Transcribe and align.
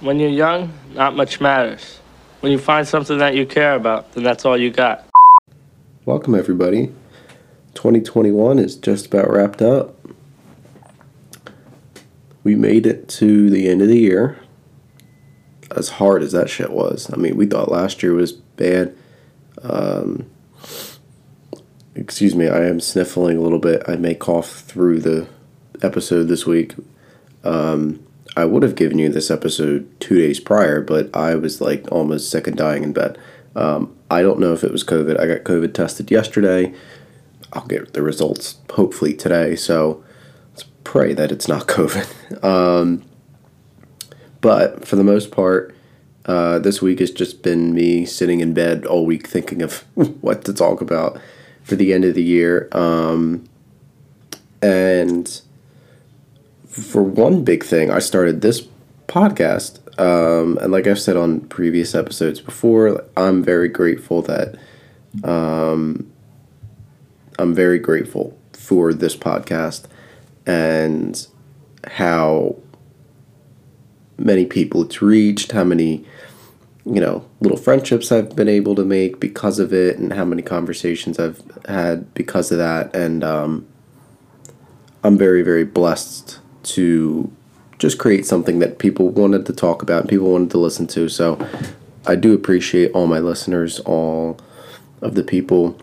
When 0.00 0.18
you're 0.18 0.30
young, 0.30 0.72
not 0.94 1.14
much 1.14 1.42
matters. 1.42 2.00
When 2.40 2.50
you 2.50 2.58
find 2.58 2.88
something 2.88 3.18
that 3.18 3.34
you 3.34 3.44
care 3.44 3.74
about, 3.74 4.10
then 4.12 4.24
that's 4.24 4.46
all 4.46 4.56
you 4.56 4.70
got. 4.70 5.06
Welcome, 6.06 6.34
everybody. 6.34 6.86
2021 7.74 8.58
is 8.58 8.76
just 8.76 9.08
about 9.08 9.30
wrapped 9.30 9.60
up. 9.60 9.94
We 12.42 12.54
made 12.54 12.86
it 12.86 13.10
to 13.10 13.50
the 13.50 13.68
end 13.68 13.82
of 13.82 13.88
the 13.88 13.98
year. 13.98 14.38
As 15.70 15.90
hard 15.90 16.22
as 16.22 16.32
that 16.32 16.48
shit 16.48 16.70
was. 16.70 17.10
I 17.12 17.16
mean, 17.16 17.36
we 17.36 17.44
thought 17.44 17.70
last 17.70 18.02
year 18.02 18.14
was 18.14 18.32
bad. 18.32 18.96
Um, 19.62 20.30
excuse 21.94 22.34
me, 22.34 22.48
I 22.48 22.64
am 22.64 22.80
sniffling 22.80 23.36
a 23.36 23.42
little 23.42 23.58
bit. 23.58 23.82
I 23.86 23.96
may 23.96 24.14
cough 24.14 24.50
through 24.62 25.00
the 25.00 25.28
episode 25.82 26.24
this 26.24 26.46
week. 26.46 26.74
Um, 27.44 28.02
I 28.36 28.44
would 28.44 28.62
have 28.62 28.76
given 28.76 28.98
you 28.98 29.08
this 29.08 29.30
episode 29.30 29.88
two 30.00 30.16
days 30.16 30.40
prior, 30.40 30.80
but 30.80 31.14
I 31.14 31.34
was 31.34 31.60
like 31.60 31.90
almost 31.90 32.30
sick 32.30 32.46
and 32.46 32.56
dying 32.56 32.82
in 32.84 32.92
bed. 32.92 33.18
Um, 33.56 33.96
I 34.10 34.22
don't 34.22 34.38
know 34.38 34.52
if 34.52 34.64
it 34.64 34.72
was 34.72 34.84
COVID. 34.84 35.18
I 35.18 35.26
got 35.26 35.44
COVID 35.44 35.74
tested 35.74 36.10
yesterday. 36.10 36.72
I'll 37.52 37.66
get 37.66 37.92
the 37.92 38.02
results 38.02 38.58
hopefully 38.70 39.14
today. 39.14 39.56
So 39.56 40.04
let's 40.52 40.64
pray 40.84 41.12
that 41.14 41.32
it's 41.32 41.48
not 41.48 41.66
COVID. 41.66 42.44
Um, 42.44 43.04
but 44.40 44.86
for 44.86 44.96
the 44.96 45.04
most 45.04 45.30
part, 45.30 45.74
uh, 46.26 46.58
this 46.58 46.80
week 46.80 47.00
has 47.00 47.10
just 47.10 47.42
been 47.42 47.74
me 47.74 48.06
sitting 48.06 48.40
in 48.40 48.54
bed 48.54 48.86
all 48.86 49.04
week 49.04 49.26
thinking 49.26 49.62
of 49.62 49.84
what 49.94 50.44
to 50.44 50.54
talk 50.54 50.80
about 50.80 51.20
for 51.62 51.76
the 51.76 51.92
end 51.92 52.04
of 52.04 52.14
the 52.14 52.22
year. 52.22 52.68
Um, 52.72 53.44
and 54.62 55.40
for 56.70 57.02
one 57.02 57.44
big 57.44 57.64
thing, 57.64 57.90
I 57.90 57.98
started 57.98 58.40
this 58.40 58.66
podcast. 59.08 59.78
Um, 60.00 60.56
and 60.58 60.72
like 60.72 60.86
I've 60.86 61.00
said 61.00 61.16
on 61.16 61.40
previous 61.40 61.94
episodes 61.94 62.40
before, 62.40 63.04
I'm 63.16 63.42
very 63.42 63.68
grateful 63.68 64.22
that 64.22 64.56
um, 65.24 66.10
I'm 67.38 67.54
very 67.54 67.78
grateful 67.78 68.38
for 68.52 68.94
this 68.94 69.16
podcast 69.16 69.84
and 70.46 71.26
how 71.86 72.56
many 74.16 74.46
people 74.46 74.82
it's 74.82 75.02
reached, 75.02 75.52
how 75.52 75.64
many 75.64 76.04
you 76.86 77.00
know 77.00 77.26
little 77.40 77.58
friendships 77.58 78.10
I've 78.10 78.34
been 78.34 78.48
able 78.48 78.74
to 78.74 78.84
make 78.84 79.20
because 79.20 79.58
of 79.58 79.72
it, 79.72 79.98
and 79.98 80.12
how 80.12 80.24
many 80.24 80.42
conversations 80.42 81.18
I've 81.18 81.42
had 81.66 82.12
because 82.14 82.52
of 82.52 82.58
that, 82.58 82.94
and 82.94 83.24
um, 83.24 83.66
I'm 85.02 85.18
very 85.18 85.42
very 85.42 85.64
blessed 85.64 86.39
to 86.62 87.30
just 87.78 87.98
create 87.98 88.26
something 88.26 88.58
that 88.58 88.78
people 88.78 89.08
wanted 89.08 89.46
to 89.46 89.52
talk 89.52 89.82
about 89.82 90.02
and 90.02 90.08
people 90.08 90.32
wanted 90.32 90.50
to 90.50 90.58
listen 90.58 90.86
to. 90.88 91.08
So 91.08 91.44
I 92.06 92.14
do 92.14 92.34
appreciate 92.34 92.92
all 92.92 93.06
my 93.06 93.18
listeners, 93.18 93.80
all 93.80 94.38
of 95.00 95.14
the 95.14 95.22
people 95.22 95.78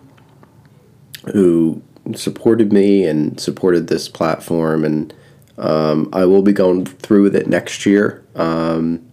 who 1.33 1.81
supported 2.13 2.71
me 2.71 3.05
and 3.05 3.39
supported 3.39 3.87
this 3.87 4.07
platform 4.07 4.85
and 4.85 5.13
um, 5.57 6.09
I 6.13 6.25
will 6.25 6.43
be 6.43 6.53
going 6.53 6.85
through 6.85 7.23
with 7.23 7.35
it 7.35 7.47
next 7.47 7.85
year. 7.85 8.23
Um, 8.35 9.07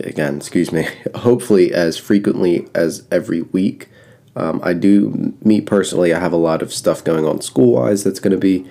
again, 0.00 0.36
excuse 0.36 0.72
me. 0.72 0.88
Hopefully, 1.16 1.72
as 1.72 1.98
frequently 1.98 2.68
as 2.74 3.06
every 3.10 3.42
week. 3.42 3.88
Um, 4.36 4.60
I 4.62 4.72
do, 4.72 5.34
me 5.42 5.60
personally, 5.60 6.14
I 6.14 6.20
have 6.20 6.32
a 6.32 6.36
lot 6.36 6.62
of 6.62 6.72
stuff 6.72 7.02
going 7.02 7.24
on 7.24 7.40
school 7.40 7.72
wise 7.72 8.04
that's 8.04 8.20
going 8.20 8.30
to 8.30 8.38
be 8.38 8.66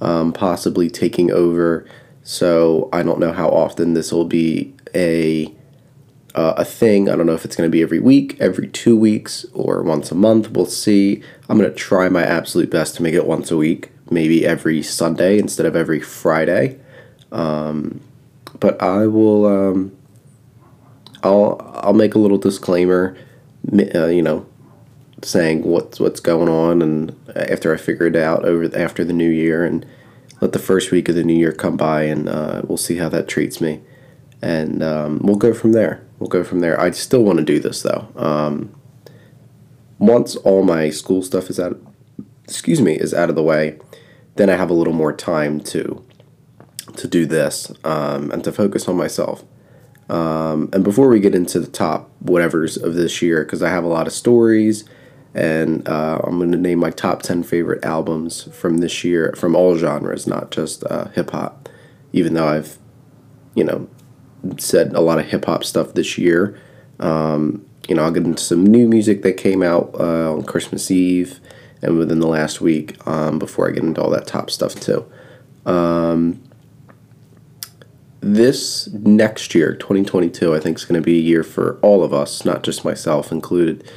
um, 0.00 0.32
possibly 0.32 0.90
taking 0.90 1.30
over. 1.30 1.86
So 2.22 2.88
I 2.92 3.02
don't 3.02 3.18
know 3.18 3.32
how 3.32 3.48
often 3.48 3.94
this 3.94 4.12
will 4.12 4.24
be 4.24 4.74
a 4.94 5.54
uh, 6.34 6.54
a 6.56 6.64
thing. 6.64 7.08
I 7.08 7.16
don't 7.16 7.26
know 7.26 7.34
if 7.34 7.44
it's 7.44 7.56
going 7.56 7.68
to 7.68 7.72
be 7.72 7.82
every 7.82 7.98
week, 7.98 8.36
every 8.38 8.68
two 8.68 8.96
weeks, 8.96 9.44
or 9.52 9.82
once 9.82 10.12
a 10.12 10.14
month. 10.14 10.50
We'll 10.50 10.66
see. 10.66 11.22
I'm 11.48 11.58
going 11.58 11.68
to 11.68 11.76
try 11.76 12.08
my 12.08 12.22
absolute 12.22 12.70
best 12.70 12.94
to 12.96 13.02
make 13.02 13.14
it 13.14 13.26
once 13.26 13.50
a 13.50 13.56
week, 13.56 13.90
maybe 14.10 14.46
every 14.46 14.82
Sunday 14.82 15.38
instead 15.38 15.66
of 15.66 15.74
every 15.74 16.00
Friday. 16.00 16.78
Um, 17.32 18.00
but 18.58 18.80
I 18.82 19.06
will. 19.06 19.46
Um, 19.46 19.96
I'll 21.22 21.60
I'll 21.82 21.92
make 21.94 22.14
a 22.14 22.18
little 22.18 22.38
disclaimer. 22.38 23.16
Uh, 23.94 24.06
you 24.06 24.22
know, 24.22 24.46
saying 25.22 25.62
what's 25.62 26.00
what's 26.00 26.20
going 26.20 26.48
on, 26.48 26.82
and 26.82 27.14
after 27.34 27.72
I 27.74 27.76
figure 27.76 28.06
it 28.06 28.16
out 28.16 28.44
over 28.44 28.76
after 28.76 29.04
the 29.04 29.12
new 29.12 29.30
year, 29.30 29.64
and 29.64 29.86
let 30.40 30.52
the 30.52 30.58
first 30.58 30.90
week 30.90 31.08
of 31.08 31.14
the 31.14 31.24
new 31.24 31.36
year 31.36 31.52
come 31.52 31.76
by, 31.76 32.02
and 32.04 32.28
uh, 32.28 32.62
we'll 32.64 32.78
see 32.78 32.96
how 32.96 33.08
that 33.10 33.28
treats 33.28 33.60
me, 33.60 33.80
and 34.40 34.82
um, 34.82 35.20
we'll 35.22 35.36
go 35.36 35.52
from 35.52 35.72
there. 35.72 36.04
We'll 36.18 36.28
go 36.28 36.44
from 36.44 36.60
there. 36.60 36.80
I 36.80 36.90
still 36.90 37.22
want 37.22 37.38
to 37.38 37.44
do 37.44 37.58
this 37.58 37.82
though. 37.82 38.08
Um, 38.16 38.74
once 39.98 40.36
all 40.36 40.62
my 40.62 40.90
school 40.90 41.22
stuff 41.22 41.50
is 41.50 41.60
out, 41.60 41.78
excuse 42.44 42.80
me, 42.80 42.94
is 42.94 43.12
out 43.12 43.28
of 43.28 43.36
the 43.36 43.42
way, 43.42 43.78
then 44.36 44.48
I 44.48 44.56
have 44.56 44.70
a 44.70 44.74
little 44.74 44.94
more 44.94 45.12
time 45.12 45.60
to 45.60 46.04
to 46.96 47.06
do 47.06 47.24
this 47.24 47.70
um, 47.84 48.30
and 48.32 48.42
to 48.44 48.52
focus 48.52 48.88
on 48.88 48.96
myself. 48.96 49.44
Um, 50.08 50.68
and 50.72 50.82
before 50.82 51.08
we 51.08 51.20
get 51.20 51.36
into 51.36 51.60
the 51.60 51.68
top 51.68 52.10
whatevers 52.24 52.82
of 52.82 52.94
this 52.94 53.22
year, 53.22 53.44
because 53.44 53.62
I 53.62 53.68
have 53.68 53.84
a 53.84 53.88
lot 53.88 54.08
of 54.08 54.12
stories 54.12 54.84
and 55.34 55.86
uh, 55.88 56.20
I'm 56.24 56.38
going 56.38 56.52
to 56.52 56.58
name 56.58 56.78
my 56.78 56.90
top 56.90 57.22
10 57.22 57.42
favorite 57.44 57.84
albums 57.84 58.44
from 58.52 58.78
this 58.78 59.04
year 59.04 59.32
from 59.36 59.54
all 59.54 59.76
genres, 59.76 60.26
not 60.26 60.50
just 60.50 60.84
uh, 60.84 61.08
hip 61.08 61.30
hop, 61.30 61.68
even 62.12 62.34
though 62.34 62.48
I've, 62.48 62.78
you 63.54 63.64
know, 63.64 63.88
said 64.58 64.92
a 64.94 65.00
lot 65.00 65.18
of 65.18 65.26
hip 65.26 65.44
hop 65.44 65.64
stuff 65.64 65.94
this 65.94 66.18
year. 66.18 66.58
Um, 66.98 67.64
you 67.88 67.94
know, 67.94 68.04
I'll 68.04 68.10
get 68.10 68.24
into 68.24 68.42
some 68.42 68.64
new 68.64 68.88
music 68.88 69.22
that 69.22 69.36
came 69.36 69.62
out 69.62 69.94
uh, 69.98 70.32
on 70.32 70.42
Christmas 70.44 70.90
Eve 70.90 71.40
and 71.82 71.96
within 71.96 72.20
the 72.20 72.26
last 72.26 72.60
week 72.60 72.96
um, 73.06 73.38
before 73.38 73.68
I 73.68 73.72
get 73.72 73.84
into 73.84 74.02
all 74.02 74.10
that 74.10 74.26
top 74.26 74.50
stuff 74.50 74.74
too. 74.74 75.10
Um, 75.64 76.42
this 78.20 78.88
next 78.88 79.54
year, 79.54 79.74
2022, 79.74 80.54
I 80.54 80.60
think 80.60 80.76
is 80.76 80.84
going 80.84 81.00
to 81.00 81.04
be 81.04 81.18
a 81.18 81.22
year 81.22 81.42
for 81.42 81.78
all 81.80 82.02
of 82.02 82.12
us, 82.12 82.44
not 82.44 82.62
just 82.62 82.84
myself 82.84 83.32
included 83.32 83.90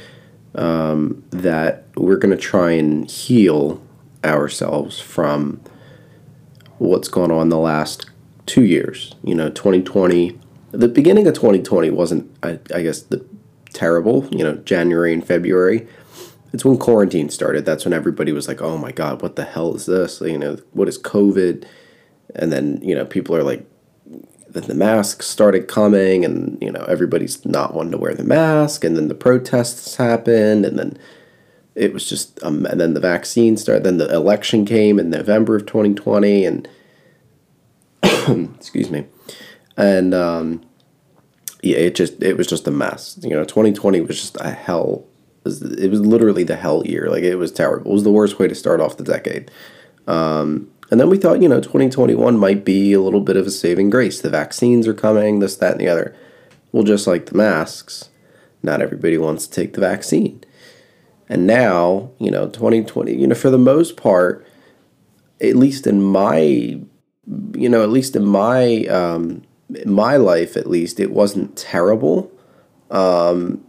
um, 0.54 1.24
that 1.30 1.84
we're 1.96 2.16
going 2.16 2.36
to 2.36 2.42
try 2.42 2.72
and 2.72 3.10
heal 3.10 3.82
ourselves 4.24 5.00
from 5.00 5.60
what's 6.78 7.08
gone 7.08 7.30
on 7.30 7.48
the 7.48 7.58
last 7.58 8.10
two 8.46 8.64
years. 8.64 9.14
You 9.22 9.34
know, 9.34 9.48
2020, 9.50 10.38
the 10.72 10.88
beginning 10.88 11.26
of 11.26 11.34
2020 11.34 11.90
wasn't, 11.90 12.36
I, 12.42 12.58
I 12.74 12.82
guess, 12.82 13.02
the 13.02 13.24
terrible, 13.72 14.26
you 14.30 14.44
know, 14.44 14.56
January 14.56 15.12
and 15.12 15.26
February. 15.26 15.86
It's 16.52 16.64
when 16.64 16.78
quarantine 16.78 17.30
started. 17.30 17.64
That's 17.64 17.84
when 17.84 17.92
everybody 17.92 18.32
was 18.32 18.46
like, 18.46 18.62
oh 18.62 18.78
my 18.78 18.92
God, 18.92 19.22
what 19.22 19.36
the 19.36 19.44
hell 19.44 19.74
is 19.74 19.86
this? 19.86 20.20
You 20.20 20.38
know, 20.38 20.56
what 20.72 20.88
is 20.88 20.98
COVID? 20.98 21.66
And 22.36 22.52
then, 22.52 22.80
you 22.82 22.94
know, 22.94 23.04
people 23.04 23.34
are 23.34 23.42
like, 23.42 23.66
then 24.54 24.64
the 24.64 24.74
masks 24.74 25.26
started 25.26 25.68
coming 25.68 26.24
and 26.24 26.58
you 26.60 26.70
know 26.70 26.84
everybody's 26.88 27.44
not 27.44 27.74
wanting 27.74 27.92
to 27.92 27.98
wear 27.98 28.14
the 28.14 28.24
mask 28.24 28.84
and 28.84 28.96
then 28.96 29.08
the 29.08 29.14
protests 29.14 29.96
happened 29.96 30.64
and 30.64 30.78
then 30.78 30.98
it 31.74 31.92
was 31.92 32.08
just 32.08 32.42
um, 32.42 32.64
and 32.66 32.80
then 32.80 32.94
the 32.94 33.00
vaccine 33.00 33.56
started 33.56 33.84
then 33.84 33.98
the 33.98 34.12
election 34.12 34.64
came 34.64 34.98
in 34.98 35.10
november 35.10 35.56
of 35.56 35.66
2020 35.66 36.44
and 36.44 36.68
excuse 38.56 38.90
me. 38.90 39.06
And 39.76 40.14
um, 40.14 40.64
yeah 41.62 41.78
it 41.78 41.94
just 41.94 42.22
it 42.22 42.36
was 42.36 42.46
just 42.46 42.66
a 42.66 42.70
mess. 42.70 43.18
You 43.22 43.30
know 43.30 43.44
2020 43.44 44.00
was 44.02 44.20
just 44.20 44.36
a 44.40 44.50
hell 44.50 45.06
it 45.46 45.90
was 45.90 46.00
literally 46.00 46.44
the 46.44 46.56
hell 46.56 46.86
year. 46.86 47.10
Like 47.10 47.22
it 47.22 47.36
was 47.36 47.52
terrible. 47.52 47.90
It 47.90 47.94
was 47.94 48.04
the 48.04 48.10
worst 48.10 48.38
way 48.38 48.48
to 48.48 48.54
start 48.54 48.80
off 48.80 48.96
the 48.96 49.04
decade. 49.04 49.50
Um, 50.06 50.70
and 50.94 51.00
then 51.00 51.10
we 51.10 51.18
thought, 51.18 51.42
you 51.42 51.48
know, 51.48 51.60
2021 51.60 52.38
might 52.38 52.64
be 52.64 52.92
a 52.92 53.00
little 53.00 53.20
bit 53.20 53.36
of 53.36 53.48
a 53.48 53.50
saving 53.50 53.90
grace. 53.90 54.20
The 54.20 54.30
vaccines 54.30 54.86
are 54.86 54.94
coming, 54.94 55.40
this, 55.40 55.56
that, 55.56 55.72
and 55.72 55.80
the 55.80 55.88
other. 55.88 56.14
Well, 56.70 56.84
just 56.84 57.08
like 57.08 57.26
the 57.26 57.36
masks, 57.36 58.10
not 58.62 58.80
everybody 58.80 59.18
wants 59.18 59.48
to 59.48 59.52
take 59.52 59.72
the 59.72 59.80
vaccine. 59.80 60.44
And 61.28 61.48
now, 61.48 62.12
you 62.20 62.30
know, 62.30 62.48
2020, 62.48 63.12
you 63.12 63.26
know, 63.26 63.34
for 63.34 63.50
the 63.50 63.58
most 63.58 63.96
part, 63.96 64.46
at 65.40 65.56
least 65.56 65.84
in 65.88 66.00
my, 66.00 66.38
you 66.38 67.68
know, 67.68 67.82
at 67.82 67.90
least 67.90 68.14
in 68.14 68.24
my, 68.24 68.84
um, 68.84 69.42
in 69.74 69.90
my 69.90 70.16
life, 70.16 70.56
at 70.56 70.70
least, 70.70 71.00
it 71.00 71.10
wasn't 71.10 71.56
terrible. 71.56 72.30
Um, 72.92 73.66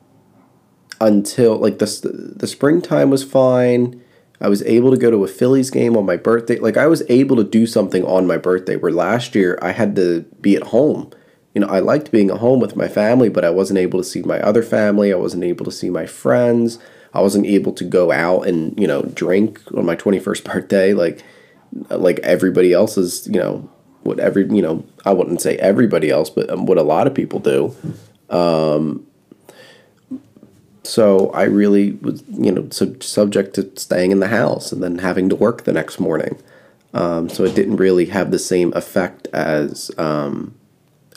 until 1.02 1.58
like 1.58 1.80
the 1.80 2.34
the 2.36 2.46
springtime 2.46 3.10
was 3.10 3.24
fine 3.24 4.00
I 4.42 4.50
was 4.50 4.62
able 4.64 4.92
to 4.92 4.98
go 4.98 5.12
to 5.12 5.24
a 5.24 5.28
Phillies 5.28 5.70
game 5.70 5.96
on 5.96 6.06
my 6.06 6.18
birthday. 6.18 6.60
Like 6.60 6.78
I 6.78 6.88
was 6.88 7.04
able 7.10 7.36
to 7.38 7.44
do 7.44 7.66
something 7.66 8.04
on 8.04 8.28
my 8.28 8.38
birthday 8.38 8.76
where 8.76 8.92
last 8.92 9.36
year 9.36 9.58
I 9.62 9.72
had 9.72 9.96
to 9.96 10.22
be 10.42 10.56
at 10.56 10.64
home. 10.64 11.12
You 11.54 11.62
know, 11.62 11.68
I 11.68 11.80
liked 11.80 12.12
being 12.12 12.30
at 12.30 12.38
home 12.38 12.60
with 12.60 12.76
my 12.76 12.88
family, 12.88 13.30
but 13.30 13.46
I 13.46 13.50
wasn't 13.50 13.80
able 13.80 14.00
to 14.00 14.04
see 14.04 14.22
my 14.22 14.42
other 14.42 14.62
family. 14.62 15.14
I 15.14 15.18
wasn't 15.18 15.46
able 15.46 15.64
to 15.66 15.72
see 15.72 15.90
my 15.90 16.06
friends. 16.06 16.80
I 17.14 17.22
wasn't 17.22 17.46
able 17.46 17.72
to 17.74 17.86
go 17.86 18.12
out 18.12 18.46
and, 18.46 18.78
you 18.78 18.88
know, 18.88 19.04
drink 19.04 19.62
on 19.74 19.86
my 19.86 19.96
21st 19.96 20.44
birthday 20.54 20.94
like 20.94 21.24
like 21.90 22.20
everybody 22.20 22.74
else's, 22.74 23.28
you 23.28 23.40
know, 23.40 23.70
what 24.04 24.20
every 24.20 24.48
you 24.48 24.62
know 24.62 24.86
I 25.04 25.14
wouldn't 25.14 25.42
say 25.42 25.58
everybody 25.58 26.10
else, 26.10 26.30
but 26.30 26.50
um, 26.50 26.66
what 26.66 26.78
a 26.78 26.84
lot 26.84 27.08
of 27.08 27.14
people 27.14 27.40
do. 27.40 27.76
Um, 28.30 29.08
so 30.86 31.30
I 31.32 31.44
really 31.44 31.94
was 31.94 32.24
you 32.30 32.52
know 32.52 32.68
sub- 32.72 33.04
subject 33.04 33.56
to 33.56 33.72
staying 33.78 34.12
in 34.12 34.20
the 34.20 34.28
house 34.28 34.72
and 34.72 34.82
then 34.82 35.00
having 35.00 35.30
to 35.30 35.36
work 35.36 35.64
the 35.64 35.74
next 35.74 36.00
morning. 36.00 36.38
Um, 36.94 37.28
so 37.28 37.44
it 37.44 37.56
didn't 37.56 37.76
really 37.76 38.06
have 38.06 38.32
the 38.32 38.40
same 38.40 38.72
effect 38.74 39.28
as 39.34 39.92
um, 39.98 40.56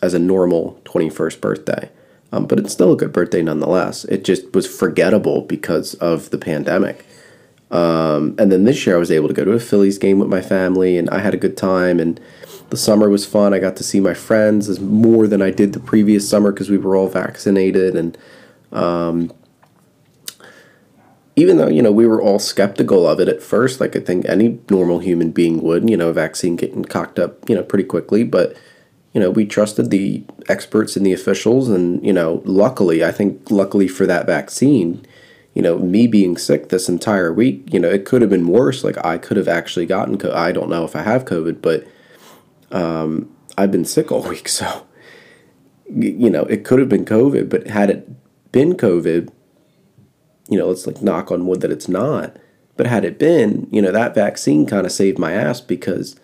as 0.03 0.15
a 0.15 0.19
normal 0.19 0.81
twenty 0.85 1.11
first 1.11 1.41
birthday. 1.41 1.91
Um, 2.31 2.47
but 2.47 2.59
it's 2.59 2.73
still 2.73 2.93
a 2.93 2.97
good 2.97 3.13
birthday 3.13 3.43
nonetheless. 3.43 4.05
It 4.05 4.25
just 4.25 4.53
was 4.53 4.67
forgettable 4.67 5.43
because 5.43 5.95
of 5.95 6.31
the 6.31 6.39
pandemic. 6.39 7.07
Um, 7.71 8.35
and 8.39 8.51
then 8.51 8.65
this 8.65 8.87
year 8.87 8.97
I 8.97 8.99
was 8.99 9.11
able 9.11 9.29
to 9.29 9.35
go 9.35 9.45
to 9.45 9.53
a 9.53 9.61
Phillies 9.61 9.99
game 9.99 10.19
with 10.19 10.29
my 10.29 10.41
family, 10.41 10.97
and 10.97 11.09
I 11.11 11.21
had 11.21 11.35
a 11.35 11.39
good 11.39 11.57
time. 11.57 12.01
And 12.01 12.21
the 12.71 12.77
summer 12.77 13.09
was 13.09 13.25
fun. 13.25 13.55
I 13.55 13.59
got 13.59 13.77
to 13.77 13.85
see 13.85 14.01
my 14.01 14.15
friends 14.15 14.81
more 14.81 15.27
than 15.27 15.41
I 15.43 15.51
did 15.51 15.73
the 15.73 15.81
previous 15.81 16.29
summer 16.29 16.53
because 16.53 16.71
we 16.71 16.79
were 16.79 16.97
all 16.97 17.09
vaccinated. 17.09 17.97
And 17.97 18.19
um, 18.73 19.33
even 21.39 21.57
though 21.57 21.69
you 21.69 21.83
know 21.83 21.93
we 21.93 22.07
were 22.07 22.21
all 22.21 22.41
skeptical 22.41 23.09
of 23.09 23.21
it 23.21 23.29
at 23.29 23.43
first, 23.43 23.81
like 23.81 23.95
I 23.95 24.01
think 24.01 24.27
any 24.27 24.59
normal 24.69 24.99
human 24.99 25.31
being 25.31 25.63
would, 25.63 25.89
you 25.89 25.97
know, 25.97 26.09
a 26.09 26.13
vaccine 26.13 26.57
getting 26.57 26.85
cocked 26.85 27.19
up, 27.19 27.49
you 27.49 27.55
know, 27.55 27.63
pretty 27.63 27.85
quickly, 27.85 28.25
but 28.25 28.57
you 29.15 29.21
know, 29.21 29.31
we 29.31 29.47
trusted 29.47 29.91
the 29.91 30.25
experts 30.49 30.97
and 30.97 31.07
the 31.07 31.13
officials, 31.13 31.69
and 31.69 32.05
you 32.05 32.13
know, 32.13 32.43
luckily, 32.45 33.05
I 33.05 33.13
think 33.13 33.51
luckily 33.51 33.87
for 33.89 34.05
that 34.07 34.27
vaccine, 34.27 35.07
you 35.55 35.63
know, 35.63 35.79
me 35.79 36.07
being 36.07 36.37
sick 36.37 36.69
this 36.71 36.89
entire 36.89 37.33
week, 37.33 37.73
you 37.73 37.79
know, 37.81 37.89
it 37.89 38.05
could 38.05 38.21
have 38.21 38.31
been 38.31 38.49
worse. 38.49 38.83
Like 38.83 39.03
I 39.05 39.17
could 39.17 39.37
have 39.37 39.49
actually 39.49 39.87
gotten, 39.87 40.19
co- 40.19 40.35
I 40.35 40.53
don't 40.53 40.69
know 40.69 40.85
if 40.85 40.97
I 40.97 41.03
have 41.03 41.25
COVID, 41.25 41.63
but 41.63 41.87
um, 42.71 43.31
I've 43.57 43.71
been 43.71 43.85
sick 43.85 44.11
all 44.11 44.23
week, 44.29 44.49
so 44.49 44.87
you 45.87 46.31
know, 46.31 46.43
it 46.45 46.65
could 46.65 46.81
have 46.81 46.89
been 46.89 47.05
COVID. 47.05 47.49
But 47.49 47.69
had 47.69 47.91
it 47.91 48.09
been 48.51 48.75
COVID, 48.75 49.31
you 50.49 50.59
know, 50.59 50.69
let's 50.69 50.87
like 50.87 51.03
knock 51.03 51.31
on 51.31 51.47
wood 51.47 51.61
that 51.61 51.71
it's 51.71 51.89
not. 51.89 52.37
But 52.77 52.87
had 52.87 53.05
it 53.05 53.19
been, 53.19 53.69
you 53.71 53.83
know, 53.83 53.93
that 53.93 54.15
vaccine 54.15 54.67
kind 54.67 54.87
of 54.87 54.93
saved 54.93 55.19
my 55.19 55.33
ass 55.33 55.61
because 55.61 56.17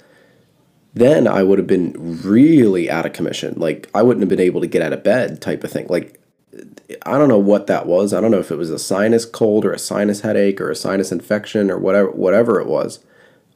then 0.95 1.27
I 1.27 1.43
would 1.43 1.59
have 1.59 1.67
been 1.67 2.23
really 2.23 2.89
out 2.89 3.07
of 3.07 3.13
commission. 3.13 3.55
Like 3.57 3.91
I 3.95 4.03
wouldn't 4.03 4.23
have 4.23 4.29
been 4.29 4.41
able 4.41 4.61
to 4.61 4.67
get 4.67 4.83
out 4.83 4.93
of 4.93 5.03
bed 5.03 5.43
type 5.43 5.65
of 5.65 5.73
thing. 5.73 5.87
Like 5.89 6.21
I 7.03 7.19
don't 7.19 7.29
know 7.29 7.39
what 7.39 7.67
that 7.67 7.87
was. 7.87 8.13
I 8.15 8.21
don't 8.21 8.31
know 8.31 8.39
if 8.39 8.51
it 8.51 8.57
was 8.57 8.71
a 8.71 8.79
sinus 8.79 9.25
cold 9.25 9.65
or 9.65 9.73
a 9.73 9.79
sinus 9.79 10.21
headache 10.21 10.61
or 10.61 10.71
a 10.71 10.77
sinus 10.77 11.11
infection 11.11 11.71
or 11.71 11.79
whatever 11.79 12.11
whatever 12.11 12.61
it 12.61 12.69
was. 12.69 13.01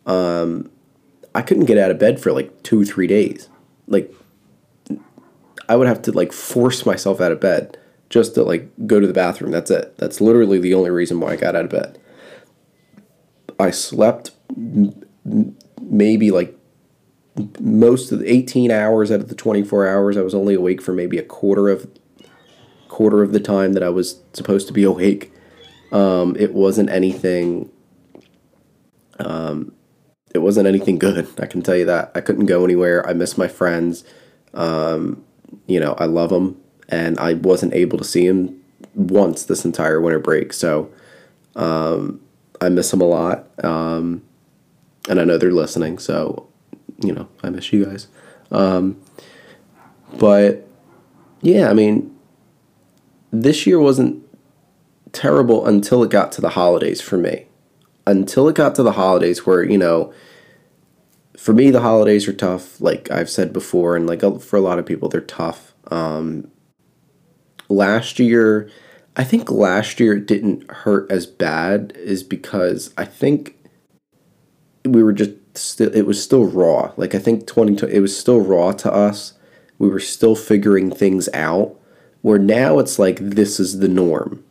Um, 0.05 0.71
I 1.35 1.43
couldn't 1.43 1.67
get 1.67 1.79
out 1.79 1.91
of 1.91 1.99
bed 1.99 2.21
for 2.21 2.32
like 2.32 2.62
two 2.62 2.85
three 2.85 3.06
days. 3.06 3.49
Like 3.87 4.12
I 5.69 5.76
would 5.76 5.87
have 5.87 6.03
to 6.03 6.12
like 6.12 6.32
force 6.32 6.85
myself 6.85 7.21
out 7.21 7.31
of 7.31 7.41
bed 7.41 7.79
just 8.11 8.35
to 8.35 8.43
like 8.43 8.69
go 8.87 9.01
to 9.01 9.07
the 9.07 9.13
bathroom. 9.13 9.51
That's 9.51 9.71
it. 9.71 9.97
That's 9.99 10.21
literally 10.21 10.59
the 10.59 10.75
only 10.75 10.91
reason 10.91 11.21
why 11.21 11.33
I 11.33 11.37
got 11.37 11.57
out 11.57 11.65
of 11.65 11.71
bed. 11.71 11.99
I 13.59 13.71
slept 13.71 14.31
maybe 15.81 16.31
like 16.31 16.59
most 17.61 18.13
of 18.13 18.19
the 18.19 18.31
18 18.31 18.71
hours 18.71 19.11
out 19.11 19.21
of 19.21 19.29
the 19.29 19.35
24 19.35 19.87
hours 19.87 20.17
i 20.17 20.23
was 20.23 20.35
only 20.35 20.55
awake 20.55 20.83
for 20.83 20.93
maybe 20.93 21.19
a 21.19 21.23
quarter 21.23 21.69
of 21.69 21.89
quarter 22.89 23.23
of 23.23 23.33
the 23.33 23.41
time 23.41 23.75
that 23.75 23.83
i 23.83 23.89
was 23.89 24.21
supposed 24.33 24.67
to 24.67 24.73
be 24.73 24.83
awake 24.85 25.33
um, 25.91 26.37
it 26.37 26.53
wasn't 26.53 26.91
anything 26.91 27.71
um, 29.19 29.73
it 30.35 30.39
wasn't 30.39 30.67
anything 30.67 30.99
good 30.99 31.29
i 31.41 31.47
can 31.47 31.63
tell 31.63 31.77
you 31.77 31.85
that 31.85 32.11
i 32.15 32.21
couldn't 32.21 32.47
go 32.47 32.65
anywhere 32.65 33.07
i 33.09 33.13
miss 33.13 33.39
my 33.39 33.49
friends 33.49 34.05
um, 34.55 35.25
you 35.67 35.79
know 35.79 35.95
i 35.99 36.05
love 36.05 36.31
them 36.31 36.61
and 36.88 37.19
i 37.19 37.35
wasn't 37.35 37.73
able 37.75 37.99
to 37.99 38.05
see 38.05 38.26
him 38.26 38.58
once 38.94 39.44
this 39.44 39.64
entire 39.64 40.00
winter 40.00 40.19
break 40.19 40.52
so 40.52 40.90
um, 41.56 42.20
i 42.61 42.69
miss 42.69 42.93
him 42.93 43.00
a 43.00 43.05
lot 43.05 43.46
um, 43.64 44.23
and 45.08 45.20
i 45.20 45.25
know 45.25 45.38
they're 45.38 45.52
listening 45.52 45.99
so 45.99 46.49
you 47.02 47.12
know, 47.12 47.29
I 47.43 47.50
miss 47.50 47.73
you 47.73 47.85
guys. 47.85 48.08
Um, 48.50 49.00
but 50.19 50.67
yeah, 51.40 51.70
I 51.70 51.75
mean, 51.75 52.14
this 53.31 53.67
year 53.67 53.79
wasn't 53.79 54.23
terrible 55.12 55.67
until 55.67 56.02
it 56.02 56.11
got 56.11 56.32
to 56.32 56.40
the 56.40 56.50
holidays 56.50 57.00
for 57.00 57.17
me. 57.17 57.46
Until 58.06 58.49
it 58.49 58.55
got 58.55 58.75
to 58.76 58.82
the 58.82 58.93
holidays, 58.93 59.44
where, 59.44 59.62
you 59.62 59.76
know, 59.76 60.12
for 61.37 61.52
me, 61.52 61.70
the 61.70 61.82
holidays 61.82 62.26
are 62.26 62.32
tough. 62.32 62.81
Like 62.81 63.11
I've 63.11 63.29
said 63.29 63.52
before, 63.52 63.96
and 63.96 64.06
like 64.06 64.23
for 64.40 64.56
a 64.56 64.62
lot 64.62 64.79
of 64.79 64.87
people, 64.87 65.08
they're 65.08 65.20
tough. 65.20 65.75
Um, 65.90 66.50
last 67.69 68.19
year, 68.19 68.70
I 69.17 69.25
think 69.25 69.50
last 69.50 70.00
year 70.00 70.17
it 70.17 70.26
didn't 70.26 70.70
hurt 70.70 71.11
as 71.11 71.26
bad, 71.26 71.93
is 71.97 72.23
because 72.23 72.93
I 72.97 73.05
think 73.05 73.56
we 74.85 75.03
were 75.03 75.12
just 75.12 75.32
still 75.55 75.94
it 75.94 76.06
was 76.06 76.23
still 76.23 76.44
raw. 76.44 76.93
Like 76.97 77.15
I 77.15 77.19
think 77.19 77.47
2020 77.47 77.93
it 77.93 78.00
was 78.00 78.17
still 78.17 78.41
raw 78.41 78.73
to 78.73 78.93
us. 78.93 79.35
We 79.79 79.88
were 79.88 80.00
still 80.00 80.35
figuring 80.35 80.91
things 80.91 81.29
out. 81.35 81.75
Where 82.23 82.38
now 82.38 82.79
it's 82.79 82.99
like 82.99 83.19
this 83.19 83.61
is 83.61 83.79
the 83.79 83.88
norm. 83.88 84.44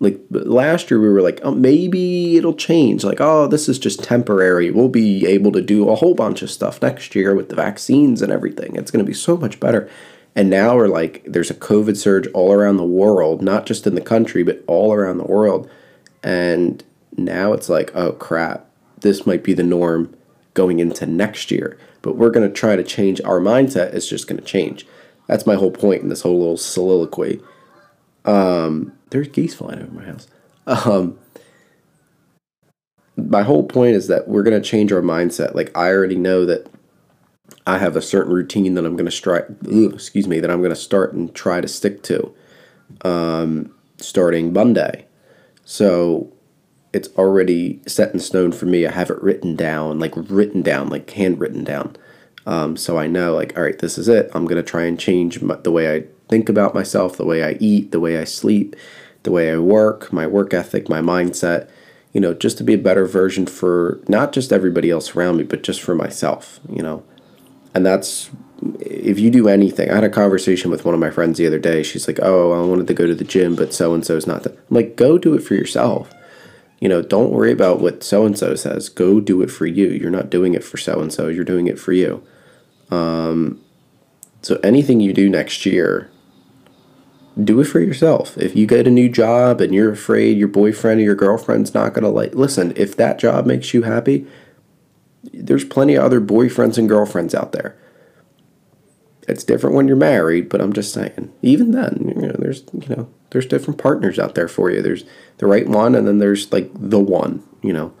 Like 0.00 0.18
last 0.30 0.90
year 0.90 1.00
we 1.00 1.08
were 1.08 1.22
like, 1.22 1.40
"Oh, 1.42 1.54
maybe 1.54 2.36
it'll 2.36 2.54
change." 2.54 3.04
Like, 3.04 3.20
"Oh, 3.20 3.46
this 3.46 3.68
is 3.68 3.78
just 3.78 4.02
temporary. 4.02 4.70
We'll 4.70 4.88
be 4.88 5.26
able 5.26 5.52
to 5.52 5.62
do 5.62 5.88
a 5.88 5.94
whole 5.94 6.14
bunch 6.14 6.42
of 6.42 6.50
stuff 6.50 6.80
next 6.80 7.14
year 7.14 7.34
with 7.34 7.48
the 7.48 7.56
vaccines 7.56 8.22
and 8.22 8.32
everything. 8.32 8.76
It's 8.76 8.90
going 8.90 9.04
to 9.04 9.08
be 9.08 9.14
so 9.14 9.36
much 9.36 9.60
better." 9.60 9.88
And 10.36 10.48
now 10.48 10.76
we're 10.76 10.88
like 10.88 11.22
there's 11.24 11.50
a 11.50 11.54
COVID 11.54 11.96
surge 11.96 12.28
all 12.28 12.52
around 12.52 12.76
the 12.76 12.84
world, 12.84 13.42
not 13.42 13.66
just 13.66 13.86
in 13.86 13.94
the 13.94 14.00
country, 14.00 14.42
but 14.42 14.62
all 14.66 14.92
around 14.92 15.18
the 15.18 15.24
world. 15.24 15.68
And 16.22 16.82
now 17.16 17.52
it's 17.52 17.68
like, 17.68 17.94
"Oh 17.94 18.12
crap. 18.12 18.66
This 19.00 19.26
might 19.26 19.42
be 19.42 19.54
the 19.54 19.62
norm." 19.62 20.14
going 20.54 20.80
into 20.80 21.06
next 21.06 21.50
year. 21.50 21.78
But 22.02 22.16
we're 22.16 22.30
going 22.30 22.46
to 22.46 22.54
try 22.54 22.76
to 22.76 22.82
change 22.82 23.20
our 23.22 23.40
mindset. 23.40 23.94
It's 23.94 24.08
just 24.08 24.26
going 24.26 24.38
to 24.38 24.44
change. 24.44 24.86
That's 25.26 25.46
my 25.46 25.54
whole 25.54 25.70
point 25.70 26.02
in 26.02 26.08
this 26.08 26.22
whole 26.22 26.38
little 26.38 26.56
soliloquy. 26.56 27.40
Um, 28.24 28.92
there's 29.10 29.28
geese 29.28 29.54
flying 29.54 29.82
over 29.82 29.92
my 29.92 30.04
house. 30.04 30.26
Um, 30.66 31.18
my 33.16 33.42
whole 33.42 33.64
point 33.64 33.96
is 33.96 34.06
that 34.06 34.28
we're 34.28 34.42
going 34.42 34.60
to 34.60 34.66
change 34.66 34.92
our 34.92 35.02
mindset. 35.02 35.54
Like 35.54 35.76
I 35.76 35.88
already 35.88 36.16
know 36.16 36.46
that 36.46 36.66
I 37.66 37.78
have 37.78 37.96
a 37.96 38.02
certain 38.02 38.32
routine 38.32 38.74
that 38.74 38.84
I'm 38.84 38.96
going 38.96 39.06
to 39.06 39.12
strike. 39.12 39.46
Excuse 39.66 40.26
me, 40.26 40.40
that 40.40 40.50
I'm 40.50 40.60
going 40.60 40.70
to 40.70 40.76
start 40.76 41.12
and 41.12 41.34
try 41.34 41.60
to 41.60 41.68
stick 41.68 42.02
to, 42.04 42.34
um, 43.02 43.74
starting 43.98 44.52
Monday. 44.52 45.06
So 45.64 46.32
it's 46.92 47.08
already 47.16 47.80
set 47.86 48.12
in 48.12 48.20
stone 48.20 48.52
for 48.52 48.66
me. 48.66 48.86
I 48.86 48.92
have 48.92 49.10
it 49.10 49.22
written 49.22 49.54
down, 49.54 49.98
like 49.98 50.12
written 50.16 50.62
down, 50.62 50.88
like 50.88 51.10
handwritten 51.10 51.64
down. 51.64 51.96
Um, 52.46 52.76
so 52.76 52.98
I 52.98 53.06
know, 53.06 53.34
like, 53.34 53.56
all 53.56 53.62
right, 53.62 53.78
this 53.78 53.98
is 53.98 54.08
it. 54.08 54.30
I'm 54.34 54.46
gonna 54.46 54.62
try 54.62 54.84
and 54.84 54.98
change 54.98 55.40
my, 55.40 55.56
the 55.56 55.70
way 55.70 55.94
I 55.94 56.04
think 56.28 56.48
about 56.48 56.74
myself, 56.74 57.16
the 57.16 57.24
way 57.24 57.44
I 57.44 57.56
eat, 57.60 57.92
the 57.92 58.00
way 58.00 58.18
I 58.18 58.24
sleep, 58.24 58.74
the 59.22 59.30
way 59.30 59.52
I 59.52 59.58
work, 59.58 60.12
my 60.12 60.26
work 60.26 60.54
ethic, 60.54 60.88
my 60.88 61.00
mindset. 61.00 61.68
You 62.12 62.20
know, 62.20 62.34
just 62.34 62.58
to 62.58 62.64
be 62.64 62.74
a 62.74 62.78
better 62.78 63.06
version 63.06 63.46
for 63.46 64.00
not 64.08 64.32
just 64.32 64.52
everybody 64.52 64.90
else 64.90 65.14
around 65.14 65.36
me, 65.36 65.44
but 65.44 65.62
just 65.62 65.80
for 65.80 65.94
myself. 65.94 66.58
You 66.68 66.82
know, 66.82 67.04
and 67.74 67.84
that's 67.84 68.30
if 68.80 69.18
you 69.18 69.30
do 69.30 69.48
anything. 69.48 69.90
I 69.90 69.94
had 69.94 70.04
a 70.04 70.10
conversation 70.10 70.70
with 70.70 70.84
one 70.84 70.94
of 70.94 71.00
my 71.00 71.10
friends 71.10 71.38
the 71.38 71.46
other 71.46 71.58
day. 71.58 71.82
She's 71.82 72.06
like, 72.06 72.18
"Oh, 72.22 72.52
I 72.52 72.66
wanted 72.66 72.86
to 72.88 72.94
go 72.94 73.06
to 73.06 73.14
the 73.14 73.24
gym, 73.24 73.56
but 73.56 73.72
so 73.72 73.94
and 73.94 74.04
so's 74.04 74.26
not." 74.26 74.42
The-. 74.42 74.50
I'm 74.50 74.58
like, 74.70 74.96
"Go 74.96 75.18
do 75.18 75.34
it 75.34 75.42
for 75.42 75.54
yourself." 75.54 76.12
you 76.80 76.88
know, 76.88 77.02
don't 77.02 77.30
worry 77.30 77.52
about 77.52 77.80
what 77.80 78.02
so 78.02 78.24
and 78.24 78.36
so 78.36 78.54
says. 78.54 78.88
Go 78.88 79.20
do 79.20 79.42
it 79.42 79.50
for 79.50 79.66
you. 79.66 79.88
You're 79.88 80.10
not 80.10 80.30
doing 80.30 80.54
it 80.54 80.64
for 80.64 80.78
so 80.78 81.00
and 81.00 81.12
so. 81.12 81.28
You're 81.28 81.44
doing 81.44 81.66
it 81.66 81.78
for 81.78 81.92
you. 81.92 82.26
Um, 82.90 83.60
so 84.40 84.58
anything 84.64 84.98
you 84.98 85.12
do 85.12 85.28
next 85.28 85.66
year, 85.66 86.10
do 87.42 87.60
it 87.60 87.66
for 87.66 87.80
yourself. 87.80 88.36
If 88.38 88.56
you 88.56 88.66
get 88.66 88.86
a 88.86 88.90
new 88.90 89.10
job 89.10 89.60
and 89.60 89.74
you're 89.74 89.92
afraid 89.92 90.38
your 90.38 90.48
boyfriend 90.48 91.00
or 91.00 91.04
your 91.04 91.14
girlfriend's 91.14 91.74
not 91.74 91.92
gonna 91.92 92.08
like, 92.08 92.34
listen. 92.34 92.72
If 92.76 92.96
that 92.96 93.18
job 93.18 93.44
makes 93.44 93.74
you 93.74 93.82
happy, 93.82 94.26
there's 95.24 95.64
plenty 95.64 95.94
of 95.94 96.04
other 96.04 96.20
boyfriends 96.20 96.78
and 96.78 96.88
girlfriends 96.88 97.34
out 97.34 97.52
there. 97.52 97.76
It's 99.28 99.44
different 99.44 99.76
when 99.76 99.86
you're 99.86 99.96
married, 99.96 100.48
but 100.48 100.60
I'm 100.60 100.72
just 100.72 100.92
saying. 100.92 101.32
Even 101.42 101.70
then, 101.70 102.14
you 102.16 102.26
know, 102.28 102.36
there's 102.38 102.64
you 102.72 102.94
know 102.94 103.08
there's 103.30 103.46
different 103.46 103.78
partners 103.78 104.18
out 104.18 104.34
there 104.34 104.48
for 104.48 104.70
you. 104.70 104.82
There's 104.82 105.04
the 105.38 105.46
right 105.46 105.68
one, 105.68 105.94
and 105.94 106.06
then 106.06 106.18
there's 106.18 106.50
like 106.52 106.70
the 106.74 106.98
one, 106.98 107.42
you 107.62 107.72
know. 107.72 107.92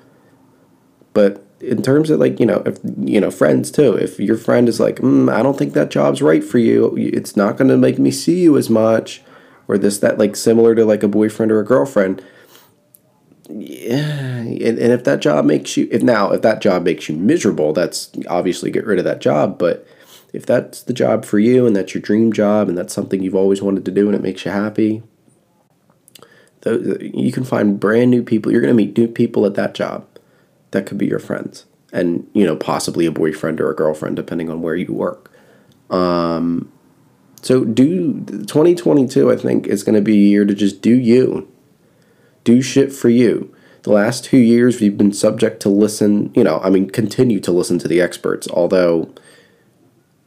But 1.12 1.44
in 1.60 1.82
terms 1.82 2.10
of 2.10 2.18
like 2.18 2.40
you 2.40 2.46
know, 2.46 2.62
if 2.66 2.78
you 2.98 3.20
know 3.20 3.30
friends 3.30 3.70
too, 3.70 3.94
if 3.94 4.18
your 4.18 4.36
friend 4.36 4.68
is 4.68 4.80
like, 4.80 4.96
mm, 4.96 5.32
I 5.32 5.42
don't 5.42 5.58
think 5.58 5.74
that 5.74 5.90
job's 5.90 6.22
right 6.22 6.42
for 6.42 6.58
you, 6.58 6.96
it's 6.96 7.36
not 7.36 7.56
going 7.56 7.68
to 7.68 7.76
make 7.76 7.98
me 7.98 8.10
see 8.10 8.40
you 8.40 8.56
as 8.56 8.70
much, 8.70 9.22
or 9.68 9.78
this 9.78 9.98
that 9.98 10.18
like 10.18 10.36
similar 10.36 10.74
to 10.74 10.84
like 10.84 11.02
a 11.02 11.08
boyfriend 11.08 11.52
or 11.52 11.60
a 11.60 11.64
girlfriend. 11.64 12.24
Yeah, 13.58 14.38
and, 14.38 14.60
and 14.60 14.92
if 14.92 15.04
that 15.04 15.20
job 15.20 15.44
makes 15.44 15.76
you 15.76 15.88
if 15.90 16.02
now 16.02 16.30
if 16.32 16.42
that 16.42 16.60
job 16.60 16.84
makes 16.84 17.08
you 17.08 17.16
miserable, 17.16 17.72
that's 17.72 18.10
obviously 18.28 18.70
get 18.70 18.86
rid 18.86 18.98
of 18.98 19.04
that 19.04 19.20
job. 19.20 19.58
But 19.58 19.86
if 20.32 20.46
that's 20.46 20.82
the 20.82 20.92
job 20.92 21.24
for 21.24 21.38
you 21.38 21.66
and 21.66 21.74
that's 21.74 21.94
your 21.94 22.02
dream 22.02 22.32
job 22.32 22.68
and 22.68 22.78
that's 22.78 22.94
something 22.94 23.22
you've 23.22 23.34
always 23.34 23.62
wanted 23.62 23.84
to 23.84 23.90
do 23.90 24.06
and 24.06 24.14
it 24.14 24.22
makes 24.22 24.44
you 24.44 24.50
happy, 24.50 25.02
you 26.64 27.32
can 27.32 27.44
find 27.44 27.80
brand 27.80 28.10
new 28.10 28.22
people. 28.22 28.52
You're 28.52 28.60
going 28.60 28.76
to 28.76 28.76
meet 28.76 28.96
new 28.96 29.08
people 29.08 29.46
at 29.46 29.54
that 29.54 29.74
job 29.74 30.06
that 30.70 30.86
could 30.86 30.98
be 30.98 31.06
your 31.06 31.18
friends 31.18 31.64
and, 31.92 32.28
you 32.32 32.44
know, 32.46 32.56
possibly 32.56 33.06
a 33.06 33.10
boyfriend 33.10 33.60
or 33.60 33.70
a 33.70 33.76
girlfriend, 33.76 34.16
depending 34.16 34.48
on 34.48 34.62
where 34.62 34.76
you 34.76 34.92
work. 34.92 35.32
Um, 35.90 36.70
so 37.42 37.64
do 37.64 38.20
2022, 38.24 39.30
I 39.30 39.36
think, 39.36 39.66
is 39.66 39.82
going 39.82 39.96
to 39.96 40.02
be 40.02 40.12
a 40.12 40.28
year 40.28 40.44
to 40.44 40.54
just 40.54 40.82
do 40.82 40.96
you. 40.96 41.50
Do 42.44 42.62
shit 42.62 42.92
for 42.92 43.08
you. 43.08 43.54
The 43.82 43.92
last 43.92 44.24
two 44.24 44.38
years, 44.38 44.80
we've 44.80 44.96
been 44.96 45.12
subject 45.12 45.60
to 45.62 45.68
listen, 45.68 46.32
you 46.34 46.44
know, 46.44 46.60
I 46.62 46.70
mean, 46.70 46.90
continue 46.90 47.40
to 47.40 47.52
listen 47.52 47.78
to 47.78 47.88
the 47.88 48.00
experts, 48.00 48.46
although 48.48 49.12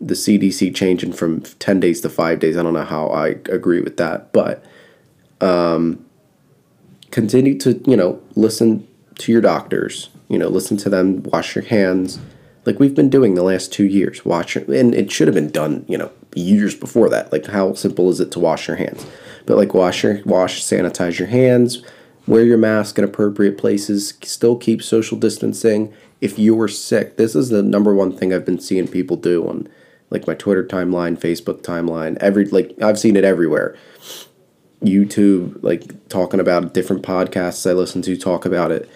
the 0.02 0.16
CDC 0.16 0.76
changing 0.76 1.14
from 1.14 1.42
10 1.42 1.80
days 1.80 2.02
to 2.02 2.10
five 2.10 2.40
days, 2.40 2.58
I 2.58 2.64
don't 2.64 2.74
know 2.74 2.84
how 2.84 3.08
I 3.08 3.28
agree 3.28 3.80
with 3.80 3.98
that, 3.98 4.34
but 4.34 4.66
um, 5.40 6.04
continue 7.12 7.58
to, 7.60 7.82
you 7.86 7.96
know, 7.96 8.22
listen 8.36 8.88
to 9.20 9.32
your 9.32 9.42
doctors, 9.42 10.10
you 10.30 10.40
know, 10.40 10.50
listen 10.50 10.78
to 10.78 10.90
them, 10.90 11.22
wash 11.24 11.56
your 11.56 11.66
hands, 11.66 12.20
like 12.66 12.80
we've 12.80 12.96
been 12.96 13.10
doing 13.10 13.36
the 13.36 13.44
last 13.44 13.74
two 13.74 13.86
years. 13.86 14.24
Wash 14.24 14.56
your, 14.56 14.64
and 14.74 14.96
it 14.96 15.12
should 15.12 15.28
have 15.28 15.36
been 15.36 15.52
done, 15.52 15.86
you 15.88 15.98
know, 15.98 16.12
years 16.36 16.76
before 16.76 17.10
that. 17.10 17.32
Like 17.32 17.48
how 17.48 17.74
simple 17.74 18.10
is 18.10 18.20
it 18.20 18.32
to 18.32 18.40
wash 18.40 18.68
your 18.68 18.78
hands? 18.78 19.06
But 19.46 19.58
like 19.58 19.74
wash 19.74 20.04
your 20.04 20.22
wash, 20.26 20.64
sanitize 20.64 21.20
your 21.20 21.28
hands, 21.28 21.84
wear 22.28 22.44
your 22.44 22.58
mask 22.58 22.98
in 22.98 23.04
appropriate 23.04 23.58
places, 23.58 24.14
still 24.24 24.56
keep 24.56 24.82
social 24.82 25.18
distancing. 25.18 25.94
If 26.22 26.40
you 26.40 26.60
are 26.62 26.68
sick, 26.68 27.18
this 27.18 27.36
is 27.36 27.50
the 27.50 27.62
number 27.62 27.94
one 27.94 28.16
thing 28.16 28.34
I've 28.34 28.46
been 28.46 28.60
seeing 28.60 28.88
people 28.88 29.18
do 29.18 29.48
on 29.48 29.68
like 30.10 30.28
my 30.28 30.36
Twitter 30.36 30.64
timeline, 30.64 31.20
Facebook 31.20 31.62
timeline, 31.62 32.18
every 32.18 32.46
like 32.46 32.74
I've 32.82 33.00
seen 33.00 33.16
it 33.16 33.24
everywhere. 33.24 33.76
YouTube, 34.82 35.62
like 35.64 36.08
talking 36.10 36.40
about 36.40 36.74
different 36.74 37.04
podcasts 37.04 37.70
I 37.70 37.74
listen 37.74 38.02
to 38.04 38.18
talk 38.18 38.46
about 38.46 38.72
it. 38.72 38.90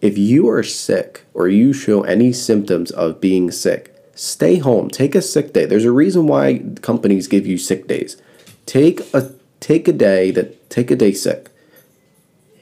If 0.00 0.16
you 0.16 0.48
are 0.48 0.62
sick 0.62 1.24
or 1.34 1.48
you 1.48 1.72
show 1.72 2.02
any 2.02 2.32
symptoms 2.32 2.90
of 2.90 3.20
being 3.20 3.50
sick, 3.50 3.94
stay 4.14 4.56
home. 4.58 4.88
Take 4.88 5.14
a 5.14 5.22
sick 5.22 5.52
day. 5.52 5.66
There's 5.66 5.84
a 5.84 5.92
reason 5.92 6.26
why 6.26 6.62
companies 6.82 7.26
give 7.26 7.46
you 7.46 7.58
sick 7.58 7.86
days. 7.86 8.20
Take 8.66 9.00
a 9.14 9.32
take 9.58 9.88
a 9.88 9.92
day 9.92 10.30
that 10.30 10.70
take 10.70 10.90
a 10.90 10.96
day 10.96 11.12
sick. 11.12 11.50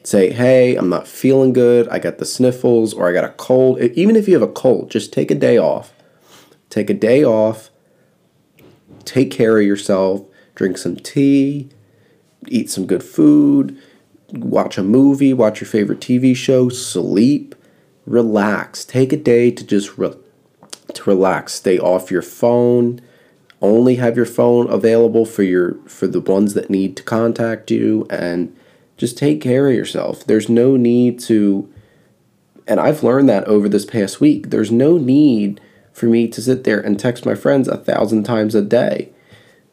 Say, 0.08 0.30
"Hey, 0.30 0.74
I'm 0.74 0.88
not 0.88 1.06
feeling 1.06 1.52
good. 1.52 1.86
I 1.88 1.98
got 1.98 2.16
the 2.16 2.24
sniffles 2.24 2.94
or 2.94 3.10
I 3.10 3.12
got 3.12 3.26
a 3.26 3.34
cold." 3.36 3.78
Even 3.78 4.16
if 4.16 4.26
you 4.26 4.32
have 4.32 4.48
a 4.48 4.50
cold, 4.50 4.90
just 4.90 5.12
take 5.12 5.30
a 5.30 5.34
day 5.34 5.58
off. 5.58 5.92
Take 6.70 6.88
a 6.88 6.94
day 6.94 7.22
off. 7.22 7.68
Take 9.04 9.30
care 9.30 9.58
of 9.58 9.66
yourself. 9.66 10.22
Drink 10.54 10.78
some 10.78 10.96
tea, 10.96 11.68
eat 12.46 12.70
some 12.70 12.86
good 12.86 13.02
food, 13.02 13.76
watch 14.32 14.78
a 14.78 14.82
movie, 14.82 15.34
watch 15.34 15.60
your 15.60 15.68
favorite 15.68 16.00
TV 16.00 16.34
show, 16.34 16.70
sleep, 16.70 17.54
relax. 18.06 18.86
Take 18.86 19.12
a 19.12 19.16
day 19.18 19.50
to 19.50 19.62
just 19.62 19.98
re- 19.98 20.16
to 20.94 21.02
relax. 21.04 21.52
Stay 21.52 21.78
off 21.78 22.10
your 22.10 22.22
phone. 22.22 23.02
Only 23.60 23.96
have 23.96 24.16
your 24.16 24.24
phone 24.24 24.70
available 24.70 25.26
for 25.26 25.42
your 25.42 25.74
for 25.84 26.06
the 26.06 26.22
ones 26.22 26.54
that 26.54 26.70
need 26.70 26.96
to 26.96 27.02
contact 27.02 27.70
you 27.70 28.06
and 28.08 28.56
just 28.98 29.16
take 29.16 29.40
care 29.40 29.68
of 29.68 29.74
yourself. 29.74 30.24
There's 30.24 30.50
no 30.50 30.76
need 30.76 31.18
to 31.20 31.72
and 32.66 32.78
I've 32.78 33.02
learned 33.02 33.30
that 33.30 33.44
over 33.44 33.66
this 33.66 33.86
past 33.86 34.20
week. 34.20 34.50
There's 34.50 34.70
no 34.70 34.98
need 34.98 35.58
for 35.94 36.04
me 36.04 36.28
to 36.28 36.42
sit 36.42 36.64
there 36.64 36.80
and 36.80 37.00
text 37.00 37.24
my 37.24 37.34
friends 37.34 37.66
a 37.66 37.78
thousand 37.78 38.24
times 38.24 38.54
a 38.54 38.60
day 38.60 39.10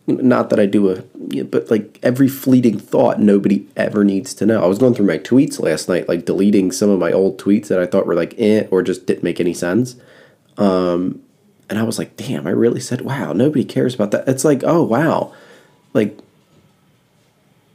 not 0.07 0.49
that 0.51 0.59
I 0.59 0.65
do 0.65 0.91
a, 0.91 1.43
but 1.45 1.71
like 1.71 1.99
every 2.03 2.27
fleeting 2.27 2.77
thought 2.77 3.19
nobody 3.19 3.67
ever 3.75 4.03
needs 4.03 4.33
to 4.35 4.45
know. 4.45 4.63
I 4.63 4.67
was 4.67 4.77
going 4.77 4.93
through 4.93 5.07
my 5.07 5.17
tweets 5.17 5.59
last 5.59 5.89
night, 5.89 6.07
like 6.07 6.25
deleting 6.25 6.71
some 6.71 6.89
of 6.89 6.99
my 6.99 7.11
old 7.11 7.39
tweets 7.39 7.67
that 7.67 7.79
I 7.79 7.87
thought 7.87 8.05
were 8.05 8.15
like 8.15 8.35
eh, 8.37 8.67
or 8.69 8.83
just 8.83 9.07
didn't 9.07 9.23
make 9.23 9.39
any 9.39 9.53
sense. 9.53 9.95
Um, 10.57 11.21
and 11.69 11.79
I 11.79 11.83
was 11.83 11.97
like, 11.97 12.15
damn, 12.17 12.45
I 12.45 12.51
really 12.51 12.79
said, 12.79 13.01
wow, 13.01 13.33
nobody 13.33 13.65
cares 13.65 13.95
about 13.95 14.11
that. 14.11 14.27
It's 14.27 14.45
like, 14.45 14.63
oh, 14.63 14.83
wow. 14.83 15.33
Like, 15.93 16.15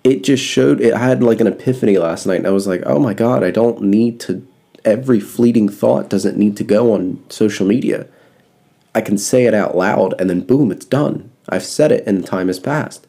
it 0.05 0.23
just 0.23 0.43
showed, 0.43 0.81
it, 0.81 0.95
I 0.95 0.99
had 0.99 1.23
like 1.23 1.41
an 1.41 1.47
epiphany 1.47 1.99
last 1.99 2.27
night, 2.27 2.39
and 2.39 2.47
I 2.47 2.51
was 2.51 2.67
like, 2.67 2.83
oh 2.87 2.99
my 2.99 3.15
God, 3.15 3.45
I 3.45 3.51
don't 3.51 3.83
need 3.83 4.21
to, 4.21 4.47
every 4.85 5.21
fleeting 5.21 5.69
thought 5.69 6.09
doesn't 6.09 6.37
need 6.37 6.57
to 6.59 6.65
go 6.65 6.95
on 6.95 7.23
social 7.29 7.67
media. 7.67 8.07
I 8.95 9.01
can 9.01 9.19
say 9.19 9.45
it 9.45 9.55
out 9.55 9.77
loud, 9.77 10.15
and 10.21 10.29
then 10.29 10.41
boom, 10.41 10.73
it's 10.73 10.85
done 10.85 11.31
I've 11.51 11.65
said 11.65 11.93
it 11.93 12.05
and 12.07 12.23
the 12.23 12.27
time 12.27 12.47
has 12.47 12.61
passed. 12.61 13.07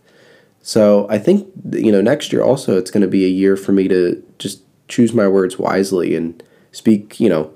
So 0.61 1.07
I 1.09 1.17
think 1.17 1.47
you 1.71 1.91
know 1.91 2.01
next 2.01 2.33
year 2.33 2.43
also 2.43 2.77
it's 2.77 2.91
going 2.91 3.01
to 3.01 3.07
be 3.07 3.25
a 3.25 3.29
year 3.29 3.55
for 3.55 3.71
me 3.71 3.87
to 3.87 4.21
just 4.39 4.61
choose 4.87 5.13
my 5.13 5.27
words 5.27 5.57
wisely 5.57 6.15
and 6.15 6.43
speak, 6.71 7.19
you 7.19 7.29
know, 7.29 7.53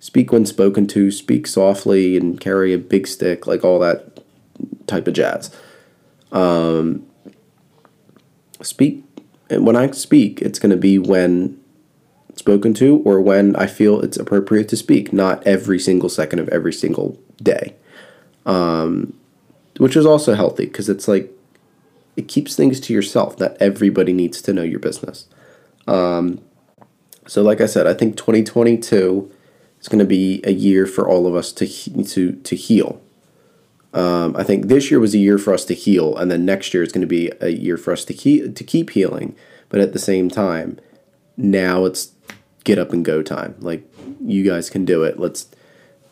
speak 0.00 0.32
when 0.32 0.44
spoken 0.44 0.86
to, 0.88 1.10
speak 1.10 1.46
softly 1.46 2.16
and 2.16 2.40
carry 2.40 2.72
a 2.72 2.78
big 2.78 3.06
stick, 3.06 3.46
like 3.46 3.64
all 3.64 3.78
that 3.78 4.20
type 4.86 5.06
of 5.06 5.14
jazz. 5.14 5.54
Um, 6.32 7.06
speak 8.64 9.04
and 9.52 9.66
when 9.66 9.76
I 9.76 9.90
speak, 9.90 10.40
it's 10.40 10.58
going 10.58 10.70
to 10.70 10.78
be 10.78 10.98
when 10.98 11.60
spoken 12.34 12.72
to 12.74 13.02
or 13.04 13.20
when 13.20 13.54
I 13.56 13.66
feel 13.66 14.00
it's 14.00 14.16
appropriate 14.16 14.68
to 14.70 14.76
speak, 14.76 15.12
not 15.12 15.46
every 15.46 15.78
single 15.78 16.08
second 16.08 16.38
of 16.38 16.48
every 16.48 16.72
single 16.72 17.20
day. 17.42 17.74
Um, 18.46 19.12
which 19.78 19.94
is 19.94 20.06
also 20.06 20.34
healthy 20.34 20.66
because 20.66 20.88
it's 20.88 21.06
like 21.06 21.30
it 22.16 22.28
keeps 22.28 22.56
things 22.56 22.80
to 22.80 22.92
yourself 22.92 23.36
that 23.36 23.56
everybody 23.60 24.12
needs 24.12 24.40
to 24.42 24.52
know 24.52 24.62
your 24.62 24.80
business. 24.80 25.28
Um, 25.86 26.40
so, 27.26 27.42
like 27.42 27.60
I 27.60 27.66
said, 27.66 27.86
I 27.86 27.94
think 27.94 28.16
2022 28.16 29.30
is 29.80 29.88
going 29.88 29.98
to 29.98 30.04
be 30.04 30.40
a 30.44 30.52
year 30.52 30.86
for 30.86 31.08
all 31.08 31.26
of 31.26 31.34
us 31.34 31.52
to 31.52 31.66
to 32.04 32.32
to 32.32 32.56
heal. 32.56 33.00
Um, 33.94 34.34
I 34.36 34.42
think 34.42 34.66
this 34.66 34.90
year 34.90 35.00
was 35.00 35.14
a 35.14 35.18
year 35.18 35.38
for 35.38 35.52
us 35.52 35.64
to 35.66 35.74
heal, 35.74 36.16
and 36.16 36.30
then 36.30 36.44
next 36.44 36.72
year 36.72 36.82
is 36.82 36.92
going 36.92 37.02
to 37.02 37.06
be 37.06 37.30
a 37.40 37.50
year 37.50 37.76
for 37.76 37.92
us 37.92 38.04
to 38.06 38.14
keep 38.14 38.56
to 38.56 38.64
keep 38.64 38.90
healing. 38.90 39.36
But 39.68 39.80
at 39.80 39.92
the 39.92 39.98
same 39.98 40.28
time, 40.30 40.78
now 41.36 41.84
it's 41.84 42.12
get 42.64 42.78
up 42.78 42.92
and 42.92 43.04
go 43.04 43.22
time. 43.22 43.56
Like 43.60 43.84
you 44.24 44.44
guys 44.44 44.70
can 44.70 44.84
do 44.84 45.02
it. 45.02 45.18
Let's 45.18 45.46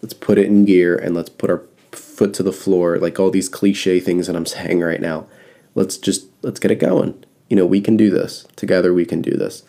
let's 0.03 0.15
put 0.15 0.39
it 0.39 0.47
in 0.47 0.65
gear 0.65 0.97
and 0.97 1.15
let's 1.15 1.31
put 1.31 1.51
our 1.51 1.63
foot 1.93 2.35
to 2.35 2.43
the 2.43 2.53
floor, 2.53 2.99
like 2.99 3.19
all 3.19 3.31
these 3.31 3.49
cliche 3.49 4.01
things 4.01 4.27
that 4.27 4.37
I'm 4.37 4.47
saying 4.57 4.81
right 4.81 5.01
now. 5.01 5.27
Let's 5.75 5.97
just 5.97 6.27
let's 6.43 6.61
get 6.61 6.71
it 6.71 6.77
going. 6.77 7.25
You 7.49 7.57
know, 7.57 7.67
we 7.67 7.81
can 7.81 7.97
do 7.97 8.11
this 8.11 8.47
together. 8.57 8.93
We 8.93 9.07
can 9.07 9.23
do 9.23 9.33
this. 9.33 9.63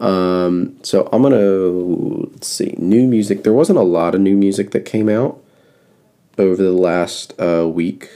Um, 0.00 0.82
so 0.82 1.10
I'm 1.12 1.22
gonna 1.22 1.36
let's 1.36 2.48
see 2.48 2.74
new 2.78 3.06
music. 3.06 3.44
There 3.44 3.52
wasn't 3.52 3.78
a 3.78 3.82
lot 3.82 4.14
of 4.14 4.22
new 4.22 4.36
music 4.36 4.70
that 4.70 4.86
came 4.86 5.10
out 5.10 5.42
over 6.40 6.62
the 6.62 6.72
last 6.72 7.32
uh, 7.40 7.68
week. 7.68 8.10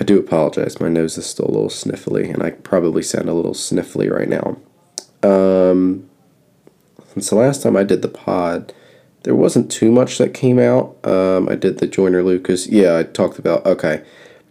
I 0.00 0.04
do 0.04 0.18
apologize. 0.18 0.80
My 0.80 0.88
nose 0.88 1.16
is 1.18 1.26
still 1.26 1.46
a 1.46 1.52
little 1.52 1.68
sniffly, 1.68 2.32
and 2.32 2.42
I 2.42 2.50
probably 2.50 3.02
sound 3.02 3.28
a 3.28 3.34
little 3.34 3.54
sniffly 3.54 4.10
right 4.10 4.28
now. 4.28 4.56
Um, 5.22 6.08
since 7.12 7.30
the 7.30 7.36
last 7.36 7.62
time 7.62 7.76
I 7.76 7.84
did 7.84 8.02
the 8.02 8.08
pod, 8.08 8.72
there 9.22 9.34
wasn't 9.34 9.70
too 9.70 9.90
much 9.90 10.18
that 10.18 10.34
came 10.34 10.58
out. 10.58 10.96
Um, 11.04 11.48
I 11.48 11.54
did 11.54 11.78
the 11.78 11.86
Joyner 11.86 12.22
Lucas. 12.22 12.66
Yeah, 12.66 12.98
I 12.98 13.02
talked 13.04 13.38
about. 13.38 13.64
Okay. 13.66 14.04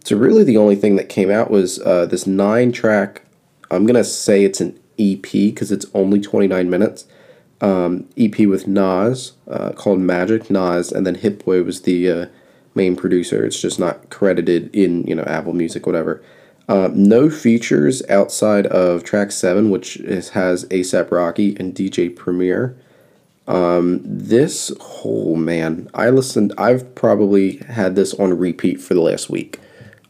So, 0.04 0.16
really, 0.16 0.44
the 0.44 0.56
only 0.56 0.76
thing 0.76 0.96
that 0.96 1.08
came 1.08 1.30
out 1.30 1.50
was 1.50 1.78
uh, 1.80 2.06
this 2.06 2.26
nine 2.26 2.72
track. 2.72 3.22
I'm 3.70 3.86
going 3.86 3.96
to 3.96 4.04
say 4.04 4.44
it's 4.44 4.60
an 4.60 4.78
EP 4.98 5.22
because 5.22 5.72
it's 5.72 5.86
only 5.94 6.20
29 6.20 6.68
minutes. 6.68 7.06
Um, 7.64 8.06
EP 8.18 8.40
with 8.40 8.66
Nas 8.66 9.32
uh, 9.48 9.72
called 9.72 9.98
Magic 9.98 10.50
Nas, 10.50 10.92
and 10.92 11.06
then 11.06 11.14
Hit 11.14 11.42
Boy 11.42 11.62
was 11.62 11.82
the 11.82 12.10
uh, 12.10 12.26
main 12.74 12.94
producer. 12.94 13.42
It's 13.42 13.58
just 13.58 13.80
not 13.80 14.10
credited 14.10 14.68
in 14.76 15.04
you 15.06 15.14
know 15.14 15.22
Apple 15.22 15.54
Music, 15.54 15.86
whatever. 15.86 16.22
Uh, 16.68 16.90
no 16.92 17.30
features 17.30 18.02
outside 18.10 18.66
of 18.66 19.02
track 19.02 19.32
seven, 19.32 19.70
which 19.70 19.96
is, 19.96 20.30
has 20.30 20.66
ASAP 20.66 21.10
Rocky 21.10 21.56
and 21.56 21.74
DJ 21.74 22.14
Premier. 22.14 22.76
Um, 23.46 24.00
this 24.04 24.70
whole 24.78 25.36
man, 25.36 25.88
I 25.94 26.10
listened. 26.10 26.52
I've 26.58 26.94
probably 26.94 27.56
had 27.68 27.96
this 27.96 28.12
on 28.14 28.38
repeat 28.38 28.78
for 28.78 28.92
the 28.92 29.00
last 29.00 29.30
week. 29.30 29.58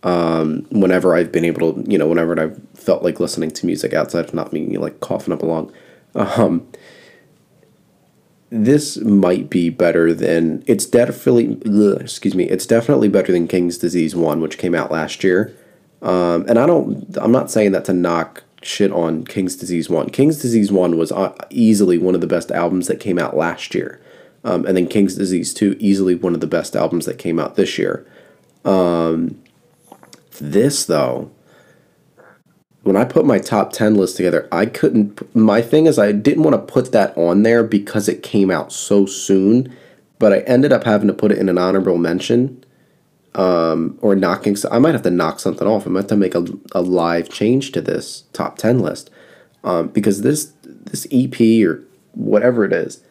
Um, 0.02 0.66
whenever 0.70 1.14
I've 1.14 1.30
been 1.30 1.44
able 1.44 1.72
to, 1.72 1.88
you 1.88 1.98
know, 1.98 2.08
whenever 2.08 2.38
I've 2.40 2.60
felt 2.74 3.04
like 3.04 3.20
listening 3.20 3.52
to 3.52 3.64
music 3.64 3.94
outside 3.94 4.24
of 4.24 4.34
not 4.34 4.52
me 4.52 4.76
like 4.76 4.98
coughing 4.98 5.32
up 5.32 5.42
along. 5.44 5.72
Um, 6.16 6.68
this 8.56 8.96
might 8.98 9.50
be 9.50 9.68
better 9.68 10.14
than 10.14 10.62
it's 10.66 10.86
definitely 10.86 11.58
excuse 12.00 12.34
me 12.34 12.44
it's 12.44 12.66
definitely 12.66 13.08
better 13.08 13.32
than 13.32 13.48
king's 13.48 13.78
disease 13.78 14.14
1 14.14 14.40
which 14.40 14.58
came 14.58 14.74
out 14.74 14.92
last 14.92 15.24
year 15.24 15.54
um, 16.02 16.44
and 16.48 16.58
i 16.58 16.66
don't 16.66 17.16
i'm 17.20 17.32
not 17.32 17.50
saying 17.50 17.72
that 17.72 17.84
to 17.84 17.92
knock 17.92 18.44
shit 18.64 18.92
on 18.92 19.24
King's 19.24 19.56
Disease 19.56 19.88
1. 19.88 20.10
King's 20.10 20.40
Disease 20.40 20.72
1 20.72 20.96
was 20.96 21.12
uh, 21.12 21.34
easily 21.50 21.98
one 21.98 22.14
of 22.14 22.20
the 22.20 22.26
best 22.26 22.50
albums 22.50 22.86
that 22.86 23.00
came 23.00 23.18
out 23.18 23.36
last 23.36 23.74
year. 23.74 24.00
Um, 24.42 24.66
and 24.66 24.76
then 24.76 24.86
King's 24.86 25.14
Disease 25.14 25.54
2, 25.54 25.76
easily 25.78 26.14
one 26.14 26.34
of 26.34 26.40
the 26.40 26.46
best 26.46 26.76
albums 26.76 27.06
that 27.06 27.18
came 27.18 27.38
out 27.38 27.56
this 27.56 27.78
year. 27.78 28.06
Um, 28.64 29.42
this, 30.40 30.84
though, 30.86 31.30
when 32.84 32.96
I 32.96 33.04
put 33.04 33.24
my 33.24 33.38
top 33.38 33.72
10 33.72 33.94
list 33.96 34.16
together, 34.16 34.46
I 34.52 34.66
couldn't. 34.66 35.34
My 35.34 35.62
thing 35.62 35.86
is, 35.86 35.98
I 35.98 36.12
didn't 36.12 36.44
want 36.44 36.54
to 36.54 36.72
put 36.72 36.92
that 36.92 37.16
on 37.16 37.42
there 37.42 37.64
because 37.64 38.08
it 38.08 38.22
came 38.22 38.50
out 38.50 38.72
so 38.72 39.06
soon, 39.06 39.74
but 40.18 40.32
I 40.32 40.40
ended 40.40 40.72
up 40.72 40.84
having 40.84 41.08
to 41.08 41.14
put 41.14 41.32
it 41.32 41.38
in 41.38 41.48
an 41.48 41.56
honorable 41.56 41.96
mention 41.96 42.62
um, 43.34 43.98
or 44.02 44.14
knocking. 44.14 44.54
So 44.54 44.68
I 44.70 44.78
might 44.78 44.92
have 44.92 45.02
to 45.02 45.10
knock 45.10 45.40
something 45.40 45.66
off. 45.66 45.86
I 45.86 45.90
might 45.90 46.00
have 46.00 46.08
to 46.08 46.16
make 46.16 46.34
a, 46.34 46.44
a 46.72 46.82
live 46.82 47.30
change 47.30 47.72
to 47.72 47.80
this 47.80 48.24
top 48.34 48.58
10 48.58 48.80
list 48.80 49.10
um, 49.64 49.88
because 49.88 50.20
this, 50.20 50.52
this 50.62 51.06
EP 51.10 51.40
or 51.66 51.82
whatever 52.12 52.66
it 52.66 52.72
is, 52.72 53.02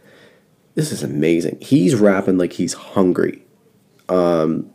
this 0.76 0.92
is 0.92 1.02
amazing. 1.02 1.58
He's 1.62 1.96
rapping 1.96 2.38
like 2.38 2.54
he's 2.54 2.74
hungry. 2.74 3.42
Um, 4.08 4.72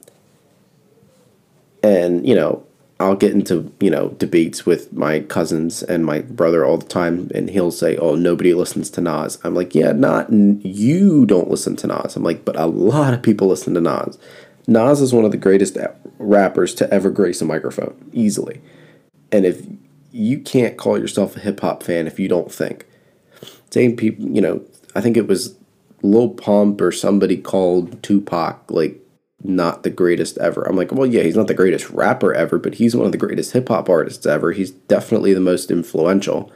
and, 1.85 2.27
you 2.27 2.35
know, 2.35 2.67
I'll 3.01 3.15
get 3.15 3.33
into, 3.33 3.73
you 3.81 3.91
know, 3.91 4.09
debates 4.11 4.67
with 4.67 4.93
my 4.93 5.21
cousins 5.21 5.85
and 5.85 6.05
my 6.05 6.23
brother 6.23 6.65
all 6.65 6.79
the 6.79 6.87
time, 6.87 7.31
and 7.33 7.49
he'll 7.49 7.71
say, 7.71 7.97
Oh, 7.97 8.17
nobody 8.17 8.55
listens 8.55 8.91
to 8.91 9.01
Nas. 9.01 9.39
I'm 9.45 9.55
like, 9.55 9.75
Yeah, 9.75 9.93
not 9.93 10.33
you 10.33 11.25
don't 11.25 11.51
listen 11.51 11.77
to 11.77 11.87
Nas. 11.87 12.17
I'm 12.17 12.25
like, 12.25 12.45
But 12.45 12.57
a 12.57 12.67
lot 12.67 13.15
of 13.15 13.23
people 13.23 13.49
listen 13.49 13.75
to 13.75 13.81
Nas. 13.81 14.19
Nas 14.67 15.01
is 15.01 15.15
one 15.15 15.25
of 15.25 15.31
the 15.31 15.37
greatest 15.37 15.77
rappers 16.19 16.75
to 16.75 16.93
ever 16.93 17.11
grace 17.11 17.41
a 17.41 17.45
microphone, 17.45 18.11
easily. 18.13 18.61
And 19.31 19.47
if 19.47 19.65
you 20.11 20.41
can't 20.41 20.77
call 20.77 20.99
yourself 20.99 21.37
a 21.37 21.41
hip 21.41 21.61
hop 21.61 21.83
fan 21.83 22.07
if 22.07 22.19
you 22.19 22.29
don't 22.29 22.51
think, 22.51 22.85
same 23.71 23.97
people, 23.97 24.27
you 24.29 24.41
know, 24.41 24.63
I 24.95 25.01
think 25.01 25.17
it 25.17 25.29
was 25.29 25.57
Lil 26.03 26.31
Pump 26.31 26.81
or 26.81 26.91
somebody 26.91 27.37
called 27.37 28.03
Tupac 28.03 28.71
like 28.71 29.01
not 29.43 29.83
the 29.83 29.91
greatest 29.91 30.37
ever. 30.39 30.63
I'm 30.63 30.77
like, 30.77 30.93
well, 30.93 31.07
yeah, 31.07 31.23
he's 31.23 31.37
not 31.37 31.47
the 31.47 31.55
greatest 31.55 31.91
rapper 31.91 32.35
ever, 32.35 32.59
but 32.59 32.75
he's 32.75 32.97
one 32.97 33.07
of 33.07 33.13
the 33.13 33.19
greatest 33.19 33.53
hip 33.53 33.69
hop 33.69 33.89
artists 33.89 34.27
ever. 34.27 34.53
He's 34.53 34.71
definitely 34.71 35.33
the 35.33 35.41
most 35.41 35.71
influential. 35.71 36.53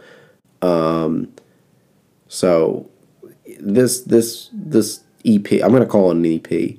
Um, 0.60 1.32
so 2.28 2.88
this 3.60 4.00
this 4.00 4.48
this 4.52 5.00
EP, 5.24 5.52
I'm 5.52 5.72
gonna 5.72 5.86
call 5.86 6.10
it 6.10 6.16
an 6.16 6.26
EP. 6.26 6.78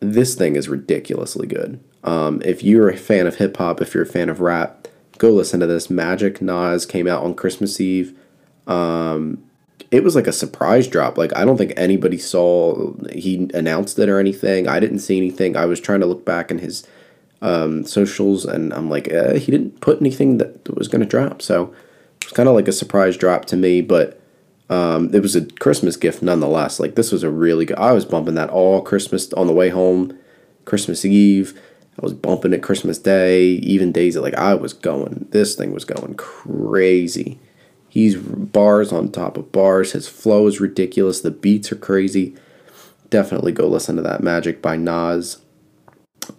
This 0.00 0.34
thing 0.34 0.56
is 0.56 0.68
ridiculously 0.68 1.46
good. 1.46 1.80
Um, 2.04 2.40
if 2.44 2.62
you're 2.62 2.88
a 2.88 2.96
fan 2.96 3.26
of 3.26 3.36
hip 3.36 3.56
hop, 3.56 3.80
if 3.80 3.92
you're 3.92 4.04
a 4.04 4.06
fan 4.06 4.28
of 4.28 4.40
rap, 4.40 4.88
go 5.18 5.30
listen 5.30 5.60
to 5.60 5.66
this. 5.66 5.90
Magic 5.90 6.40
Nas 6.40 6.86
came 6.86 7.06
out 7.06 7.24
on 7.24 7.34
Christmas 7.34 7.80
Eve. 7.80 8.16
Um, 8.66 9.42
it 9.90 10.04
was 10.04 10.14
like 10.14 10.26
a 10.26 10.32
surprise 10.32 10.86
drop. 10.86 11.16
Like 11.16 11.36
I 11.36 11.44
don't 11.44 11.56
think 11.56 11.72
anybody 11.76 12.18
saw 12.18 12.92
he 13.12 13.48
announced 13.54 13.98
it 13.98 14.08
or 14.08 14.18
anything. 14.18 14.68
I 14.68 14.80
didn't 14.80 15.00
see 15.00 15.16
anything. 15.16 15.56
I 15.56 15.64
was 15.64 15.80
trying 15.80 16.00
to 16.00 16.06
look 16.06 16.24
back 16.24 16.50
in 16.50 16.58
his 16.58 16.86
um, 17.40 17.84
socials, 17.84 18.44
and 18.44 18.72
I'm 18.74 18.90
like, 18.90 19.08
eh, 19.08 19.38
he 19.38 19.50
didn't 19.50 19.80
put 19.80 20.00
anything 20.00 20.38
that 20.38 20.74
was 20.76 20.88
going 20.88 21.00
to 21.00 21.06
drop. 21.06 21.40
So 21.40 21.74
it 22.20 22.26
was 22.26 22.32
kind 22.32 22.48
of 22.48 22.54
like 22.54 22.68
a 22.68 22.72
surprise 22.72 23.16
drop 23.16 23.46
to 23.46 23.56
me, 23.56 23.80
but 23.80 24.20
um, 24.68 25.14
it 25.14 25.22
was 25.22 25.34
a 25.34 25.46
Christmas 25.46 25.96
gift 25.96 26.22
nonetheless. 26.22 26.78
Like 26.78 26.94
this 26.94 27.10
was 27.10 27.22
a 27.22 27.30
really 27.30 27.64
good. 27.64 27.78
I 27.78 27.92
was 27.92 28.04
bumping 28.04 28.34
that 28.34 28.50
all 28.50 28.82
Christmas 28.82 29.32
on 29.32 29.46
the 29.46 29.54
way 29.54 29.70
home, 29.70 30.18
Christmas 30.64 31.04
Eve. 31.04 31.58
I 31.98 32.02
was 32.02 32.12
bumping 32.12 32.52
it 32.52 32.62
Christmas 32.62 32.98
Day, 32.98 33.44
even 33.44 33.90
days 33.90 34.14
that 34.14 34.20
like 34.20 34.34
I 34.34 34.54
was 34.54 34.72
going. 34.72 35.26
This 35.30 35.56
thing 35.56 35.72
was 35.72 35.84
going 35.84 36.14
crazy. 36.14 37.40
He's 37.88 38.16
bars 38.16 38.92
on 38.92 39.10
top 39.10 39.36
of 39.36 39.50
bars. 39.50 39.92
His 39.92 40.08
flow 40.08 40.46
is 40.46 40.60
ridiculous. 40.60 41.20
The 41.20 41.30
beats 41.30 41.72
are 41.72 41.76
crazy. 41.76 42.36
Definitely 43.10 43.52
go 43.52 43.66
listen 43.66 43.96
to 43.96 44.02
that 44.02 44.22
Magic 44.22 44.60
by 44.60 44.76
Nas. 44.76 45.38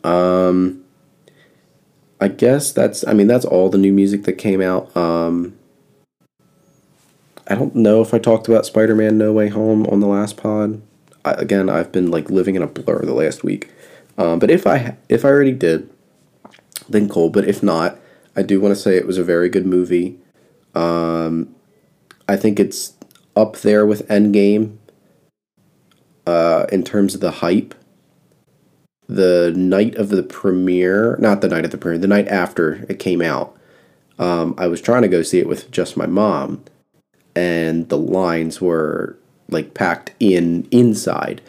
Um, 0.03 0.83
I 2.21 2.27
guess 2.27 2.71
that's. 2.71 3.07
I 3.07 3.13
mean, 3.13 3.27
that's 3.27 3.45
all 3.45 3.69
the 3.69 3.77
new 3.77 3.93
music 3.93 4.23
that 4.23 4.33
came 4.33 4.61
out. 4.61 4.95
Um, 4.95 5.57
I 7.47 7.55
don't 7.55 7.75
know 7.75 8.01
if 8.01 8.13
I 8.13 8.19
talked 8.19 8.47
about 8.47 8.65
Spider-Man: 8.65 9.17
No 9.17 9.33
Way 9.33 9.49
Home 9.49 9.87
on 9.87 9.99
the 9.99 10.07
last 10.07 10.37
pod. 10.37 10.81
I, 11.25 11.31
again, 11.31 11.69
I've 11.69 11.91
been 11.91 12.11
like 12.11 12.29
living 12.29 12.55
in 12.55 12.61
a 12.61 12.67
blur 12.67 13.03
the 13.03 13.13
last 13.13 13.43
week. 13.43 13.71
Um, 14.17 14.37
but 14.37 14.51
if 14.51 14.67
I 14.67 14.97
if 15.07 15.25
I 15.25 15.29
already 15.29 15.53
did, 15.53 15.89
then 16.87 17.09
cool. 17.09 17.29
But 17.29 17.47
if 17.47 17.63
not, 17.63 17.97
I 18.35 18.43
do 18.43 18.61
want 18.61 18.75
to 18.75 18.81
say 18.81 18.95
it 18.95 19.07
was 19.07 19.17
a 19.17 19.23
very 19.23 19.49
good 19.49 19.65
movie. 19.65 20.19
Um, 20.75 21.55
I 22.27 22.35
think 22.35 22.59
it's 22.59 22.93
up 23.35 23.57
there 23.57 23.85
with 23.85 24.07
Endgame 24.07 24.77
uh, 26.27 26.65
in 26.71 26.83
terms 26.83 27.15
of 27.15 27.21
the 27.21 27.31
hype. 27.31 27.73
The 29.07 29.51
night 29.55 29.95
of 29.95 30.09
the 30.09 30.21
premiere, 30.21 31.17
not 31.17 31.41
the 31.41 31.47
night 31.47 31.65
of 31.65 31.71
the 31.71 31.77
premiere, 31.79 31.97
the 31.97 32.07
night 32.07 32.27
after 32.27 32.85
it 32.87 32.99
came 32.99 33.21
out, 33.21 33.57
um, 34.19 34.53
I 34.57 34.67
was 34.67 34.81
trying 34.81 35.01
to 35.01 35.07
go 35.07 35.23
see 35.23 35.39
it 35.39 35.47
with 35.47 35.71
just 35.71 35.97
my 35.97 36.05
mom, 36.05 36.63
and 37.35 37.89
the 37.89 37.97
lines 37.97 38.61
were 38.61 39.17
like 39.49 39.73
packed 39.73 40.13
in 40.19 40.67
inside. 40.69 41.41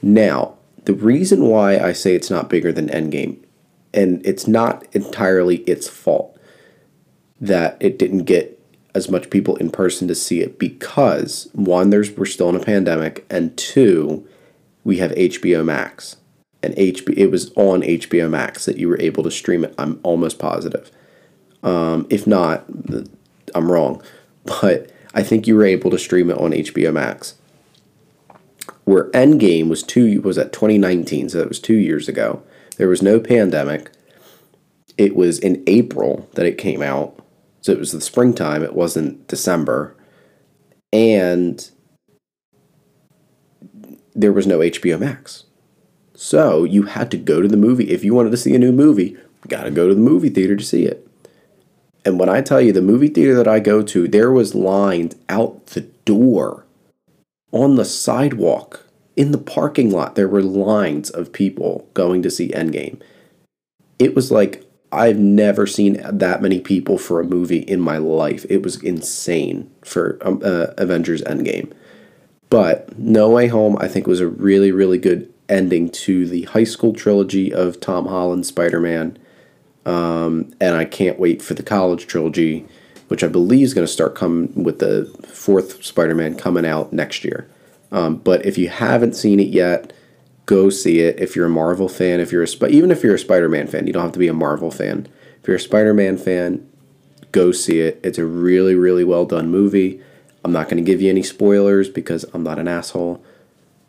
Now, 0.00 0.56
the 0.84 0.94
reason 0.94 1.46
why 1.46 1.78
I 1.78 1.92
say 1.92 2.14
it's 2.14 2.30
not 2.30 2.48
bigger 2.48 2.72
than 2.72 2.88
Endgame, 2.88 3.38
and 3.92 4.24
it's 4.24 4.48
not 4.48 4.86
entirely 4.94 5.58
its 5.58 5.88
fault 5.88 6.38
that 7.40 7.76
it 7.80 7.98
didn't 7.98 8.24
get 8.24 8.51
as 8.94 9.08
much 9.08 9.30
people 9.30 9.56
in 9.56 9.70
person 9.70 10.06
to 10.08 10.14
see 10.14 10.40
it 10.40 10.58
because 10.58 11.48
one, 11.52 11.90
there's 11.90 12.10
we're 12.10 12.26
still 12.26 12.48
in 12.48 12.56
a 12.56 12.60
pandemic, 12.60 13.24
and 13.30 13.56
two, 13.56 14.26
we 14.84 14.98
have 14.98 15.12
HBO 15.12 15.64
Max, 15.64 16.16
and 16.62 16.74
HB 16.74 17.14
it 17.16 17.28
was 17.28 17.52
on 17.56 17.82
HBO 17.82 18.28
Max 18.28 18.64
that 18.66 18.76
you 18.76 18.88
were 18.88 19.00
able 19.00 19.22
to 19.22 19.30
stream 19.30 19.64
it. 19.64 19.74
I'm 19.78 20.00
almost 20.02 20.38
positive. 20.38 20.90
Um, 21.62 22.06
if 22.10 22.26
not, 22.26 22.64
I'm 23.54 23.70
wrong, 23.70 24.02
but 24.44 24.90
I 25.14 25.22
think 25.22 25.46
you 25.46 25.56
were 25.56 25.64
able 25.64 25.90
to 25.90 25.98
stream 25.98 26.30
it 26.30 26.38
on 26.38 26.52
HBO 26.52 26.92
Max. 26.92 27.34
Where 28.84 29.10
Endgame 29.10 29.68
was 29.68 29.82
two 29.82 30.20
was 30.22 30.38
at 30.38 30.52
2019, 30.52 31.30
so 31.30 31.38
that 31.38 31.48
was 31.48 31.60
two 31.60 31.76
years 31.76 32.08
ago. 32.08 32.42
There 32.76 32.88
was 32.88 33.02
no 33.02 33.20
pandemic. 33.20 33.90
It 34.98 35.14
was 35.14 35.38
in 35.38 35.62
April 35.66 36.28
that 36.34 36.46
it 36.46 36.58
came 36.58 36.82
out 36.82 37.21
so 37.62 37.72
it 37.72 37.78
was 37.78 37.92
the 37.92 38.00
springtime, 38.00 38.62
it 38.62 38.74
wasn't 38.74 39.26
December. 39.28 39.96
And 40.92 41.70
there 44.14 44.32
was 44.32 44.46
no 44.46 44.58
HBO 44.58 44.98
Max. 44.98 45.44
So 46.14 46.64
you 46.64 46.82
had 46.82 47.10
to 47.12 47.16
go 47.16 47.40
to 47.40 47.48
the 47.48 47.56
movie. 47.56 47.90
If 47.90 48.04
you 48.04 48.14
wanted 48.14 48.30
to 48.30 48.36
see 48.36 48.54
a 48.54 48.58
new 48.58 48.72
movie, 48.72 49.10
you 49.10 49.48
got 49.48 49.62
to 49.62 49.70
go 49.70 49.88
to 49.88 49.94
the 49.94 50.00
movie 50.00 50.28
theater 50.28 50.56
to 50.56 50.64
see 50.64 50.84
it. 50.84 51.08
And 52.04 52.18
when 52.18 52.28
I 52.28 52.42
tell 52.42 52.60
you 52.60 52.72
the 52.72 52.82
movie 52.82 53.08
theater 53.08 53.34
that 53.36 53.48
I 53.48 53.60
go 53.60 53.80
to, 53.82 54.08
there 54.08 54.32
was 54.32 54.56
lines 54.56 55.14
out 55.28 55.66
the 55.66 55.82
door, 56.04 56.66
on 57.52 57.76
the 57.76 57.84
sidewalk, 57.84 58.86
in 59.14 59.30
the 59.30 59.38
parking 59.38 59.90
lot. 59.90 60.16
There 60.16 60.28
were 60.28 60.42
lines 60.42 61.10
of 61.10 61.32
people 61.32 61.88
going 61.94 62.22
to 62.22 62.30
see 62.30 62.48
Endgame. 62.48 63.00
It 64.00 64.16
was 64.16 64.32
like 64.32 64.64
I've 64.92 65.18
never 65.18 65.66
seen 65.66 66.02
that 66.04 66.42
many 66.42 66.60
people 66.60 66.98
for 66.98 67.18
a 67.18 67.24
movie 67.24 67.60
in 67.60 67.80
my 67.80 67.96
life. 67.96 68.44
It 68.50 68.62
was 68.62 68.82
insane 68.82 69.70
for 69.82 70.18
um, 70.20 70.42
uh, 70.44 70.66
Avengers 70.76 71.22
Endgame. 71.22 71.72
But 72.50 72.98
No 72.98 73.30
Way 73.30 73.48
Home, 73.48 73.78
I 73.80 73.88
think, 73.88 74.06
was 74.06 74.20
a 74.20 74.28
really, 74.28 74.70
really 74.70 74.98
good 74.98 75.32
ending 75.48 75.90
to 75.90 76.28
the 76.28 76.42
high 76.42 76.64
school 76.64 76.92
trilogy 76.92 77.52
of 77.52 77.80
Tom 77.80 78.06
Holland 78.06 78.44
Spider 78.44 78.80
Man. 78.80 79.18
Um, 79.86 80.52
and 80.60 80.76
I 80.76 80.84
can't 80.84 81.18
wait 81.18 81.40
for 81.40 81.54
the 81.54 81.62
college 81.62 82.06
trilogy, 82.06 82.66
which 83.08 83.24
I 83.24 83.28
believe 83.28 83.64
is 83.64 83.74
going 83.74 83.86
to 83.86 83.92
start 83.92 84.14
coming 84.14 84.62
with 84.62 84.78
the 84.78 85.06
fourth 85.26 85.82
Spider 85.82 86.14
Man 86.14 86.36
coming 86.36 86.66
out 86.66 86.92
next 86.92 87.24
year. 87.24 87.48
Um, 87.90 88.16
but 88.16 88.44
if 88.44 88.58
you 88.58 88.68
haven't 88.68 89.16
seen 89.16 89.40
it 89.40 89.48
yet, 89.48 89.94
go 90.46 90.70
see 90.70 91.00
it 91.00 91.20
if 91.20 91.36
you're 91.36 91.46
a 91.46 91.50
Marvel 91.50 91.88
fan. 91.88 92.20
If 92.20 92.32
you're 92.32 92.44
a 92.44 92.66
even 92.66 92.90
if 92.90 93.02
you're 93.02 93.14
a 93.14 93.18
Spider-Man 93.18 93.66
fan, 93.66 93.86
you 93.86 93.92
don't 93.92 94.02
have 94.02 94.12
to 94.12 94.18
be 94.18 94.28
a 94.28 94.34
Marvel 94.34 94.70
fan. 94.70 95.08
If 95.40 95.48
you're 95.48 95.56
a 95.56 95.60
Spider-Man 95.60 96.18
fan, 96.18 96.68
go 97.32 97.52
see 97.52 97.80
it. 97.80 98.00
It's 98.02 98.18
a 98.18 98.26
really 98.26 98.74
really 98.74 99.04
well 99.04 99.24
done 99.24 99.50
movie. 99.50 100.00
I'm 100.44 100.52
not 100.52 100.68
going 100.68 100.82
to 100.82 100.82
give 100.82 101.00
you 101.00 101.08
any 101.08 101.22
spoilers 101.22 101.88
because 101.88 102.24
I'm 102.34 102.42
not 102.42 102.58
an 102.58 102.66
asshole. 102.66 103.22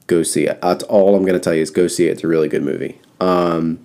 Go 0.05 0.21
see 0.21 0.45
it. 0.45 0.61
That's 0.61 0.83
all 0.83 1.15
I'm 1.15 1.23
going 1.23 1.33
to 1.33 1.39
tell 1.39 1.53
you 1.53 1.61
is 1.61 1.71
go 1.71 1.87
see 1.87 2.07
it. 2.07 2.11
It's 2.11 2.23
a 2.23 2.27
really 2.27 2.49
good 2.49 2.63
movie. 2.63 2.99
Um, 3.19 3.79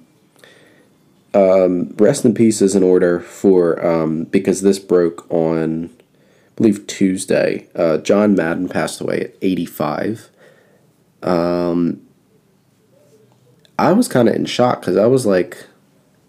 um, 1.32 1.94
rest 1.96 2.24
in 2.24 2.34
peace 2.34 2.60
is 2.60 2.74
in 2.74 2.82
order 2.82 3.20
for 3.20 3.84
um, 3.84 4.24
because 4.24 4.60
this 4.62 4.78
broke 4.78 5.30
on 5.30 5.90
I 5.96 6.54
believe 6.56 6.86
Tuesday. 6.86 7.68
Uh, 7.74 7.98
John 7.98 8.34
Madden 8.34 8.68
passed 8.68 9.00
away 9.00 9.20
at 9.20 9.34
85. 9.40 10.28
Um, 11.22 12.02
I 13.78 13.92
was 13.92 14.08
kind 14.08 14.28
of 14.28 14.34
in 14.34 14.44
shock 14.46 14.80
because 14.80 14.96
I 14.96 15.06
was 15.06 15.24
like, 15.24 15.66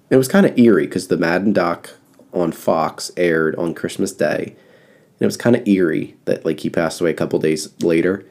it 0.09 0.17
was 0.17 0.27
kind 0.27 0.45
of 0.45 0.57
eerie 0.57 0.85
because 0.85 1.07
the 1.07 1.17
Madden 1.17 1.51
doc 1.53 1.89
on 2.31 2.51
Fox 2.51 3.11
aired 3.17 3.55
on 3.55 3.73
Christmas 3.73 4.11
Day, 4.11 4.43
and 4.55 5.21
it 5.21 5.25
was 5.25 5.37
kind 5.37 5.55
of 5.55 5.67
eerie 5.67 6.15
that 6.25 6.45
like 6.45 6.59
he 6.59 6.69
passed 6.69 7.01
away 7.01 7.09
a 7.09 7.15
couple 7.15 7.39
days 7.39 7.69
later. 7.81 8.25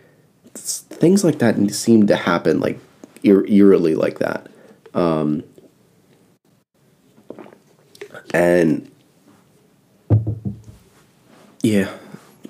It's- 0.46 0.84
things 0.88 1.24
like 1.24 1.38
that 1.40 1.56
seem 1.72 2.06
to 2.06 2.16
happen 2.16 2.60
like 2.60 2.78
eer- 3.22 3.46
eerily 3.46 3.94
like 3.94 4.18
that, 4.20 4.48
um, 4.94 5.42
and 8.32 8.90
yeah, 11.62 11.90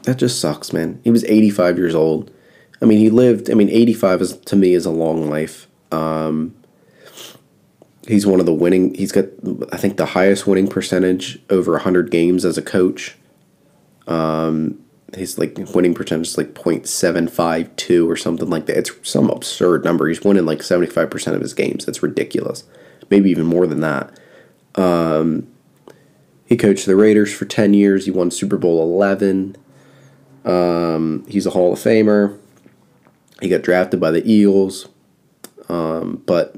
that 0.02 0.18
just 0.18 0.40
sucks, 0.40 0.72
man. 0.72 1.00
He 1.02 1.10
was 1.10 1.24
eighty 1.24 1.50
five 1.50 1.78
years 1.78 1.94
old. 1.94 2.30
I 2.80 2.84
mean, 2.84 2.98
he 2.98 3.10
lived. 3.10 3.50
I 3.50 3.54
mean, 3.54 3.70
eighty 3.70 3.94
five 3.94 4.20
is 4.20 4.36
to 4.36 4.56
me 4.56 4.74
is 4.74 4.84
a 4.86 4.90
long 4.90 5.28
life. 5.30 5.66
Um, 5.90 6.54
he's 8.08 8.26
one 8.26 8.40
of 8.40 8.46
the 8.46 8.54
winning. 8.54 8.94
He's 8.94 9.12
got, 9.12 9.26
I 9.72 9.76
think, 9.76 9.96
the 9.96 10.06
highest 10.06 10.46
winning 10.46 10.66
percentage 10.66 11.40
over 11.50 11.78
hundred 11.78 12.10
games 12.10 12.44
as 12.44 12.58
a 12.58 12.62
coach. 12.62 13.16
Um, 14.06 14.82
his 15.14 15.38
like 15.38 15.56
winning 15.74 15.94
percentage 15.94 16.28
is 16.28 16.38
like 16.38 16.54
0.752 16.54 18.08
or 18.08 18.16
something 18.16 18.50
like 18.50 18.66
that. 18.66 18.76
It's 18.78 18.90
some 19.02 19.30
absurd 19.30 19.84
number. 19.84 20.08
He's 20.08 20.22
winning 20.22 20.46
like 20.46 20.62
seventy 20.62 20.90
five 20.90 21.10
percent 21.10 21.36
of 21.36 21.42
his 21.42 21.54
games. 21.54 21.84
That's 21.84 22.02
ridiculous. 22.02 22.64
Maybe 23.10 23.30
even 23.30 23.46
more 23.46 23.66
than 23.66 23.80
that. 23.80 24.18
Um, 24.74 25.48
he 26.46 26.56
coached 26.56 26.86
the 26.86 26.96
Raiders 26.96 27.32
for 27.32 27.44
ten 27.44 27.74
years. 27.74 28.06
He 28.06 28.10
won 28.10 28.30
Super 28.30 28.56
Bowl 28.56 28.82
eleven. 28.82 29.56
Um, 30.44 31.24
he's 31.28 31.46
a 31.46 31.50
Hall 31.50 31.72
of 31.72 31.78
Famer. 31.78 32.38
He 33.40 33.48
got 33.48 33.62
drafted 33.62 34.00
by 34.00 34.10
the 34.10 34.26
Eagles, 34.30 34.88
um, 35.68 36.22
but 36.26 36.56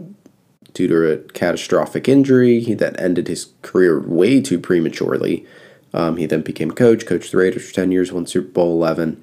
due 0.81 0.89
to 0.89 1.13
a 1.13 1.19
catastrophic 1.33 2.09
injury 2.09 2.73
that 2.75 2.99
ended 2.99 3.29
his 3.29 3.53
career 3.61 4.01
way 4.01 4.41
too 4.41 4.59
prematurely. 4.59 5.45
Um, 5.93 6.17
he 6.17 6.25
then 6.25 6.41
became 6.41 6.71
coach, 6.71 7.05
coached 7.05 7.33
the 7.33 7.37
Raiders 7.37 7.69
for 7.69 7.75
10 7.75 7.93
years, 7.93 8.11
won 8.11 8.27
Super 8.27 8.49
Bowl 8.49 8.73
11. 8.73 9.23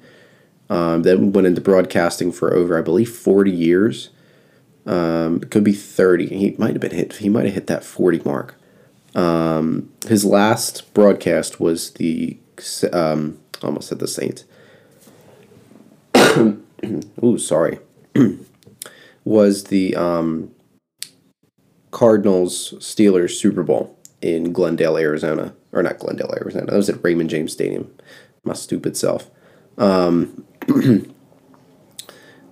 Um, 0.70 1.02
then 1.02 1.32
went 1.32 1.48
into 1.48 1.60
broadcasting 1.60 2.30
for 2.30 2.54
over, 2.54 2.78
I 2.78 2.82
believe, 2.82 3.10
40 3.10 3.50
years. 3.50 4.10
Um, 4.86 5.40
could 5.40 5.64
be 5.64 5.72
30. 5.72 6.26
He 6.28 6.54
might 6.58 6.74
have 6.74 6.80
been 6.80 6.92
hit, 6.92 7.14
he 7.14 7.28
might 7.28 7.46
have 7.46 7.54
hit 7.54 7.66
that 7.66 7.82
40 7.82 8.20
mark. 8.24 8.54
Um, 9.16 9.90
his 10.06 10.24
last 10.24 10.94
broadcast 10.94 11.58
was 11.58 11.90
the, 11.92 12.38
um, 12.92 13.38
almost 13.64 13.88
said 13.88 13.98
the 13.98 14.06
Saints. 14.06 14.44
Ooh, 17.24 17.38
sorry. 17.38 17.80
was 19.24 19.64
the 19.64 19.96
um, 19.96 20.52
Cardinals 21.90 22.74
Steelers 22.78 23.32
Super 23.32 23.62
Bowl 23.62 23.96
in 24.20 24.52
Glendale, 24.52 24.96
Arizona. 24.96 25.54
Or 25.72 25.82
not 25.82 25.98
Glendale, 25.98 26.34
Arizona. 26.34 26.66
That 26.66 26.76
was 26.76 26.88
at 26.88 27.02
Raymond 27.04 27.30
James 27.30 27.52
Stadium. 27.52 27.90
My 28.44 28.54
stupid 28.54 28.96
self. 28.96 29.30
Um, 29.76 30.44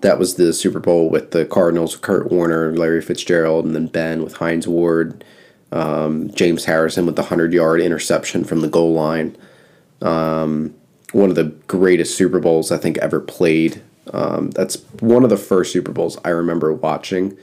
that 0.01 0.19
was 0.19 0.35
the 0.37 0.53
Super 0.53 0.81
Bowl 0.81 1.09
with 1.09 1.31
the 1.31 1.45
Cardinals, 1.45 1.97
Kurt 1.97 2.31
Warner, 2.31 2.77
Larry 2.77 3.03
Fitzgerald, 3.03 3.65
and 3.65 3.75
then 3.75 3.87
Ben 3.87 4.23
with 4.23 4.35
Hines 4.35 4.69
Ward, 4.69 5.25
um, 5.73 6.31
James 6.35 6.67
Harrison 6.67 7.07
with 7.07 7.17
the 7.17 7.23
100 7.23 7.53
yard 7.53 7.81
interception 7.81 8.45
from 8.45 8.61
the 8.61 8.69
goal 8.69 8.93
line. 8.93 9.37
Um, 10.03 10.75
one 11.13 11.31
of 11.31 11.37
the 11.37 11.55
greatest 11.67 12.17
Super 12.17 12.39
Bowls 12.39 12.71
I 12.71 12.77
think 12.77 12.99
ever 12.99 13.21
played. 13.21 13.83
Um, 14.13 14.51
that's 14.51 14.77
one 15.01 15.25
of 15.25 15.31
the 15.31 15.37
first 15.37 15.73
Super 15.73 15.93
Bowls 15.93 16.19
I 16.25 16.29
remember 16.29 16.73
watching, 16.73 17.37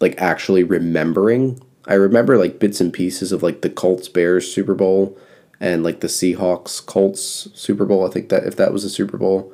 like 0.00 0.14
actually 0.18 0.62
remembering. 0.62 1.60
I 1.86 1.94
remember 1.94 2.36
like 2.36 2.58
bits 2.58 2.80
and 2.80 2.92
pieces 2.92 3.32
of 3.32 3.42
like 3.42 3.62
the 3.62 3.70
Colts 3.70 4.08
Bears 4.08 4.52
Super 4.52 4.74
Bowl 4.74 5.16
and 5.60 5.82
like 5.82 6.00
the 6.00 6.06
Seahawks 6.06 6.84
Colts 6.84 7.48
Super 7.54 7.84
Bowl. 7.84 8.06
I 8.06 8.10
think 8.10 8.28
that 8.28 8.44
if 8.44 8.56
that 8.56 8.72
was 8.72 8.84
a 8.84 8.90
Super 8.90 9.16
Bowl, 9.16 9.52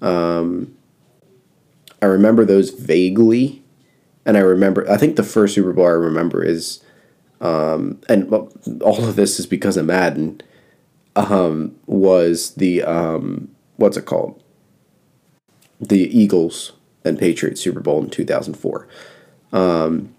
um, 0.00 0.76
I 2.02 2.06
remember 2.06 2.44
those 2.44 2.70
vaguely, 2.70 3.62
and 4.24 4.36
I 4.36 4.40
remember. 4.40 4.88
I 4.90 4.96
think 4.96 5.16
the 5.16 5.22
first 5.22 5.54
Super 5.54 5.72
Bowl 5.72 5.86
I 5.86 5.90
remember 5.90 6.44
is, 6.44 6.82
um, 7.40 8.00
and 8.08 8.30
all 8.82 9.04
of 9.04 9.16
this 9.16 9.40
is 9.40 9.46
because 9.46 9.76
of 9.76 9.86
Madden. 9.86 10.42
Um, 11.14 11.76
was 11.86 12.54
the 12.56 12.82
um, 12.82 13.48
what's 13.76 13.96
it 13.96 14.04
called? 14.04 14.42
The 15.80 16.00
Eagles 16.00 16.72
and 17.04 17.18
Patriots 17.18 17.62
Super 17.62 17.80
Bowl 17.80 18.02
in 18.02 18.10
two 18.10 18.26
thousand 18.26 18.54
four. 18.54 18.86
Um, 19.56 20.14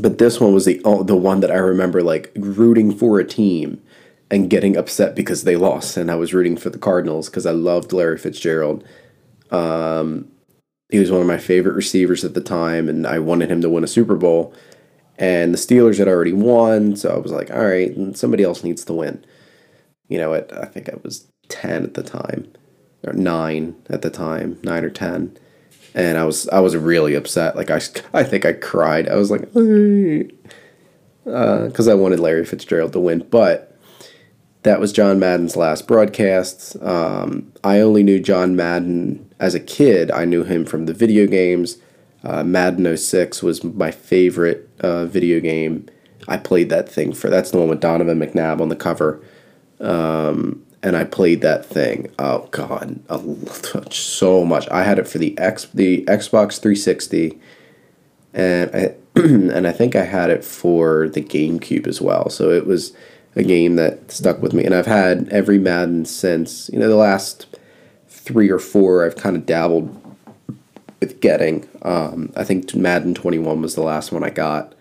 but 0.00 0.18
this 0.18 0.40
one 0.40 0.52
was 0.52 0.64
the 0.64 0.80
oh, 0.84 1.02
the 1.02 1.16
one 1.16 1.40
that 1.40 1.50
I 1.50 1.56
remember 1.56 2.02
like 2.02 2.32
rooting 2.34 2.92
for 2.92 3.20
a 3.20 3.24
team 3.24 3.80
and 4.30 4.50
getting 4.50 4.76
upset 4.76 5.14
because 5.14 5.44
they 5.44 5.56
lost, 5.56 5.96
and 5.96 6.10
I 6.10 6.16
was 6.16 6.34
rooting 6.34 6.56
for 6.56 6.70
the 6.70 6.78
Cardinals 6.78 7.28
because 7.28 7.46
I 7.46 7.52
loved 7.52 7.92
Larry 7.92 8.18
Fitzgerald. 8.18 8.84
Um, 9.50 10.30
he 10.90 10.98
was 10.98 11.10
one 11.10 11.20
of 11.20 11.26
my 11.26 11.38
favorite 11.38 11.74
receivers 11.74 12.24
at 12.24 12.34
the 12.34 12.40
time, 12.40 12.88
and 12.88 13.06
I 13.06 13.20
wanted 13.20 13.50
him 13.50 13.60
to 13.62 13.70
win 13.70 13.84
a 13.84 13.88
Super 13.88 14.16
Bowl. 14.16 14.52
And 15.16 15.52
the 15.52 15.58
Steelers 15.58 15.98
had 15.98 16.08
already 16.08 16.32
won, 16.32 16.96
so 16.96 17.10
I 17.10 17.18
was 17.18 17.30
like, 17.30 17.50
all 17.50 17.64
right, 17.64 17.94
somebody 18.16 18.42
else 18.42 18.64
needs 18.64 18.84
to 18.86 18.94
win. 18.94 19.24
You 20.08 20.18
know, 20.18 20.34
at, 20.34 20.52
I 20.56 20.64
think 20.64 20.88
I 20.88 20.94
was 21.04 21.26
10 21.48 21.84
at 21.84 21.94
the 21.94 22.02
time, 22.02 22.50
or 23.06 23.12
9 23.12 23.76
at 23.90 24.02
the 24.02 24.10
time, 24.10 24.58
9 24.62 24.84
or 24.84 24.90
10. 24.90 25.36
And 25.94 26.18
I 26.18 26.24
was 26.24 26.48
I 26.48 26.60
was 26.60 26.76
really 26.76 27.14
upset. 27.14 27.56
Like, 27.56 27.70
I, 27.70 27.80
I 28.14 28.22
think 28.22 28.44
I 28.44 28.52
cried. 28.52 29.08
I 29.08 29.16
was 29.16 29.30
like, 29.30 29.42
because 31.24 31.88
uh, 31.88 31.92
I 31.92 31.94
wanted 31.94 32.20
Larry 32.20 32.44
Fitzgerald 32.44 32.92
to 32.92 33.00
win. 33.00 33.26
But 33.30 33.70
that 34.62 34.80
was 34.80 34.92
John 34.92 35.18
Madden's 35.18 35.56
last 35.56 35.88
broadcast. 35.88 36.80
Um, 36.82 37.52
I 37.64 37.80
only 37.80 38.02
knew 38.02 38.20
John 38.20 38.56
Madden 38.56 39.28
as 39.38 39.54
a 39.54 39.60
kid. 39.60 40.10
I 40.10 40.24
knew 40.24 40.44
him 40.44 40.64
from 40.64 40.86
the 40.86 40.94
video 40.94 41.26
games. 41.26 41.78
Uh, 42.22 42.44
Madden 42.44 42.96
06 42.96 43.42
was 43.42 43.64
my 43.64 43.90
favorite 43.90 44.68
uh, 44.80 45.06
video 45.06 45.40
game. 45.40 45.86
I 46.28 46.36
played 46.36 46.68
that 46.68 46.88
thing 46.88 47.12
for 47.14 47.30
that's 47.30 47.50
the 47.50 47.58
one 47.58 47.68
with 47.68 47.80
Donovan 47.80 48.20
McNabb 48.20 48.60
on 48.60 48.68
the 48.68 48.76
cover. 48.76 49.22
Um, 49.80 50.64
and 50.82 50.96
I 50.96 51.04
played 51.04 51.40
that 51.42 51.66
thing. 51.66 52.10
Oh 52.18 52.48
god, 52.50 53.00
so 53.92 54.44
much. 54.44 54.68
I 54.70 54.82
had 54.82 54.98
it 54.98 55.08
for 55.08 55.18
the 55.18 55.36
X 55.38 55.66
the 55.74 56.04
Xbox 56.04 56.60
360 56.60 57.38
and 58.32 58.70
I 58.74 58.94
and 59.16 59.66
I 59.66 59.72
think 59.72 59.96
I 59.96 60.04
had 60.04 60.30
it 60.30 60.44
for 60.44 61.08
the 61.08 61.22
GameCube 61.22 61.86
as 61.86 62.00
well. 62.00 62.30
So 62.30 62.50
it 62.50 62.66
was 62.66 62.92
a 63.36 63.42
game 63.42 63.76
that 63.76 64.10
stuck 64.10 64.40
with 64.40 64.52
me 64.52 64.64
and 64.64 64.74
I've 64.74 64.86
had 64.86 65.28
every 65.30 65.58
Madden 65.58 66.04
since. 66.04 66.70
You 66.72 66.78
know, 66.78 66.88
the 66.88 66.96
last 66.96 67.46
3 68.08 68.48
or 68.50 68.58
4 68.58 69.04
I've 69.04 69.16
kind 69.16 69.36
of 69.36 69.46
dabbled 69.46 69.96
with 71.00 71.20
getting. 71.20 71.68
Um, 71.82 72.32
I 72.36 72.44
think 72.44 72.74
Madden 72.74 73.14
21 73.14 73.60
was 73.62 73.74
the 73.74 73.82
last 73.82 74.12
one 74.12 74.22
I 74.22 74.30
got. 74.30 74.74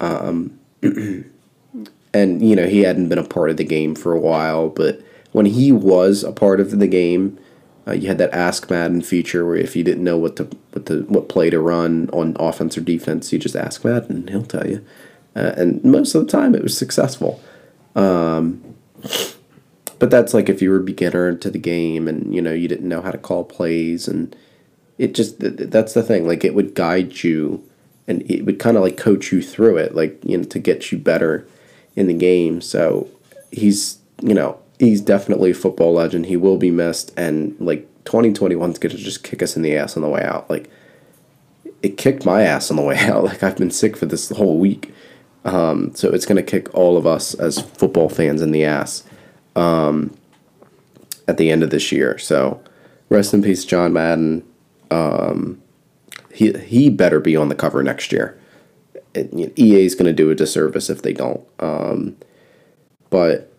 Um, 0.00 0.58
and 0.82 2.42
you 2.42 2.56
know 2.56 2.66
he 2.66 2.80
hadn't 2.80 3.08
been 3.08 3.18
a 3.18 3.24
part 3.24 3.50
of 3.50 3.56
the 3.56 3.64
game 3.64 3.94
for 3.94 4.12
a 4.12 4.18
while, 4.18 4.68
but 4.68 4.95
when 5.36 5.44
he 5.44 5.70
was 5.70 6.24
a 6.24 6.32
part 6.32 6.60
of 6.60 6.78
the 6.78 6.86
game, 6.86 7.38
uh, 7.86 7.92
you 7.92 8.08
had 8.08 8.16
that 8.16 8.32
Ask 8.32 8.70
Madden 8.70 9.02
feature 9.02 9.44
where 9.44 9.56
if 9.56 9.76
you 9.76 9.84
didn't 9.84 10.02
know 10.02 10.16
what 10.16 10.36
to 10.36 10.44
what 10.72 10.86
the 10.86 11.00
what 11.08 11.28
play 11.28 11.50
to 11.50 11.60
run 11.60 12.08
on 12.10 12.34
offense 12.40 12.78
or 12.78 12.80
defense, 12.80 13.30
you 13.34 13.38
just 13.38 13.54
ask 13.54 13.84
Madden 13.84 14.16
and 14.16 14.30
he'll 14.30 14.46
tell 14.46 14.66
you. 14.66 14.82
Uh, 15.36 15.52
and 15.58 15.84
most 15.84 16.14
of 16.14 16.24
the 16.24 16.32
time, 16.32 16.54
it 16.54 16.62
was 16.62 16.74
successful. 16.74 17.38
Um, 17.94 18.76
but 19.98 20.10
that's 20.10 20.32
like 20.32 20.48
if 20.48 20.62
you 20.62 20.70
were 20.70 20.78
a 20.78 20.82
beginner 20.82 21.34
to 21.34 21.50
the 21.50 21.58
game 21.58 22.08
and 22.08 22.34
you 22.34 22.40
know 22.40 22.54
you 22.54 22.66
didn't 22.66 22.88
know 22.88 23.02
how 23.02 23.10
to 23.10 23.18
call 23.18 23.44
plays 23.44 24.08
and 24.08 24.34
it 24.96 25.14
just 25.14 25.36
that's 25.38 25.92
the 25.92 26.02
thing 26.02 26.26
like 26.26 26.46
it 26.46 26.54
would 26.54 26.74
guide 26.74 27.22
you 27.22 27.62
and 28.08 28.22
it 28.30 28.46
would 28.46 28.58
kind 28.58 28.78
of 28.78 28.82
like 28.82 28.96
coach 28.96 29.32
you 29.32 29.42
through 29.42 29.76
it 29.76 29.94
like 29.94 30.18
you 30.24 30.38
know 30.38 30.44
to 30.44 30.58
get 30.58 30.90
you 30.90 30.96
better 30.96 31.46
in 31.94 32.06
the 32.06 32.14
game 32.14 32.62
so 32.62 33.06
he's 33.50 33.98
you 34.22 34.32
know 34.32 34.58
he's 34.78 35.00
definitely 35.00 35.50
a 35.50 35.54
football 35.54 35.94
legend. 35.94 36.26
He 36.26 36.36
will 36.36 36.58
be 36.58 36.70
missed 36.70 37.12
and 37.16 37.56
like 37.60 37.88
2021 38.04 38.70
is 38.70 38.78
going 38.78 38.94
to 38.94 39.02
just 39.02 39.24
kick 39.24 39.42
us 39.42 39.56
in 39.56 39.62
the 39.62 39.76
ass 39.76 39.96
on 39.96 40.02
the 40.02 40.08
way 40.08 40.22
out. 40.22 40.48
Like 40.50 40.70
it 41.82 41.96
kicked 41.96 42.24
my 42.24 42.42
ass 42.42 42.70
on 42.70 42.76
the 42.76 42.82
way 42.82 42.96
out. 43.00 43.24
Like 43.24 43.42
i've 43.42 43.56
been 43.56 43.70
sick 43.70 43.96
for 43.96 44.06
this 44.06 44.28
whole 44.30 44.58
week. 44.58 44.92
Um, 45.44 45.94
so 45.94 46.10
it's 46.10 46.26
to 46.26 46.42
kick 46.42 46.74
all 46.74 46.96
of 46.96 47.06
us 47.06 47.32
as 47.34 47.60
football 47.60 48.08
fans 48.08 48.42
in 48.42 48.50
the 48.50 48.64
ass 48.64 49.04
um, 49.54 50.16
at 51.28 51.36
the 51.36 51.50
end 51.50 51.62
of 51.62 51.70
this 51.70 51.92
year. 51.92 52.18
So 52.18 52.62
rest 53.08 53.32
in 53.32 53.42
peace 53.42 53.64
john 53.64 53.92
madden. 53.92 54.44
Um, 54.90 55.62
he 56.32 56.52
he 56.52 56.90
better 56.90 57.20
be 57.20 57.36
on 57.36 57.48
the 57.48 57.54
cover 57.54 57.82
next 57.82 58.12
year. 58.12 58.38
EA 59.14 59.86
is 59.86 59.94
going 59.94 60.04
to 60.06 60.12
do 60.12 60.30
a 60.30 60.34
disservice 60.34 60.90
if 60.90 61.00
they 61.00 61.14
don't. 61.14 61.42
Um, 61.58 62.16
but 63.08 63.50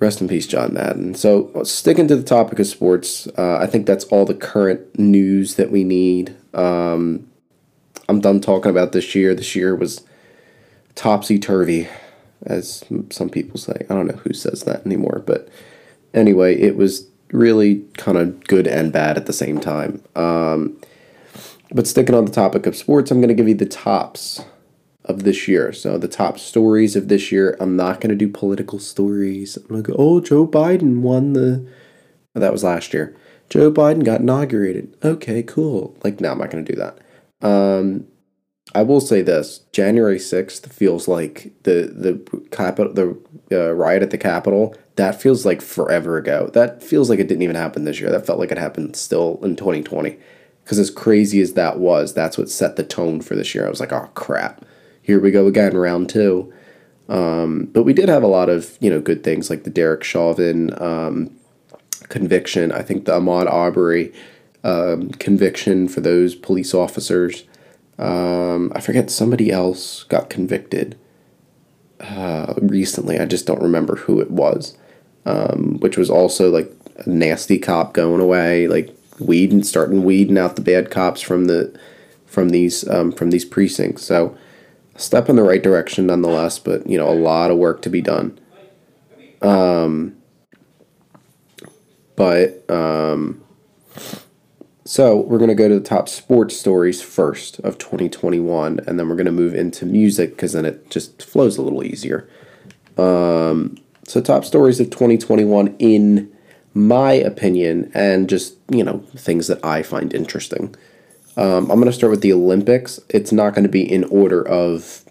rest 0.00 0.20
in 0.20 0.28
peace, 0.28 0.46
John 0.46 0.74
Madden. 0.74 1.14
So 1.14 1.62
sticking 1.64 2.08
to 2.08 2.16
the 2.16 2.22
topic 2.22 2.58
of 2.58 2.66
sports, 2.66 3.26
uh, 3.36 3.58
I 3.58 3.66
think 3.66 3.86
that's 3.86 4.04
all 4.04 4.24
the 4.24 4.34
current 4.34 4.98
news 4.98 5.56
that 5.56 5.70
we 5.70 5.84
need. 5.84 6.36
Um, 6.54 7.28
I'm 8.08 8.20
done 8.20 8.40
talking 8.40 8.70
about 8.70 8.92
this 8.92 9.14
year. 9.14 9.34
This 9.34 9.54
year 9.56 9.74
was 9.74 10.02
topsy 10.94 11.38
turvy. 11.38 11.88
as 12.46 12.84
some 13.10 13.28
people 13.28 13.58
say. 13.58 13.86
I 13.90 13.94
don't 13.94 14.06
know 14.06 14.16
who 14.16 14.32
says 14.32 14.62
that 14.62 14.86
anymore, 14.86 15.22
but 15.26 15.48
anyway, 16.14 16.54
it 16.56 16.76
was 16.76 17.08
really 17.32 17.84
kind 17.96 18.16
of 18.16 18.44
good 18.44 18.66
and 18.66 18.92
bad 18.92 19.16
at 19.16 19.26
the 19.26 19.32
same 19.32 19.60
time. 19.60 20.02
Um, 20.16 20.80
but 21.72 21.86
sticking 21.86 22.14
on 22.14 22.24
the 22.24 22.32
topic 22.32 22.66
of 22.66 22.76
sports, 22.76 23.10
I'm 23.10 23.18
going 23.18 23.28
to 23.28 23.34
give 23.34 23.48
you 23.48 23.54
the 23.54 23.66
tops 23.66 24.42
of 25.08 25.24
this 25.24 25.48
year. 25.48 25.72
So 25.72 25.98
the 25.98 26.08
top 26.08 26.38
stories 26.38 26.94
of 26.94 27.08
this 27.08 27.32
year. 27.32 27.56
I'm 27.60 27.76
not 27.76 28.00
going 28.00 28.10
to 28.10 28.16
do 28.16 28.28
political 28.28 28.78
stories. 28.78 29.56
I'm 29.56 29.66
going 29.66 29.82
to 29.82 29.92
go, 29.92 29.96
oh, 29.98 30.20
Joe 30.20 30.46
Biden 30.46 31.00
won 31.00 31.32
the. 31.32 31.66
Oh, 32.34 32.40
that 32.40 32.52
was 32.52 32.62
last 32.62 32.92
year. 32.92 33.16
Joe 33.48 33.72
Biden 33.72 34.04
got 34.04 34.20
inaugurated. 34.20 34.94
Okay, 35.02 35.42
cool. 35.42 35.96
Like, 36.04 36.20
no, 36.20 36.32
I'm 36.32 36.38
not 36.38 36.50
going 36.50 36.64
to 36.64 36.72
do 36.72 36.78
that. 36.78 36.98
Um, 37.46 38.06
I 38.74 38.82
will 38.82 39.00
say 39.00 39.22
this: 39.22 39.60
January 39.72 40.18
sixth 40.18 40.70
feels 40.72 41.08
like 41.08 41.52
the 41.62 41.90
the 41.94 42.42
capital 42.50 42.92
the 42.92 43.18
uh, 43.50 43.72
riot 43.72 44.02
at 44.02 44.10
the 44.10 44.18
Capitol. 44.18 44.74
That 44.96 45.20
feels 45.20 45.46
like 45.46 45.62
forever 45.62 46.18
ago. 46.18 46.50
That 46.52 46.82
feels 46.82 47.08
like 47.08 47.18
it 47.18 47.28
didn't 47.28 47.42
even 47.42 47.56
happen 47.56 47.84
this 47.84 48.00
year. 48.00 48.10
That 48.10 48.26
felt 48.26 48.38
like 48.38 48.50
it 48.50 48.58
happened 48.58 48.96
still 48.96 49.38
in 49.42 49.56
2020. 49.56 50.18
Because 50.64 50.78
as 50.78 50.90
crazy 50.90 51.40
as 51.40 51.54
that 51.54 51.78
was, 51.78 52.12
that's 52.12 52.36
what 52.36 52.50
set 52.50 52.76
the 52.76 52.84
tone 52.84 53.22
for 53.22 53.34
this 53.34 53.54
year. 53.54 53.66
I 53.66 53.70
was 53.70 53.80
like, 53.80 53.92
oh 53.92 54.10
crap, 54.14 54.66
here 55.08 55.18
we 55.18 55.30
go 55.30 55.46
again, 55.46 55.74
round 55.74 56.10
two. 56.10 56.52
Um, 57.08 57.70
but 57.72 57.84
we 57.84 57.94
did 57.94 58.10
have 58.10 58.22
a 58.22 58.28
lot 58.28 58.50
of 58.50 58.76
you 58.78 58.90
know 58.90 59.00
good 59.00 59.24
things 59.24 59.48
like 59.48 59.64
the 59.64 59.70
Derek 59.70 60.04
Chauvin 60.04 60.70
um, 60.80 61.34
conviction. 62.10 62.70
I 62.70 62.82
think 62.82 63.06
the 63.06 63.12
Ahmaud 63.12 63.50
Arbery 63.50 64.12
um, 64.62 65.08
conviction 65.12 65.88
for 65.88 66.02
those 66.02 66.34
police 66.34 66.74
officers. 66.74 67.44
Um, 67.98 68.70
I 68.74 68.80
forget 68.80 69.10
somebody 69.10 69.50
else 69.50 70.04
got 70.04 70.28
convicted 70.28 70.98
uh, 72.00 72.52
recently. 72.58 73.18
I 73.18 73.24
just 73.24 73.46
don't 73.46 73.62
remember 73.62 73.96
who 73.96 74.20
it 74.20 74.30
was, 74.30 74.76
um, 75.24 75.78
which 75.80 75.96
was 75.96 76.10
also 76.10 76.50
like 76.50 76.70
a 76.98 77.08
nasty 77.08 77.58
cop 77.58 77.94
going 77.94 78.20
away, 78.20 78.68
like 78.68 78.94
weeding, 79.18 79.64
starting 79.64 80.04
weeding 80.04 80.36
out 80.36 80.56
the 80.56 80.62
bad 80.62 80.90
cops 80.90 81.22
from 81.22 81.46
the 81.46 81.74
from 82.26 82.50
these 82.50 82.86
um, 82.90 83.10
from 83.10 83.30
these 83.30 83.46
precincts. 83.46 84.02
So 84.02 84.36
step 84.98 85.28
in 85.28 85.36
the 85.36 85.42
right 85.42 85.62
direction 85.62 86.06
nonetheless, 86.06 86.58
but 86.58 86.86
you 86.86 86.98
know 86.98 87.08
a 87.08 87.14
lot 87.14 87.50
of 87.50 87.56
work 87.56 87.82
to 87.82 87.90
be 87.90 88.02
done. 88.02 88.38
Um, 89.40 90.16
but 92.16 92.68
um, 92.70 93.42
so 94.84 95.16
we're 95.16 95.38
going 95.38 95.48
to 95.48 95.54
go 95.54 95.68
to 95.68 95.78
the 95.78 95.84
top 95.84 96.08
sports 96.08 96.58
stories 96.58 97.00
first 97.00 97.60
of 97.60 97.78
2021, 97.78 98.80
and 98.86 98.98
then 98.98 99.08
we're 99.08 99.16
going 99.16 99.26
to 99.26 99.32
move 99.32 99.54
into 99.54 99.86
music 99.86 100.30
because 100.30 100.52
then 100.52 100.64
it 100.64 100.90
just 100.90 101.22
flows 101.22 101.56
a 101.56 101.62
little 101.62 101.84
easier. 101.84 102.28
Um, 102.96 103.76
so 104.04 104.20
top 104.20 104.44
stories 104.44 104.80
of 104.80 104.90
2021 104.90 105.76
in 105.78 106.34
my 106.74 107.12
opinion, 107.12 107.90
and 107.94 108.28
just 108.28 108.56
you 108.70 108.82
know 108.82 108.98
things 109.14 109.46
that 109.46 109.64
I 109.64 109.82
find 109.82 110.12
interesting. 110.12 110.74
Um, 111.38 111.70
I'm 111.70 111.78
going 111.78 111.86
to 111.86 111.92
start 111.92 112.10
with 112.10 112.20
the 112.20 112.32
Olympics. 112.32 113.00
It's 113.08 113.32
not 113.32 113.54
going 113.54 113.62
to 113.62 113.70
be 113.70 113.82
in 113.82 114.04
order 114.04 114.46
of 114.46 115.04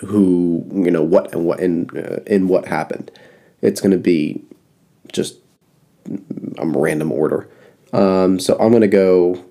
who 0.00 0.64
you 0.72 0.90
know 0.90 1.02
what 1.02 1.32
and 1.32 1.44
what 1.44 1.60
in 1.60 1.88
uh, 1.96 2.46
what 2.46 2.66
happened. 2.66 3.10
It's 3.62 3.80
going 3.80 3.92
to 3.92 3.98
be 3.98 4.42
just 5.12 5.36
a 6.58 6.66
random 6.66 7.12
order. 7.12 7.48
Um, 7.92 8.40
so 8.40 8.56
I'm 8.58 8.72
gonna 8.72 8.88
go. 8.88 9.42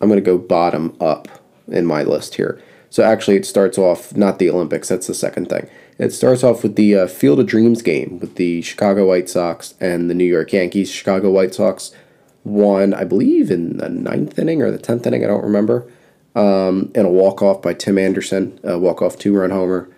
I'm 0.00 0.08
gonna 0.08 0.20
go 0.20 0.38
bottom 0.38 0.96
up 1.00 1.28
in 1.68 1.86
my 1.86 2.02
list 2.02 2.36
here. 2.36 2.60
So 2.90 3.02
actually, 3.02 3.36
it 3.36 3.46
starts 3.46 3.78
off 3.78 4.14
not 4.14 4.38
the 4.38 4.50
Olympics. 4.50 4.88
That's 4.88 5.06
the 5.06 5.14
second 5.14 5.48
thing. 5.48 5.68
It 5.98 6.12
starts 6.12 6.44
off 6.44 6.62
with 6.62 6.76
the 6.76 6.96
uh, 6.96 7.06
Field 7.06 7.40
of 7.40 7.46
Dreams 7.46 7.82
game 7.82 8.18
with 8.20 8.36
the 8.36 8.62
Chicago 8.62 9.06
White 9.08 9.28
Sox 9.28 9.74
and 9.80 10.08
the 10.08 10.14
New 10.14 10.24
York 10.24 10.52
Yankees. 10.52 10.90
Chicago 10.90 11.30
White 11.30 11.54
Sox 11.54 11.92
won, 12.44 12.94
I 12.94 13.04
believe, 13.04 13.50
in 13.50 13.78
the 13.78 13.88
ninth 13.88 14.38
inning 14.38 14.62
or 14.62 14.70
the 14.70 14.78
tenth 14.78 15.06
inning. 15.06 15.24
I 15.24 15.28
don't 15.28 15.44
remember. 15.44 15.90
Um, 16.34 16.90
and 16.94 17.06
a 17.06 17.10
walk 17.10 17.42
off 17.42 17.60
by 17.60 17.74
Tim 17.74 17.98
Anderson, 17.98 18.58
a 18.62 18.78
walk 18.78 19.02
off 19.02 19.18
two 19.18 19.36
run 19.36 19.50
homer. 19.50 19.88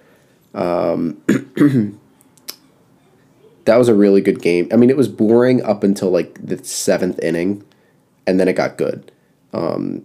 Um, 0.53 1.23
that 3.65 3.77
was 3.77 3.89
a 3.89 3.95
really 3.95 4.21
good 4.21 4.43
game. 4.43 4.69
I 4.73 4.77
mean, 4.77 4.91
it 4.91 4.97
was 4.97 5.09
boring 5.09 5.63
up 5.63 5.85
until 5.85 6.11
like 6.11 6.45
the 6.45 6.63
seventh 6.65 7.19
inning, 7.23 7.65
and 8.27 8.41
then 8.41 8.49
it 8.49 8.55
got 8.55 8.77
good. 8.77 9.13
Um, 9.53 10.05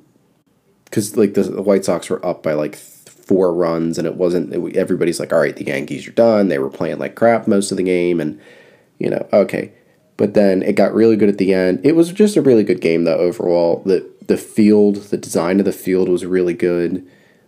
because 0.86 1.16
like 1.18 1.34
the, 1.36 1.44
the, 1.44 1.62
White 1.62 1.86
Sox 1.86 2.10
were 2.10 2.24
up 2.26 2.44
by 2.44 2.54
like 2.54 2.76
four 2.76 3.54
runs, 3.54 3.98
and 3.98 4.08
it 4.08 4.16
wasn't. 4.16 4.54
It, 4.54 4.76
everybody's 4.76 5.20
like, 5.20 5.34
"All 5.34 5.40
right, 5.40 5.56
the 5.56 5.66
Yankees 5.66 6.08
are 6.08 6.12
done." 6.12 6.48
They 6.48 6.60
were 6.60 6.70
playing 6.70 7.00
like 7.00 7.16
crap 7.16 7.48
most 7.48 7.72
of 7.72 7.78
the 7.78 7.84
game, 7.84 8.20
and 8.20 8.40
you 8.98 9.10
know, 9.10 9.28
okay. 9.34 9.72
But 10.20 10.34
then 10.34 10.64
it 10.64 10.74
got 10.74 10.94
really 10.94 11.16
good 11.16 11.30
at 11.30 11.38
the 11.38 11.54
end. 11.54 11.80
It 11.86 11.96
was 11.96 12.12
just 12.12 12.36
a 12.36 12.42
really 12.42 12.66
good 12.66 12.82
game 12.82 13.06
though 13.06 13.18
overall. 13.18 13.82
The 13.86 14.06
the 14.28 14.36
field, 14.36 14.98
the 14.98 15.18
design 15.18 15.60
of 15.60 15.66
the 15.66 15.72
field 15.72 16.10
was 16.10 16.26
really 16.26 16.54
good. 16.54 17.08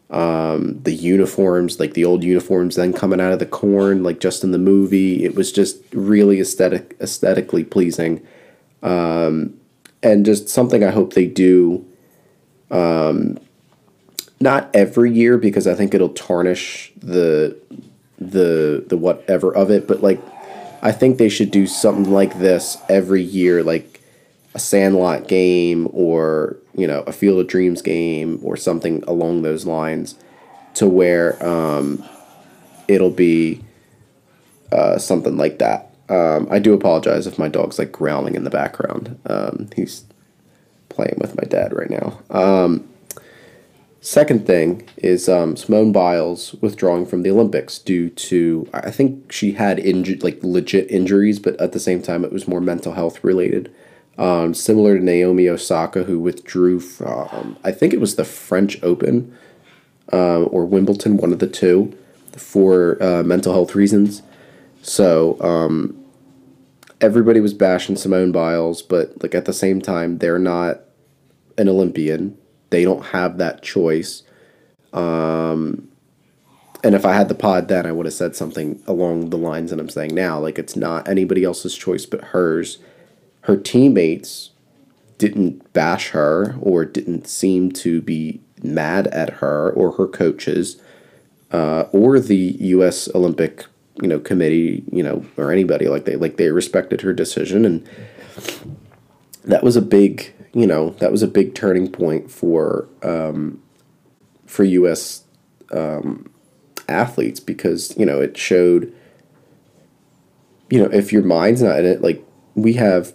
Um, 0.09 0.81
the 0.83 0.93
uniforms, 0.93 1.81
like 1.81 1.95
the 1.95 2.05
old 2.05 2.23
uniforms, 2.23 2.77
then 2.77 2.93
coming 2.93 3.19
out 3.19 3.33
of 3.33 3.39
the 3.39 3.45
corn, 3.45 4.03
like 4.03 4.21
just 4.21 4.41
in 4.45 4.51
the 4.51 4.57
movie, 4.57 5.25
it 5.25 5.35
was 5.35 5.51
just 5.51 5.81
really 5.91 6.39
aesthetic, 6.39 6.95
aesthetically 7.01 7.65
pleasing, 7.65 8.25
um, 8.81 9.59
and 10.01 10.25
just 10.25 10.47
something 10.47 10.81
I 10.81 10.91
hope 10.91 11.11
they 11.11 11.27
do. 11.27 11.85
Um, 12.71 13.37
not 14.39 14.69
every 14.73 15.11
year 15.11 15.37
because 15.37 15.67
I 15.67 15.75
think 15.75 15.93
it'll 15.93 16.07
tarnish 16.07 16.93
the 16.95 17.57
the 18.17 18.85
the 18.87 18.95
whatever 18.95 19.53
of 19.53 19.69
it, 19.69 19.89
but 19.89 20.01
like 20.01 20.21
I 20.81 20.91
think 20.91 21.17
they 21.17 21.29
should 21.29 21.51
do 21.51 21.67
something 21.67 22.11
like 22.11 22.39
this 22.39 22.77
every 22.89 23.21
year, 23.21 23.63
like 23.63 24.01
a 24.53 24.59
Sandlot 24.59 25.27
game 25.27 25.87
or 25.93 26.57
you 26.75 26.87
know 26.87 27.01
a 27.01 27.11
Field 27.11 27.39
of 27.39 27.47
Dreams 27.47 27.81
game 27.81 28.39
or 28.43 28.57
something 28.57 29.03
along 29.03 29.41
those 29.41 29.65
lines, 29.65 30.15
to 30.75 30.87
where 30.87 31.43
um, 31.45 32.03
it'll 32.87 33.11
be 33.11 33.61
uh, 34.71 34.97
something 34.97 35.37
like 35.37 35.59
that. 35.59 35.93
Um, 36.09 36.47
I 36.51 36.59
do 36.59 36.73
apologize 36.73 37.27
if 37.27 37.39
my 37.39 37.47
dog's 37.47 37.79
like 37.79 37.91
growling 37.91 38.35
in 38.35 38.43
the 38.43 38.49
background. 38.49 39.19
Um, 39.25 39.69
he's 39.75 40.03
playing 40.89 41.17
with 41.19 41.35
my 41.37 41.47
dad 41.47 41.73
right 41.73 41.89
now. 41.89 42.19
Um, 42.29 42.90
second 44.01 44.45
thing 44.45 44.87
is 44.97 45.29
um, 45.29 45.55
Simone 45.55 45.91
Biles 45.91 46.55
withdrawing 46.55 47.05
from 47.05 47.21
the 47.21 47.31
Olympics 47.31 47.79
due 47.79 48.09
to 48.09 48.67
I 48.73 48.91
think 48.91 49.31
she 49.31 49.53
had 49.53 49.77
inju- 49.77 50.23
like 50.23 50.43
legit 50.43 50.89
injuries, 50.91 51.39
but 51.39 51.59
at 51.61 51.71
the 51.71 51.79
same 51.79 52.01
time 52.01 52.25
it 52.25 52.33
was 52.33 52.47
more 52.47 52.61
mental 52.61 52.93
health 52.93 53.23
related. 53.23 53.73
Um, 54.17 54.53
similar 54.53 54.97
to 54.97 55.03
Naomi 55.03 55.47
Osaka, 55.47 56.03
who 56.03 56.19
withdrew 56.19 56.79
from, 56.79 57.57
I 57.63 57.71
think 57.71 57.93
it 57.93 58.01
was 58.01 58.17
the 58.17 58.25
French 58.25 58.81
Open 58.83 59.35
uh, 60.11 60.43
or 60.43 60.65
Wimbledon, 60.65 61.17
one 61.17 61.31
of 61.31 61.39
the 61.39 61.47
two, 61.47 61.97
for 62.35 63.01
uh, 63.01 63.23
mental 63.23 63.53
health 63.53 63.73
reasons. 63.73 64.21
So 64.81 65.41
um, 65.41 65.97
everybody 66.99 67.39
was 67.39 67.53
bashing 67.53 67.95
Simone 67.95 68.31
Biles, 68.31 68.81
but 68.81 69.21
like 69.23 69.33
at 69.33 69.45
the 69.45 69.53
same 69.53 69.81
time, 69.81 70.17
they're 70.17 70.39
not 70.39 70.81
an 71.57 71.69
Olympian. 71.69 72.37
They 72.71 72.83
don't 72.83 73.05
have 73.07 73.37
that 73.37 73.61
choice. 73.61 74.23
Um, 74.91 75.87
and 76.83 76.95
if 76.95 77.05
I 77.05 77.13
had 77.13 77.29
the 77.29 77.35
pod 77.35 77.67
then, 77.67 77.85
I 77.85 77.91
would 77.91 78.07
have 78.07 78.13
said 78.13 78.35
something 78.35 78.81
along 78.87 79.29
the 79.29 79.37
lines 79.37 79.69
that 79.69 79.79
I'm 79.79 79.89
saying 79.89 80.15
now. 80.15 80.39
Like 80.39 80.57
it's 80.57 80.75
not 80.75 81.07
anybody 81.07 81.43
else's 81.43 81.77
choice 81.77 82.05
but 82.05 82.25
hers 82.25 82.79
her 83.41 83.57
teammates 83.57 84.51
didn't 85.17 85.71
bash 85.73 86.09
her 86.09 86.55
or 86.61 86.85
didn't 86.85 87.27
seem 87.27 87.71
to 87.71 88.01
be 88.01 88.41
mad 88.63 89.07
at 89.07 89.29
her 89.35 89.71
or 89.71 89.93
her 89.93 90.07
coaches 90.07 90.81
uh, 91.51 91.85
or 91.91 92.19
the 92.19 92.55
U.S. 92.59 93.09
Olympic 93.13 93.65
you 94.01 94.07
know 94.07 94.19
committee 94.19 94.83
you 94.91 95.03
know 95.03 95.25
or 95.37 95.51
anybody 95.51 95.87
like 95.87 96.05
they 96.05 96.15
like 96.15 96.37
they 96.37 96.49
respected 96.49 97.01
her 97.01 97.13
decision 97.13 97.65
and 97.65 97.87
that 99.43 99.63
was 99.63 99.75
a 99.75 99.81
big 99.81 100.33
you 100.53 100.67
know 100.67 100.91
that 100.99 101.11
was 101.11 101.23
a 101.23 101.27
big 101.27 101.55
turning 101.55 101.89
point 101.89 102.29
for 102.29 102.87
um, 103.03 103.61
for 104.45 104.63
U.S. 104.63 105.23
Um, 105.71 106.31
athletes 106.87 107.39
because 107.39 107.95
you 107.97 108.05
know 108.05 108.19
it 108.19 108.37
showed 108.37 108.93
you 110.69 110.79
know 110.79 110.89
if 110.91 111.13
your 111.13 111.23
mind's 111.23 111.61
not 111.61 111.79
in 111.79 111.85
it 111.85 112.01
like 112.01 112.25
we 112.55 112.73
have 112.73 113.13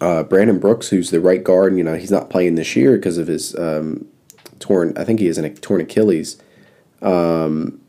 uh, 0.00 0.22
Brandon 0.22 0.58
Brooks, 0.58 0.88
who's 0.88 1.10
the 1.10 1.20
right 1.20 1.42
guard, 1.42 1.76
you 1.76 1.84
know, 1.84 1.94
he's 1.94 2.10
not 2.10 2.30
playing 2.30 2.56
this 2.56 2.76
year 2.76 2.96
because 2.96 3.18
of 3.18 3.26
his 3.26 3.54
um, 3.56 4.06
torn. 4.58 4.92
I 4.96 5.04
think 5.04 5.20
he 5.20 5.26
has 5.26 5.38
a 5.38 5.48
torn 5.50 5.80
Achilles. 5.80 6.40
Um, 7.02 7.80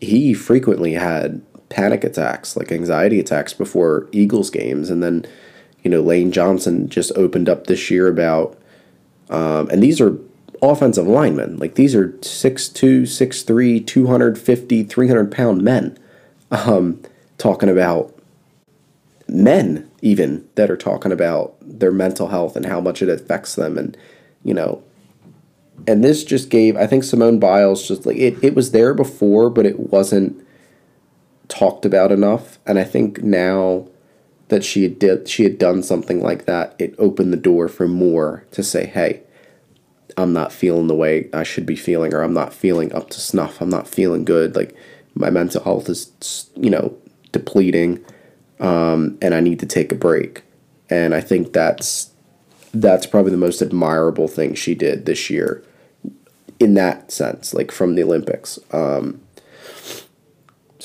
he 0.00 0.34
frequently 0.34 0.94
had 0.94 1.42
panic 1.68 2.04
attacks, 2.04 2.56
like 2.56 2.70
anxiety 2.70 3.18
attacks, 3.18 3.52
before 3.52 4.08
Eagles 4.12 4.50
games, 4.50 4.90
and 4.90 5.02
then, 5.02 5.26
you 5.86 5.90
know, 5.90 6.00
Lane 6.00 6.32
Johnson 6.32 6.88
just 6.88 7.12
opened 7.14 7.48
up 7.48 7.68
this 7.68 7.92
year 7.92 8.08
about, 8.08 8.58
um, 9.30 9.68
and 9.68 9.80
these 9.80 10.00
are 10.00 10.18
offensive 10.60 11.06
linemen. 11.06 11.58
Like 11.58 11.76
these 11.76 11.94
are 11.94 12.08
6'2, 12.08 13.02
6'3, 13.02 13.86
250, 13.86 14.82
300 14.82 15.30
pound 15.30 15.62
men. 15.62 15.96
Um, 16.50 17.00
talking 17.38 17.68
about 17.68 18.12
men, 19.28 19.88
even 20.02 20.48
that 20.56 20.72
are 20.72 20.76
talking 20.76 21.12
about 21.12 21.54
their 21.60 21.92
mental 21.92 22.30
health 22.30 22.56
and 22.56 22.66
how 22.66 22.80
much 22.80 23.00
it 23.00 23.08
affects 23.08 23.54
them. 23.54 23.78
And, 23.78 23.96
you 24.42 24.54
know, 24.54 24.82
and 25.86 26.02
this 26.02 26.24
just 26.24 26.50
gave, 26.50 26.76
I 26.76 26.88
think 26.88 27.04
Simone 27.04 27.38
Biles 27.38 27.86
just 27.86 28.06
like 28.06 28.16
it, 28.16 28.42
it 28.42 28.56
was 28.56 28.72
there 28.72 28.92
before, 28.92 29.50
but 29.50 29.66
it 29.66 29.78
wasn't 29.78 30.44
talked 31.46 31.84
about 31.84 32.10
enough. 32.10 32.58
And 32.66 32.76
I 32.76 32.82
think 32.82 33.22
now 33.22 33.86
that 34.48 34.64
she 34.64 34.84
had 34.84 34.98
did 34.98 35.28
she 35.28 35.42
had 35.42 35.58
done 35.58 35.82
something 35.82 36.22
like 36.22 36.44
that, 36.46 36.74
it 36.78 36.94
opened 36.98 37.32
the 37.32 37.38
door 37.38 37.68
for 37.68 37.88
more 37.88 38.44
to 38.52 38.62
say, 38.62 38.86
hey, 38.86 39.22
I'm 40.16 40.32
not 40.32 40.52
feeling 40.52 40.86
the 40.86 40.94
way 40.94 41.28
I 41.32 41.42
should 41.42 41.66
be 41.66 41.76
feeling, 41.76 42.14
or 42.14 42.22
I'm 42.22 42.34
not 42.34 42.54
feeling 42.54 42.92
up 42.94 43.10
to 43.10 43.20
snuff. 43.20 43.60
I'm 43.60 43.68
not 43.68 43.88
feeling 43.88 44.24
good. 44.24 44.56
Like 44.56 44.74
my 45.14 45.30
mental 45.30 45.62
health 45.62 45.88
is, 45.88 46.50
you 46.54 46.70
know, 46.70 46.96
depleting, 47.32 48.04
um, 48.60 49.18
and 49.20 49.34
I 49.34 49.40
need 49.40 49.60
to 49.60 49.66
take 49.66 49.92
a 49.92 49.96
break. 49.96 50.42
And 50.88 51.14
I 51.14 51.20
think 51.20 51.52
that's 51.52 52.10
that's 52.72 53.06
probably 53.06 53.30
the 53.30 53.36
most 53.38 53.62
admirable 53.62 54.28
thing 54.28 54.54
she 54.54 54.74
did 54.74 55.06
this 55.06 55.28
year, 55.28 55.62
in 56.60 56.74
that 56.74 57.10
sense, 57.10 57.52
like 57.52 57.72
from 57.72 57.94
the 57.94 58.02
Olympics. 58.02 58.58
Um, 58.70 59.20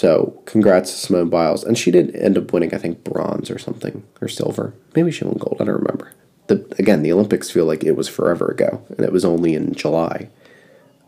so 0.02 0.42
congrats 0.46 0.90
to 0.90 0.98
Simone 0.98 1.30
Biles, 1.30 1.64
and 1.64 1.78
she 1.78 1.92
did 1.92 2.16
end 2.16 2.36
up 2.36 2.52
winning, 2.52 2.74
I 2.74 2.80
think, 2.80 3.04
bronze 3.04 3.52
or 3.52 3.60
something 3.60 4.04
or 4.20 4.28
silver. 4.28 4.74
Maybe 4.96 5.12
she 5.12 5.26
won 5.26 5.38
gold. 5.38 5.58
I 5.60 5.66
don't 5.66 5.76
remember 5.76 6.12
the 6.48 6.76
again 6.80 7.04
the 7.04 7.12
Olympics 7.12 7.52
feel 7.52 7.66
like 7.66 7.84
it 7.84 7.96
was 7.96 8.08
forever 8.08 8.48
ago, 8.48 8.84
and 8.90 9.02
it 9.02 9.12
was 9.12 9.24
only 9.24 9.54
in 9.54 9.76
July. 9.76 10.28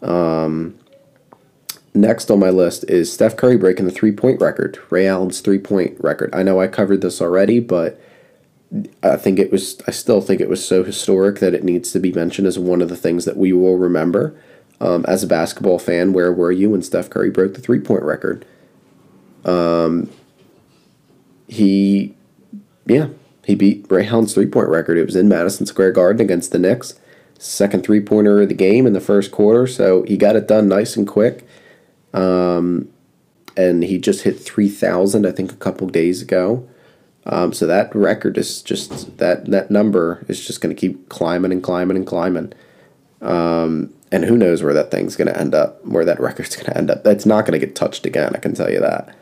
Um, 0.04 0.78
next 1.96 2.30
on 2.30 2.40
my 2.40 2.52
list 2.52 2.86
is 2.88 3.12
Steph 3.12 3.36
Curry 3.36 3.58
breaking 3.58 3.86
the 3.86 3.92
three 3.92 4.12
point 4.12 4.40
record, 4.40 4.80
Ray 4.92 5.08
Allen's 5.08 5.42
three 5.42 5.58
point 5.58 5.98
record. 6.00 6.30
I 6.32 6.44
know 6.44 6.62
I 6.62 6.68
covered 6.68 7.02
this 7.02 7.20
already, 7.20 7.60
but 7.60 8.00
I 9.02 9.18
think 9.18 9.40
it 9.40 9.52
was 9.52 9.82
I 9.88 9.92
still 9.92 10.22
think 10.22 10.40
it 10.40 10.50
was 10.50 10.64
so 10.64 10.84
historic 10.84 11.40
that 11.40 11.56
it 11.56 11.64
needs 11.64 11.92
to 11.94 12.00
be 12.00 12.12
mentioned 12.12 12.46
as 12.46 12.60
one 12.60 12.84
of 12.84 12.90
the 12.90 12.96
things 12.96 13.26
that 13.26 13.38
we 13.38 13.54
will 13.54 13.78
remember. 13.78 14.40
Um, 14.80 15.04
as 15.08 15.24
a 15.24 15.28
basketball 15.28 15.80
fan, 15.80 16.14
where 16.14 16.32
were 16.32 16.52
you 16.52 16.70
when 16.72 16.84
Steph 16.84 17.10
Curry 17.10 17.32
broke 17.32 17.56
the 17.56 17.62
three 17.62 17.80
point 17.80 18.04
record? 18.04 18.46
Um, 19.46 20.10
he, 21.48 22.16
yeah, 22.86 23.10
he 23.46 23.56
beat 23.56 23.86
Ray 23.90 24.08
Allen's 24.08 24.34
three 24.34 24.48
point 24.48 24.70
record. 24.70 24.98
It 24.98 25.06
was 25.06 25.16
in 25.16 25.28
Madison 25.28 25.66
Square 25.66 25.92
Garden 25.92 26.22
against 26.22 26.52
the 26.52 26.60
Knicks. 26.60 27.00
Second 27.38 27.84
three 27.84 28.00
pointer 28.00 28.42
of 28.42 28.50
the 28.50 28.56
game 28.56 28.86
in 28.88 28.94
the 28.94 29.02
first 29.02 29.32
quarter. 29.32 29.68
So 29.68 30.04
he 30.04 30.18
got 30.18 30.36
it 30.36 30.48
done 30.48 30.68
nice 30.68 30.96
and 30.96 31.08
quick. 31.08 31.46
Um, 32.14 32.90
and 33.58 33.84
he 33.84 33.98
just 33.98 34.24
hit 34.24 34.40
3,000, 34.40 35.26
I 35.26 35.32
think, 35.32 35.52
a 35.52 35.58
couple 35.58 35.88
days 35.88 36.22
ago. 36.22 36.68
Um, 37.26 37.54
so 37.54 37.68
that 37.68 37.94
record 37.96 38.38
is 38.38 38.62
just, 38.62 39.18
that, 39.18 39.46
that 39.46 39.72
number 39.72 40.26
is 40.28 40.46
just 40.46 40.62
going 40.62 40.76
to 40.76 40.80
keep 40.80 41.10
climbing 41.10 41.52
and 41.52 41.64
climbing 41.64 41.98
and 41.98 42.08
climbing. 42.08 42.54
Um, 43.22 43.94
and 44.12 44.26
who 44.26 44.38
knows 44.38 44.62
where 44.62 44.74
that 44.74 44.92
thing's 44.92 45.16
going 45.16 45.28
to 45.28 45.40
end 45.40 45.56
up, 45.56 45.84
where 45.86 46.06
that 46.06 46.20
record's 46.20 46.56
going 46.56 46.68
to 46.68 46.78
end 46.78 46.92
up. 46.92 47.04
That's 47.04 47.26
not 47.26 47.46
going 47.46 47.60
to 47.60 47.66
get 47.66 47.76
touched 47.76 48.06
again, 48.06 48.34
I 48.36 48.40
can 48.40 48.54
tell 48.54 48.72
you 48.72 48.80
that. 48.80 49.16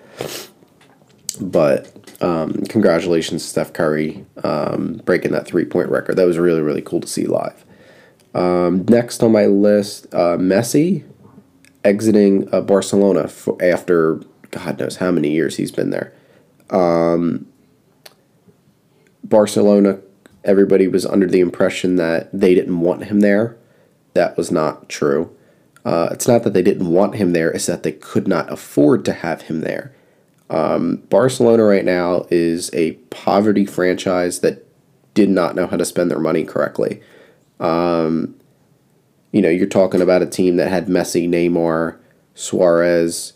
But 1.40 2.14
um, 2.22 2.54
congratulations, 2.66 3.44
Steph 3.44 3.74
Curry, 3.74 4.26
um, 4.44 5.02
breaking 5.06 5.32
that 5.32 5.48
three 5.48 5.66
point 5.66 5.90
record. 5.90 6.16
That 6.16 6.26
was 6.26 6.38
really, 6.38 6.62
really 6.62 6.82
cool 6.82 7.02
to 7.02 7.08
see 7.08 7.26
live. 7.26 7.66
Um, 8.34 8.86
next 8.88 9.24
on 9.24 9.32
my 9.32 9.46
list, 9.46 10.08
uh, 10.14 10.38
Messi 10.38 11.04
exiting 11.84 12.54
uh, 12.54 12.62
Barcelona 12.62 13.30
after 13.62 14.22
God 14.52 14.80
knows 14.80 14.98
how 14.98 15.12
many 15.12 15.32
years 15.32 15.58
he's 15.58 15.72
been 15.72 15.90
there. 15.90 16.14
Um, 16.70 17.48
Barcelona, 19.24 20.00
everybody 20.44 20.88
was 20.88 21.06
under 21.06 21.28
the 21.28 21.40
impression 21.40 21.96
that 21.96 22.30
they 22.32 22.54
didn't 22.54 22.80
want 22.80 23.06
him 23.06 23.22
there. 23.22 23.58
That 24.14 24.38
was 24.38 24.52
not 24.52 24.90
true. 24.90 25.36
Uh, 25.84 26.10
it's 26.12 26.28
not 26.28 26.44
that 26.44 26.54
they 26.54 26.62
didn't 26.62 26.90
want 26.90 27.16
him 27.16 27.34
there, 27.34 27.50
it's 27.50 27.66
that 27.66 27.84
they 27.84 27.94
could 27.94 28.28
not 28.28 28.52
afford 28.52 29.04
to 29.06 29.14
have 29.14 29.44
him 29.44 29.62
there. 29.62 29.96
Um, 30.52 30.98
Barcelona 31.10 31.64
right 31.64 31.86
now 31.86 32.28
is 32.30 32.70
a 32.74 32.92
poverty 33.10 33.66
franchise 33.66 34.42
that 34.42 34.68
did 35.14 35.30
not 35.30 35.56
know 35.56 35.66
how 35.66 35.78
to 35.78 35.86
spend 35.86 36.12
their 36.12 36.20
money 36.20 36.44
correctly. 36.44 37.02
Um, 37.62 38.36
you 39.32 39.42
know, 39.42 39.50
you're 39.50 39.66
talking 39.66 40.02
about 40.02 40.22
a 40.22 40.26
team 40.26 40.58
that 40.58 40.68
had 40.68 40.88
Messi, 40.88 41.28
Neymar, 41.28 41.98
Suarez, 42.36 43.34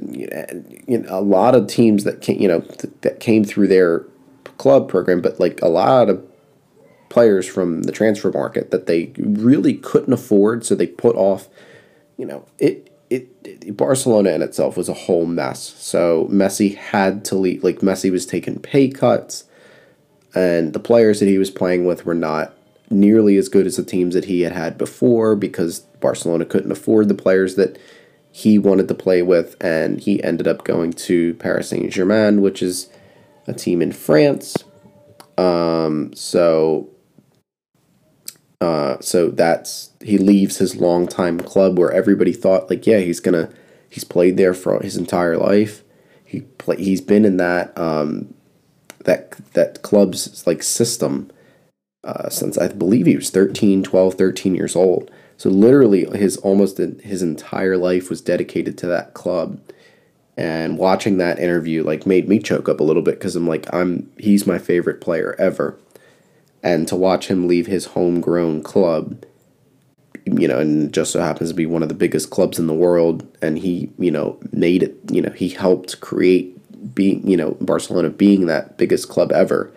you 0.00 0.28
know, 0.86 1.06
a 1.08 1.20
lot 1.20 1.56
of 1.56 1.66
teams 1.66 2.04
that 2.04 2.20
came, 2.20 2.40
you 2.40 2.48
know, 2.48 2.60
th- 2.60 2.94
that 3.00 3.18
came 3.18 3.44
through 3.44 3.66
their 3.66 4.06
club 4.58 4.88
program, 4.88 5.20
but 5.20 5.40
like 5.40 5.60
a 5.60 5.68
lot 5.68 6.08
of 6.08 6.24
players 7.08 7.46
from 7.48 7.82
the 7.82 7.92
transfer 7.92 8.30
market 8.30 8.70
that 8.70 8.86
they 8.86 9.12
really 9.18 9.74
couldn't 9.74 10.12
afford, 10.12 10.64
so 10.64 10.74
they 10.74 10.86
put 10.86 11.16
off. 11.16 11.48
You 12.16 12.26
know, 12.26 12.46
it 12.58 12.91
it, 13.12 13.28
it, 13.44 13.76
Barcelona 13.76 14.30
in 14.30 14.42
itself 14.42 14.76
was 14.76 14.88
a 14.88 14.94
whole 14.94 15.26
mess. 15.26 15.74
So 15.78 16.26
Messi 16.30 16.76
had 16.76 17.24
to 17.26 17.36
leave. 17.36 17.62
Like 17.62 17.80
Messi 17.80 18.10
was 18.10 18.26
taking 18.26 18.58
pay 18.58 18.88
cuts, 18.88 19.44
and 20.34 20.72
the 20.72 20.80
players 20.80 21.20
that 21.20 21.28
he 21.28 21.38
was 21.38 21.50
playing 21.50 21.84
with 21.84 22.06
were 22.06 22.14
not 22.14 22.54
nearly 22.90 23.36
as 23.36 23.48
good 23.48 23.66
as 23.66 23.76
the 23.76 23.84
teams 23.84 24.14
that 24.14 24.26
he 24.26 24.42
had 24.42 24.52
had 24.52 24.76
before 24.76 25.34
because 25.34 25.80
Barcelona 26.00 26.44
couldn't 26.44 26.72
afford 26.72 27.08
the 27.08 27.14
players 27.14 27.54
that 27.56 27.78
he 28.30 28.58
wanted 28.58 28.88
to 28.88 28.94
play 28.94 29.20
with, 29.22 29.56
and 29.60 30.00
he 30.00 30.22
ended 30.24 30.48
up 30.48 30.64
going 30.64 30.92
to 30.92 31.34
Paris 31.34 31.68
Saint 31.68 31.92
Germain, 31.92 32.40
which 32.40 32.62
is 32.62 32.88
a 33.46 33.52
team 33.52 33.82
in 33.82 33.92
France. 33.92 34.56
Um, 35.36 36.14
so 36.14 36.88
uh, 38.62 38.96
so 39.00 39.28
that's 39.28 39.90
he 40.00 40.18
leaves 40.18 40.58
his 40.58 40.76
longtime 40.76 41.40
club 41.40 41.76
where 41.76 41.90
everybody 41.90 42.32
thought 42.32 42.70
like 42.70 42.86
yeah 42.86 42.98
he's 42.98 43.18
gonna 43.18 43.50
he's 43.90 44.04
played 44.04 44.36
there 44.36 44.54
for 44.54 44.80
his 44.80 44.96
entire 44.96 45.36
life. 45.36 45.82
He 46.24 46.42
play, 46.42 46.76
he's 46.76 47.00
been 47.00 47.24
in 47.24 47.38
that 47.38 47.76
um, 47.76 48.32
that 49.00 49.32
that 49.54 49.82
club's 49.82 50.46
like 50.46 50.62
system 50.62 51.28
uh, 52.04 52.28
since 52.28 52.56
I 52.56 52.68
believe 52.68 53.06
he 53.06 53.16
was 53.16 53.30
13, 53.30 53.82
12, 53.82 54.14
13 54.14 54.54
years 54.54 54.76
old. 54.76 55.10
So 55.36 55.50
literally 55.50 56.04
his 56.16 56.36
almost 56.36 56.78
his 56.78 57.20
entire 57.20 57.76
life 57.76 58.08
was 58.08 58.20
dedicated 58.20 58.78
to 58.78 58.86
that 58.86 59.12
club. 59.12 59.60
And 60.36 60.78
watching 60.78 61.18
that 61.18 61.40
interview 61.40 61.82
like 61.82 62.06
made 62.06 62.28
me 62.28 62.38
choke 62.38 62.68
up 62.68 62.78
a 62.78 62.84
little 62.84 63.02
bit 63.02 63.16
because 63.16 63.34
I'm 63.34 63.48
like 63.48 63.66
I'm 63.74 64.08
he's 64.18 64.46
my 64.46 64.58
favorite 64.58 65.00
player 65.00 65.34
ever 65.36 65.80
and 66.62 66.86
to 66.88 66.96
watch 66.96 67.28
him 67.28 67.48
leave 67.48 67.66
his 67.66 67.86
homegrown 67.86 68.62
club 68.62 69.24
you 70.24 70.46
know 70.46 70.58
and 70.58 70.92
just 70.92 71.12
so 71.12 71.20
happens 71.20 71.50
to 71.50 71.54
be 71.54 71.66
one 71.66 71.82
of 71.82 71.88
the 71.88 71.94
biggest 71.94 72.30
clubs 72.30 72.58
in 72.58 72.66
the 72.66 72.74
world 72.74 73.26
and 73.42 73.58
he 73.58 73.90
you 73.98 74.10
know 74.10 74.38
made 74.52 74.82
it 74.82 74.96
you 75.10 75.20
know 75.20 75.30
he 75.32 75.48
helped 75.48 76.00
create 76.00 76.56
being 76.94 77.26
you 77.28 77.36
know 77.36 77.52
barcelona 77.60 78.10
being 78.10 78.46
that 78.46 78.76
biggest 78.76 79.08
club 79.08 79.32
ever. 79.32 79.72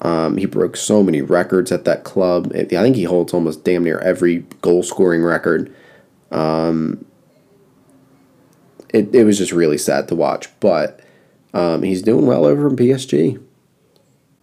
Um, 0.00 0.36
he 0.36 0.46
broke 0.46 0.76
so 0.76 1.04
many 1.04 1.22
records 1.22 1.70
at 1.70 1.84
that 1.84 2.02
club. 2.02 2.50
I 2.52 2.64
think 2.64 2.96
he 2.96 3.04
holds 3.04 3.32
almost 3.32 3.62
damn 3.62 3.84
near 3.84 4.00
every 4.00 4.38
goal 4.60 4.82
scoring 4.82 5.22
record. 5.22 5.72
Um, 6.32 7.06
it, 8.92 9.14
it 9.14 9.24
was 9.24 9.38
just 9.38 9.52
really 9.52 9.78
sad 9.78 10.08
to 10.08 10.14
watch 10.14 10.48
but 10.60 11.00
um, 11.52 11.82
he's 11.82 12.02
doing 12.02 12.26
well 12.26 12.44
over 12.44 12.68
in 12.68 12.76
psg 12.76 13.43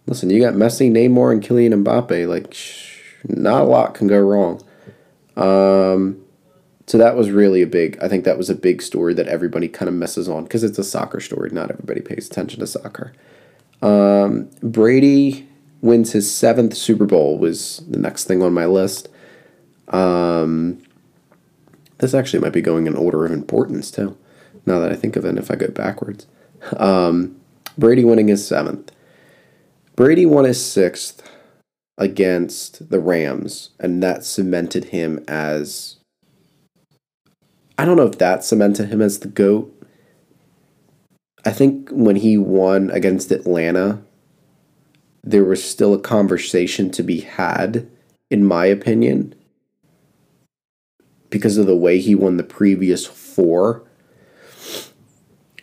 Listen, 0.06 0.30
you 0.30 0.40
got 0.40 0.54
Messi, 0.54 0.90
Neymar, 0.90 1.32
and 1.32 1.42
Kylian 1.42 1.84
Mbappe. 1.84 2.28
Like, 2.28 2.52
sh- 2.52 3.00
not 3.28 3.62
a 3.62 3.64
lot 3.64 3.94
can 3.94 4.08
go 4.08 4.18
wrong. 4.18 4.60
Um, 5.36 6.22
so 6.86 6.98
that 6.98 7.16
was 7.16 7.30
really 7.30 7.62
a 7.62 7.66
big. 7.66 7.98
I 8.02 8.08
think 8.08 8.24
that 8.24 8.36
was 8.36 8.50
a 8.50 8.54
big 8.54 8.82
story 8.82 9.14
that 9.14 9.28
everybody 9.28 9.68
kind 9.68 9.88
of 9.88 9.94
messes 9.94 10.28
on 10.28 10.44
because 10.44 10.64
it's 10.64 10.78
a 10.78 10.84
soccer 10.84 11.20
story. 11.20 11.50
Not 11.50 11.70
everybody 11.70 12.00
pays 12.00 12.26
attention 12.26 12.60
to 12.60 12.66
soccer. 12.66 13.12
Um, 13.80 14.50
Brady 14.62 15.48
wins 15.80 16.12
his 16.12 16.32
seventh 16.32 16.76
Super 16.76 17.06
Bowl 17.06 17.38
was 17.38 17.82
the 17.88 17.98
next 17.98 18.24
thing 18.24 18.42
on 18.42 18.52
my 18.52 18.66
list. 18.66 19.08
Um, 19.88 20.82
this 21.98 22.14
actually 22.14 22.40
might 22.40 22.52
be 22.52 22.62
going 22.62 22.86
in 22.86 22.96
order 22.96 23.24
of 23.24 23.32
importance 23.32 23.90
too. 23.90 24.16
Now 24.64 24.78
that 24.78 24.92
I 24.92 24.96
think 24.96 25.16
of 25.16 25.24
it, 25.24 25.38
if 25.38 25.50
I 25.50 25.56
go 25.56 25.68
backwards, 25.68 26.26
um, 26.76 27.36
Brady 27.76 28.04
winning 28.04 28.28
his 28.28 28.46
seventh. 28.46 28.91
Brady 29.94 30.26
won 30.26 30.44
his 30.44 30.64
sixth 30.64 31.22
against 31.98 32.90
the 32.90 33.00
Rams, 33.00 33.70
and 33.78 34.02
that 34.02 34.24
cemented 34.24 34.86
him 34.86 35.24
as. 35.28 35.96
I 37.78 37.84
don't 37.84 37.96
know 37.96 38.06
if 38.06 38.18
that 38.18 38.44
cemented 38.44 38.88
him 38.88 39.02
as 39.02 39.20
the 39.20 39.28
GOAT. 39.28 39.70
I 41.44 41.50
think 41.50 41.90
when 41.90 42.16
he 42.16 42.38
won 42.38 42.90
against 42.90 43.30
Atlanta, 43.32 44.02
there 45.24 45.44
was 45.44 45.62
still 45.62 45.94
a 45.94 46.00
conversation 46.00 46.90
to 46.92 47.02
be 47.02 47.20
had, 47.20 47.88
in 48.30 48.44
my 48.44 48.66
opinion. 48.66 49.34
because 51.30 51.56
of 51.56 51.66
the 51.66 51.74
way 51.74 51.98
he 51.98 52.14
won 52.14 52.36
the 52.36 52.42
previous 52.44 53.06
four. 53.06 53.82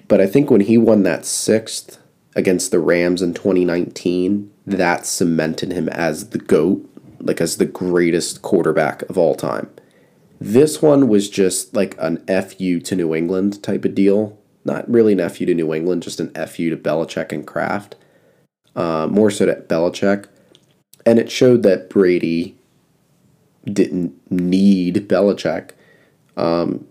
But 0.07 0.19
I 0.19 0.25
think 0.25 0.49
when 0.49 0.61
he 0.61 0.77
won 0.79 1.03
that 1.03 1.25
sixth 1.25 1.98
against 2.39 2.71
the 2.71 2.79
Rams 2.79 3.21
in 3.21 3.33
2019, 3.35 4.51
that 4.65 5.05
cemented 5.05 5.71
him 5.71 5.89
as 5.89 6.29
the 6.29 6.39
GOAT, 6.39 6.89
like 7.19 7.41
as 7.41 7.57
the 7.57 7.65
greatest 7.65 8.41
quarterback 8.41 9.03
of 9.03 9.17
all 9.17 9.35
time. 9.35 9.69
This 10.39 10.81
one 10.81 11.07
was 11.07 11.29
just 11.29 11.75
like 11.75 11.95
an 11.99 12.25
FU 12.27 12.79
to 12.79 12.95
New 12.95 13.13
England 13.13 13.61
type 13.61 13.83
of 13.85 13.93
deal. 13.93 14.39
Not 14.63 14.89
really 14.89 15.13
an 15.13 15.29
FU 15.29 15.45
to 15.45 15.53
New 15.53 15.73
England, 15.73 16.03
just 16.03 16.19
an 16.19 16.33
FU 16.33 16.69
to 16.69 16.77
Belichick 16.77 17.31
and 17.31 17.45
Kraft. 17.45 17.95
Uh, 18.75 19.07
more 19.11 19.29
so 19.29 19.45
to 19.45 19.55
Belichick. 19.55 20.27
And 21.05 21.19
it 21.19 21.29
showed 21.29 21.63
that 21.63 21.89
Brady 21.89 22.55
didn't 23.65 24.13
need 24.31 25.07
Belichick. 25.09 25.71
Um, 26.37 26.87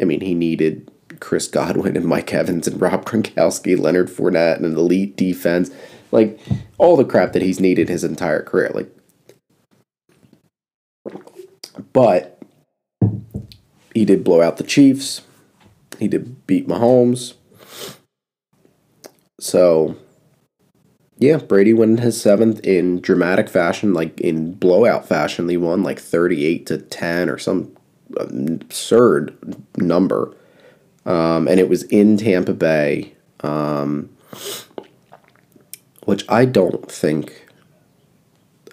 I 0.00 0.04
mean, 0.04 0.20
he 0.20 0.34
needed 0.34 0.90
Chris 1.24 1.48
Godwin 1.48 1.96
and 1.96 2.04
Mike 2.04 2.34
Evans 2.34 2.68
and 2.68 2.78
Rob 2.78 3.06
Gronkowski, 3.06 3.78
Leonard 3.78 4.08
Fournette, 4.08 4.56
and 4.56 4.66
an 4.66 4.76
elite 4.76 5.16
defense. 5.16 5.70
Like 6.12 6.38
all 6.76 6.98
the 6.98 7.04
crap 7.04 7.32
that 7.32 7.40
he's 7.40 7.58
needed 7.58 7.88
his 7.88 8.04
entire 8.04 8.42
career. 8.42 8.70
Like, 8.74 8.94
but 11.94 12.42
he 13.94 14.04
did 14.04 14.22
blow 14.22 14.42
out 14.42 14.58
the 14.58 14.64
Chiefs. 14.64 15.22
He 15.98 16.08
did 16.08 16.46
beat 16.46 16.68
Mahomes. 16.68 17.34
So, 19.40 19.96
yeah, 21.18 21.38
Brady 21.38 21.72
won 21.72 21.96
his 21.96 22.20
seventh 22.20 22.60
in 22.60 23.00
dramatic 23.00 23.48
fashion, 23.48 23.94
like 23.94 24.20
in 24.20 24.52
blowout 24.52 25.08
fashion. 25.08 25.48
He 25.48 25.56
won 25.56 25.82
like 25.82 25.98
38 25.98 26.66
to 26.66 26.78
10 26.78 27.30
or 27.30 27.38
some 27.38 27.74
absurd 28.18 29.56
number. 29.78 30.34
Um, 31.06 31.48
and 31.48 31.60
it 31.60 31.68
was 31.68 31.82
in 31.84 32.16
Tampa 32.16 32.54
Bay, 32.54 33.14
um, 33.40 34.08
which 36.04 36.24
I 36.28 36.44
don't 36.44 36.90
think. 36.90 37.40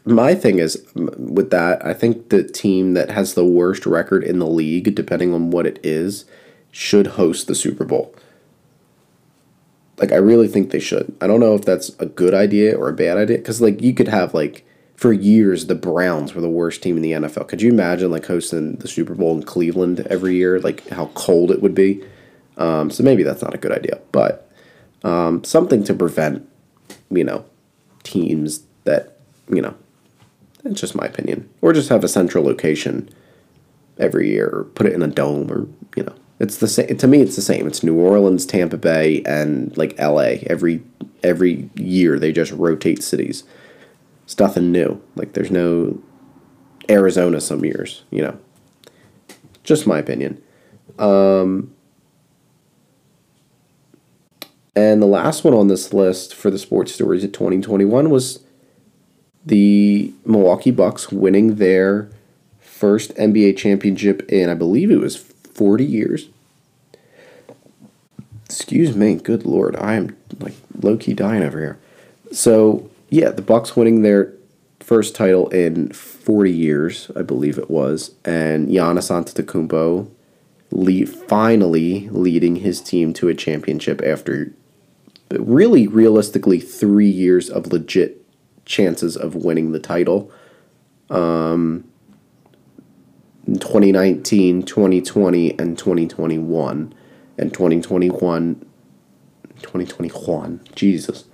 My 0.03 0.33
thing 0.33 0.57
is 0.57 0.83
with 0.95 1.51
that, 1.51 1.85
I 1.85 1.93
think 1.93 2.29
the 2.29 2.43
team 2.43 2.93
that 2.93 3.11
has 3.11 3.35
the 3.35 3.45
worst 3.45 3.85
record 3.85 4.23
in 4.23 4.39
the 4.39 4.47
league, 4.47 4.95
depending 4.95 5.33
on 5.33 5.51
what 5.51 5.67
it 5.67 5.79
is, 5.83 6.25
should 6.71 7.07
host 7.07 7.47
the 7.47 7.53
Super 7.53 7.85
Bowl. 7.85 8.15
Like, 9.97 10.11
I 10.11 10.15
really 10.15 10.47
think 10.47 10.71
they 10.71 10.79
should. 10.79 11.15
I 11.21 11.27
don't 11.27 11.39
know 11.39 11.53
if 11.53 11.63
that's 11.63 11.89
a 11.99 12.07
good 12.07 12.33
idea 12.33 12.75
or 12.75 12.89
a 12.89 12.93
bad 12.93 13.17
idea, 13.17 13.37
because, 13.37 13.61
like, 13.61 13.81
you 13.81 13.93
could 13.93 14.07
have, 14.07 14.33
like, 14.33 14.65
for 14.95 15.13
years, 15.13 15.67
the 15.67 15.75
Browns 15.75 16.33
were 16.33 16.41
the 16.41 16.49
worst 16.49 16.81
team 16.81 16.95
in 16.95 17.03
the 17.03 17.11
NFL. 17.11 17.47
Could 17.47 17.61
you 17.61 17.69
imagine, 17.69 18.09
like, 18.09 18.25
hosting 18.25 18.77
the 18.77 18.87
Super 18.87 19.13
Bowl 19.13 19.35
in 19.35 19.43
Cleveland 19.43 19.99
every 20.09 20.35
year? 20.35 20.59
Like, 20.59 20.87
how 20.89 21.11
cold 21.13 21.51
it 21.51 21.61
would 21.61 21.75
be? 21.75 22.03
Um, 22.61 22.91
so 22.91 23.03
maybe 23.03 23.23
that's 23.23 23.41
not 23.41 23.55
a 23.55 23.57
good 23.57 23.71
idea, 23.71 23.99
but 24.11 24.47
um, 25.03 25.43
something 25.43 25.83
to 25.85 25.95
prevent, 25.95 26.47
you 27.09 27.23
know, 27.23 27.43
teams 28.03 28.63
that, 28.83 29.17
you 29.49 29.63
know, 29.63 29.73
it's 30.63 30.79
just 30.79 30.93
my 30.93 31.05
opinion. 31.05 31.49
Or 31.61 31.73
just 31.73 31.89
have 31.89 32.03
a 32.03 32.07
central 32.07 32.43
location 32.43 33.09
every 33.97 34.29
year, 34.29 34.47
or 34.47 34.63
put 34.75 34.85
it 34.85 34.93
in 34.93 35.01
a 35.01 35.07
dome, 35.07 35.51
or, 35.51 35.67
you 35.95 36.03
know, 36.03 36.13
it's 36.39 36.57
the 36.57 36.67
same. 36.67 36.95
To 36.97 37.07
me, 37.07 37.21
it's 37.21 37.35
the 37.35 37.41
same. 37.41 37.65
It's 37.65 37.81
New 37.81 37.95
Orleans, 37.95 38.45
Tampa 38.45 38.77
Bay, 38.77 39.23
and 39.25 39.75
like 39.75 39.95
L.A. 39.97 40.45
Every 40.47 40.83
every 41.23 41.69
year 41.75 42.17
they 42.17 42.31
just 42.31 42.51
rotate 42.51 43.03
cities. 43.03 43.43
It's 44.23 44.37
nothing 44.39 44.71
new. 44.71 45.01
Like 45.15 45.33
there's 45.33 45.51
no 45.51 45.99
Arizona 46.89 47.41
some 47.41 47.63
years. 47.63 48.03
You 48.09 48.23
know, 48.23 48.39
just 49.63 49.85
my 49.85 49.99
opinion. 49.99 50.41
Um, 50.97 51.73
and 54.75 55.01
the 55.01 55.07
last 55.07 55.43
one 55.43 55.53
on 55.53 55.67
this 55.67 55.93
list 55.93 56.33
for 56.33 56.49
the 56.49 56.59
sports 56.59 56.93
stories 56.93 57.23
of 57.23 57.31
2021 57.33 58.09
was 58.09 58.43
the 59.45 60.13
Milwaukee 60.25 60.71
Bucks 60.71 61.11
winning 61.11 61.55
their 61.55 62.09
first 62.59 63.13
NBA 63.15 63.57
championship 63.57 64.23
in, 64.31 64.49
I 64.49 64.53
believe 64.53 64.91
it 64.91 64.99
was 64.99 65.17
40 65.17 65.83
years. 65.83 66.29
Excuse 68.45 68.95
me, 68.95 69.15
good 69.15 69.45
lord, 69.45 69.75
I 69.75 69.95
am 69.95 70.15
like 70.39 70.53
low 70.81 70.97
key 70.97 71.13
dying 71.13 71.43
over 71.43 71.59
here. 71.59 71.79
So 72.31 72.89
yeah, 73.09 73.29
the 73.29 73.41
Bucks 73.41 73.75
winning 73.75 74.01
their 74.03 74.33
first 74.79 75.15
title 75.15 75.49
in 75.49 75.91
40 75.91 76.51
years, 76.51 77.11
I 77.15 77.21
believe 77.23 77.57
it 77.57 77.69
was, 77.69 78.11
and 78.23 78.69
Giannis 78.69 79.11
Antetokounmpo 79.11 80.09
lead, 80.71 81.09
finally 81.09 82.09
leading 82.09 82.57
his 82.57 82.81
team 82.81 83.13
to 83.13 83.27
a 83.27 83.35
championship 83.35 84.01
after 84.01 84.53
really 85.39 85.87
realistically 85.87 86.59
three 86.59 87.09
years 87.09 87.49
of 87.49 87.71
legit 87.71 88.25
chances 88.65 89.15
of 89.15 89.35
winning 89.35 89.71
the 89.71 89.79
title. 89.79 90.31
Um, 91.09 91.85
2019, 93.45 94.63
2020, 94.63 95.59
and 95.59 95.77
2021. 95.77 96.93
And 97.37 97.53
2021, 97.53 98.65
2021, 99.61 100.61
Jesus. 100.75 101.25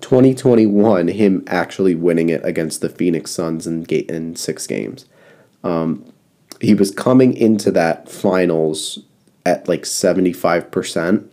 2021, 0.00 1.08
him 1.08 1.42
actually 1.46 1.94
winning 1.94 2.28
it 2.28 2.44
against 2.44 2.80
the 2.80 2.88
Phoenix 2.88 3.30
Suns 3.30 3.66
in, 3.66 3.84
in 3.84 4.36
six 4.36 4.66
games. 4.66 5.06
Um, 5.64 6.12
he 6.60 6.74
was 6.74 6.90
coming 6.90 7.34
into 7.34 7.70
that 7.72 8.08
finals 8.08 9.00
at 9.44 9.68
like 9.68 9.82
75% 9.82 11.28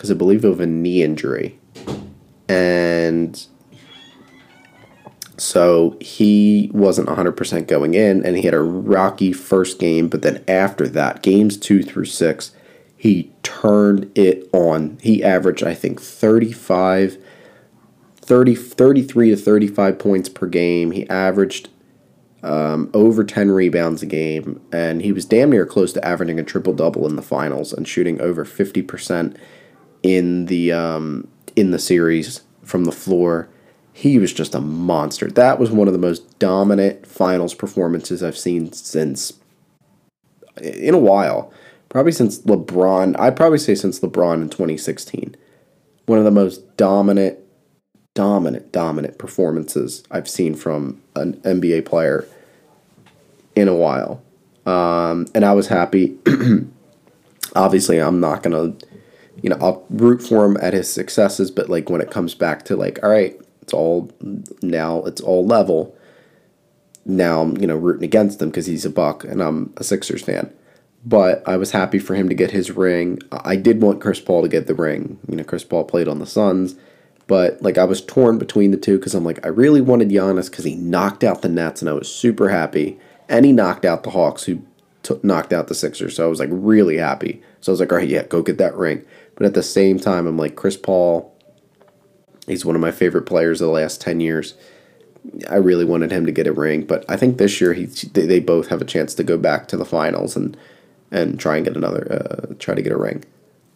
because 0.00 0.10
I 0.10 0.14
believe 0.14 0.46
of 0.46 0.60
a 0.60 0.66
knee 0.66 1.02
injury. 1.02 1.58
And 2.48 3.46
so 5.36 5.98
he 6.00 6.70
wasn't 6.72 7.10
100% 7.10 7.66
going 7.66 7.92
in, 7.92 8.24
and 8.24 8.34
he 8.34 8.44
had 8.44 8.54
a 8.54 8.62
rocky 8.62 9.34
first 9.34 9.78
game, 9.78 10.08
but 10.08 10.22
then 10.22 10.42
after 10.48 10.88
that, 10.88 11.22
games 11.22 11.58
two 11.58 11.82
through 11.82 12.06
six, 12.06 12.52
he 12.96 13.30
turned 13.42 14.10
it 14.14 14.48
on. 14.54 14.96
He 15.02 15.22
averaged, 15.22 15.62
I 15.62 15.74
think, 15.74 16.00
35, 16.00 17.18
30, 18.16 18.54
33 18.54 19.30
to 19.30 19.36
35 19.36 19.98
points 19.98 20.30
per 20.30 20.46
game. 20.46 20.92
He 20.92 21.06
averaged 21.10 21.68
um, 22.42 22.90
over 22.94 23.22
10 23.22 23.50
rebounds 23.50 24.02
a 24.02 24.06
game, 24.06 24.62
and 24.72 25.02
he 25.02 25.12
was 25.12 25.26
damn 25.26 25.50
near 25.50 25.66
close 25.66 25.92
to 25.92 26.02
averaging 26.02 26.40
a 26.40 26.42
triple 26.42 26.72
double 26.72 27.06
in 27.06 27.16
the 27.16 27.22
finals 27.22 27.74
and 27.74 27.86
shooting 27.86 28.18
over 28.18 28.46
50% 28.46 29.36
in 30.02 30.46
the 30.46 30.72
um, 30.72 31.28
in 31.56 31.70
the 31.70 31.78
series 31.78 32.42
from 32.62 32.84
the 32.84 32.92
floor 32.92 33.48
he 34.00 34.18
was 34.18 34.32
just 34.32 34.54
a 34.54 34.60
monster. 34.60 35.28
That 35.28 35.58
was 35.58 35.70
one 35.70 35.86
of 35.86 35.92
the 35.92 35.98
most 35.98 36.38
dominant 36.38 37.06
finals 37.06 37.52
performances 37.52 38.22
I've 38.22 38.38
seen 38.38 38.72
since 38.72 39.34
in 40.62 40.94
a 40.94 40.98
while. 40.98 41.52
Probably 41.90 42.12
since 42.12 42.38
LeBron. 42.40 43.18
I'd 43.18 43.36
probably 43.36 43.58
say 43.58 43.74
since 43.74 44.00
LeBron 44.00 44.42
in 44.42 44.48
2016. 44.48 45.36
One 46.06 46.18
of 46.18 46.24
the 46.24 46.30
most 46.30 46.76
dominant, 46.78 47.38
dominant, 48.14 48.72
dominant 48.72 49.18
performances 49.18 50.02
I've 50.10 50.28
seen 50.28 50.54
from 50.54 51.02
an 51.14 51.34
NBA 51.42 51.84
player 51.84 52.26
in 53.54 53.68
a 53.68 53.74
while. 53.74 54.22
Um, 54.64 55.26
and 55.34 55.44
I 55.44 55.52
was 55.52 55.66
happy. 55.66 56.16
Obviously, 57.54 57.98
I'm 57.98 58.20
not 58.20 58.42
going 58.42 58.78
to, 58.78 58.86
you 59.42 59.50
know, 59.50 59.58
I'll 59.60 59.86
root 59.90 60.22
for 60.22 60.44
him 60.44 60.56
at 60.60 60.74
his 60.74 60.92
successes, 60.92 61.50
but 61.50 61.68
like 61.68 61.88
when 61.88 62.00
it 62.00 62.10
comes 62.10 62.34
back 62.34 62.64
to 62.66 62.76
like, 62.76 63.02
all 63.02 63.10
right, 63.10 63.40
it's 63.62 63.72
all 63.72 64.10
now 64.62 65.02
it's 65.04 65.20
all 65.20 65.46
level. 65.46 65.96
Now 67.06 67.42
I'm 67.42 67.56
you 67.58 67.66
know 67.66 67.76
rooting 67.76 68.04
against 68.04 68.42
him 68.42 68.50
because 68.50 68.66
he's 68.66 68.84
a 68.84 68.90
Buck 68.90 69.24
and 69.24 69.42
I'm 69.42 69.72
a 69.76 69.84
Sixers 69.84 70.22
fan. 70.22 70.52
But 71.04 71.42
I 71.48 71.56
was 71.56 71.70
happy 71.70 71.98
for 71.98 72.14
him 72.14 72.28
to 72.28 72.34
get 72.34 72.50
his 72.50 72.72
ring. 72.72 73.20
I 73.32 73.56
did 73.56 73.80
want 73.80 74.02
Chris 74.02 74.20
Paul 74.20 74.42
to 74.42 74.48
get 74.48 74.66
the 74.66 74.74
ring. 74.74 75.18
You 75.28 75.36
know, 75.36 75.44
Chris 75.44 75.64
Paul 75.64 75.84
played 75.84 76.08
on 76.08 76.18
the 76.18 76.26
Suns, 76.26 76.74
but 77.26 77.62
like 77.62 77.78
I 77.78 77.84
was 77.84 78.02
torn 78.02 78.38
between 78.38 78.70
the 78.70 78.76
two 78.76 78.98
because 78.98 79.14
I'm 79.14 79.24
like 79.24 79.44
I 79.44 79.48
really 79.48 79.80
wanted 79.80 80.10
Giannis 80.10 80.50
because 80.50 80.64
he 80.64 80.74
knocked 80.74 81.24
out 81.24 81.42
the 81.42 81.48
Nets 81.48 81.80
and 81.80 81.88
I 81.88 81.94
was 81.94 82.12
super 82.12 82.50
happy, 82.50 82.98
and 83.28 83.46
he 83.46 83.52
knocked 83.52 83.84
out 83.84 84.02
the 84.02 84.10
Hawks 84.10 84.44
who 84.44 84.62
t- 85.02 85.20
knocked 85.22 85.52
out 85.52 85.68
the 85.68 85.74
Sixers. 85.74 86.16
So 86.16 86.24
I 86.24 86.28
was 86.28 86.40
like 86.40 86.50
really 86.52 86.98
happy. 86.98 87.42
So 87.60 87.70
I 87.70 87.74
was 87.74 87.80
like, 87.80 87.92
all 87.92 87.98
right, 87.98 88.08
yeah, 88.08 88.24
go 88.24 88.42
get 88.42 88.58
that 88.58 88.76
ring. 88.76 89.04
But 89.40 89.46
at 89.46 89.54
the 89.54 89.62
same 89.62 89.98
time, 89.98 90.28
I'm 90.28 90.36
like 90.36 90.54
Chris 90.54 90.76
Paul 90.76 91.34
He's 92.50 92.64
one 92.64 92.74
of 92.74 92.80
my 92.80 92.90
favorite 92.90 93.26
players 93.26 93.60
of 93.60 93.66
the 93.66 93.72
last 93.72 94.00
10 94.00 94.18
years. 94.18 94.54
I 95.48 95.56
really 95.56 95.84
wanted 95.84 96.10
him 96.10 96.26
to 96.26 96.32
get 96.32 96.48
a 96.48 96.52
ring, 96.52 96.84
but 96.84 97.04
I 97.08 97.16
think 97.16 97.38
this 97.38 97.60
year 97.60 97.74
he 97.74 97.86
they, 97.86 98.40
both 98.40 98.68
have 98.68 98.80
a 98.80 98.86
chance 98.86 99.14
to 99.14 99.22
go 99.22 99.36
back 99.38 99.68
to 99.68 99.76
the 99.76 99.84
finals 99.84 100.34
and 100.34 100.56
and 101.12 101.38
try 101.38 101.56
and 101.56 101.64
get 101.64 101.76
another 101.76 102.10
uh, 102.10 102.54
try 102.58 102.74
to 102.74 102.82
get 102.82 102.92
a 102.92 102.96
ring. 102.96 103.24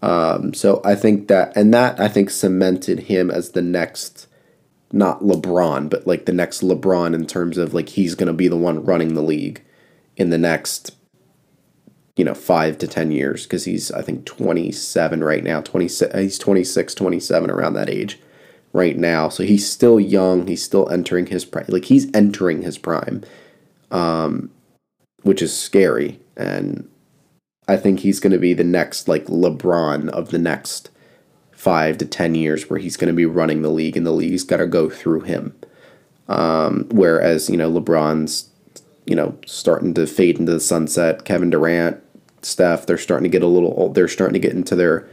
Um, 0.01 0.55
so 0.55 0.81
I 0.85 0.95
think 0.95 1.29
that 1.29 1.55
and 1.55 1.73
that 1.75 2.01
I 2.01 2.09
think 2.09 2.31
cemented 2.31 3.01
him 3.01 3.31
as 3.31 3.51
the 3.51 3.63
next 3.63 4.27
not 4.91 5.21
LeBron, 5.21 5.91
but 5.91 6.07
like 6.07 6.25
the 6.25 6.33
next 6.33 6.63
LeBron 6.63 7.15
in 7.15 7.27
terms 7.27 7.59
of 7.59 7.75
like 7.75 7.91
he's 7.91 8.15
to 8.15 8.33
be 8.33 8.49
the 8.49 8.57
one 8.57 8.85
running 8.85 9.15
the 9.15 9.23
league 9.23 9.63
in 10.17 10.31
the 10.31 10.39
next 10.39 10.97
you 12.17 12.25
know, 12.25 12.35
five 12.35 12.79
to 12.79 12.87
10 12.87 13.11
years 13.11 13.45
because 13.45 13.65
he's, 13.65 13.91
I 13.91 14.03
think, 14.03 14.25
27 14.25 15.25
right 15.25 15.43
now. 15.43 15.61
26, 15.61 16.15
he's 16.15 16.39
26, 16.39 16.95
27 16.95 17.51
around 17.51 17.75
that 17.75 17.91
age 17.91 18.21
right 18.73 18.97
now. 18.97 19.29
So 19.29 19.43
he's 19.43 19.71
still 19.71 19.99
young. 19.99 20.47
He's 20.47 20.63
still 20.63 20.89
entering 20.91 21.27
his 21.27 21.45
prime. 21.45 21.67
Like 21.69 21.87
he's 21.87 22.09
entering 22.15 22.63
his 22.63 22.79
prime, 22.79 23.25
um, 23.91 24.51
which 25.23 25.43
is 25.43 25.59
scary. 25.59 26.21
And 26.37 26.89
I 27.67 27.77
think 27.77 28.01
he's 28.01 28.21
going 28.21 28.33
to 28.33 28.39
be 28.39 28.55
the 28.55 28.65
next, 28.65 29.09
like, 29.09 29.27
LeBron 29.27 30.09
of 30.11 30.31
the 30.31 30.39
next 30.39 30.91
five 31.53 31.97
to 31.99 32.05
10 32.05 32.35
years 32.35 32.69
where 32.69 32.79
he's 32.79 32.97
going 32.97 33.09
to 33.09 33.15
be 33.15 33.25
running 33.25 33.63
the 33.63 33.71
league 33.71 33.97
and 33.97 34.05
the 34.05 34.13
league's 34.13 34.45
got 34.45 34.59
to 34.59 34.67
go 34.67 34.91
through 34.91 35.21
him. 35.21 35.55
Um, 36.29 36.87
whereas, 36.91 37.49
you 37.49 37.57
know, 37.57 37.73
LeBron's, 37.73 38.51
you 39.07 39.17
know, 39.17 39.37
starting 39.47 39.95
to 39.95 40.07
fade 40.07 40.39
into 40.39 40.53
the 40.53 40.61
sunset. 40.61 41.25
Kevin 41.25 41.51
Durant, 41.51 42.04
Steph, 42.45 42.87
they're 42.87 42.99
starting 42.99 43.25
to 43.25 43.31
get 43.31 43.43
a 43.43 43.49
little 43.49 43.75
old. 43.77 43.95
They're 43.95 44.09
starting 44.09 44.35
to 44.35 44.39
get 44.39 44.53
into 44.53 44.77
their 44.77 45.09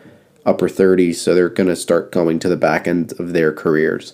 upper 0.45 0.67
30s, 0.67 1.15
so 1.15 1.35
they're 1.35 1.49
going 1.49 1.69
to 1.69 1.75
start 1.75 2.11
going 2.11 2.39
to 2.39 2.49
the 2.49 2.57
back 2.57 2.87
end 2.87 3.13
of 3.19 3.33
their 3.33 3.53
careers. 3.53 4.13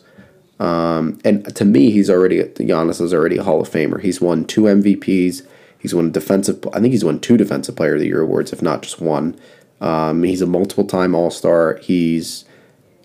Um, 0.60 1.20
and 1.24 1.56
to 1.56 1.66
me, 1.66 1.92
he's 1.92 2.10
already, 2.10 2.42
Giannis 2.44 3.02
is 3.02 3.14
already 3.14 3.38
a 3.38 3.44
Hall 3.44 3.62
of 3.62 3.70
Famer. 3.70 4.02
He's 4.02 4.20
won 4.20 4.46
two 4.46 4.64
MVPs. 4.64 5.46
He's 5.80 5.94
won 5.94 6.12
defensive, 6.12 6.64
I 6.74 6.80
think 6.80 6.92
he's 6.92 7.06
won 7.06 7.20
two 7.20 7.38
Defensive 7.38 7.76
Player 7.76 7.94
of 7.94 8.00
the 8.00 8.08
Year 8.08 8.22
awards, 8.22 8.52
if 8.52 8.62
not 8.62 8.82
just 8.82 9.00
one. 9.00 9.40
Um, 9.80 10.24
he's 10.24 10.42
a 10.42 10.48
multiple 10.48 10.86
time 10.86 11.14
All 11.14 11.30
Star. 11.30 11.78
He's 11.78 12.46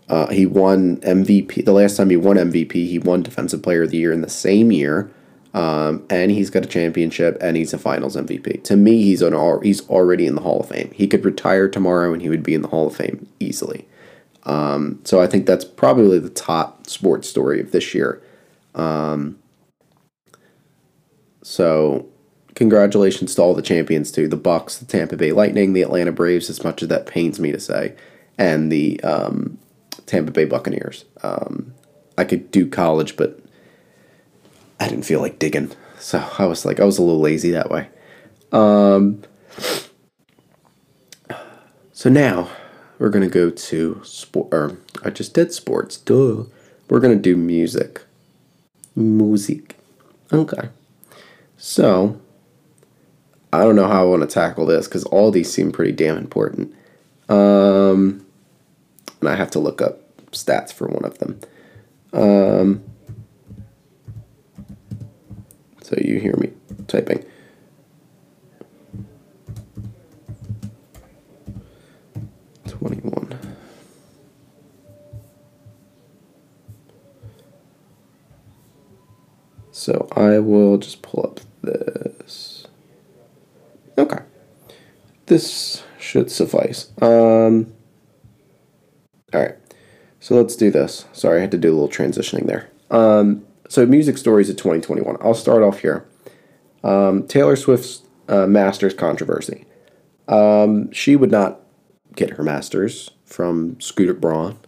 uh, 0.08 0.28
he 0.28 0.46
won 0.46 0.96
MVP. 0.98 1.64
The 1.64 1.72
last 1.72 1.96
time 1.96 2.10
he 2.10 2.16
won 2.16 2.36
MVP, 2.36 2.72
he 2.72 2.98
won 2.98 3.22
Defensive 3.22 3.62
Player 3.62 3.84
of 3.84 3.90
the 3.90 3.98
Year 3.98 4.12
in 4.12 4.20
the 4.20 4.28
same 4.28 4.72
year. 4.72 5.10
Um, 5.54 6.06
and 6.08 6.30
he's 6.30 6.48
got 6.48 6.64
a 6.64 6.68
championship, 6.68 7.36
and 7.40 7.56
he's 7.56 7.74
a 7.74 7.78
Finals 7.78 8.16
MVP. 8.16 8.64
To 8.64 8.76
me, 8.76 9.02
he's 9.02 9.20
an 9.20 9.34
he's 9.62 9.86
already 9.88 10.26
in 10.26 10.34
the 10.34 10.40
Hall 10.40 10.60
of 10.60 10.68
Fame. 10.68 10.90
He 10.94 11.06
could 11.06 11.24
retire 11.24 11.68
tomorrow, 11.68 12.12
and 12.12 12.22
he 12.22 12.30
would 12.30 12.42
be 12.42 12.54
in 12.54 12.62
the 12.62 12.68
Hall 12.68 12.86
of 12.86 12.96
Fame 12.96 13.26
easily. 13.38 13.86
Um, 14.44 15.00
so 15.04 15.20
I 15.20 15.26
think 15.26 15.46
that's 15.46 15.64
probably 15.64 16.18
the 16.18 16.30
top 16.30 16.86
sports 16.86 17.28
story 17.28 17.60
of 17.60 17.70
this 17.70 17.94
year. 17.94 18.22
Um, 18.74 19.38
so 21.42 22.06
congratulations 22.54 23.34
to 23.34 23.42
all 23.42 23.54
the 23.54 23.62
champions 23.62 24.12
too 24.12 24.28
the 24.28 24.36
bucks 24.36 24.76
the 24.78 24.84
tampa 24.84 25.16
bay 25.16 25.32
lightning 25.32 25.72
the 25.72 25.82
atlanta 25.82 26.12
braves 26.12 26.50
as 26.50 26.62
much 26.62 26.82
as 26.82 26.88
that 26.88 27.06
pains 27.06 27.40
me 27.40 27.50
to 27.50 27.58
say 27.58 27.94
and 28.36 28.70
the 28.70 29.00
um, 29.02 29.58
tampa 30.06 30.30
bay 30.30 30.44
buccaneers 30.44 31.04
um, 31.22 31.72
i 32.18 32.24
could 32.24 32.50
do 32.50 32.68
college 32.68 33.16
but 33.16 33.40
i 34.82 34.88
didn't 34.88 35.04
feel 35.04 35.20
like 35.20 35.38
digging. 35.38 35.70
So 35.98 36.26
i 36.38 36.46
was 36.46 36.64
like 36.64 36.80
i 36.80 36.84
was 36.84 36.98
a 36.98 37.02
little 37.02 37.20
lazy 37.20 37.50
that 37.52 37.70
way. 37.70 37.88
Um, 38.50 39.22
so 41.92 42.10
now 42.10 42.50
we're 42.98 43.10
gonna 43.10 43.28
go 43.28 43.50
to 43.50 44.00
sport 44.04 44.48
or 44.52 44.76
i 45.04 45.10
just 45.10 45.34
did 45.34 45.52
sports. 45.52 45.96
Duh. 45.96 46.44
We're 46.88 47.00
gonna 47.00 47.16
do 47.16 47.36
music. 47.36 48.02
Music. 48.94 49.76
Okay. 50.32 50.68
So 51.56 52.20
I 53.52 53.64
don't 53.64 53.76
know 53.76 53.86
how 53.86 54.02
I 54.02 54.08
want 54.08 54.22
to 54.22 54.26
tackle 54.26 54.66
this 54.66 54.88
because 54.88 55.04
all 55.04 55.30
these 55.30 55.52
seem 55.52 55.72
pretty 55.72 55.92
damn 55.92 56.16
important. 56.16 56.74
Um, 57.28 58.24
and 59.20 59.28
I 59.28 59.36
have 59.36 59.50
to 59.52 59.58
look 59.58 59.82
up 59.82 60.00
stats 60.30 60.72
for 60.72 60.88
one 60.88 61.04
of 61.04 61.18
them. 61.18 61.40
Um, 62.14 62.82
so 65.92 66.00
you 66.02 66.18
hear 66.18 66.34
me 66.38 66.50
typing. 66.88 67.22
Twenty-one. 72.66 73.38
So 79.70 80.08
I 80.16 80.38
will 80.38 80.78
just 80.78 81.02
pull 81.02 81.26
up 81.26 81.40
this. 81.60 82.66
Okay. 83.98 84.20
This 85.26 85.82
should 85.98 86.30
suffice. 86.30 86.90
Um, 87.02 87.74
all 89.34 89.40
right. 89.42 89.56
So 90.20 90.36
let's 90.36 90.56
do 90.56 90.70
this. 90.70 91.04
Sorry, 91.12 91.38
I 91.38 91.40
had 91.42 91.50
to 91.50 91.58
do 91.58 91.70
a 91.70 91.76
little 91.76 91.88
transitioning 91.88 92.46
there. 92.46 92.70
Um, 92.90 93.44
so, 93.72 93.86
music 93.86 94.18
stories 94.18 94.50
of 94.50 94.56
2021. 94.56 95.16
I'll 95.20 95.34
start 95.34 95.62
off 95.62 95.80
here. 95.80 96.06
Um, 96.84 97.26
Taylor 97.26 97.56
Swift's 97.56 98.02
uh, 98.28 98.46
master's 98.46 98.94
controversy. 98.94 99.64
Um, 100.28 100.90
she 100.92 101.16
would 101.16 101.30
not 101.30 101.60
get 102.14 102.30
her 102.30 102.42
master's 102.42 103.10
from 103.24 103.80
Scooter 103.80 104.14
Braun. 104.14 104.58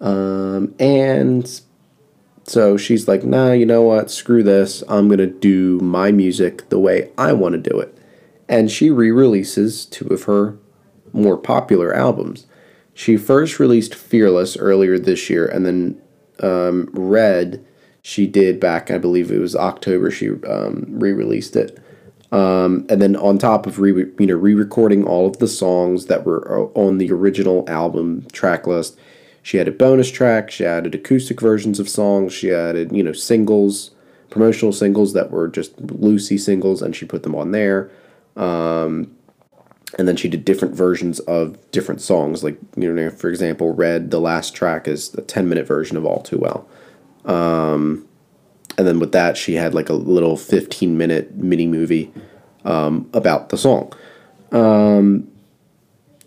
Um, 0.00 0.74
and 0.78 1.60
so 2.44 2.76
she's 2.76 3.08
like, 3.08 3.24
nah, 3.24 3.52
you 3.52 3.66
know 3.66 3.82
what? 3.82 4.10
Screw 4.10 4.42
this. 4.42 4.82
I'm 4.88 5.08
going 5.08 5.18
to 5.18 5.26
do 5.26 5.78
my 5.80 6.12
music 6.12 6.68
the 6.68 6.78
way 6.78 7.10
I 7.18 7.32
want 7.32 7.52
to 7.52 7.70
do 7.70 7.78
it 7.78 7.98
and 8.48 8.70
she 8.70 8.90
re 8.90 9.10
releases 9.10 9.84
two 9.84 10.08
of 10.08 10.24
her 10.24 10.58
more 11.12 11.36
popular 11.36 11.94
albums. 11.94 12.46
She 12.94 13.16
first 13.16 13.60
released 13.60 13.94
Fearless 13.94 14.56
earlier 14.56 14.98
this 14.98 15.30
year, 15.30 15.46
and 15.46 15.64
then 15.64 16.00
um, 16.40 16.88
Red, 16.92 17.64
she 18.08 18.26
did 18.26 18.58
back, 18.58 18.90
I 18.90 18.96
believe 18.96 19.30
it 19.30 19.38
was 19.38 19.54
October, 19.54 20.10
she 20.10 20.30
um, 20.30 20.86
re 20.88 21.12
released 21.12 21.54
it. 21.56 21.78
Um, 22.32 22.86
and 22.88 23.02
then 23.02 23.16
on 23.16 23.36
top 23.36 23.66
of 23.66 23.78
re 23.78 23.92
you 24.18 24.26
know 24.26 24.34
re-recording 24.34 25.04
all 25.04 25.26
of 25.26 25.40
the 25.40 25.46
songs 25.46 26.06
that 26.06 26.24
were 26.24 26.42
uh, 26.50 26.80
on 26.80 26.96
the 26.96 27.12
original 27.12 27.68
album 27.68 28.26
track 28.32 28.66
list, 28.66 28.98
she 29.42 29.60
added 29.60 29.76
bonus 29.76 30.10
tracks, 30.10 30.54
she 30.54 30.64
added 30.64 30.94
acoustic 30.94 31.38
versions 31.38 31.78
of 31.78 31.86
songs, 31.86 32.32
she 32.32 32.50
added 32.50 32.92
you 32.92 33.02
know 33.02 33.12
singles, 33.12 33.90
promotional 34.30 34.72
singles 34.72 35.12
that 35.12 35.30
were 35.30 35.46
just 35.46 35.78
Lucy 35.78 36.38
singles, 36.38 36.80
and 36.80 36.96
she 36.96 37.04
put 37.04 37.24
them 37.24 37.34
on 37.34 37.50
there. 37.50 37.90
Um, 38.36 39.14
and 39.98 40.08
then 40.08 40.16
she 40.16 40.30
did 40.30 40.46
different 40.46 40.74
versions 40.74 41.20
of 41.20 41.58
different 41.72 42.00
songs. 42.00 42.42
Like, 42.42 42.58
you 42.74 42.90
know, 42.90 43.10
for 43.10 43.28
example, 43.28 43.74
Red, 43.74 44.10
the 44.10 44.20
last 44.20 44.54
track 44.54 44.88
is 44.88 45.12
a 45.14 45.22
10 45.22 45.46
minute 45.48 45.66
version 45.66 45.98
of 45.98 46.06
All 46.06 46.22
Too 46.22 46.38
Well. 46.38 46.68
Um, 47.28 48.08
and 48.76 48.86
then 48.86 48.98
with 48.98 49.12
that, 49.12 49.36
she 49.36 49.54
had 49.54 49.74
like 49.74 49.88
a 49.88 49.94
little 49.94 50.36
15 50.36 50.98
minute 50.98 51.36
mini 51.36 51.66
movie 51.66 52.12
um, 52.64 53.08
about 53.12 53.50
the 53.50 53.56
song, 53.56 53.92
um, 54.50 55.30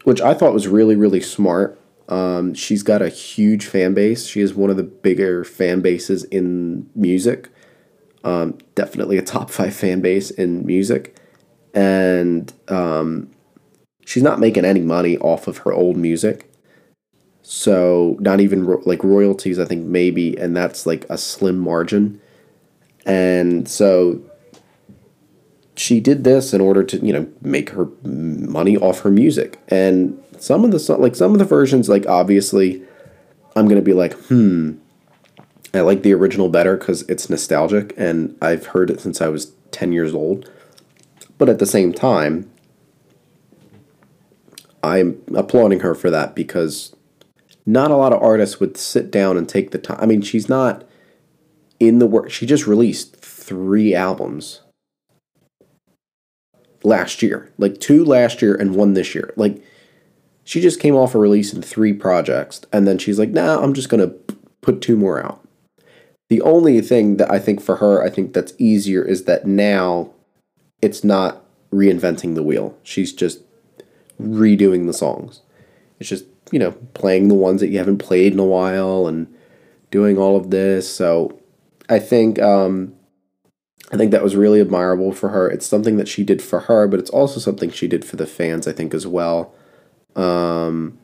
which 0.04 0.22
I 0.22 0.34
thought 0.34 0.54
was 0.54 0.68
really, 0.68 0.96
really 0.96 1.22
smart. 1.22 1.78
Um, 2.08 2.54
she's 2.54 2.84
got 2.84 3.02
a 3.02 3.10
huge 3.10 3.66
fan 3.66 3.94
base. 3.94 4.26
She 4.26 4.42
is 4.42 4.54
one 4.54 4.70
of 4.70 4.78
the 4.78 4.84
bigger 4.84 5.44
fan 5.44 5.82
bases 5.82 6.24
in 6.26 6.90
music. 6.96 7.50
Um, 8.24 8.58
definitely 8.76 9.18
a 9.18 9.22
top 9.22 9.50
five 9.50 9.74
fan 9.74 10.00
base 10.02 10.30
in 10.32 10.66
music 10.66 11.18
and 11.74 12.52
um, 12.68 13.30
she's 14.06 14.24
not 14.24 14.40
making 14.40 14.66
any 14.66 14.82
money 14.82 15.18
off 15.18 15.48
of 15.48 15.60
her 15.60 15.74
old 15.74 15.98
music. 15.98 16.51
So 17.54 18.16
not 18.20 18.40
even 18.40 18.66
ro- 18.66 18.82
like 18.86 19.04
royalties, 19.04 19.60
I 19.60 19.66
think 19.66 19.86
maybe, 19.86 20.38
and 20.38 20.56
that's 20.56 20.86
like 20.86 21.06
a 21.10 21.18
slim 21.18 21.60
margin. 21.60 22.22
And 23.06 23.68
so 23.68 24.22
she 25.76 26.00
did 26.00 26.24
this 26.24 26.54
in 26.54 26.62
order 26.62 26.84
to 26.84 27.06
you 27.06 27.12
know 27.12 27.28
make 27.42 27.72
her 27.72 27.90
money 28.04 28.78
off 28.78 29.02
her 29.02 29.12
music. 29.12 29.60
And 29.68 30.24
some 30.40 30.64
of 30.64 30.72
the 30.72 30.96
like 30.98 31.16
some 31.16 31.34
of 31.34 31.40
the 31.40 31.46
versions, 31.46 31.90
like 31.90 32.08
obviously, 32.08 32.84
I'm 33.56 33.68
gonna 33.68 33.82
be 33.82 33.94
like, 33.94 34.14
hmm. 34.14 34.74
I 35.74 35.82
like 35.82 36.04
the 36.04 36.14
original 36.14 36.50
better 36.50 36.76
because 36.78 37.04
it's 37.04 37.30
nostalgic, 37.30 37.94
and 37.98 38.38
I've 38.42 38.68
heard 38.68 38.90
it 38.90 39.02
since 39.02 39.22
I 39.22 39.28
was 39.28 39.52
ten 39.72 39.92
years 39.92 40.14
old 40.14 40.50
but 41.42 41.50
at 41.50 41.58
the 41.58 41.66
same 41.66 41.92
time, 41.92 42.52
I'm 44.84 45.20
applauding 45.34 45.80
her 45.80 45.96
for 45.96 46.12
that 46.12 46.36
because 46.36 46.96
not 47.66 47.92
a 47.92 47.96
lot 47.96 48.14
of 48.14 48.22
artists 48.22 48.60
would 48.60 48.78
sit 48.78 49.12
down 49.12 49.38
and 49.38 49.48
take 49.48 49.72
the 49.72 49.78
time. 49.78 50.00
I 50.02 50.06
mean, 50.06 50.22
she's 50.22 50.50
not 50.50 50.88
in 51.80 52.00
the 52.00 52.08
work. 52.08 52.30
She 52.30 52.46
just 52.46 52.68
released 52.68 53.16
three 53.16 53.94
albums 53.94 54.62
last 56.84 57.22
year, 57.22 57.52
like 57.58 57.80
two 57.80 58.04
last 58.04 58.42
year 58.42 58.56
and 58.56 58.76
one 58.76 58.94
this 58.94 59.14
year. 59.14 59.34
Like, 59.36 59.64
she 60.44 60.60
just 60.60 60.80
came 60.80 60.96
off 60.96 61.14
a 61.14 61.20
release 61.20 61.54
in 61.54 61.62
three 61.62 61.94
projects, 61.94 62.62
and 62.74 62.88
then 62.88 62.98
she's 62.98 63.20
like, 63.20 63.30
nah, 63.30 63.62
I'm 63.62 63.74
just 63.74 63.90
going 63.90 64.02
to 64.02 64.36
put 64.62 64.82
two 64.82 64.98
more 64.98 65.24
out. 65.24 65.48
The 66.30 66.42
only 66.42 66.82
thing 66.82 67.18
that 67.18 67.30
I 67.30 67.40
think 67.40 67.62
for 67.62 67.76
her, 67.76 68.04
I 68.04 68.10
think 68.10 68.34
that's 68.34 68.54
easier 68.58 69.04
is 69.04 69.26
that 69.26 69.46
now 69.46 70.12
it's 70.82 71.04
not 71.04 71.44
reinventing 71.72 72.36
the 72.36 72.44
wheel. 72.44 72.76
She's 72.84 73.14
just 73.14 73.42
redoing 74.20 74.88
the 74.88 74.94
songs. 74.94 75.42
It's 76.00 76.10
just, 76.10 76.26
you 76.52 76.60
know, 76.60 76.72
playing 76.94 77.28
the 77.28 77.36
ones 77.36 77.62
that 77.62 77.70
you 77.70 77.78
haven't 77.78 77.98
played 77.98 78.34
in 78.34 78.40
a 78.40 78.46
while 78.46 79.08
and 79.08 79.34
doing 79.90 80.18
all 80.18 80.36
of 80.36 80.52
this. 80.52 80.94
So 80.94 81.40
I 81.90 82.00
think 82.00 82.40
um, 82.40 82.94
I 83.92 83.98
think 83.98 84.12
that 84.12 84.24
was 84.24 84.36
really 84.36 84.62
admirable 84.62 85.12
for 85.12 85.30
her. 85.30 85.50
It's 85.50 85.66
something 85.66 85.98
that 85.98 86.08
she 86.08 86.24
did 86.24 86.42
for 86.42 86.62
her, 86.62 86.88
but 86.88 87.00
it's 87.00 87.10
also 87.10 87.40
something 87.40 87.70
she 87.70 87.88
did 87.88 88.06
for 88.06 88.16
the 88.16 88.28
fans, 88.28 88.68
I 88.68 88.72
think, 88.72 88.94
as 88.94 89.06
well. 89.06 89.54
Um, 90.16 90.98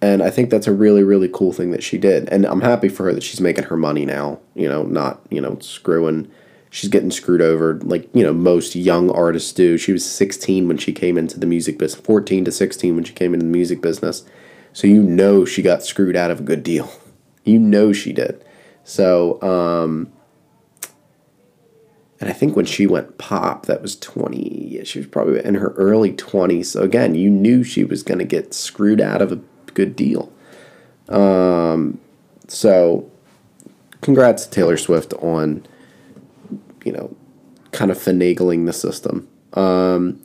and 0.00 0.22
I 0.22 0.30
think 0.30 0.50
that's 0.50 0.66
a 0.66 0.72
really, 0.72 1.02
really 1.02 1.28
cool 1.28 1.52
thing 1.52 1.70
that 1.72 1.82
she 1.82 1.98
did. 1.98 2.28
And 2.28 2.44
I'm 2.46 2.60
happy 2.60 2.88
for 2.88 3.04
her 3.04 3.12
that 3.12 3.22
she's 3.22 3.40
making 3.40 3.64
her 3.64 3.76
money 3.76 4.04
now, 4.04 4.38
you 4.54 4.68
know, 4.68 4.84
not, 4.84 5.20
you 5.30 5.40
know, 5.40 5.58
screwing. 5.60 6.30
She's 6.70 6.90
getting 6.90 7.10
screwed 7.10 7.40
over 7.40 7.80
like, 7.82 8.08
you 8.12 8.22
know, 8.22 8.32
most 8.32 8.74
young 8.74 9.10
artists 9.10 9.52
do. 9.52 9.78
She 9.78 9.92
was 9.92 10.04
16 10.04 10.68
when 10.68 10.78
she 10.78 10.92
came 10.92 11.16
into 11.16 11.38
the 11.38 11.46
music 11.46 11.78
business, 11.78 12.00
14 12.04 12.44
to 12.44 12.52
16 12.52 12.94
when 12.94 13.04
she 13.04 13.14
came 13.14 13.34
into 13.34 13.46
the 13.46 13.52
music 13.52 13.80
business. 13.80 14.24
So 14.72 14.86
you 14.86 15.02
know 15.02 15.44
she 15.44 15.62
got 15.62 15.82
screwed 15.82 16.16
out 16.16 16.30
of 16.30 16.40
a 16.40 16.44
good 16.44 16.62
deal. 16.62 16.90
You 17.48 17.60
know 17.60 17.92
she 17.92 18.12
did. 18.12 18.44
So, 18.82 19.40
um, 19.40 20.12
and 22.20 22.30
I 22.30 22.32
think 22.32 22.56
when 22.56 22.64
she 22.64 22.86
went 22.86 23.18
pop, 23.18 23.66
that 23.66 23.82
was 23.82 23.96
20, 23.96 24.68
yeah, 24.68 24.84
she 24.84 24.98
was 24.98 25.08
probably 25.08 25.44
in 25.44 25.56
her 25.56 25.70
early 25.76 26.12
20s. 26.12 26.66
So 26.66 26.82
again, 26.82 27.14
you 27.14 27.30
knew 27.30 27.62
she 27.62 27.84
was 27.84 28.02
going 28.02 28.18
to 28.18 28.24
get 28.24 28.54
screwed 28.54 29.00
out 29.00 29.20
of 29.20 29.32
a 29.32 29.36
good 29.74 29.94
deal. 29.94 30.32
Um, 31.08 32.00
so 32.48 33.10
congrats 34.00 34.44
to 34.44 34.50
Taylor 34.50 34.76
Swift 34.76 35.12
on, 35.14 35.66
you 36.86 36.92
know, 36.92 37.14
kind 37.72 37.90
of 37.90 37.98
finagling 37.98 38.66
the 38.66 38.72
system. 38.72 39.28
Um, 39.54 40.22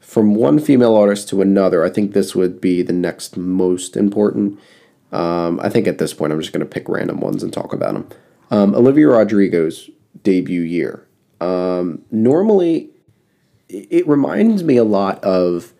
from 0.00 0.34
one 0.34 0.58
female 0.58 0.96
artist 0.96 1.28
to 1.28 1.42
another, 1.42 1.84
I 1.84 1.90
think 1.90 2.12
this 2.12 2.34
would 2.34 2.60
be 2.60 2.82
the 2.82 2.92
next 2.92 3.36
most 3.36 3.96
important. 3.96 4.58
Um, 5.12 5.60
I 5.60 5.68
think 5.68 5.86
at 5.86 5.98
this 5.98 6.14
point, 6.14 6.32
I'm 6.32 6.40
just 6.40 6.52
going 6.52 6.66
to 6.66 6.66
pick 6.66 6.88
random 6.88 7.20
ones 7.20 7.42
and 7.42 7.52
talk 7.52 7.72
about 7.72 7.94
them. 7.94 8.08
Um, 8.50 8.74
Olivia 8.74 9.08
Rodrigo's 9.08 9.90
debut 10.22 10.62
year. 10.62 11.06
Um, 11.40 12.02
normally, 12.10 12.90
it 13.68 14.06
reminds 14.08 14.64
me 14.64 14.76
a 14.76 14.84
lot 14.84 15.22
of 15.22 15.72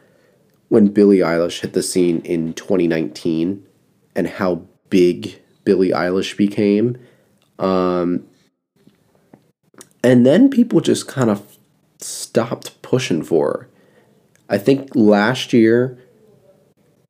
when 0.68 0.88
Billie 0.88 1.18
Eilish 1.18 1.60
hit 1.60 1.72
the 1.72 1.82
scene 1.82 2.20
in 2.20 2.54
2019 2.54 3.66
and 4.14 4.26
how 4.28 4.62
big 4.90 5.40
Billie 5.64 5.90
Eilish 5.90 6.36
became. 6.36 6.98
Um, 7.58 8.26
and 10.02 10.24
then 10.24 10.50
people 10.50 10.80
just 10.80 11.08
kind 11.08 11.30
of 11.30 11.56
stopped 11.98 12.80
pushing 12.82 13.22
for 13.22 13.46
her. 13.46 13.68
I 14.48 14.58
think 14.58 14.94
last 14.94 15.52
year, 15.52 15.98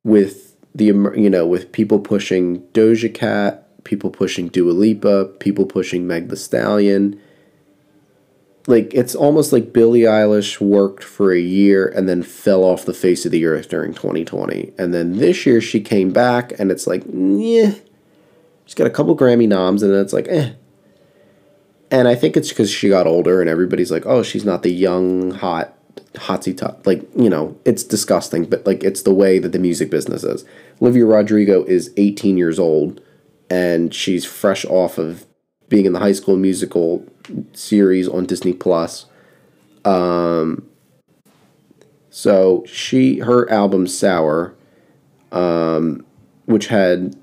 with 0.03 0.55
the 0.75 0.85
you 0.85 1.29
know 1.29 1.45
with 1.45 1.71
people 1.71 1.99
pushing 1.99 2.61
Doja 2.73 3.13
Cat, 3.13 3.83
people 3.83 4.09
pushing 4.09 4.47
Dua 4.47 4.71
Lipa, 4.71 5.25
people 5.39 5.65
pushing 5.65 6.05
Meg 6.07 6.29
The 6.29 6.37
Stallion, 6.37 7.19
like 8.67 8.93
it's 8.93 9.15
almost 9.15 9.51
like 9.51 9.73
Billie 9.73 10.01
Eilish 10.01 10.59
worked 10.59 11.03
for 11.03 11.31
a 11.31 11.39
year 11.39 11.87
and 11.87 12.07
then 12.07 12.23
fell 12.23 12.63
off 12.63 12.85
the 12.85 12.93
face 12.93 13.25
of 13.25 13.31
the 13.31 13.45
earth 13.45 13.69
during 13.69 13.93
2020. 13.93 14.73
And 14.77 14.93
then 14.93 15.17
this 15.17 15.45
year 15.45 15.61
she 15.61 15.81
came 15.81 16.11
back 16.11 16.57
and 16.59 16.71
it's 16.71 16.87
like, 16.87 17.03
yeah. 17.11 17.73
She's 18.65 18.75
got 18.75 18.87
a 18.87 18.91
couple 18.91 19.17
Grammy 19.17 19.47
noms 19.47 19.83
and 19.83 19.91
then 19.91 20.01
it's 20.01 20.13
like, 20.13 20.27
eh. 20.29 20.53
And 21.91 22.07
I 22.07 22.15
think 22.15 22.37
it's 22.37 22.49
because 22.49 22.71
she 22.71 22.87
got 22.87 23.05
older 23.05 23.41
and 23.41 23.49
everybody's 23.49 23.91
like, 23.91 24.05
oh, 24.05 24.23
she's 24.23 24.45
not 24.45 24.63
the 24.63 24.71
young, 24.71 25.31
hot, 25.31 25.77
hotsy 26.13 26.57
top. 26.57 26.87
Like, 26.87 27.05
you 27.17 27.29
know, 27.29 27.57
it's 27.65 27.83
disgusting, 27.83 28.45
but 28.45 28.65
like 28.65 28.83
it's 28.83 29.01
the 29.01 29.13
way 29.13 29.39
that 29.39 29.51
the 29.51 29.59
music 29.59 29.89
business 29.89 30.23
is. 30.23 30.45
Olivia 30.81 31.05
Rodrigo 31.05 31.65
is 31.65 31.91
18 31.97 32.37
years 32.37 32.57
old 32.57 33.01
and 33.49 33.93
she's 33.93 34.23
fresh 34.23 34.63
off 34.65 34.97
of 34.97 35.25
being 35.67 35.85
in 35.85 35.91
the 35.91 35.99
high 35.99 36.13
school 36.13 36.37
musical 36.37 37.05
series 37.51 38.07
on 38.07 38.25
Disney 38.25 38.53
Plus. 38.53 39.05
Um, 39.83 40.67
so 42.09 42.63
she 42.65 43.19
her 43.19 43.49
album 43.49 43.87
Sour, 43.87 44.53
um, 45.31 46.05
which 46.45 46.67
had 46.67 47.15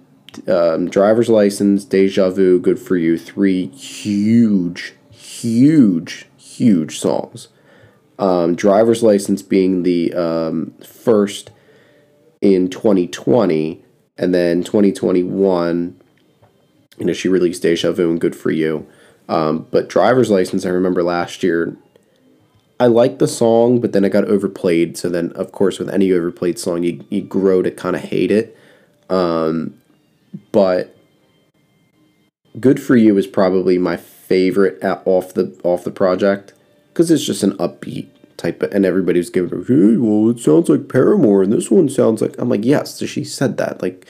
um, 0.46 0.88
driver's 0.88 1.28
license, 1.28 1.84
deja 1.84 2.30
vu, 2.30 2.60
good 2.60 2.78
for 2.78 2.96
you, 2.96 3.18
three 3.18 3.68
huge, 3.68 4.94
huge, 5.10 6.26
huge 6.36 6.98
songs. 6.98 7.48
Um, 8.18 8.54
driver's 8.56 9.02
license 9.02 9.42
being 9.42 9.84
the 9.84 10.12
um, 10.14 10.74
first 10.84 11.50
in 12.40 12.68
2020, 12.68 13.84
and 14.16 14.34
then 14.34 14.64
2021, 14.64 16.00
you 16.98 17.04
know, 17.04 17.12
she 17.12 17.28
released 17.28 17.62
Deja 17.62 17.92
Vu 17.92 18.10
and 18.10 18.20
Good 18.20 18.34
for 18.34 18.50
You. 18.50 18.86
Um, 19.28 19.66
but 19.70 19.88
driver's 19.88 20.30
license, 20.30 20.66
I 20.66 20.70
remember 20.70 21.02
last 21.02 21.42
year, 21.42 21.76
I 22.80 22.86
liked 22.86 23.18
the 23.18 23.28
song, 23.28 23.80
but 23.80 23.92
then 23.92 24.04
it 24.04 24.10
got 24.10 24.24
overplayed. 24.24 24.96
So 24.96 25.08
then, 25.08 25.32
of 25.32 25.52
course, 25.52 25.78
with 25.78 25.90
any 25.90 26.12
overplayed 26.12 26.58
song, 26.58 26.82
you, 26.82 27.04
you 27.10 27.22
grow 27.22 27.62
to 27.62 27.70
kind 27.70 27.96
of 27.96 28.02
hate 28.02 28.30
it. 28.30 28.56
Um, 29.10 29.77
but 30.52 30.94
Good 32.58 32.82
for 32.82 32.96
You 32.96 33.16
is 33.18 33.26
probably 33.26 33.78
my 33.78 33.96
favorite 33.96 34.82
off 34.82 35.34
the 35.34 35.58
off 35.62 35.84
the 35.84 35.90
project 35.90 36.54
because 36.88 37.10
it's 37.10 37.24
just 37.24 37.42
an 37.42 37.56
upbeat 37.58 38.08
type 38.36 38.62
of, 38.62 38.72
and 38.72 38.84
everybody's 38.84 39.30
giving 39.30 39.50
her, 39.50 39.64
hey, 39.64 39.96
well, 39.96 40.30
it 40.30 40.40
sounds 40.40 40.68
like 40.68 40.88
Paramore, 40.88 41.42
and 41.42 41.52
this 41.52 41.70
one 41.70 41.88
sounds 41.88 42.22
like. 42.22 42.36
I'm 42.38 42.48
like, 42.48 42.64
yes, 42.64 42.98
she 43.02 43.22
said 43.24 43.58
that. 43.58 43.82
Like, 43.82 44.06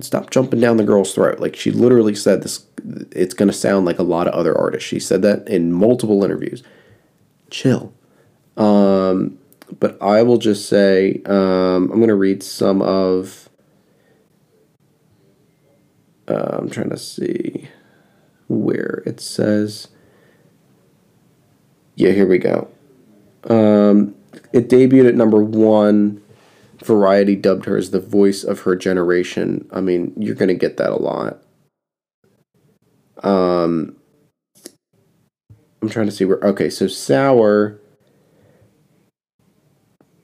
stop 0.00 0.30
jumping 0.30 0.60
down 0.60 0.76
the 0.76 0.84
girl's 0.84 1.14
throat. 1.14 1.40
Like 1.40 1.56
she 1.56 1.70
literally 1.70 2.14
said 2.14 2.42
this 2.42 2.66
it's 3.12 3.34
going 3.34 3.48
to 3.48 3.54
sound 3.54 3.86
like 3.86 3.98
a 3.98 4.04
lot 4.04 4.26
of 4.26 4.34
other 4.34 4.56
artists. 4.56 4.88
She 4.88 5.00
said 5.00 5.22
that 5.22 5.46
in 5.48 5.72
multiple 5.72 6.24
interviews. 6.24 6.62
Chill. 7.50 7.92
Um, 8.56 9.38
but 9.78 10.00
I 10.02 10.22
will 10.22 10.38
just 10.38 10.68
say 10.68 11.22
um, 11.26 11.90
I'm 11.90 11.96
going 11.96 12.08
to 12.08 12.14
read 12.14 12.42
some 12.42 12.82
of. 12.82 13.48
Uh, 16.32 16.56
I'm 16.58 16.70
trying 16.70 16.90
to 16.90 16.98
see 16.98 17.68
where 18.48 19.02
it 19.04 19.20
says. 19.20 19.88
Yeah, 21.94 22.12
here 22.12 22.26
we 22.26 22.38
go. 22.38 22.68
Um, 23.44 24.14
it 24.52 24.68
debuted 24.68 25.08
at 25.08 25.14
number 25.14 25.42
one 25.42 26.22
Variety 26.84 27.36
dubbed 27.36 27.66
her 27.66 27.76
as 27.76 27.90
the 27.90 28.00
voice 28.00 28.42
of 28.42 28.60
her 28.60 28.74
generation. 28.74 29.68
I 29.72 29.80
mean, 29.80 30.12
you're 30.16 30.34
going 30.34 30.48
to 30.48 30.54
get 30.54 30.78
that 30.78 30.90
a 30.90 30.96
lot. 30.96 31.42
Um, 33.22 33.96
I'm 35.80 35.88
trying 35.88 36.06
to 36.06 36.12
see 36.12 36.24
where. 36.24 36.38
Okay, 36.38 36.68
so 36.70 36.88
Sour 36.88 37.80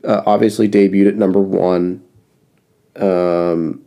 uh, 0.05 0.23
obviously 0.27 0.69
debuted 0.69 1.09
at 1.09 1.17
number 1.17 1.41
one. 1.41 2.03
Um, 2.97 3.85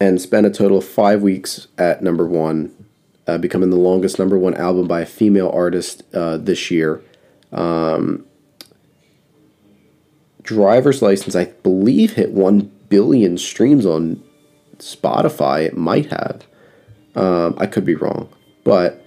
and 0.00 0.20
spent 0.20 0.46
a 0.46 0.50
total 0.50 0.78
of 0.78 0.84
five 0.84 1.22
weeks 1.22 1.68
at 1.78 2.02
number 2.02 2.26
one, 2.26 2.74
uh, 3.26 3.38
becoming 3.38 3.70
the 3.70 3.76
longest 3.76 4.18
number 4.18 4.38
one 4.38 4.54
album 4.54 4.86
by 4.86 5.00
a 5.00 5.06
female 5.06 5.50
artist 5.50 6.02
uh, 6.14 6.36
this 6.36 6.70
year. 6.70 7.02
Um, 7.52 8.26
driver's 10.42 11.02
license, 11.02 11.34
I 11.34 11.46
believe, 11.46 12.14
hit 12.14 12.32
1 12.32 12.70
billion 12.88 13.38
streams 13.38 13.86
on 13.86 14.22
Spotify. 14.78 15.64
It 15.64 15.76
might 15.76 16.06
have. 16.06 16.46
Um, 17.14 17.54
I 17.58 17.66
could 17.66 17.84
be 17.84 17.94
wrong. 17.94 18.28
But 18.64 19.04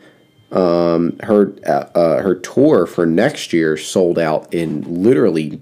um, 0.51 1.17
her 1.23 1.53
uh, 1.65 1.89
uh, 1.93 2.21
her 2.21 2.35
tour 2.35 2.85
for 2.85 3.05
next 3.05 3.51
year 3.51 3.75
sold 3.75 4.17
out 4.17 4.53
in 4.53 4.81
literally 5.03 5.61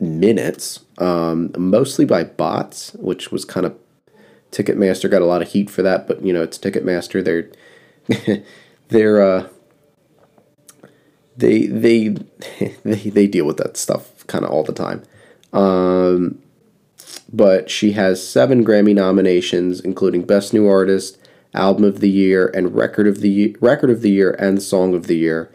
minutes, 0.00 0.80
um, 0.98 1.52
mostly 1.56 2.04
by 2.04 2.24
bots, 2.24 2.92
which 2.94 3.32
was 3.32 3.44
kind 3.44 3.64
of 3.64 3.76
Ticketmaster 4.50 5.10
got 5.10 5.22
a 5.22 5.26
lot 5.26 5.42
of 5.42 5.48
heat 5.48 5.70
for 5.70 5.82
that. 5.82 6.06
But 6.06 6.22
you 6.22 6.32
know, 6.32 6.42
it's 6.42 6.58
Ticketmaster. 6.58 7.24
They're 7.24 8.42
they're 8.88 9.22
uh, 9.22 9.48
they 11.36 11.66
they 11.66 12.08
they 12.82 13.10
they 13.10 13.26
deal 13.26 13.46
with 13.46 13.56
that 13.58 13.76
stuff 13.76 14.26
kind 14.26 14.44
of 14.44 14.50
all 14.50 14.64
the 14.64 14.72
time. 14.72 15.02
Um, 15.52 16.40
but 17.32 17.70
she 17.70 17.92
has 17.92 18.26
seven 18.26 18.64
Grammy 18.64 18.94
nominations, 18.94 19.80
including 19.80 20.22
Best 20.22 20.52
New 20.52 20.66
Artist, 20.68 21.18
Album 21.54 21.84
of 21.84 22.00
the 22.00 22.10
Year, 22.10 22.50
and 22.54 22.74
Record 22.74 23.06
of 23.06 23.20
the 23.20 23.56
Record 23.60 23.90
of 23.90 24.02
the 24.02 24.10
Year 24.10 24.32
and 24.38 24.62
Song 24.62 24.94
of 24.94 25.06
the 25.06 25.16
Year. 25.16 25.50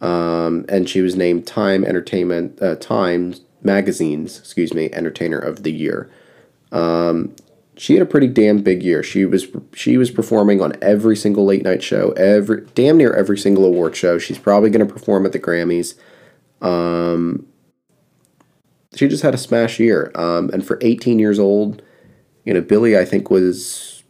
Um, 0.00 0.64
and 0.68 0.88
she 0.88 1.00
was 1.00 1.16
named 1.16 1.46
Time 1.46 1.84
Entertainment 1.84 2.60
uh, 2.62 2.76
Times 2.76 3.40
Magazine's 3.62 4.38
excuse 4.38 4.72
me 4.72 4.90
Entertainer 4.92 5.38
of 5.38 5.62
the 5.62 5.72
Year. 5.72 6.10
Um, 6.70 7.34
she 7.78 7.94
had 7.94 8.02
a 8.02 8.06
pretty 8.06 8.26
damn 8.26 8.58
big 8.62 8.82
year. 8.82 9.02
She 9.04 9.24
was 9.24 9.46
she 9.72 9.96
was 9.96 10.10
performing 10.10 10.60
on 10.60 10.72
every 10.82 11.16
single 11.16 11.44
late 11.44 11.62
night 11.62 11.82
show, 11.82 12.10
every 12.12 12.66
damn 12.74 12.96
near 12.96 13.14
every 13.14 13.38
single 13.38 13.64
award 13.64 13.94
show. 13.94 14.18
She's 14.18 14.38
probably 14.38 14.68
going 14.68 14.86
to 14.86 14.92
perform 14.92 15.24
at 15.24 15.32
the 15.32 15.38
Grammys. 15.38 15.94
Um, 16.60 17.46
she 18.96 19.06
just 19.06 19.22
had 19.22 19.34
a 19.34 19.38
smash 19.38 19.78
year. 19.78 20.10
Um, 20.16 20.50
and 20.52 20.66
for 20.66 20.78
18 20.82 21.20
years 21.20 21.38
old, 21.38 21.80
you 22.44 22.52
know, 22.52 22.60
Billie 22.60 22.98
I 22.98 23.04
think, 23.04 23.30
was 23.30 24.02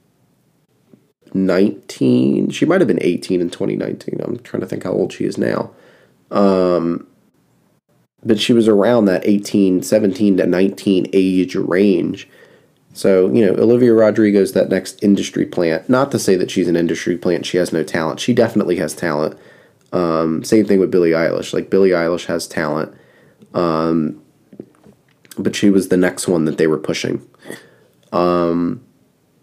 19. 1.34 2.48
She 2.50 2.64
might 2.64 2.80
have 2.80 2.88
been 2.88 3.02
18 3.02 3.42
in 3.42 3.50
2019. 3.50 4.20
I'm 4.22 4.38
trying 4.38 4.62
to 4.62 4.66
think 4.66 4.84
how 4.84 4.92
old 4.92 5.12
she 5.12 5.24
is 5.24 5.36
now. 5.36 5.70
Um, 6.30 7.06
but 8.24 8.40
she 8.40 8.54
was 8.54 8.66
around 8.66 9.04
that 9.06 9.26
18, 9.26 9.82
17 9.82 10.38
to 10.38 10.46
19 10.46 11.10
age 11.12 11.54
range. 11.54 12.28
So, 12.98 13.30
you 13.32 13.46
know, 13.46 13.52
Olivia 13.62 13.94
Rodrigo's 13.94 14.54
that 14.54 14.70
next 14.70 15.04
industry 15.04 15.46
plant. 15.46 15.88
Not 15.88 16.10
to 16.10 16.18
say 16.18 16.34
that 16.34 16.50
she's 16.50 16.66
an 16.66 16.74
industry 16.74 17.16
plant, 17.16 17.46
she 17.46 17.56
has 17.56 17.72
no 17.72 17.84
talent. 17.84 18.18
She 18.18 18.34
definitely 18.34 18.74
has 18.78 18.92
talent. 18.92 19.38
Um, 19.92 20.42
same 20.42 20.64
thing 20.64 20.80
with 20.80 20.90
Billie 20.90 21.12
Eilish. 21.12 21.52
Like, 21.52 21.70
Billie 21.70 21.90
Eilish 21.90 22.26
has 22.26 22.48
talent. 22.48 22.92
Um, 23.54 24.20
but 25.38 25.54
she 25.54 25.70
was 25.70 25.90
the 25.90 25.96
next 25.96 26.26
one 26.26 26.44
that 26.46 26.58
they 26.58 26.66
were 26.66 26.76
pushing. 26.76 27.24
Um, 28.10 28.84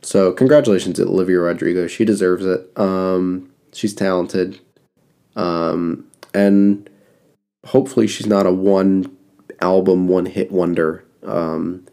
so, 0.01 0.33
congratulations 0.33 0.97
to 0.97 1.03
Olivia 1.03 1.39
Rodrigo. 1.39 1.87
She 1.87 2.03
deserves 2.03 2.45
it. 2.45 2.69
Um, 2.77 3.49
she's 3.71 3.95
talented. 3.95 4.59
Um, 5.37 6.05
and 6.33 6.89
hopefully 7.63 8.07
she's 8.07 8.27
not 8.27 8.45
a 8.45 8.51
one 8.51 9.15
album, 9.61 10.09
one 10.09 10.25
hit 10.25 10.51
wonder. 10.51 11.05
Um, 11.23 11.87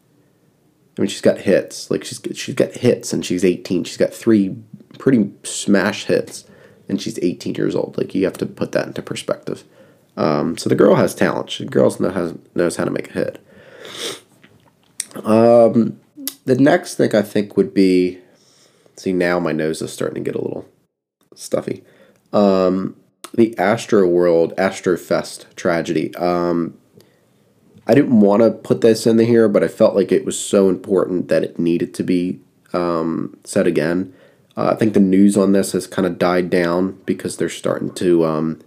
I 0.96 1.00
mean, 1.00 1.08
she's 1.08 1.20
got 1.20 1.38
hits. 1.38 1.90
Like 1.90 2.04
she's 2.04 2.20
she's 2.34 2.54
got 2.54 2.72
hits, 2.72 3.12
and 3.12 3.24
she's 3.24 3.44
18. 3.44 3.84
She's 3.84 3.96
got 3.96 4.12
three 4.12 4.56
pretty 4.98 5.30
smash 5.42 6.04
hits, 6.04 6.44
and 6.88 7.00
she's 7.00 7.18
18 7.22 7.54
years 7.54 7.74
old. 7.74 7.96
Like 7.96 8.14
you 8.14 8.24
have 8.24 8.38
to 8.38 8.46
put 8.46 8.72
that 8.72 8.86
into 8.86 9.02
perspective. 9.02 9.64
Um, 10.16 10.58
so 10.58 10.68
the 10.68 10.74
girl 10.74 10.96
has 10.96 11.14
talent. 11.14 11.50
She 11.50 11.64
girls 11.64 11.98
know 11.98 12.10
how 12.10 12.34
knows 12.54 12.76
how 12.76 12.84
to 12.84 12.90
make 12.90 13.10
a 13.10 13.12
hit. 13.12 13.46
Um, 15.24 16.00
the 16.44 16.56
next 16.56 16.96
thing 16.96 17.14
I 17.14 17.22
think 17.22 17.56
would 17.56 17.72
be, 17.72 18.18
see 18.96 19.12
now 19.12 19.38
my 19.38 19.52
nose 19.52 19.80
is 19.80 19.92
starting 19.92 20.22
to 20.22 20.30
get 20.30 20.38
a 20.38 20.42
little 20.42 20.68
stuffy. 21.34 21.84
Um, 22.32 22.96
the 23.34 23.54
Astroworld 23.58 24.52
Astro 24.58 24.96
Fest 24.96 25.46
tragedy. 25.56 26.14
Um, 26.16 26.78
I 27.92 27.94
didn't 27.94 28.20
want 28.20 28.42
to 28.42 28.50
put 28.50 28.80
this 28.80 29.06
in 29.06 29.18
here, 29.18 29.50
but 29.50 29.62
I 29.62 29.68
felt 29.68 29.94
like 29.94 30.10
it 30.10 30.24
was 30.24 30.40
so 30.40 30.70
important 30.70 31.28
that 31.28 31.44
it 31.44 31.58
needed 31.58 31.92
to 31.92 32.02
be 32.02 32.40
um, 32.72 33.36
said 33.44 33.66
again. 33.66 34.14
Uh, 34.56 34.70
I 34.72 34.76
think 34.76 34.94
the 34.94 35.00
news 35.00 35.36
on 35.36 35.52
this 35.52 35.72
has 35.72 35.86
kind 35.86 36.06
of 36.06 36.18
died 36.18 36.48
down 36.48 36.98
because 37.04 37.36
they're 37.36 37.50
starting 37.50 37.92
to 37.96 38.24
um, 38.24 38.60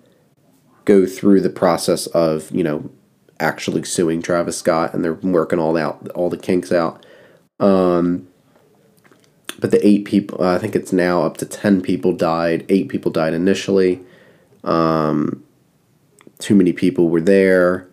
go 0.85 1.07
through 1.07 1.41
the 1.41 1.49
process 1.49 2.05
of 2.05 2.51
you 2.51 2.63
know 2.63 2.91
actually 3.39 3.83
suing 3.83 4.21
Travis 4.21 4.59
Scott, 4.59 4.93
and 4.93 5.03
they're 5.03 5.15
working 5.15 5.57
all 5.57 5.75
out 5.75 6.07
all 6.09 6.29
the 6.29 6.37
kinks 6.37 6.71
out. 6.71 7.03
Um, 7.59 8.27
but 9.57 9.71
the 9.71 9.83
eight 9.87 10.05
people, 10.05 10.43
I 10.43 10.59
think 10.59 10.75
it's 10.75 10.93
now 10.93 11.23
up 11.23 11.37
to 11.37 11.47
ten 11.47 11.81
people 11.81 12.13
died. 12.13 12.63
Eight 12.69 12.89
people 12.89 13.11
died 13.11 13.33
initially. 13.33 14.01
Um, 14.63 15.43
too 16.37 16.53
many 16.53 16.73
people 16.73 17.09
were 17.09 17.21
there, 17.21 17.84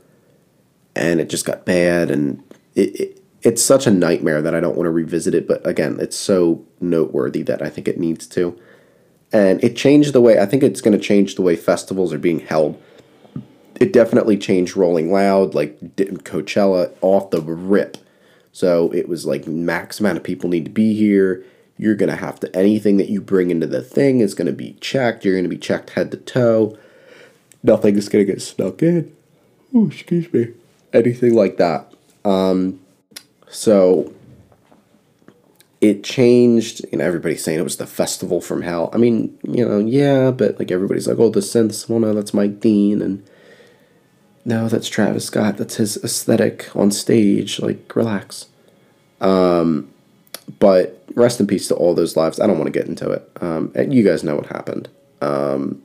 and 0.94 1.20
it 1.20 1.28
just 1.28 1.44
got 1.44 1.64
bad. 1.64 2.10
And 2.10 2.42
it, 2.74 3.00
it 3.00 3.22
it's 3.42 3.62
such 3.62 3.86
a 3.86 3.90
nightmare 3.90 4.40
that 4.40 4.54
I 4.54 4.60
don't 4.60 4.76
want 4.76 4.86
to 4.86 4.90
revisit 4.90 5.34
it. 5.34 5.48
But 5.48 5.66
again, 5.66 5.98
it's 6.00 6.16
so 6.16 6.64
noteworthy 6.80 7.42
that 7.42 7.62
I 7.62 7.68
think 7.68 7.88
it 7.88 7.98
needs 7.98 8.26
to. 8.28 8.58
And 9.32 9.62
it 9.64 9.76
changed 9.76 10.12
the 10.12 10.20
way 10.20 10.38
I 10.38 10.46
think 10.46 10.62
it's 10.62 10.80
going 10.80 10.96
to 10.96 11.02
change 11.02 11.34
the 11.34 11.42
way 11.42 11.56
festivals 11.56 12.12
are 12.12 12.18
being 12.18 12.40
held. 12.40 12.80
It 13.80 13.92
definitely 13.92 14.36
changed 14.36 14.76
Rolling 14.76 15.10
Loud, 15.10 15.54
like 15.54 15.80
Coachella, 15.96 16.92
off 17.00 17.30
the 17.30 17.40
rip. 17.40 17.96
So 18.52 18.92
it 18.92 19.08
was 19.08 19.24
like 19.24 19.46
max 19.46 19.98
amount 19.98 20.18
of 20.18 20.24
people 20.24 20.50
need 20.50 20.66
to 20.66 20.70
be 20.70 20.94
here. 20.94 21.44
You're 21.78 21.96
going 21.96 22.10
to 22.10 22.16
have 22.16 22.38
to, 22.40 22.54
anything 22.56 22.98
that 22.98 23.08
you 23.08 23.20
bring 23.20 23.50
into 23.50 23.66
the 23.66 23.82
thing 23.82 24.20
is 24.20 24.34
going 24.34 24.46
to 24.46 24.52
be 24.52 24.74
checked. 24.74 25.24
You're 25.24 25.34
going 25.34 25.44
to 25.44 25.48
be 25.48 25.56
checked 25.56 25.90
head 25.90 26.10
to 26.10 26.18
toe. 26.18 26.78
Nothing 27.62 27.96
is 27.96 28.08
going 28.08 28.24
to 28.26 28.32
get 28.32 28.42
snuck 28.42 28.82
in. 28.82 29.16
Oh, 29.74 29.86
excuse 29.86 30.30
me. 30.32 30.52
Anything 30.92 31.34
like 31.34 31.56
that. 31.56 31.92
Um, 32.24 32.80
so 33.48 34.12
it 35.80 36.04
changed. 36.04 36.84
You 36.92 36.98
know, 36.98 37.04
everybody's 37.04 37.42
saying 37.42 37.58
it 37.58 37.64
was 37.64 37.76
the 37.76 37.86
festival 37.86 38.40
from 38.40 38.62
hell. 38.62 38.90
I 38.92 38.98
mean, 38.98 39.38
you 39.42 39.66
know, 39.66 39.78
yeah, 39.78 40.30
but 40.30 40.58
like 40.58 40.70
everybody's 40.70 41.08
like, 41.08 41.18
oh, 41.18 41.30
the 41.30 41.40
synths. 41.40 41.88
Well, 41.88 41.98
no, 41.98 42.14
that's 42.14 42.32
Mike 42.32 42.60
Dean, 42.60 43.02
and 43.02 43.24
no, 44.44 44.68
that's 44.68 44.88
Travis 44.88 45.26
Scott. 45.26 45.56
That's 45.56 45.76
his 45.76 45.96
aesthetic 46.04 46.74
on 46.74 46.90
stage. 46.90 47.60
Like, 47.60 47.94
relax. 47.94 48.46
Um, 49.20 49.88
but 50.58 51.04
rest 51.14 51.40
in 51.40 51.46
peace 51.46 51.68
to 51.68 51.74
all 51.74 51.94
those 51.94 52.16
lives. 52.16 52.40
I 52.40 52.46
don't 52.46 52.58
want 52.58 52.72
to 52.72 52.78
get 52.78 52.88
into 52.88 53.10
it. 53.10 53.30
Um, 53.40 53.72
you 53.88 54.02
guys 54.02 54.24
know 54.24 54.36
what 54.36 54.46
happened. 54.46 54.88
Um, 55.20 55.82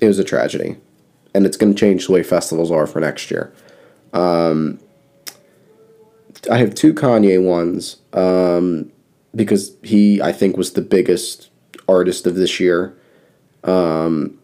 it 0.00 0.08
was 0.08 0.18
a 0.18 0.24
tragedy, 0.24 0.76
and 1.36 1.44
it's 1.44 1.58
going 1.58 1.74
to 1.74 1.78
change 1.78 2.06
the 2.06 2.12
way 2.14 2.22
festivals 2.22 2.70
are 2.70 2.86
for 2.86 2.98
next 2.98 3.30
year. 3.30 3.52
Um, 4.14 4.80
I 6.50 6.56
have 6.56 6.74
two 6.74 6.94
Kanye 6.94 7.44
ones 7.44 7.98
um, 8.14 8.90
because 9.34 9.76
he, 9.82 10.22
I 10.22 10.32
think, 10.32 10.56
was 10.56 10.72
the 10.72 10.80
biggest 10.80 11.50
artist 11.86 12.26
of 12.26 12.36
this 12.36 12.58
year. 12.58 12.96
Um, 13.64 14.38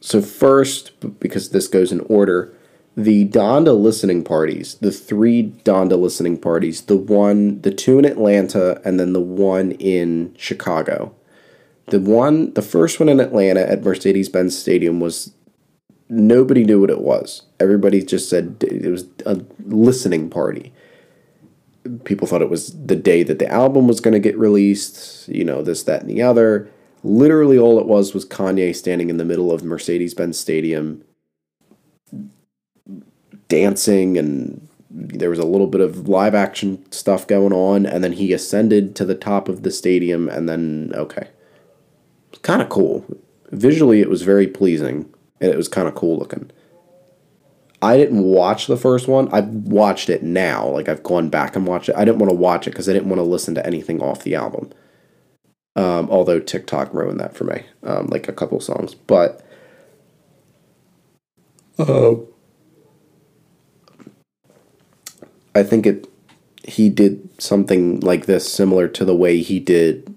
so 0.00 0.20
first, 0.20 0.90
because 1.20 1.50
this 1.50 1.68
goes 1.68 1.92
in 1.92 2.00
order, 2.00 2.52
the 2.96 3.28
Donda 3.28 3.80
listening 3.80 4.24
parties, 4.24 4.74
the 4.76 4.90
three 4.90 5.52
Donda 5.64 5.96
listening 5.96 6.36
parties, 6.36 6.82
the 6.82 6.96
one, 6.96 7.60
the 7.60 7.70
two 7.70 8.00
in 8.00 8.04
Atlanta, 8.04 8.80
and 8.84 8.98
then 8.98 9.12
the 9.12 9.20
one 9.20 9.70
in 9.72 10.34
Chicago. 10.36 11.14
The 11.86 12.00
one, 12.00 12.52
the 12.54 12.62
first 12.62 12.98
one 12.98 13.08
in 13.08 13.20
Atlanta 13.20 13.60
at 13.60 13.84
Mercedes 13.84 14.28
Benz 14.28 14.58
Stadium 14.58 14.98
was 14.98 15.32
nobody 16.08 16.64
knew 16.64 16.80
what 16.80 16.90
it 16.90 17.00
was. 17.00 17.42
Everybody 17.60 18.02
just 18.02 18.28
said 18.28 18.56
it 18.62 18.90
was 18.90 19.06
a 19.26 19.40
listening 19.66 20.30
party. 20.30 20.72
People 22.04 22.26
thought 22.26 22.42
it 22.42 22.50
was 22.50 22.74
the 22.86 22.96
day 22.96 23.22
that 23.22 23.38
the 23.38 23.50
album 23.50 23.86
was 23.86 24.00
going 24.00 24.12
to 24.12 24.20
get 24.20 24.38
released, 24.38 25.28
you 25.28 25.44
know, 25.44 25.62
this, 25.62 25.82
that, 25.82 26.00
and 26.00 26.10
the 26.10 26.22
other. 26.22 26.70
Literally, 27.02 27.58
all 27.58 27.78
it 27.78 27.86
was 27.86 28.14
was 28.14 28.24
Kanye 28.24 28.74
standing 28.74 29.10
in 29.10 29.18
the 29.18 29.24
middle 29.24 29.52
of 29.52 29.62
Mercedes 29.62 30.14
Benz 30.14 30.38
Stadium 30.38 31.04
dancing 33.48 34.16
and 34.18 34.66
there 34.90 35.30
was 35.30 35.38
a 35.38 35.44
little 35.44 35.66
bit 35.66 35.80
of 35.80 36.08
live 36.08 36.34
action 36.34 36.84
stuff 36.90 37.26
going 37.26 37.52
on 37.52 37.84
and 37.84 38.02
then 38.02 38.12
he 38.12 38.32
ascended 38.32 38.94
to 38.96 39.04
the 39.04 39.14
top 39.14 39.48
of 39.48 39.62
the 39.62 39.70
stadium 39.70 40.28
and 40.28 40.48
then 40.48 40.92
okay 40.94 41.28
kind 42.42 42.62
of 42.62 42.68
cool 42.68 43.04
visually 43.50 44.00
it 44.00 44.08
was 44.08 44.22
very 44.22 44.46
pleasing 44.46 45.12
and 45.40 45.50
it 45.50 45.56
was 45.56 45.68
kind 45.68 45.88
of 45.88 45.94
cool 45.94 46.18
looking. 46.18 46.50
I 47.84 47.98
didn't 47.98 48.22
watch 48.22 48.66
the 48.66 48.78
first 48.78 49.08
one. 49.08 49.28
I've 49.32 49.48
watched 49.48 50.08
it 50.08 50.22
now. 50.22 50.66
Like 50.68 50.88
i've 50.88 51.02
gone 51.02 51.28
back 51.28 51.54
and 51.54 51.66
watched 51.66 51.90
it. 51.90 51.96
I 51.96 52.04
didn't 52.04 52.18
want 52.18 52.30
to 52.30 52.36
watch 52.36 52.66
it 52.66 52.70
because 52.70 52.88
i 52.88 52.92
didn't 52.92 53.08
want 53.08 53.18
to 53.18 53.24
listen 53.24 53.54
to 53.56 53.66
anything 53.66 54.00
off 54.00 54.22
the 54.22 54.34
album. 54.34 54.70
Um, 55.76 56.08
although 56.08 56.40
tiktok 56.40 56.94
ruined 56.94 57.20
that 57.20 57.36
for 57.36 57.44
me 57.44 57.64
um, 57.82 58.06
like 58.06 58.28
a 58.28 58.32
couple 58.32 58.60
songs. 58.60 58.94
But 58.94 59.44
uh, 61.78 62.14
I 65.54 65.62
think 65.62 65.86
it 65.86 66.08
he 66.66 66.88
did 66.88 67.28
something 67.38 68.00
like 68.00 68.24
this 68.24 68.50
similar 68.50 68.88
to 68.88 69.04
the 69.04 69.14
way 69.14 69.42
he 69.42 69.60
did 69.60 70.14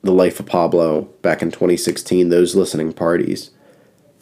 the 0.00 0.12
life 0.12 0.40
of 0.40 0.46
Pablo 0.46 1.02
back 1.20 1.42
in 1.42 1.50
2016 1.50 2.30
those 2.30 2.56
listening 2.56 2.92
parties 2.94 3.50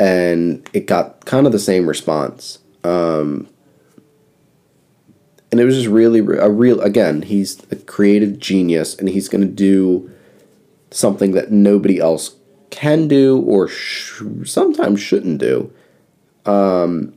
and 0.01 0.68
it 0.72 0.86
got 0.86 1.24
kind 1.24 1.46
of 1.46 1.53
the 1.53 1.59
same 1.59 1.86
response 1.86 2.59
um, 2.82 3.48
and 5.53 5.61
it 5.61 5.64
was 5.64 5.76
just 5.76 5.88
really 5.88 6.18
a 6.18 6.51
real 6.51 6.80
again 6.80 7.22
he's 7.22 7.62
a 7.70 7.76
creative 7.76 8.38
genius 8.38 8.96
and 8.96 9.09
he's 9.09 9.28
going 9.28 9.42
to 9.42 9.46
do 9.46 10.11
something 10.90 11.32
that 11.32 11.53
nobody 11.53 12.01
else 12.01 12.34
can 12.70 13.07
do 13.07 13.40
or 13.42 13.68
sh- 13.68 14.22
sometimes 14.44 15.01
shouldn't 15.01 15.38
do 15.38 15.72
um, 16.46 17.12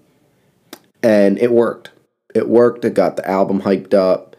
and 1.02 1.40
it 1.40 1.52
worked 1.52 1.90
it 2.34 2.50
worked. 2.50 2.86
It 2.86 2.94
got 2.94 3.16
the 3.16 3.30
album 3.30 3.62
hyped 3.62 3.94
up. 3.94 4.36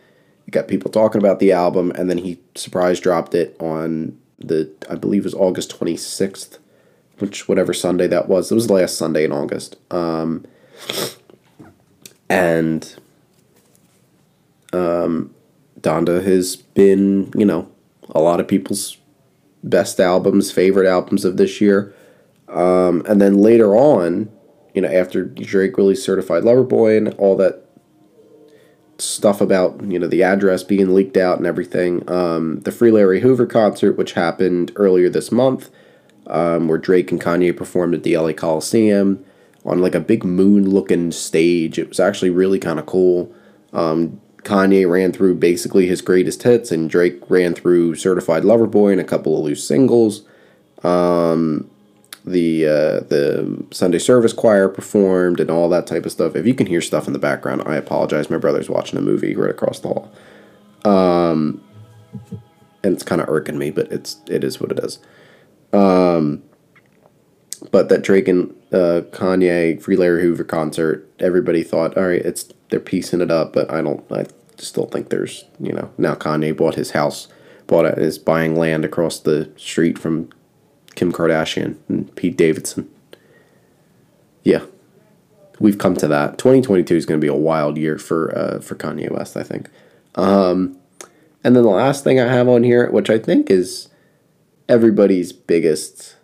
It 0.47 0.51
got 0.51 0.69
people 0.69 0.91
talking 0.91 1.21
about 1.21 1.39
the 1.39 1.53
album, 1.53 1.93
and 1.93 2.11
then 2.11 2.19
he 2.19 2.41
surprise 2.55 3.01
dropped 3.01 3.35
it 3.35 3.57
on 3.61 4.19
the 4.39 4.71
I 4.91 4.97
believe 4.97 5.23
it 5.23 5.25
was 5.25 5.35
August 5.35 5.71
twenty 5.71 5.97
sixth, 5.97 6.59
which 7.19 7.49
whatever 7.49 7.73
Sunday 7.73 8.07
that 8.09 8.29
was. 8.29 8.51
It 8.51 8.55
was 8.55 8.67
the 8.67 8.75
last 8.75 8.97
Sunday 8.97 9.25
in 9.25 9.33
August. 9.33 9.77
Um, 9.91 10.45
and 12.29 12.95
um, 14.73 15.35
Donda 15.81 16.25
has 16.25 16.57
been, 16.57 17.33
you 17.37 17.45
know, 17.45 17.71
a 18.11 18.21
lot 18.21 18.41
of 18.41 18.49
people's 18.49 18.97
best 19.63 20.01
albums, 20.01 20.51
favorite 20.51 20.87
albums 20.89 21.25
of 21.25 21.37
this 21.37 21.61
year. 21.61 21.95
Um, 22.49 23.05
and 23.09 23.21
then 23.21 23.39
later 23.39 23.75
on, 23.75 24.31
you 24.75 24.83
know, 24.83 24.89
after 24.89 25.25
Drake 25.25 25.77
released 25.77 26.05
Certified 26.05 26.45
Lover 26.45 26.65
Boy 26.65 26.97
and 26.97 27.15
all 27.15 27.37
that 27.37 27.65
stuff 28.99 29.41
about 29.41 29.83
you 29.85 29.99
know 29.99 30.07
the 30.07 30.23
address 30.23 30.63
being 30.63 30.95
leaked 30.95 31.17
out 31.17 31.39
and 31.39 31.47
everything. 31.47 32.09
Um, 32.11 32.61
the 32.61 32.73
Free 32.73 32.91
Larry 32.91 33.21
Hoover 33.21 33.47
concert, 33.47 33.97
which 33.97 34.13
happened 34.13 34.73
earlier 34.77 35.09
this 35.09 35.33
month, 35.33 35.71
um, 36.27 36.69
where 36.69 36.79
Drake 36.79 37.11
and 37.11 37.21
Kanye 37.21 37.57
performed 37.57 37.95
at 37.95 38.03
the 38.03 38.17
LA 38.17 38.33
Coliseum 38.33 39.25
on 39.65 39.81
like 39.81 39.95
a 39.95 40.01
big 40.01 40.25
moon 40.25 40.71
looking 40.71 41.13
stage. 41.13 41.79
It 41.79 41.89
was 41.89 42.01
actually 42.01 42.31
really 42.31 42.59
kind 42.59 42.79
of 42.79 42.87
cool. 42.87 43.33
Um, 43.73 44.21
Kanye 44.43 44.89
ran 44.89 45.13
through 45.13 45.37
basically 45.37 45.87
his 45.87 46.03
greatest 46.03 46.43
hits, 46.43 46.71
and 46.71 46.91
Drake 46.91 47.19
ran 47.29 47.55
through 47.55 47.95
Certified 47.95 48.45
Lover 48.45 48.67
Boy 48.67 48.93
and 48.93 49.01
a 49.01 49.05
couple 49.05 49.37
of 49.37 49.45
loose 49.45 49.67
singles. 49.67 50.23
Um, 50.83 51.71
the 52.27 52.67
uh, 52.67 53.01
the 53.01 53.65
Sunday 53.71 53.99
service 53.99 54.33
choir 54.33 54.69
performed 54.69 55.41
and 55.41 55.51
all 55.51 55.69
that 55.71 55.87
type 55.87 56.07
of 56.07 56.13
stuff. 56.13 56.37
If 56.37 56.47
you 56.47 56.55
can 56.55 56.67
hear 56.67 56.81
stuff 56.81 57.07
in 57.07 57.13
the 57.13 57.19
background, 57.19 57.63
I 57.67 57.77
apologize. 57.77 58.31
My 58.31 58.39
brother's 58.39 58.69
watching 58.69 58.99
a 58.99 59.03
movie 59.03 59.35
right 59.35 59.51
across 59.51 59.81
the 59.81 59.89
hall, 59.89 60.13
um, 60.85 61.63
and 62.83 62.95
it's 62.95 63.03
kind 63.03 63.21
of 63.21 63.29
irking 63.29 63.59
me, 63.59 63.71
but 63.71 63.91
it's 63.91 64.19
it 64.27 64.45
is 64.45 64.61
what 64.61 64.73
it 64.73 64.79
is. 64.79 64.99
Um, 65.75 66.43
but 67.71 67.89
that 67.89 68.03
Drake 68.03 68.29
and 68.29 68.51
uh, 68.73 69.03
Kanye 69.11 69.83
Free 69.83 69.97
Larry 69.97 70.23
Hoover 70.23 70.45
concert, 70.45 71.11
everybody 71.19 71.63
thought, 71.63 71.97
all 71.97 72.09
right, 72.09 72.21
it's 72.21 72.53
they're 72.71 72.81
piecing 72.81 73.21
it 73.21 73.31
up, 73.31 73.53
but 73.53 73.71
I 73.71 73.83
don't. 73.83 74.05
I 74.13 74.27
still 74.57 74.87
think 74.87 75.09
there's 75.09 75.45
you 75.59 75.73
know 75.73 75.91
now 75.99 76.15
Kanye 76.15 76.57
bought 76.57 76.77
his 76.77 76.93
house, 76.93 77.29
bought 77.67 77.87
it, 77.87 77.99
is 77.99 78.19
buying 78.19 78.57
land 78.57 78.85
across 78.85 79.19
the 79.19 79.51
street 79.57 79.99
from 79.99 80.31
Kim 80.95 81.13
Kardashian 81.13 81.77
and 81.89 82.15
Pete 82.15 82.37
Davidson. 82.37 82.89
Yeah, 84.45 84.65
we've 85.59 85.79
come 85.79 85.97
to 85.97 86.07
that. 86.09 86.39
2022 86.39 86.95
is 86.95 87.07
going 87.07 87.21
to 87.21 87.25
be 87.25 87.29
a 87.29 87.35
wild 87.35 87.77
year 87.77 87.99
for 87.99 88.37
uh, 88.37 88.61
for 88.61 88.77
Kanye 88.77 89.11
West, 89.11 89.37
I 89.37 89.43
think. 89.43 89.69
Um, 90.15 90.79
and 91.43 91.57
then 91.57 91.65
the 91.65 91.71
last 91.71 92.05
thing 92.05 92.21
I 92.21 92.33
have 92.33 92.49
on 92.49 92.63
here, 92.63 92.89
which 92.91 93.11
I 93.11 93.19
think 93.19 93.51
is 93.51 93.89
everybody's 94.69 95.33
biggest, 95.33 96.17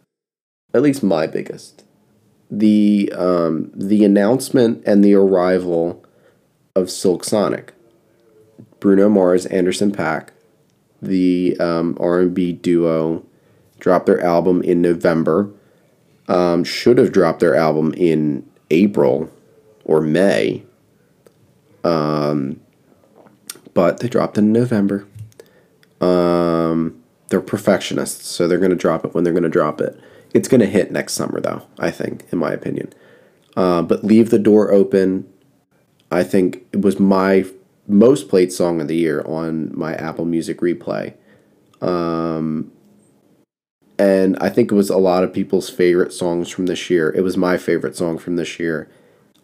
at 0.74 0.82
least 0.82 1.02
my 1.02 1.26
biggest, 1.26 1.84
the 2.50 3.12
um, 3.16 3.70
the 3.74 4.04
announcement 4.04 4.82
and 4.86 5.04
the 5.04 5.14
arrival 5.14 6.04
of 6.74 6.90
Silk 6.90 7.24
Sonic, 7.24 7.72
Bruno 8.80 9.08
Mars, 9.08 9.46
Anderson 9.46 9.92
.Paak, 9.92 10.30
the 11.00 11.56
um, 11.58 11.96
R&B 12.00 12.52
duo 12.54 13.24
dropped 13.78 14.06
their 14.06 14.20
album 14.20 14.62
in 14.62 14.82
November. 14.82 15.50
Um, 16.28 16.62
should 16.62 16.98
have 16.98 17.12
dropped 17.12 17.40
their 17.40 17.56
album 17.56 17.92
in 17.96 18.48
April 18.70 19.32
or 19.84 20.00
May. 20.00 20.64
Um, 21.82 22.60
but 23.74 24.00
they 24.00 24.08
dropped 24.08 24.38
in 24.38 24.52
November. 24.52 25.06
Um, 26.00 26.99
they're 27.30 27.40
perfectionists, 27.40 28.26
so 28.26 28.46
they're 28.46 28.58
going 28.58 28.70
to 28.70 28.76
drop 28.76 29.04
it 29.04 29.14
when 29.14 29.24
they're 29.24 29.32
going 29.32 29.42
to 29.42 29.48
drop 29.48 29.80
it. 29.80 29.98
It's 30.34 30.48
going 30.48 30.60
to 30.60 30.66
hit 30.66 30.92
next 30.92 31.14
summer, 31.14 31.40
though, 31.40 31.62
I 31.78 31.90
think, 31.90 32.26
in 32.30 32.38
my 32.38 32.52
opinion. 32.52 32.92
Uh, 33.56 33.82
but 33.82 34.04
Leave 34.04 34.30
the 34.30 34.38
Door 34.38 34.72
Open, 34.72 35.26
I 36.10 36.22
think 36.22 36.66
it 36.72 36.82
was 36.82 37.00
my 37.00 37.44
most 37.88 38.28
played 38.28 38.52
song 38.52 38.80
of 38.80 38.88
the 38.88 38.96
year 38.96 39.22
on 39.26 39.76
my 39.76 39.94
Apple 39.94 40.24
Music 40.24 40.58
replay. 40.58 41.14
Um, 41.80 42.70
and 43.98 44.36
I 44.40 44.48
think 44.48 44.70
it 44.70 44.76
was 44.76 44.90
a 44.90 44.96
lot 44.96 45.24
of 45.24 45.32
people's 45.32 45.68
favorite 45.68 46.12
songs 46.12 46.48
from 46.48 46.66
this 46.66 46.90
year. 46.90 47.10
It 47.10 47.22
was 47.22 47.36
my 47.36 47.56
favorite 47.56 47.96
song 47.96 48.18
from 48.18 48.36
this 48.36 48.58
year. 48.58 48.88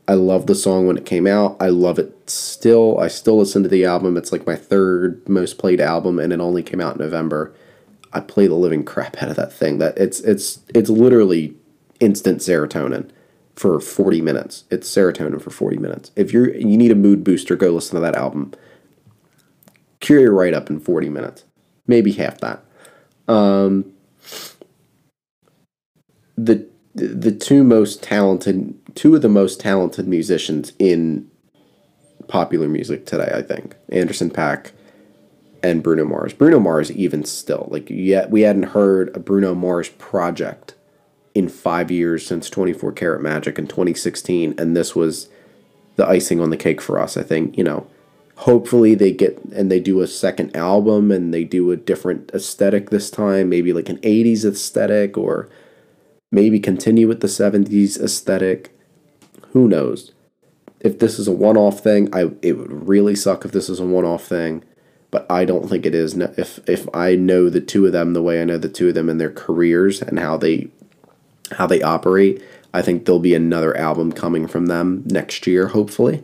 I 0.09 0.15
love 0.15 0.47
the 0.47 0.55
song 0.55 0.87
when 0.87 0.97
it 0.97 1.05
came 1.05 1.27
out. 1.27 1.57
I 1.61 1.69
love 1.69 1.99
it 1.99 2.31
still. 2.31 2.99
I 2.99 3.09
still 3.09 3.39
listen 3.39 3.63
to 3.65 3.69
the 3.69 3.85
album. 3.85 4.17
It's 4.17 4.31
like 4.33 4.47
my 4.47 4.55
third 4.55 5.29
most 5.29 5.59
played 5.59 5.81
album, 5.81 6.19
and 6.19 6.33
it 6.33 6.41
only 6.41 6.63
came 6.63 6.81
out 6.81 6.97
in 6.97 7.01
November. 7.01 7.53
I 8.13 8.21
play 8.21 8.47
the 8.47 8.55
living 8.55 8.85
crap 8.85 9.23
out 9.23 9.31
of 9.31 9.37
that 9.37 9.53
thing. 9.53 9.79
That 9.79 9.97
it's 9.99 10.21
it's 10.21 10.61
it's 10.75 10.91
literally 10.91 11.55
instant 12.01 12.41
serotonin 12.41 13.11
for 13.55 13.81
40 13.81 14.21
minutes. 14.21 14.65
It's 14.71 14.89
serotonin 14.89 15.41
for 15.41 15.51
40 15.51 15.79
minutes. 15.79 16.11
If 16.17 16.33
you're 16.33 16.55
you 16.55 16.77
need 16.77 16.93
a 16.93 16.97
mood 16.97 17.25
booster, 17.25 17.57
go 17.57 17.71
listen 17.71 17.95
to 17.95 18.01
that 18.01 18.17
album. 18.17 18.53
Cure 20.01 20.21
your 20.21 20.35
right 20.35 20.55
up 20.55 20.71
in 20.71 20.79
40 20.79 21.09
minutes. 21.09 21.45
Maybe 21.87 22.13
half 22.13 22.39
that. 22.41 22.63
Um, 23.29 23.93
the 26.37 26.67
the 26.95 27.33
two 27.33 27.65
most 27.65 28.03
talented 28.03 28.75
two 28.95 29.15
of 29.15 29.23
the 29.23 29.29
most 29.29 29.61
talented 29.61 30.09
musicians 30.09 30.73
in 30.79 31.31
popular 32.29 32.69
music 32.69 33.07
today, 33.07 33.31
I 33.35 33.43
think. 33.43 33.77
Anderson 33.91 34.31
.Paak 34.31 34.73
and 35.67 35.83
Bruno 35.83 36.05
Mars. 36.05 36.33
Bruno 36.33 36.61
Mars 36.61 36.93
even 36.93 37.25
still 37.25 37.69
like 37.71 37.91
yet 37.91 38.31
we 38.31 38.43
hadn't 38.43 38.65
heard 38.65 39.15
a 39.17 39.21
Bruno 39.21 39.55
Mars 39.55 39.89
project 39.91 40.75
in 41.35 41.49
5 41.49 41.91
years 41.91 42.27
since 42.27 42.49
24 42.49 42.93
Karat 42.93 43.21
Magic 43.21 43.59
in 43.59 43.67
2016 43.67 44.55
and 44.59 44.77
this 44.77 44.95
was 44.95 45.29
the 45.97 46.07
icing 46.07 46.41
on 46.41 46.51
the 46.51 46.57
cake 46.57 46.81
for 46.81 46.99
us, 47.01 47.17
I 47.17 47.23
think, 47.23 47.59
you 47.59 47.65
know. 47.65 47.87
Hopefully 48.41 48.95
they 48.95 49.13
get 49.13 49.43
and 49.55 49.71
they 49.71 49.81
do 49.81 50.03
a 50.03 50.07
second 50.07 50.55
album 50.55 51.11
and 51.11 51.33
they 51.33 51.43
do 51.43 51.71
a 51.71 51.77
different 51.77 52.31
aesthetic 52.35 52.91
this 52.91 53.11
time, 53.11 53.49
maybe 53.49 53.73
like 53.73 53.89
an 53.89 53.97
80s 53.99 54.45
aesthetic 54.45 55.17
or 55.17 55.49
maybe 56.31 56.61
continue 56.61 57.09
with 57.09 57.21
the 57.21 57.29
70s 57.29 57.99
aesthetic. 57.99 58.79
Who 59.53 59.67
knows? 59.69 60.13
If 60.81 60.99
this 60.99 61.19
is 61.19 61.27
a 61.27 61.33
one 61.33 61.57
off 61.57 61.81
thing, 61.81 62.15
I 62.15 62.31
it 62.43 62.59
would 62.59 62.87
really 62.87 63.17
suck 63.17 63.47
if 63.47 63.53
this 63.53 63.71
is 63.71 63.81
a 63.81 63.87
one 63.87 64.05
off 64.05 64.27
thing, 64.27 64.63
but 65.11 65.31
I 65.31 65.45
don't 65.45 65.69
think 65.69 65.87
it 65.87 65.95
is. 65.95 66.17
If 66.17 66.61
if 66.69 66.87
I 66.95 67.15
know 67.15 67.49
the 67.49 67.61
two 67.61 67.87
of 67.87 67.93
them 67.93 68.13
the 68.13 68.23
way 68.23 68.41
I 68.41 68.45
know 68.45 68.59
the 68.59 68.69
two 68.69 68.89
of 68.89 68.95
them 68.95 69.09
in 69.09 69.19
their 69.19 69.31
careers 69.31 70.03
and 70.03 70.19
how 70.19 70.37
they 70.37 70.69
how 71.53 71.67
they 71.67 71.83
operate, 71.83 72.43
I 72.75 72.83
think 72.83 73.05
there'll 73.05 73.21
be 73.21 73.35
another 73.35 73.77
album 73.77 74.13
coming 74.13 74.47
from 74.47 74.67
them 74.67 75.05
next 75.07 75.47
year, 75.47 75.69
hopefully. 75.69 76.23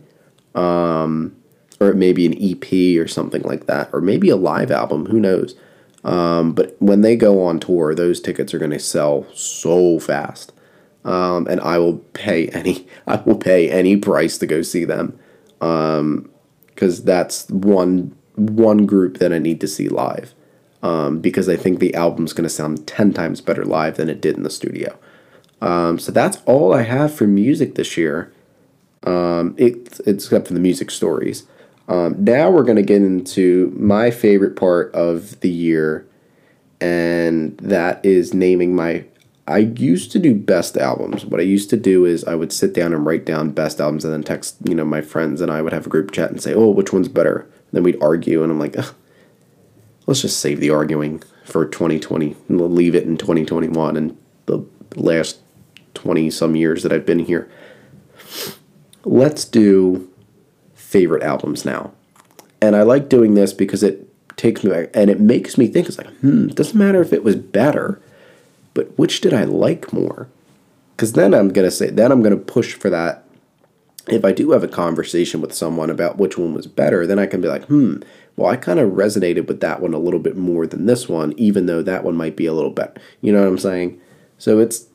Um, 0.55 1.35
or 1.81 1.89
it 1.89 1.97
may 1.97 2.13
be 2.13 2.27
an 2.27 2.37
EP 2.39 3.03
or 3.03 3.09
something 3.09 3.43
like 3.43 3.67
that, 3.67 3.91
or 3.93 4.01
maybe 4.01 4.29
a 4.29 4.37
live 4.37 4.71
album. 4.71 5.07
Who 5.07 5.19
knows? 5.19 5.55
Um, 6.05 6.53
but 6.53 6.77
when 6.79 7.01
they 7.01 7.17
go 7.17 7.43
on 7.43 7.61
tour, 7.61 7.95
those 7.95 8.21
tickets 8.21 8.53
are 8.53 8.59
going 8.59 8.71
to 8.71 8.79
sell 8.79 9.27
so 9.33 9.99
fast, 9.99 10.53
um, 11.05 11.47
and 11.49 11.61
I 11.61 11.79
will 11.79 11.99
pay 12.13 12.49
any 12.49 12.87
I 13.07 13.17
will 13.17 13.37
pay 13.37 13.71
any 13.71 13.97
price 13.97 14.39
to 14.39 14.47
go 14.47 14.63
see 14.63 14.85
them, 14.85 15.19
because 15.59 16.01
um, 17.01 17.05
that's 17.05 17.49
one 17.49 18.17
one 18.37 18.87
group 18.87 19.19
that 19.19 19.33
I 19.33 19.39
need 19.39 19.61
to 19.61 19.69
see 19.69 19.89
live, 19.89 20.35
um, 20.83 21.21
because 21.21 21.49
I 21.49 21.57
think 21.57 21.79
the 21.79 21.95
album's 21.95 22.33
going 22.33 22.45
to 22.45 22.51
sound 22.51 22.87
ten 22.87 23.13
times 23.13 23.41
better 23.41 23.65
live 23.65 23.97
than 23.97 24.09
it 24.09 24.21
did 24.21 24.37
in 24.37 24.43
the 24.43 24.51
studio. 24.51 24.99
Um, 25.61 25.99
so 25.99 26.11
that's 26.11 26.39
all 26.45 26.75
I 26.75 26.83
have 26.83 27.15
for 27.15 27.27
music 27.27 27.77
this 27.77 27.97
year. 27.97 28.33
Um, 29.05 29.55
it, 29.59 30.01
except 30.07 30.47
for 30.47 30.55
the 30.55 30.61
music 30.61 30.91
stories. 30.91 31.45
Um, 31.89 32.15
now 32.25 32.51
we're 32.51 32.63
going 32.63 32.77
to 32.77 32.83
get 32.83 33.03
into 33.03 33.73
my 33.77 34.11
favorite 34.11 34.55
part 34.55 34.95
of 34.95 35.41
the 35.41 35.51
year, 35.51 36.07
and 36.81 37.59
that 37.59 38.05
is 38.05 38.33
naming 38.33 38.75
my. 38.75 39.05
I 39.49 39.59
used 39.59 40.13
to 40.13 40.21
do 40.21 40.35
best 40.35 40.77
albums. 40.77 41.25
What 41.25 41.41
I 41.41 41.43
used 41.43 41.69
to 41.71 41.77
do 41.77 42.05
is 42.05 42.25
I 42.25 42.37
would 42.37 42.53
sit 42.53 42.73
down 42.73 42.95
and 42.95 43.05
write 43.05 43.27
down 43.27 43.51
best 43.51 43.81
albums, 43.81 44.05
and 44.05 44.15
then 44.15 44.23
text 44.23 44.57
you 44.65 44.75
know 44.75 44.85
my 44.85 45.01
friends, 45.01 45.41
and 45.41 45.51
I 45.51 45.63
would 45.63 45.73
have 45.73 45.87
a 45.87 45.91
group 45.91 46.13
chat 46.13 46.31
and 46.31 46.41
say, 46.41 46.55
"Oh, 46.55 46.71
which 46.71 46.93
one's 46.93 47.09
better?" 47.09 47.47
Then 47.73 47.83
we'd 47.83 48.03
argue, 48.03 48.43
and 48.43 48.53
I'm 48.53 48.59
like, 48.59 48.77
"Let's 50.07 50.23
just 50.23 50.41
save 50.41 50.61
the 50.61 50.71
arguing 50.71 51.23
for 51.45 51.67
2020. 51.67 52.37
And 52.49 52.59
we'll 52.59 52.71
leave 52.71 52.95
it 52.95 53.05
in 53.05 53.17
2021 53.17 53.97
and 53.97 54.17
the 54.47 54.65
last 54.97 55.39
20 55.95 56.31
some 56.31 56.57
years 56.57 56.83
that 56.83 56.93
I've 56.93 57.07
been 57.07 57.21
here. 57.21 57.51
Let's 59.05 59.45
do 59.45 60.11
favorite 60.75 61.23
albums 61.23 61.65
now. 61.65 61.93
And 62.61 62.77
I 62.77 62.83
like 62.83 63.09
doing 63.09 63.35
this 63.35 63.53
because 63.53 63.83
it 63.83 64.09
takes 64.37 64.65
me 64.65 64.71
back 64.71 64.91
and 64.95 65.11
it 65.11 65.21
makes 65.21 65.59
me 65.59 65.67
think 65.67 65.89
it's 65.89 65.99
like, 65.99 66.09
hmm, 66.19 66.49
it 66.49 66.55
doesn't 66.55 66.79
matter 66.79 67.03
if 67.03 67.13
it 67.13 67.25
was 67.25 67.37
better, 67.37 68.01
but 68.75 68.97
which 68.99 69.21
did 69.21 69.35
I 69.35 69.45
like 69.45 69.93
more? 69.93 70.29
Because 70.97 71.13
then 71.13 71.35
I'm 71.35 71.49
going 71.49 71.67
to 71.67 71.71
say, 71.71 71.91
then 71.91 72.13
I'm 72.13 72.23
going 72.23 72.37
to 72.37 72.45
push 72.45 72.75
for 72.75 72.89
that. 72.91 73.22
If 74.09 74.25
I 74.25 74.33
do 74.33 74.51
have 74.51 74.65
a 74.65 74.69
conversation 74.69 75.41
with 75.41 75.55
someone 75.55 75.91
about 75.91 76.19
which 76.19 76.37
one 76.37 76.55
was 76.55 76.67
better, 76.67 77.07
then 77.07 77.19
I 77.19 77.27
can 77.27 77.41
be 77.41 77.49
like, 77.49 77.65
hmm, 77.67 77.99
well, 78.37 78.51
I 78.51 78.57
kind 78.57 78.81
of 78.81 78.93
resonated 78.93 79.47
with 79.47 79.61
that 79.61 79.81
one 79.81 79.95
a 79.95 79.99
little 79.99 80.19
bit 80.19 80.37
more 80.37 80.67
than 80.67 80.87
this 80.87 81.09
one, 81.09 81.35
even 81.37 81.67
though 81.67 81.83
that 81.83 82.03
one 82.03 82.17
might 82.17 82.35
be 82.35 82.47
a 82.47 82.53
little 82.53 82.71
better. 82.71 82.95
You 83.21 83.33
know 83.33 83.41
what 83.41 83.49
I'm 83.49 83.59
saying? 83.59 84.01
So 84.39 84.59
it's, 84.59 84.87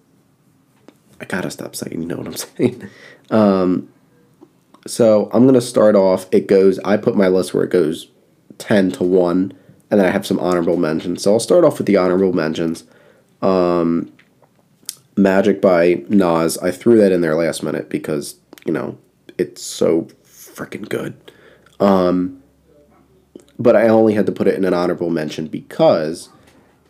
I 1.21 1.25
gotta 1.25 1.49
stop 1.49 1.75
saying, 1.75 2.01
you 2.01 2.07
know 2.07 2.17
what 2.17 2.27
I'm 2.27 2.35
saying? 2.35 2.89
Um, 3.29 3.89
so 4.85 5.29
I'm 5.33 5.45
gonna 5.45 5.61
start 5.61 5.95
off. 5.95 6.27
It 6.31 6.47
goes. 6.47 6.79
I 6.79 6.97
put 6.97 7.15
my 7.15 7.27
list 7.27 7.53
where 7.53 7.63
it 7.63 7.71
goes 7.71 8.07
ten 8.57 8.91
to 8.91 9.03
one, 9.03 9.53
and 9.91 9.99
then 9.99 10.07
I 10.07 10.11
have 10.11 10.25
some 10.25 10.39
honorable 10.39 10.77
mentions. 10.77 11.23
So 11.23 11.33
I'll 11.33 11.39
start 11.39 11.63
off 11.63 11.77
with 11.77 11.87
the 11.87 11.97
honorable 11.97 12.33
mentions. 12.33 12.83
Um, 13.41 14.11
Magic 15.15 15.61
by 15.61 16.03
Nas. 16.09 16.57
I 16.59 16.71
threw 16.71 16.97
that 16.97 17.11
in 17.11 17.21
there 17.21 17.35
last 17.35 17.63
minute 17.63 17.89
because 17.89 18.35
you 18.67 18.73
know 18.73 18.97
it's 19.37 19.63
so 19.63 20.03
freaking 20.23 20.87
good. 20.87 21.15
Um, 21.79 22.43
but 23.57 23.75
I 23.75 23.87
only 23.87 24.13
had 24.13 24.25
to 24.27 24.31
put 24.31 24.47
it 24.47 24.55
in 24.55 24.65
an 24.65 24.73
honorable 24.73 25.09
mention 25.09 25.47
because 25.47 26.29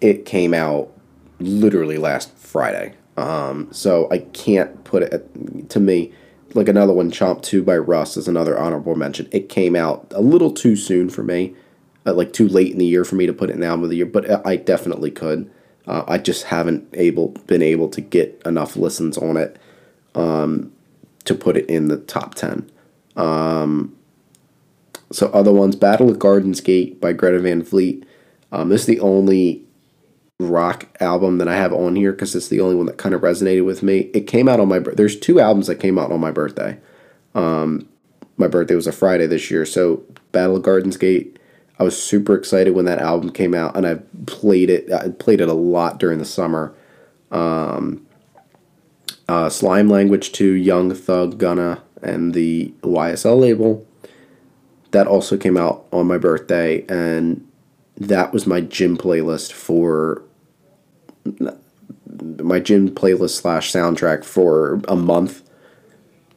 it 0.01 0.25
came 0.25 0.53
out 0.53 0.91
literally 1.39 1.97
last 1.97 2.35
Friday. 2.37 2.95
Um, 3.15 3.69
so 3.71 4.07
I 4.11 4.19
can't 4.19 4.83
put 4.83 5.03
it 5.03 5.13
at, 5.13 5.69
to 5.69 5.79
me 5.79 6.11
like 6.53 6.67
another 6.67 6.93
one. 6.93 7.11
Chomp 7.11 7.41
Two 7.41 7.63
by 7.63 7.77
Russ 7.77 8.17
is 8.17 8.27
another 8.27 8.57
honorable 8.57 8.95
mention. 8.95 9.27
It 9.31 9.49
came 9.49 9.75
out 9.75 10.11
a 10.11 10.21
little 10.21 10.51
too 10.51 10.75
soon 10.75 11.09
for 11.09 11.23
me, 11.23 11.55
uh, 12.05 12.13
like 12.13 12.33
too 12.33 12.47
late 12.47 12.71
in 12.71 12.79
the 12.79 12.85
year 12.85 13.05
for 13.05 13.15
me 13.15 13.25
to 13.25 13.33
put 13.33 13.49
it 13.49 13.53
in 13.53 13.61
the 13.61 13.67
album 13.67 13.85
of 13.85 13.89
the 13.89 13.97
year. 13.97 14.05
But 14.05 14.45
I 14.45 14.55
definitely 14.55 15.11
could. 15.11 15.49
Uh, 15.85 16.03
I 16.07 16.17
just 16.17 16.45
haven't 16.45 16.87
able 16.93 17.29
been 17.47 17.61
able 17.61 17.89
to 17.89 18.01
get 18.01 18.41
enough 18.45 18.75
listens 18.75 19.17
on 19.17 19.37
it 19.37 19.57
um, 20.15 20.73
to 21.27 21.35
put 21.35 21.55
it 21.57 21.69
in 21.69 21.87
the 21.87 21.97
top 21.97 22.35
ten. 22.35 22.69
Um, 23.15 23.95
so 25.11 25.27
other 25.27 25.53
ones, 25.53 25.75
Battle 25.75 26.09
of 26.09 26.19
Gardens 26.19 26.61
Gate 26.61 26.99
by 26.99 27.13
Greta 27.13 27.39
Van 27.39 27.63
Fleet. 27.63 28.05
Um, 28.51 28.69
this 28.69 28.81
is 28.81 28.87
the 28.87 28.99
only 28.99 29.63
rock 30.39 30.87
album 30.99 31.39
that 31.39 31.47
I 31.47 31.55
have 31.55 31.73
on 31.73 31.95
here 31.95 32.11
because 32.11 32.35
it's 32.35 32.49
the 32.49 32.59
only 32.59 32.75
one 32.75 32.85
that 32.85 32.97
kind 32.97 33.15
of 33.15 33.21
resonated 33.21 33.65
with 33.65 33.81
me. 33.81 34.11
It 34.13 34.27
came 34.27 34.47
out 34.47 34.59
on 34.59 34.67
my 34.67 34.79
there's 34.79 35.19
two 35.19 35.39
albums 35.39 35.67
that 35.67 35.79
came 35.79 35.97
out 35.97 36.11
on 36.11 36.19
my 36.19 36.31
birthday. 36.31 36.79
Um, 37.35 37.87
my 38.37 38.47
birthday 38.47 38.75
was 38.75 38.87
a 38.87 38.91
Friday 38.91 39.27
this 39.27 39.49
year, 39.49 39.65
so 39.65 40.03
Battle 40.31 40.57
of 40.57 40.63
Gardens 40.63 40.97
Gate. 40.97 41.39
I 41.79 41.83
was 41.83 42.01
super 42.01 42.33
excited 42.33 42.73
when 42.73 42.85
that 42.85 42.99
album 42.99 43.31
came 43.31 43.53
out, 43.53 43.77
and 43.77 43.85
I 43.85 43.95
played 44.25 44.69
it. 44.69 44.91
I 44.91 45.09
played 45.09 45.41
it 45.41 45.49
a 45.49 45.53
lot 45.53 45.99
during 45.99 46.17
the 46.17 46.25
summer. 46.25 46.73
Um, 47.31 48.06
uh, 49.27 49.49
Slime 49.49 49.89
Language 49.89 50.31
2, 50.31 50.53
Young 50.53 50.93
Thug 50.93 51.37
Gunna, 51.37 51.83
and 52.01 52.33
the 52.33 52.73
YSL 52.81 53.39
label. 53.39 53.85
That 54.91 55.07
also 55.07 55.37
came 55.37 55.57
out 55.57 55.85
on 55.91 56.07
my 56.07 56.17
birthday, 56.17 56.85
and 56.87 57.45
that 57.97 58.31
was 58.31 58.47
my 58.47 58.61
gym 58.61 58.97
playlist 58.97 59.51
for 59.51 60.23
my 62.19 62.59
gym 62.59 62.89
playlist 62.89 63.31
slash 63.41 63.71
soundtrack 63.71 64.23
for 64.23 64.81
a 64.87 64.95
month. 64.95 65.43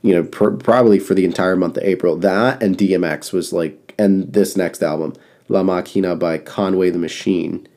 You 0.02 0.14
know, 0.14 0.24
pr- 0.24 0.50
probably 0.50 0.98
for 0.98 1.14
the 1.14 1.24
entire 1.24 1.56
month 1.56 1.76
of 1.76 1.84
April. 1.84 2.16
That 2.16 2.62
and 2.62 2.76
DMX 2.76 3.32
was 3.32 3.52
like, 3.52 3.94
and 3.98 4.32
this 4.32 4.56
next 4.56 4.82
album, 4.82 5.14
La 5.48 5.62
Maquina 5.62 6.18
by 6.18 6.38
Conway 6.38 6.90
the 6.90 6.98
Machine. 6.98 7.68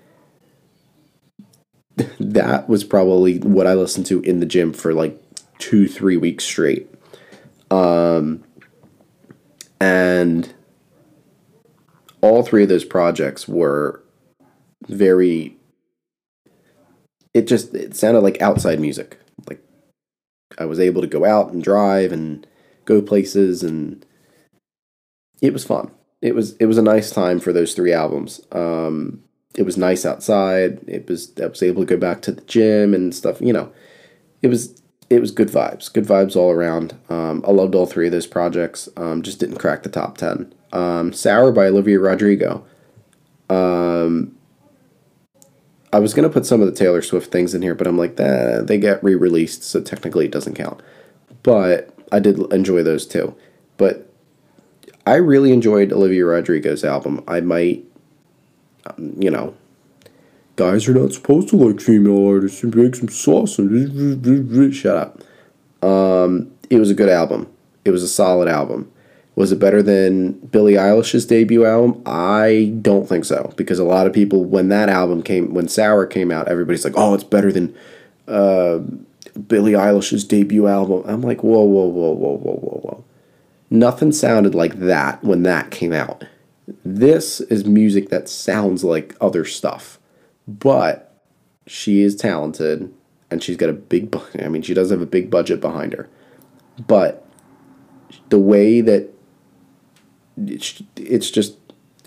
That 2.20 2.68
was 2.68 2.84
probably 2.84 3.40
what 3.40 3.68
I 3.68 3.74
listened 3.74 4.06
to 4.08 4.22
in 4.22 4.40
the 4.40 4.46
gym 4.46 4.74
for 4.74 4.94
like 4.94 5.22
two, 5.60 5.88
three 5.88 6.18
weeks 6.18 6.44
straight. 6.44 6.90
Um, 7.70 8.44
and 9.80 10.54
all 12.22 12.44
three 12.44 12.64
of 12.64 12.70
those 12.70 12.86
projects 12.86 13.48
were 13.48 14.02
very 14.88 15.58
it 17.34 17.48
just 17.48 17.74
it 17.74 17.96
sounded 17.96 18.22
like 18.22 18.42
outside 18.42 18.80
music. 18.80 19.20
Like 19.48 19.62
i 20.58 20.66
was 20.66 20.80
able 20.80 21.02
to 21.02 21.08
go 21.08 21.26
out 21.26 21.52
and 21.52 21.64
drive 21.64 22.12
and 22.12 22.46
go 22.86 23.02
places 23.02 23.64
and 23.64 24.06
it 25.42 25.52
was 25.52 25.66
fun. 25.66 25.92
It 26.22 26.36
was 26.36 26.56
it 26.58 26.66
was 26.66 26.78
a 26.78 26.84
nice 26.84 27.12
time 27.12 27.40
for 27.40 27.52
those 27.52 27.74
three 27.74 27.92
albums. 27.92 28.42
Um 28.52 29.24
it 29.56 29.64
was 29.64 29.78
nice 29.78 30.06
outside 30.06 30.80
it 30.88 31.08
was 31.08 31.32
i 31.42 31.46
was 31.46 31.64
able 31.64 31.84
to 31.84 31.96
go 31.96 31.98
back 31.98 32.22
to 32.22 32.32
the 32.32 32.42
gym 32.42 32.94
and 32.94 33.14
stuff 33.14 33.40
you 33.40 33.54
know 33.54 33.72
it 34.42 34.48
was 34.48 34.82
it 35.10 35.20
was 35.20 35.32
good 35.32 35.50
vibes 35.50 35.92
good 35.92 36.06
vibes 36.06 36.36
all 36.36 36.52
around 36.52 36.98
um, 37.10 37.44
i 37.48 37.52
loved 37.52 37.76
all 37.76 37.86
three 37.86 38.08
of 38.08 38.12
those 38.12 38.28
projects 38.28 38.90
um, 38.98 39.22
just 39.22 39.40
didn't 39.40 39.58
crack 39.58 39.84
the 39.84 39.90
top 39.90 40.18
10 40.18 40.54
um, 40.74 41.14
Sour 41.14 41.52
by 41.52 41.68
Olivia 41.68 42.00
Rodrigo. 42.00 42.66
Um, 43.50 44.36
I 45.94 46.00
was 46.00 46.14
gonna 46.14 46.30
put 46.30 46.46
some 46.46 46.62
of 46.62 46.68
the 46.68 46.74
Taylor 46.74 47.02
Swift 47.02 47.32
things 47.32 47.54
in 47.54 47.62
here, 47.62 47.76
but 47.76 47.86
I'm 47.86 47.98
like, 47.98 48.16
that 48.16 48.66
they 48.68 48.80
get 48.80 49.04
re-released, 49.04 49.64
so 49.64 49.80
technically 49.82 50.26
it 50.26 50.32
doesn't 50.32 50.56
count. 50.56 50.82
But 51.44 51.96
I 52.12 52.20
did 52.20 52.40
enjoy 52.52 52.82
those 52.82 53.06
too. 53.06 53.36
But 53.78 54.10
I 55.06 55.16
really 55.16 55.52
enjoyed 55.52 55.94
Olivia 55.94 56.26
Rodrigo's 56.26 56.84
album. 56.84 57.24
I 57.28 57.42
might, 57.42 57.86
you 58.98 59.32
know, 59.32 59.56
guys 60.56 60.88
are 60.88 60.94
not 60.94 61.14
supposed 61.14 61.50
to 61.50 61.58
like 61.58 61.82
female 61.82 62.28
artists 62.28 62.64
and 62.64 62.76
make 62.76 62.96
some 62.96 63.10
sauce 63.10 63.58
and 63.60 64.76
shut 64.76 64.96
up. 64.98 65.22
Um, 65.84 66.52
it 66.70 66.80
was 66.80 66.90
a 66.90 66.96
good 66.96 67.10
album. 67.10 67.52
It 67.86 67.92
was 67.92 68.04
a 68.04 68.08
solid 68.08 68.48
album. 68.48 68.92
Was 69.36 69.52
it 69.52 69.60
better 69.60 69.82
than 69.82 70.34
Billie 70.34 70.74
Eilish's 70.74 71.26
debut 71.26 71.66
album? 71.66 72.02
I 72.06 72.72
don't 72.82 73.10
think 73.10 73.26
so 73.26 73.52
because 73.58 73.80
a 73.80 73.84
lot 73.84 74.06
of 74.06 74.14
people 74.14 74.46
when 74.46 74.70
that 74.70 74.90
album 74.90 75.24
came 75.24 75.54
when 75.54 75.68
Sour 75.68 76.06
came 76.06 76.32
out, 76.32 76.48
everybody's 76.48 76.86
like, 76.86 76.94
"Oh, 76.96 77.16
it's 77.16 77.24
better 77.24 77.52
than 77.52 77.76
uh, 78.28 78.80
Billie 79.48 79.72
Eilish's 79.72 80.24
debut 80.24 80.68
album." 80.68 81.02
I'm 81.08 81.22
like, 81.22 81.44
"Whoa, 81.44 81.64
whoa, 81.64 81.86
whoa, 81.88 82.12
whoa, 82.12 82.38
whoa, 82.38 82.56
whoa, 82.58 82.80
whoa!" 82.84 83.04
Nothing 83.72 84.12
sounded 84.12 84.54
like 84.54 84.76
that 84.80 85.24
when 85.24 85.42
that 85.44 85.72
came 85.72 85.94
out. 85.94 86.26
This 86.86 87.42
is 87.42 87.66
music 87.66 88.10
that 88.10 88.30
sounds 88.30 88.84
like 88.84 89.16
other 89.20 89.46
stuff, 89.46 90.00
but 90.48 91.22
she 91.68 92.02
is 92.02 92.16
talented 92.16 92.94
and 93.30 93.44
she's 93.44 93.58
got 93.58 93.70
a 93.70 93.74
big. 93.74 94.16
I 94.40 94.48
mean, 94.48 94.62
she 94.62 94.74
does 94.74 94.90
have 94.92 95.02
a 95.02 95.06
big 95.06 95.30
budget 95.30 95.60
behind 95.60 95.94
her, 95.94 96.10
but 96.88 97.28
the 98.30 98.40
way 98.40 98.82
that 98.82 99.10
it's, 100.38 100.82
it's 100.96 101.32
just 101.32 101.58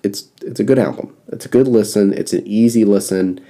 it's 0.02 0.28
it's 0.42 0.60
a 0.60 0.64
good 0.64 0.78
album. 0.78 1.14
It's 1.28 1.46
a 1.46 1.50
good 1.50 1.68
listen. 1.68 2.12
It's 2.12 2.32
an 2.32 2.46
easy 2.46 2.84
listen. 2.84 3.44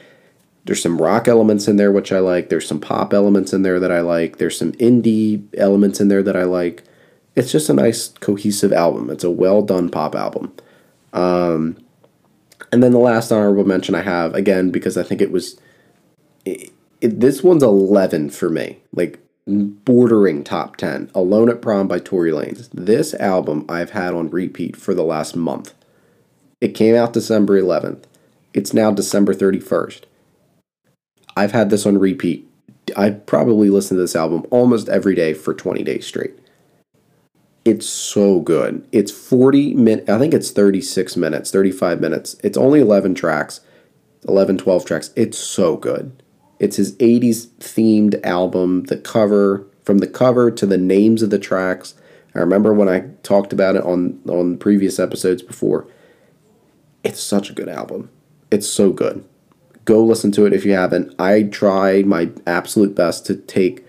There's 0.64 0.82
some 0.82 1.00
rock 1.00 1.28
elements 1.28 1.68
in 1.68 1.76
there 1.76 1.92
which 1.92 2.10
I 2.10 2.18
like. 2.18 2.48
There's 2.48 2.66
some 2.66 2.80
pop 2.80 3.14
elements 3.14 3.52
in 3.52 3.62
there 3.62 3.78
that 3.78 3.92
I 3.92 4.00
like. 4.00 4.38
There's 4.38 4.58
some 4.58 4.72
indie 4.72 5.44
elements 5.56 6.00
in 6.00 6.08
there 6.08 6.22
that 6.22 6.36
I 6.36 6.42
like. 6.42 6.82
It's 7.36 7.52
just 7.52 7.68
a 7.68 7.74
nice 7.74 8.08
cohesive 8.08 8.72
album. 8.72 9.10
It's 9.10 9.22
a 9.24 9.30
well 9.30 9.62
done 9.62 9.90
pop 9.90 10.14
album. 10.14 10.54
Um, 11.16 11.76
and 12.72 12.82
then 12.82 12.92
the 12.92 12.98
last 12.98 13.32
honorable 13.32 13.64
mention 13.64 13.94
I 13.94 14.02
have 14.02 14.34
again 14.34 14.70
because 14.70 14.96
I 14.96 15.02
think 15.02 15.20
it 15.20 15.30
was 15.30 15.58
it, 16.44 16.72
it, 17.00 17.20
this 17.20 17.42
one's 17.42 17.62
11 17.62 18.30
for 18.30 18.50
me. 18.50 18.78
Like 18.92 19.18
bordering 19.46 20.42
top 20.42 20.76
10 20.76 21.10
Alone 21.14 21.48
at 21.48 21.62
Prom 21.62 21.86
by 21.86 21.98
Tory 21.98 22.32
Lanez. 22.32 22.68
This 22.72 23.14
album 23.14 23.64
I've 23.68 23.90
had 23.90 24.12
on 24.12 24.30
repeat 24.30 24.76
for 24.76 24.92
the 24.92 25.04
last 25.04 25.36
month. 25.36 25.72
It 26.60 26.74
came 26.74 26.94
out 26.94 27.12
December 27.12 27.60
11th. 27.60 28.04
It's 28.54 28.72
now 28.72 28.90
December 28.90 29.34
31st. 29.34 30.02
I've 31.36 31.52
had 31.52 31.70
this 31.70 31.86
on 31.86 31.98
repeat. 31.98 32.48
I've 32.96 33.26
probably 33.26 33.68
listened 33.68 33.98
to 33.98 34.02
this 34.02 34.16
album 34.16 34.46
almost 34.50 34.88
every 34.88 35.14
day 35.14 35.34
for 35.34 35.52
20 35.52 35.82
days 35.82 36.06
straight. 36.06 36.34
It's 37.66 37.88
so 37.88 38.38
good. 38.40 38.86
It's 38.92 39.10
40 39.10 39.74
minutes, 39.74 40.08
I 40.08 40.18
think 40.20 40.32
it's 40.32 40.52
36 40.52 41.16
minutes, 41.16 41.50
35 41.50 42.00
minutes. 42.00 42.36
It's 42.44 42.56
only 42.56 42.80
11 42.80 43.16
tracks, 43.16 43.60
11, 44.28 44.58
12 44.58 44.84
tracks. 44.84 45.10
It's 45.16 45.36
so 45.36 45.76
good. 45.76 46.22
It's 46.60 46.76
his 46.76 46.96
80s 46.96 47.48
themed 47.58 48.24
album. 48.24 48.84
The 48.84 48.96
cover, 48.96 49.66
from 49.82 49.98
the 49.98 50.06
cover 50.06 50.50
to 50.52 50.64
the 50.64 50.78
names 50.78 51.22
of 51.22 51.30
the 51.30 51.40
tracks. 51.40 51.94
I 52.36 52.38
remember 52.38 52.72
when 52.72 52.88
I 52.88 53.10
talked 53.22 53.52
about 53.52 53.76
it 53.76 53.82
on 53.82 54.20
on 54.28 54.58
previous 54.58 54.98
episodes 54.98 55.42
before. 55.42 55.88
It's 57.02 57.20
such 57.20 57.50
a 57.50 57.54
good 57.54 57.68
album. 57.68 58.10
It's 58.50 58.68
so 58.68 58.92
good. 58.92 59.24
Go 59.84 60.04
listen 60.04 60.32
to 60.32 60.46
it 60.46 60.52
if 60.52 60.64
you 60.64 60.72
haven't. 60.72 61.14
I 61.18 61.44
try 61.44 62.02
my 62.02 62.30
absolute 62.46 62.94
best 62.94 63.26
to 63.26 63.36
take 63.36 63.85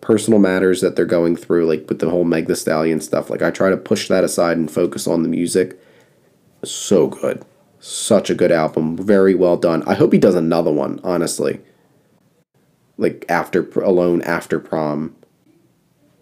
personal 0.00 0.38
matters 0.38 0.80
that 0.80 0.96
they're 0.96 1.04
going 1.04 1.36
through, 1.36 1.66
like 1.66 1.88
with 1.88 1.98
the 1.98 2.10
whole 2.10 2.24
Meg 2.24 2.46
the 2.46 2.56
Stallion 2.56 3.00
stuff. 3.00 3.30
Like 3.30 3.42
I 3.42 3.50
try 3.50 3.70
to 3.70 3.76
push 3.76 4.08
that 4.08 4.24
aside 4.24 4.56
and 4.56 4.70
focus 4.70 5.06
on 5.06 5.22
the 5.22 5.28
music. 5.28 5.80
So 6.64 7.08
good. 7.08 7.44
Such 7.78 8.30
a 8.30 8.34
good 8.34 8.52
album. 8.52 8.96
Very 8.96 9.34
well 9.34 9.56
done. 9.56 9.82
I 9.86 9.94
hope 9.94 10.12
he 10.12 10.18
does 10.18 10.34
another 10.34 10.72
one, 10.72 11.00
honestly 11.02 11.60
like 13.00 13.24
after 13.30 13.62
alone 13.80 14.20
after 14.22 14.60
prom 14.60 15.16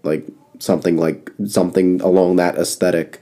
like 0.04 0.26
something 0.60 0.96
like 0.96 1.30
something 1.44 2.00
along 2.00 2.36
that 2.36 2.56
aesthetic 2.56 3.20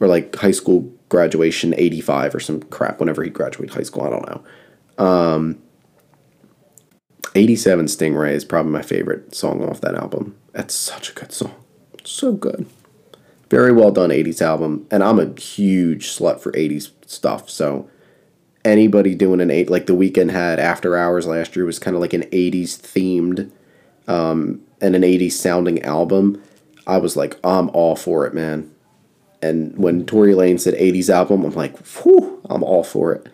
or 0.00 0.06
like 0.06 0.34
high 0.36 0.52
school 0.52 0.90
graduation 1.08 1.74
85 1.76 2.36
or 2.36 2.40
some 2.40 2.62
crap 2.62 3.00
whenever 3.00 3.22
he 3.22 3.30
graduated 3.30 3.74
high 3.74 3.82
school 3.82 4.04
i 4.04 4.10
don't 4.10 4.28
know 4.28 5.04
um 5.04 5.58
87 7.34 7.86
stingray 7.86 8.32
is 8.32 8.44
probably 8.44 8.72
my 8.72 8.82
favorite 8.82 9.34
song 9.34 9.62
off 9.68 9.80
that 9.80 9.94
album. 9.94 10.36
That's 10.52 10.74
such 10.74 11.10
a 11.10 11.14
good 11.14 11.32
song. 11.32 11.54
So 12.04 12.32
good. 12.32 12.66
Very 13.50 13.72
well 13.72 13.90
done 13.90 14.10
80s 14.10 14.40
album 14.42 14.86
and 14.90 15.04
i'm 15.04 15.20
a 15.20 15.38
huge 15.38 16.08
slut 16.08 16.40
for 16.40 16.50
80s 16.52 16.90
stuff 17.06 17.48
so 17.48 17.88
anybody 18.64 19.14
doing 19.14 19.40
an 19.40 19.50
eight 19.50 19.70
like 19.70 19.86
the 19.86 19.92
Weeknd 19.92 20.30
had 20.30 20.58
after 20.58 20.96
hours 20.96 21.26
last 21.26 21.54
year 21.54 21.64
was 21.64 21.78
kind 21.78 21.94
of 21.94 22.00
like 22.00 22.14
an 22.14 22.22
80s 22.22 22.80
themed 22.80 23.50
um, 24.08 24.60
and 24.80 24.96
an 24.96 25.02
80s 25.02 25.32
sounding 25.32 25.82
album. 25.82 26.42
I 26.86 26.96
was 26.98 27.16
like 27.16 27.38
i'm 27.44 27.68
all 27.70 27.96
for 27.96 28.26
it 28.26 28.34
man. 28.34 28.74
And 29.42 29.76
when 29.76 30.06
Tory 30.06 30.34
Lane 30.34 30.56
said 30.56 30.72
80s 30.72 31.10
album, 31.10 31.44
I'm 31.44 31.52
like, 31.52 31.76
whew, 31.98 32.40
I'm 32.48 32.62
all 32.62 32.82
for 32.82 33.12
it. 33.12 33.28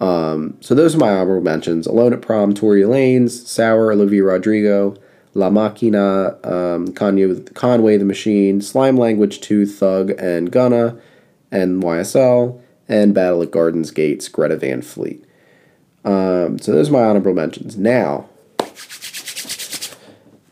Um, 0.00 0.56
so 0.60 0.74
those 0.74 0.94
are 0.94 0.98
my 0.98 1.10
honorable 1.10 1.42
mentions. 1.42 1.86
Alone 1.86 2.12
at 2.12 2.22
Prom, 2.22 2.54
Tory 2.54 2.82
Lanez, 2.82 3.30
Sour, 3.30 3.92
Olivia 3.92 4.24
Rodrigo, 4.24 4.96
La 5.34 5.50
Maquina, 5.50 6.44
um, 6.46 6.88
Kanye, 6.88 7.52
Conway 7.54 7.96
the 7.96 8.04
Machine, 8.04 8.60
Slime 8.60 8.96
Language 8.96 9.40
2, 9.40 9.66
Thug 9.66 10.10
and 10.18 10.50
Gunna, 10.50 10.96
and 11.50 11.82
YSL, 11.82 12.60
and 12.88 13.14
Battle 13.14 13.42
at 13.42 13.50
Gardens 13.50 13.90
Gates, 13.90 14.28
Greta 14.28 14.56
Van 14.56 14.82
Fleet. 14.82 15.24
Um, 16.04 16.58
so 16.58 16.72
those 16.72 16.90
are 16.90 16.92
my 16.92 17.02
honorable 17.02 17.32
mentions. 17.32 17.76
Now, 17.76 18.28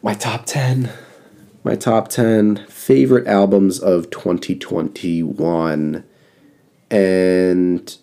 my 0.02 0.14
top 0.14 0.46
10. 0.46 0.90
My 1.64 1.76
top 1.76 2.08
10 2.08 2.66
favorite 2.68 3.28
albums 3.28 3.78
of 3.78 4.10
2021. 4.10 6.04
And 6.90 7.96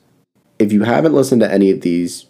if 0.59 0.71
you 0.73 0.83
haven't 0.83 1.13
listened 1.13 1.41
to 1.41 1.51
any 1.51 1.71
of 1.71 1.81
these, 1.81 2.25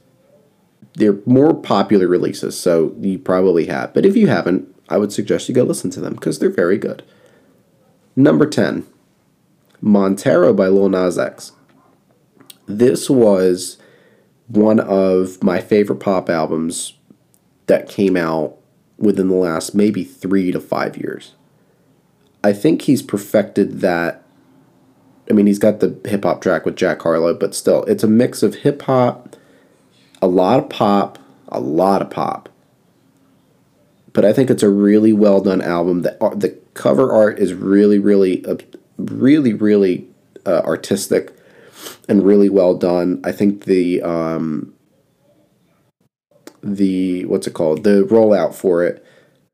they're 0.93 1.19
more 1.25 1.53
popular 1.53 2.07
releases, 2.07 2.59
so 2.59 2.95
you 2.99 3.19
probably 3.19 3.65
have. 3.65 3.93
But 3.93 4.05
if 4.05 4.15
you 4.15 4.27
haven't, 4.27 4.73
I 4.87 4.97
would 4.97 5.11
suggest 5.11 5.49
you 5.49 5.55
go 5.55 5.63
listen 5.63 5.89
to 5.91 5.99
them 5.99 6.13
because 6.13 6.39
they're 6.39 6.49
very 6.49 6.77
good. 6.77 7.03
Number 8.15 8.45
10, 8.45 8.85
Montero 9.81 10.53
by 10.53 10.67
Lil 10.67 10.89
Nas 10.89 11.17
X. 11.17 11.53
This 12.65 13.09
was 13.09 13.77
one 14.47 14.79
of 14.79 15.43
my 15.43 15.59
favorite 15.61 15.99
pop 15.99 16.29
albums 16.29 16.93
that 17.67 17.87
came 17.87 18.17
out 18.17 18.57
within 18.97 19.29
the 19.29 19.35
last 19.35 19.73
maybe 19.73 20.03
three 20.03 20.51
to 20.51 20.59
five 20.59 20.97
years. 20.97 21.33
I 22.43 22.53
think 22.53 22.83
he's 22.83 23.01
perfected 23.01 23.81
that. 23.81 24.23
I 25.29 25.33
mean, 25.33 25.45
he's 25.45 25.59
got 25.59 25.79
the 25.79 25.99
hip 26.05 26.23
hop 26.23 26.41
track 26.41 26.65
with 26.65 26.75
Jack 26.75 27.01
Harlow, 27.01 27.33
but 27.33 27.53
still, 27.53 27.83
it's 27.83 28.03
a 28.03 28.07
mix 28.07 28.41
of 28.41 28.55
hip 28.55 28.81
hop, 28.83 29.35
a 30.21 30.27
lot 30.27 30.59
of 30.59 30.69
pop, 30.69 31.19
a 31.49 31.59
lot 31.59 32.01
of 32.01 32.09
pop. 32.09 32.49
But 34.11 34.25
I 34.25 34.33
think 34.33 34.49
it's 34.49 34.63
a 34.63 34.69
really 34.69 35.13
well 35.13 35.41
done 35.41 35.61
album. 35.61 36.01
The 36.01 36.17
the 36.35 36.57
cover 36.73 37.11
art 37.11 37.39
is 37.39 37.53
really, 37.53 37.99
really, 37.99 38.43
uh, 38.45 38.57
really, 38.97 39.53
really 39.53 40.07
uh, 40.45 40.61
artistic 40.65 41.35
and 42.07 42.25
really 42.25 42.49
well 42.49 42.75
done. 42.75 43.21
I 43.23 43.31
think 43.31 43.65
the 43.65 44.01
um, 44.01 44.73
the 46.61 47.25
what's 47.25 47.47
it 47.47 47.53
called 47.53 47.83
the 47.83 48.03
rollout 48.09 48.53
for 48.53 48.83
it 48.83 49.03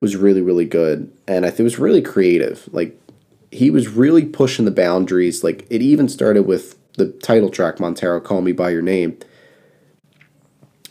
was 0.01 0.15
really 0.15 0.41
really 0.41 0.65
good 0.65 1.11
and 1.27 1.45
i 1.45 1.49
think 1.49 1.61
it 1.61 1.63
was 1.63 1.79
really 1.79 2.01
creative 2.01 2.67
like 2.71 2.99
he 3.55 3.69
was 3.71 3.87
really 3.87 4.25
pushing 4.25 4.65
the 4.65 4.71
boundaries 4.71 5.43
like 5.43 5.65
it 5.69 5.81
even 5.81 6.07
started 6.07 6.43
with 6.43 6.77
the 6.93 7.07
title 7.07 7.49
track 7.49 7.79
montero 7.79 8.19
call 8.19 8.41
me 8.41 8.51
by 8.51 8.69
your 8.69 8.81
name 8.81 9.17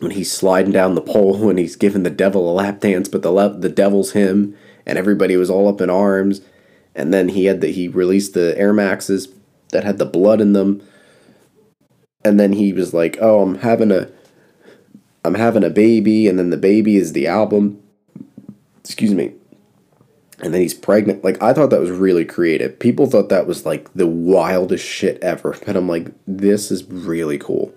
when 0.00 0.10
he's 0.10 0.32
sliding 0.32 0.72
down 0.72 0.94
the 0.94 1.00
pole 1.00 1.48
and 1.50 1.58
he's 1.58 1.76
giving 1.76 2.02
the 2.02 2.10
devil 2.10 2.50
a 2.50 2.52
lap 2.52 2.80
dance 2.80 3.08
but 3.08 3.22
the 3.22 3.48
the 3.58 3.68
devil's 3.68 4.12
him 4.12 4.56
and 4.86 4.98
everybody 4.98 5.36
was 5.36 5.50
all 5.50 5.68
up 5.68 5.80
in 5.80 5.90
arms 5.90 6.40
and 6.94 7.12
then 7.12 7.30
he 7.30 7.46
had 7.46 7.60
the 7.60 7.68
he 7.68 7.88
released 7.88 8.34
the 8.34 8.56
air 8.58 8.72
maxes 8.72 9.28
that 9.70 9.84
had 9.84 9.98
the 9.98 10.06
blood 10.06 10.40
in 10.40 10.52
them 10.52 10.82
and 12.24 12.38
then 12.38 12.52
he 12.52 12.72
was 12.72 12.94
like 12.94 13.18
oh 13.20 13.40
i'm 13.40 13.56
having 13.56 13.90
a 13.90 14.08
I'm 15.24 15.34
having 15.34 15.64
a 15.64 15.70
baby, 15.70 16.28
and 16.28 16.38
then 16.38 16.50
the 16.50 16.58
baby 16.58 16.96
is 16.96 17.14
the 17.14 17.26
album. 17.26 17.82
Excuse 18.80 19.14
me. 19.14 19.32
And 20.40 20.52
then 20.52 20.60
he's 20.60 20.74
pregnant. 20.74 21.22
Like, 21.22 21.40
I 21.42 21.52
thought 21.52 21.70
that 21.70 21.80
was 21.80 21.90
really 21.90 22.24
creative. 22.24 22.78
People 22.78 23.06
thought 23.06 23.28
that 23.28 23.46
was 23.46 23.64
like 23.64 23.92
the 23.94 24.06
wildest 24.06 24.84
shit 24.84 25.22
ever. 25.22 25.56
But 25.66 25.76
I'm 25.76 25.88
like, 25.88 26.08
this 26.26 26.70
is 26.70 26.84
really 26.84 27.38
cool. 27.38 27.72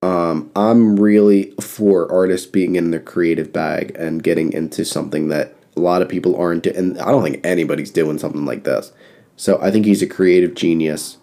Um, 0.00 0.50
I'm 0.54 0.98
really 0.98 1.52
for 1.60 2.10
artists 2.12 2.46
being 2.46 2.76
in 2.76 2.92
their 2.92 3.00
creative 3.00 3.52
bag 3.52 3.96
and 3.98 4.22
getting 4.22 4.52
into 4.52 4.84
something 4.84 5.28
that 5.28 5.54
a 5.76 5.80
lot 5.80 6.02
of 6.02 6.08
people 6.08 6.36
aren't. 6.36 6.66
and 6.66 6.98
I 7.00 7.10
don't 7.10 7.24
think 7.24 7.44
anybody's 7.44 7.90
doing 7.90 8.18
something 8.18 8.44
like 8.44 8.64
this. 8.64 8.92
So 9.36 9.60
I 9.60 9.70
think 9.72 9.86
he's 9.86 10.02
a 10.02 10.06
creative 10.06 10.54
genius 10.54 11.18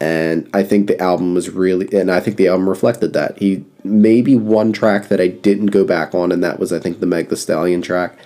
and 0.00 0.48
I 0.52 0.62
think 0.62 0.88
the 0.88 1.00
album 1.00 1.34
was 1.34 1.50
really, 1.50 1.88
and 1.98 2.10
I 2.10 2.20
think 2.20 2.36
the 2.36 2.48
album 2.48 2.68
reflected 2.68 3.14
that. 3.14 3.38
He 3.38 3.64
maybe 3.82 4.36
one 4.36 4.72
track 4.72 5.08
that 5.08 5.20
I 5.20 5.28
didn't 5.28 5.66
go 5.66 5.84
back 5.84 6.14
on, 6.14 6.32
and 6.32 6.44
that 6.44 6.58
was 6.58 6.72
I 6.72 6.78
think 6.78 7.00
the 7.00 7.06
Meg 7.06 7.28
The 7.28 7.36
Stallion 7.36 7.80
track. 7.80 8.18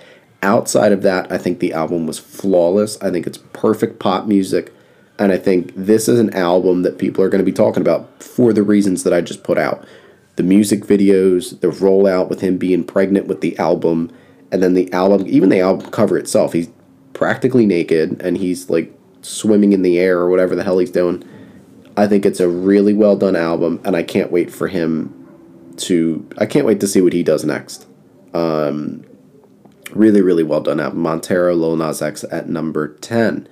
Outside 0.43 0.91
of 0.91 1.03
that, 1.03 1.31
I 1.31 1.37
think 1.37 1.59
the 1.59 1.73
album 1.73 2.07
was 2.07 2.17
flawless. 2.17 3.01
I 3.01 3.11
think 3.11 3.27
it's 3.27 3.37
perfect 3.53 3.99
pop 3.99 4.25
music, 4.25 4.73
and 5.19 5.31
I 5.31 5.37
think 5.37 5.71
this 5.75 6.07
is 6.07 6.19
an 6.19 6.33
album 6.33 6.81
that 6.81 6.97
people 6.97 7.23
are 7.23 7.29
going 7.29 7.43
to 7.43 7.45
be 7.45 7.51
talking 7.51 7.81
about 7.81 8.23
for 8.23 8.51
the 8.51 8.63
reasons 8.63 9.03
that 9.03 9.13
I 9.13 9.21
just 9.21 9.43
put 9.43 9.57
out. 9.57 9.85
The 10.37 10.43
music 10.43 10.81
videos, 10.81 11.59
the 11.59 11.67
rollout 11.67 12.29
with 12.29 12.41
him 12.41 12.57
being 12.57 12.83
pregnant 12.83 13.27
with 13.27 13.41
the 13.41 13.57
album, 13.59 14.11
and 14.51 14.63
then 14.63 14.73
the 14.73 14.91
album, 14.91 15.27
even 15.27 15.49
the 15.49 15.59
album 15.59 15.91
cover 15.91 16.17
itself, 16.17 16.53
he's 16.53 16.69
practically 17.13 17.65
naked 17.65 18.19
and 18.21 18.37
he's 18.37 18.69
like 18.69 18.91
swimming 19.21 19.73
in 19.73 19.83
the 19.83 19.99
air 19.99 20.17
or 20.17 20.29
whatever 20.29 20.55
the 20.55 20.63
hell 20.63 20.79
he's 20.79 20.89
doing 20.89 21.23
I 21.97 22.07
think 22.07 22.25
it's 22.25 22.39
a 22.39 22.49
really 22.49 22.93
well 22.93 23.15
done 23.15 23.35
album, 23.35 23.81
and 23.83 23.95
I 23.95 24.03
can't 24.03 24.31
wait 24.31 24.51
for 24.51 24.67
him 24.67 25.13
to. 25.77 26.27
I 26.37 26.45
can't 26.45 26.65
wait 26.65 26.79
to 26.79 26.87
see 26.87 27.01
what 27.01 27.13
he 27.13 27.23
does 27.23 27.43
next. 27.43 27.85
Um, 28.33 29.03
really, 29.95 30.21
really 30.21 30.43
well 30.43 30.61
done 30.61 30.79
album. 30.79 30.99
Montero, 30.99 31.53
Lil 31.55 31.75
Nas 31.75 32.01
X 32.01 32.23
at 32.31 32.49
number 32.49 32.95
10. 32.95 33.47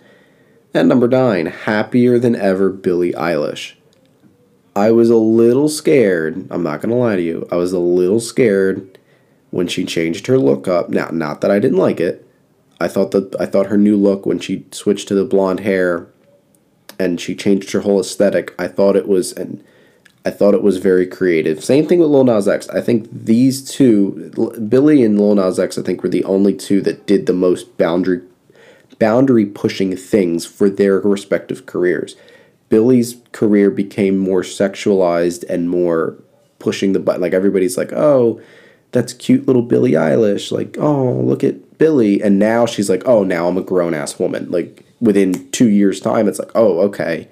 At 0.74 0.86
number 0.86 1.08
9, 1.08 1.48
Happier 1.48 2.20
Than 2.20 2.36
Ever, 2.36 2.70
Billie 2.70 3.14
Eilish. 3.14 3.74
I 4.76 4.92
was 4.92 5.10
a 5.10 5.18
little 5.18 5.68
scared. 5.68 6.48
I'm 6.52 6.64
not 6.64 6.82
going 6.82 6.92
to 6.92 6.96
lie 6.96 7.16
to 7.16 7.22
you. 7.22 7.48
I 7.52 7.56
was 7.56 7.74
a 7.74 7.80
little 7.80 8.20
scared 8.20 8.98
when 9.50 9.68
she 9.68 9.84
changed 9.84 10.28
her 10.28 10.38
look 10.38 10.68
up. 10.68 10.90
Now, 10.90 11.10
not 11.12 11.42
that 11.42 11.52
I 11.52 11.60
didn't 11.60 11.80
like 11.80 12.00
it. 12.00 12.26
I 12.80 12.88
thought 12.88 13.12
that 13.12 13.36
I 13.40 13.46
thought 13.46 13.68
her 13.68 13.78
new 13.78 13.98
look 13.98 14.26
when 14.26 14.40
she 14.40 14.66
switched 14.72 15.08
to 15.10 15.16
the 15.16 15.26
blonde 15.26 15.62
hair 15.62 16.08
and 16.98 17.20
she 17.20 17.36
changed 17.36 17.72
her 17.72 17.82
whole 17.82 18.00
aesthetic. 18.00 18.54
I 18.58 18.68
thought 18.68 18.96
it 18.96 19.08
was 19.08 19.34
and 19.34 19.64
I 20.30 20.32
thought 20.32 20.53
it 20.53 20.61
was 20.61 20.77
very 20.77 21.07
creative. 21.07 21.63
Same 21.63 21.88
thing 21.88 21.97
with 21.97 22.09
Lil 22.09 22.23
Nas 22.23 22.47
X. 22.47 22.69
I 22.69 22.82
think 22.82 23.09
these 23.11 23.67
two, 23.67 24.32
Billie 24.69 25.03
and 25.03 25.19
Lil 25.19 25.34
Nas 25.34 25.59
X, 25.59 25.75
I 25.75 25.82
think 25.82 26.03
were 26.03 26.09
the 26.09 26.23
only 26.23 26.53
two 26.53 26.82
that 26.82 27.07
did 27.07 27.25
the 27.25 27.34
most 27.34 27.77
boundary 27.80 28.21
boundary 28.99 29.47
pushing 29.47 29.95
things 29.95 30.45
for 30.45 30.69
their 30.69 30.99
respective 30.99 31.65
careers. 31.65 32.15
Billie's 32.69 33.15
career 33.32 33.71
became 33.71 34.19
more 34.19 34.43
sexualized 34.43 35.43
and 35.49 35.67
more 35.67 36.15
pushing 36.59 36.93
the 36.93 36.99
button. 36.99 37.21
Like 37.21 37.34
everybody's 37.34 37.77
like, 37.77 37.91
oh, 37.93 38.39
that's 38.91 39.13
cute 39.13 39.47
little 39.47 39.63
Billie 39.63 39.93
Eilish. 39.93 40.51
Like, 40.51 40.77
oh, 40.77 41.13
look 41.13 41.43
at 41.43 41.80
Billie. 41.80 42.21
And 42.21 42.38
now 42.38 42.67
she's 42.67 42.89
like, 42.89 43.01
oh, 43.07 43.23
now 43.23 43.47
I'm 43.47 43.57
a 43.57 43.63
grown 43.63 43.95
ass 43.95 44.19
woman. 44.19 44.51
Like, 44.51 44.86
within 44.99 45.49
two 45.51 45.69
years' 45.69 45.99
time, 45.99 46.27
it's 46.27 46.38
like, 46.38 46.51
oh, 46.53 46.82
okay. 46.82 47.27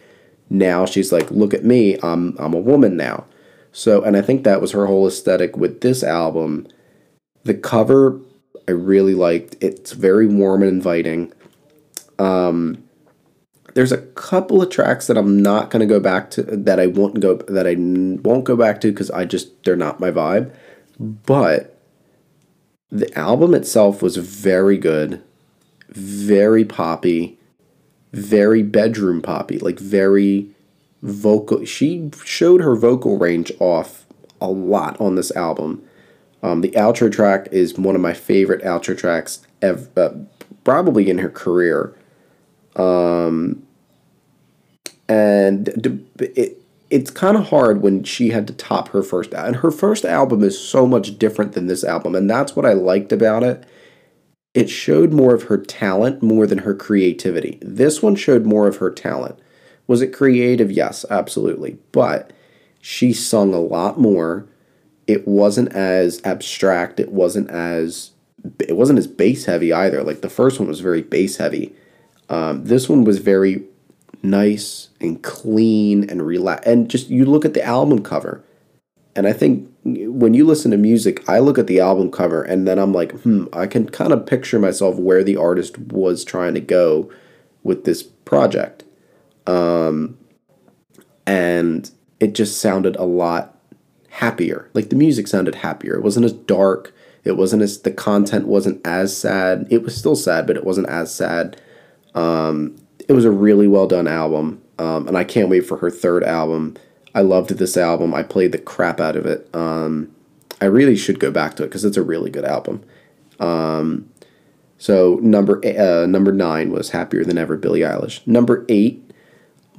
Now 0.49 0.85
she's 0.85 1.11
like, 1.11 1.29
look 1.31 1.53
at 1.53 1.65
me, 1.65 1.97
I'm 2.01 2.36
I'm 2.39 2.53
a 2.53 2.59
woman 2.59 2.95
now. 2.97 3.25
So, 3.71 4.01
and 4.01 4.17
I 4.17 4.21
think 4.21 4.43
that 4.43 4.61
was 4.61 4.71
her 4.71 4.87
whole 4.87 5.07
aesthetic 5.07 5.57
with 5.57 5.82
this 5.82 6.03
album. 6.03 6.67
The 7.43 7.53
cover 7.53 8.19
I 8.67 8.71
really 8.71 9.13
liked. 9.13 9.55
It's 9.61 9.93
very 9.93 10.28
warm 10.28 10.61
and 10.61 10.71
inviting. 10.71 11.32
Um, 12.19 12.83
there's 13.74 13.91
a 13.91 13.99
couple 13.99 14.61
of 14.61 14.69
tracks 14.69 15.07
that 15.07 15.17
I'm 15.17 15.41
not 15.41 15.69
to 15.71 15.86
go 15.86 15.99
back 15.99 16.32
to 16.32 16.41
that 16.43 16.79
I 16.79 16.87
won't 16.87 17.19
go 17.19 17.36
that 17.36 17.67
I 17.67 17.75
won't 17.78 18.43
go 18.43 18.55
back 18.55 18.82
to 18.82 18.91
because 18.91 19.11
I 19.11 19.25
just 19.25 19.63
they're 19.63 19.75
not 19.75 19.99
my 19.99 20.11
vibe. 20.11 20.51
But 20.99 21.79
the 22.89 23.15
album 23.17 23.53
itself 23.53 24.01
was 24.01 24.17
very 24.17 24.78
good, 24.78 25.21
very 25.89 26.65
poppy 26.65 27.37
very 28.17 28.63
bedroom 28.63 29.21
poppy, 29.21 29.59
like 29.59 29.79
very 29.79 30.49
vocal. 31.01 31.63
She 31.65 32.11
showed 32.25 32.61
her 32.61 32.75
vocal 32.75 33.17
range 33.17 33.51
off 33.59 34.05
a 34.41 34.49
lot 34.49 34.99
on 34.99 35.15
this 35.15 35.31
album. 35.35 35.83
Um, 36.43 36.61
the 36.61 36.71
outro 36.71 37.11
track 37.11 37.47
is 37.51 37.77
one 37.77 37.95
of 37.95 38.01
my 38.01 38.13
favorite 38.13 38.63
outro 38.63 38.97
tracks 38.97 39.45
ever, 39.61 39.87
uh, 39.97 40.09
probably 40.63 41.09
in 41.09 41.17
her 41.19 41.29
career. 41.29 41.95
Um, 42.75 43.65
and 45.09 45.69
it, 46.19 46.61
it's 46.89 47.11
kind 47.11 47.37
of 47.37 47.49
hard 47.49 47.81
when 47.81 48.03
she 48.03 48.29
had 48.29 48.47
to 48.47 48.53
top 48.53 48.89
her 48.89 49.01
first 49.01 49.33
and 49.33 49.57
her 49.57 49.71
first 49.71 50.05
album 50.05 50.43
is 50.43 50.59
so 50.59 50.85
much 50.85 51.17
different 51.17 51.53
than 51.53 51.67
this 51.67 51.83
album 51.83 52.15
and 52.15 52.29
that's 52.29 52.55
what 52.55 52.65
i 52.65 52.73
liked 52.73 53.11
about 53.11 53.43
it 53.43 53.65
it 54.58 54.71
showed 54.71 55.13
more 55.13 55.36
of 55.36 55.43
her 55.43 55.58
talent 55.59 56.24
more 56.24 56.47
than 56.47 56.58
her 56.58 56.74
creativity. 56.74 57.59
This 57.62 58.01
one 58.01 58.16
showed 58.16 58.43
more 58.43 58.67
of 58.67 58.78
her 58.78 58.89
talent. 58.89 59.38
Was 59.86 60.01
it 60.01 60.12
creative? 60.12 60.71
Yes, 60.71 61.05
absolutely. 61.12 61.78
But 61.92 62.34
she 62.82 63.13
sung 63.13 63.54
a 63.54 63.59
lot 63.59 64.00
more. 64.00 64.47
It 65.05 65.28
wasn't 65.28 65.74
as 65.74 66.20
abstract. 66.24 67.00
It 67.00 67.12
wasn't 67.12 67.51
as 67.51 68.13
it 68.59 68.75
wasn't 68.75 68.97
as 68.97 69.05
bass 69.05 69.46
heavy 69.46 69.71
either. 69.71 70.01
Like 70.01 70.21
the 70.21 70.28
first 70.29 70.59
one 70.59 70.67
was 70.67 70.79
very 70.79 71.04
bass 71.04 71.38
heavy. 71.38 71.75
Um, 72.28 72.66
this 72.66 72.89
one 72.89 73.04
was 73.04 73.20
very 73.20 73.63
nice 74.24 74.89
and 75.00 75.21
clean 75.21 76.09
and 76.09 76.25
relax. 76.25 76.66
And 76.66 76.89
just 76.89 77.09
you 77.09 77.25
look 77.25 77.46
at 77.46 77.54
the 77.54 77.63
album 77.63 78.01
cover, 78.01 78.43
and 79.16 79.28
I 79.28 79.34
think 79.34 79.71
when 79.96 80.34
you 80.34 80.46
listen 80.46 80.72
to 80.72 80.78
music, 80.78 81.28
I 81.30 81.39
look 81.39 81.58
at 81.58 81.68
the 81.68 81.80
album 81.80 82.12
cover 82.12 82.43
and 82.43 82.68
then 82.68 82.80
I'm 82.80 82.93
like, 82.93 83.12
hmm, 83.22 83.46
I 83.54 83.68
can 83.68 83.89
kind 83.89 84.12
of 84.12 84.26
picture 84.26 84.59
myself 84.59 84.97
where 84.97 85.24
the 85.24 85.38
artist 85.38 85.78
was 85.78 86.26
trying 86.26 86.54
to 86.55 86.59
go 86.59 87.12
with 87.64 87.86
this 87.86 88.04
project. 88.04 88.84
Um, 89.46 90.18
and 91.26 91.89
it 92.20 92.34
just 92.34 92.59
sounded 92.59 92.96
a 92.96 93.04
lot 93.04 93.58
happier. 94.09 94.70
Like 94.74 94.89
the 94.89 94.96
music 94.96 95.28
sounded 95.28 95.55
happier. 95.55 95.96
It 95.96 96.04
wasn't 96.04 96.26
as 96.26 96.34
dark. 96.34 96.93
It 97.24 97.38
wasn't 97.38 97.62
as 97.62 97.82
the 97.82 97.92
content 97.92 98.47
wasn't 98.47 98.86
as 98.86 99.16
sad. 99.16 99.68
It 99.70 99.84
was 99.84 99.96
still 99.96 100.16
sad, 100.16 100.47
but 100.47 100.55
it 100.55 100.64
wasn't 100.64 100.88
as 100.88 101.14
sad. 101.14 101.62
Um, 102.16 102.78
it 103.08 103.14
was 103.14 103.26
a 103.26 103.32
really 103.32 103.68
well 103.68 103.88
done 103.88 104.08
album, 104.08 104.62
um, 104.80 105.08
and 105.08 105.18
I 105.18 105.24
can't 105.24 105.50
wait 105.50 105.66
for 105.66 105.78
her 105.78 105.92
third 105.92 106.24
album. 106.24 106.76
I 107.17 107.21
loved 107.21 107.49
this 107.49 107.77
album. 107.77 108.13
I 108.13 108.21
played 108.21 108.51
the 108.51 108.59
crap 108.59 108.99
out 109.01 109.15
of 109.15 109.25
it. 109.25 109.49
Um, 109.51 110.13
I 110.61 110.65
really 110.65 110.95
should 110.95 111.19
go 111.19 111.31
back 111.31 111.55
to 111.55 111.63
it 111.63 111.65
because 111.65 111.83
it's 111.83 111.97
a 111.97 112.03
really 112.03 112.29
good 112.29 112.45
album. 112.45 112.83
Um, 113.39 114.07
so 114.77 115.17
number 115.23 115.59
uh, 115.65 116.05
number 116.05 116.31
nine 116.31 116.69
was 116.71 116.91
"Happier 116.91 117.25
Than 117.25 117.39
Ever" 117.39 117.57
Billie 117.57 117.79
Eilish. 117.79 118.25
Number 118.27 118.67
eight, 118.69 119.03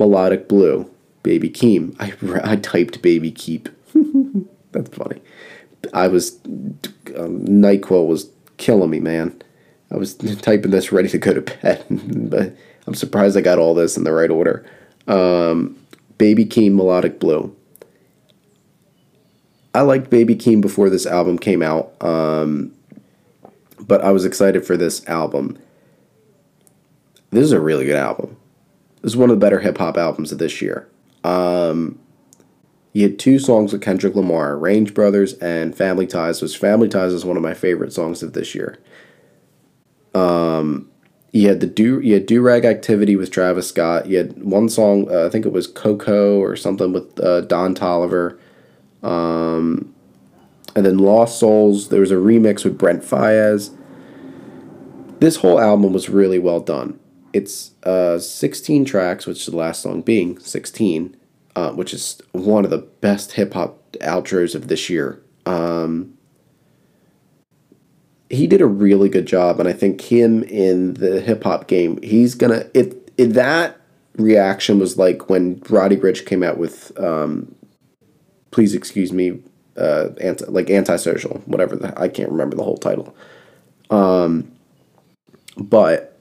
"Melodic 0.00 0.48
Blue" 0.48 0.90
Baby 1.22 1.48
Keem. 1.48 1.94
I 2.00 2.12
I 2.52 2.56
typed 2.56 3.02
Baby 3.02 3.30
Keep. 3.30 3.68
That's 4.72 4.90
funny. 4.96 5.22
I 5.94 6.08
was 6.08 6.40
um, 6.44 7.44
Nyquil 7.46 8.08
was 8.08 8.32
killing 8.56 8.90
me, 8.90 8.98
man. 8.98 9.40
I 9.92 9.96
was 9.96 10.14
typing 10.42 10.72
this 10.72 10.90
ready 10.90 11.08
to 11.10 11.18
go 11.18 11.34
to 11.34 11.42
bed, 11.42 11.86
but 11.88 12.52
I'm 12.88 12.94
surprised 12.94 13.36
I 13.36 13.42
got 13.42 13.60
all 13.60 13.74
this 13.74 13.96
in 13.96 14.02
the 14.02 14.12
right 14.12 14.30
order. 14.30 14.68
Um, 15.06 15.77
Baby 16.18 16.44
Keem 16.44 16.74
Melodic 16.74 17.18
Blue. 17.18 17.54
I 19.74 19.82
liked 19.82 20.10
Baby 20.10 20.34
Keem 20.34 20.60
before 20.60 20.90
this 20.90 21.06
album 21.06 21.38
came 21.38 21.62
out, 21.62 21.94
um, 22.02 22.72
but 23.80 24.02
I 24.02 24.10
was 24.10 24.24
excited 24.24 24.66
for 24.66 24.76
this 24.76 25.06
album. 25.06 25.56
This 27.30 27.44
is 27.44 27.52
a 27.52 27.60
really 27.60 27.84
good 27.84 27.96
album. 27.96 28.36
This 29.02 29.12
is 29.12 29.16
one 29.16 29.30
of 29.30 29.36
the 29.36 29.44
better 29.44 29.60
hip 29.60 29.78
hop 29.78 29.96
albums 29.96 30.32
of 30.32 30.38
this 30.38 30.60
year. 30.60 30.88
Um, 31.22 31.98
he 32.92 33.02
had 33.02 33.18
two 33.18 33.38
songs 33.38 33.72
with 33.72 33.82
Kendrick 33.82 34.16
Lamar, 34.16 34.56
Range 34.56 34.92
Brothers 34.92 35.34
and 35.34 35.76
Family 35.76 36.06
Ties, 36.06 36.42
which 36.42 36.58
Family 36.58 36.88
Ties 36.88 37.12
is 37.12 37.24
one 37.24 37.36
of 37.36 37.42
my 37.42 37.54
favorite 37.54 37.92
songs 37.92 38.22
of 38.22 38.32
this 38.32 38.54
year. 38.54 38.78
Um, 40.14 40.90
you 41.38 41.48
had 41.48 41.60
the 41.60 41.66
do 41.66 42.00
you 42.00 42.14
had 42.14 42.26
durag 42.26 42.64
activity 42.64 43.14
with 43.14 43.30
Travis 43.30 43.68
Scott. 43.68 44.06
You 44.06 44.18
had 44.18 44.42
one 44.42 44.68
song, 44.68 45.08
uh, 45.10 45.26
I 45.26 45.28
think 45.28 45.46
it 45.46 45.52
was 45.52 45.68
Cocoa 45.68 46.38
or 46.40 46.56
something 46.56 46.92
with 46.92 47.20
uh, 47.20 47.42
Don 47.42 47.74
Toliver. 47.76 48.38
Um, 49.04 49.94
and 50.74 50.84
then 50.84 50.98
Lost 50.98 51.38
Souls. 51.38 51.90
There 51.90 52.00
was 52.00 52.10
a 52.10 52.16
remix 52.16 52.64
with 52.64 52.76
Brent 52.76 53.02
Faiyaz. 53.02 53.74
This 55.20 55.36
whole 55.36 55.60
album 55.60 55.92
was 55.92 56.08
really 56.08 56.40
well 56.40 56.60
done. 56.60 56.98
It's 57.32 57.72
uh, 57.84 58.18
16 58.18 58.84
tracks, 58.84 59.26
which 59.26 59.46
the 59.46 59.56
last 59.56 59.82
song 59.82 60.02
being 60.02 60.40
16, 60.40 61.16
uh, 61.54 61.72
which 61.72 61.94
is 61.94 62.20
one 62.32 62.64
of 62.64 62.70
the 62.70 62.78
best 62.78 63.32
hip 63.32 63.54
hop 63.54 63.80
outros 64.00 64.56
of 64.56 64.66
this 64.66 64.90
year. 64.90 65.22
Um, 65.46 66.17
he 68.38 68.46
did 68.46 68.60
a 68.60 68.66
really 68.66 69.08
good 69.08 69.26
job, 69.26 69.58
and 69.58 69.68
I 69.68 69.72
think 69.72 70.00
him 70.00 70.44
in 70.44 70.94
the 70.94 71.20
hip 71.20 71.42
hop 71.42 71.66
game, 71.66 72.00
he's 72.02 72.34
gonna 72.34 72.64
it, 72.72 73.12
it. 73.18 73.34
That 73.34 73.78
reaction 74.16 74.78
was 74.78 74.96
like 74.96 75.28
when 75.28 75.60
Roddy 75.68 75.96
Ricch 75.96 76.24
came 76.24 76.42
out 76.42 76.56
with, 76.56 76.98
um, 77.00 77.54
please 78.52 78.74
excuse 78.74 79.12
me, 79.12 79.42
uh, 79.76 80.10
anti, 80.20 80.44
like 80.46 80.70
antisocial, 80.70 81.42
whatever. 81.46 81.74
The, 81.74 82.00
I 82.00 82.08
can't 82.08 82.30
remember 82.30 82.56
the 82.56 82.62
whole 82.62 82.78
title. 82.78 83.14
Um, 83.90 84.52
but 85.56 86.16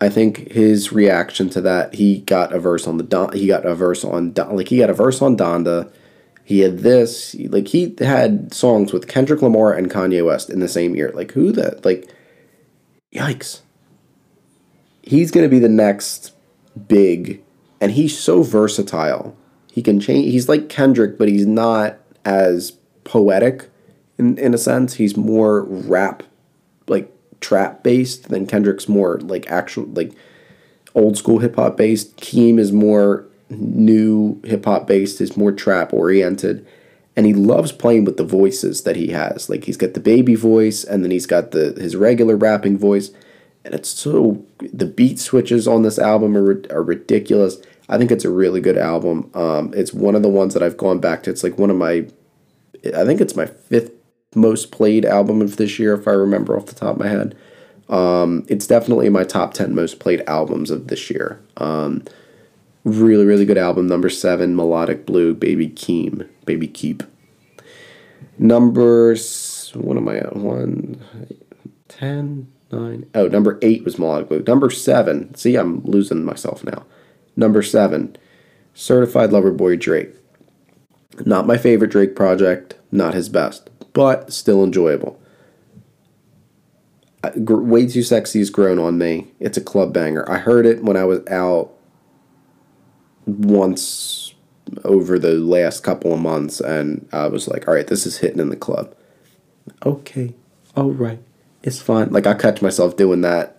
I 0.00 0.08
think 0.08 0.50
his 0.52 0.90
reaction 0.90 1.50
to 1.50 1.60
that, 1.60 1.94
he 1.94 2.20
got 2.20 2.54
a 2.54 2.58
verse 2.58 2.86
on 2.86 2.96
the 2.96 3.04
Don, 3.04 3.32
he 3.32 3.46
got 3.46 3.66
a 3.66 3.74
verse 3.74 4.04
on 4.04 4.32
Don, 4.32 4.56
like 4.56 4.68
he 4.68 4.78
got 4.78 4.90
a 4.90 4.94
verse 4.94 5.20
on 5.20 5.36
Donda 5.36 5.92
he 6.46 6.60
had 6.60 6.78
this, 6.78 7.34
like 7.48 7.66
he 7.66 7.92
had 7.98 8.54
songs 8.54 8.92
with 8.92 9.08
Kendrick 9.08 9.42
Lamar 9.42 9.72
and 9.72 9.90
Kanye 9.90 10.24
West 10.24 10.48
in 10.48 10.60
the 10.60 10.68
same 10.68 10.94
year. 10.94 11.10
Like 11.12 11.32
who 11.32 11.50
that? 11.50 11.84
Like, 11.84 12.08
yikes. 13.12 13.62
He's 15.02 15.32
gonna 15.32 15.48
be 15.48 15.58
the 15.58 15.68
next 15.68 16.34
big, 16.86 17.42
and 17.80 17.90
he's 17.90 18.16
so 18.16 18.44
versatile. 18.44 19.36
He 19.72 19.82
can 19.82 19.98
change. 19.98 20.30
He's 20.30 20.48
like 20.48 20.68
Kendrick, 20.68 21.18
but 21.18 21.26
he's 21.26 21.46
not 21.46 21.98
as 22.24 22.74
poetic, 23.02 23.68
in 24.16 24.38
in 24.38 24.54
a 24.54 24.58
sense. 24.58 24.94
He's 24.94 25.16
more 25.16 25.64
rap, 25.64 26.22
like 26.86 27.12
trap 27.40 27.82
based 27.82 28.28
than 28.28 28.46
Kendrick's 28.46 28.88
more 28.88 29.18
like 29.18 29.50
actual 29.50 29.86
like 29.86 30.12
old 30.94 31.18
school 31.18 31.40
hip 31.40 31.56
hop 31.56 31.76
based. 31.76 32.16
Keem 32.18 32.60
is 32.60 32.70
more 32.70 33.26
new 33.50 34.40
hip 34.44 34.64
hop 34.64 34.86
based, 34.86 35.20
is 35.20 35.36
more 35.36 35.52
trap 35.52 35.92
oriented. 35.92 36.66
And 37.16 37.24
he 37.24 37.32
loves 37.32 37.72
playing 37.72 38.04
with 38.04 38.18
the 38.18 38.24
voices 38.24 38.82
that 38.82 38.96
he 38.96 39.08
has. 39.08 39.48
Like 39.48 39.64
he's 39.64 39.78
got 39.78 39.94
the 39.94 40.00
baby 40.00 40.34
voice 40.34 40.84
and 40.84 41.02
then 41.02 41.10
he's 41.10 41.26
got 41.26 41.52
the 41.52 41.72
his 41.72 41.96
regular 41.96 42.36
rapping 42.36 42.76
voice. 42.76 43.10
And 43.64 43.74
it's 43.74 43.88
so 43.88 44.44
the 44.60 44.86
beat 44.86 45.18
switches 45.18 45.66
on 45.66 45.82
this 45.82 45.98
album 45.98 46.36
are, 46.36 46.62
are 46.70 46.82
ridiculous. 46.82 47.56
I 47.88 47.98
think 47.98 48.10
it's 48.10 48.24
a 48.24 48.30
really 48.30 48.60
good 48.60 48.76
album. 48.76 49.30
Um, 49.34 49.72
it's 49.74 49.94
one 49.94 50.14
of 50.14 50.22
the 50.22 50.28
ones 50.28 50.54
that 50.54 50.62
I've 50.62 50.76
gone 50.76 50.98
back 50.98 51.22
to. 51.22 51.30
It's 51.30 51.42
like 51.42 51.58
one 51.58 51.70
of 51.70 51.76
my, 51.76 52.06
I 52.94 53.04
think 53.04 53.20
it's 53.20 53.36
my 53.36 53.46
fifth 53.46 53.92
most 54.34 54.70
played 54.70 55.04
album 55.04 55.40
of 55.40 55.56
this 55.56 55.78
year, 55.78 55.94
if 55.94 56.06
I 56.06 56.12
remember 56.12 56.56
off 56.56 56.66
the 56.66 56.74
top 56.74 56.94
of 56.94 56.98
my 57.00 57.08
head. 57.08 57.36
Um, 57.88 58.44
it's 58.48 58.66
definitely 58.66 59.08
my 59.08 59.24
top 59.24 59.54
10 59.54 59.74
most 59.74 60.00
played 60.00 60.22
albums 60.26 60.70
of 60.70 60.88
this 60.88 61.10
year. 61.10 61.40
Um, 61.56 62.02
Really, 62.86 63.24
really 63.24 63.44
good 63.44 63.58
album. 63.58 63.88
Number 63.88 64.08
seven, 64.08 64.54
Melodic 64.54 65.06
Blue, 65.06 65.34
Baby 65.34 65.68
Keem, 65.68 66.28
Baby 66.44 66.68
Keep. 66.68 67.02
Number, 68.38 69.16
what 69.74 69.96
am 69.96 70.08
I 70.08 70.18
at? 70.18 70.36
One, 70.36 71.04
ten, 71.88 72.46
nine. 72.70 73.10
Oh, 73.12 73.26
number 73.26 73.58
eight 73.60 73.84
was 73.84 73.98
Melodic 73.98 74.28
Blue. 74.28 74.44
Number 74.46 74.70
seven, 74.70 75.34
see, 75.34 75.56
I'm 75.56 75.82
losing 75.82 76.24
myself 76.24 76.62
now. 76.62 76.84
Number 77.34 77.60
seven, 77.60 78.16
Certified 78.72 79.32
Lover 79.32 79.50
Boy 79.50 79.74
Drake. 79.74 80.14
Not 81.24 81.44
my 81.44 81.58
favorite 81.58 81.90
Drake 81.90 82.14
project, 82.14 82.76
not 82.92 83.14
his 83.14 83.28
best, 83.28 83.68
but 83.94 84.32
still 84.32 84.62
enjoyable. 84.62 85.20
Uh, 87.24 87.32
way 87.34 87.88
Too 87.88 88.04
Sexy 88.04 88.38
has 88.38 88.50
grown 88.50 88.78
on 88.78 88.96
me. 88.96 89.26
It's 89.40 89.58
a 89.58 89.60
club 89.60 89.92
banger. 89.92 90.30
I 90.30 90.38
heard 90.38 90.66
it 90.66 90.84
when 90.84 90.96
I 90.96 91.02
was 91.02 91.26
out 91.26 91.75
once 93.26 94.34
over 94.84 95.18
the 95.18 95.34
last 95.34 95.82
couple 95.82 96.14
of 96.14 96.20
months, 96.20 96.60
and 96.60 97.08
I 97.12 97.28
was 97.28 97.48
like, 97.48 97.68
all 97.68 97.74
right, 97.74 97.86
this 97.86 98.06
is 98.06 98.18
hitting 98.18 98.40
in 98.40 98.50
the 98.50 98.56
club. 98.56 98.94
Okay, 99.84 100.34
all 100.76 100.92
right, 100.92 101.18
it's 101.62 101.80
fine. 101.80 102.10
Like 102.10 102.26
I 102.26 102.34
catch 102.34 102.62
myself 102.62 102.96
doing 102.96 103.20
that 103.22 103.56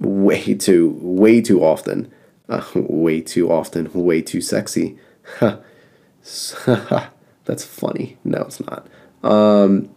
way 0.00 0.54
too, 0.54 0.98
way 1.00 1.40
too 1.40 1.62
often, 1.62 2.12
uh, 2.48 2.64
way 2.74 3.20
too 3.20 3.50
often, 3.50 3.90
way 3.92 4.22
too 4.22 4.40
sexy. 4.40 4.98
That's 5.40 7.64
funny. 7.64 8.16
No, 8.24 8.42
it's 8.42 8.60
not. 8.60 8.86
Um, 9.22 9.88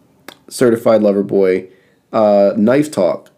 Certified 0.48 1.02
Lover 1.02 1.22
Boy, 1.22 1.68
uh, 2.12 2.52
Knife 2.56 2.90
Talk. 2.90 3.30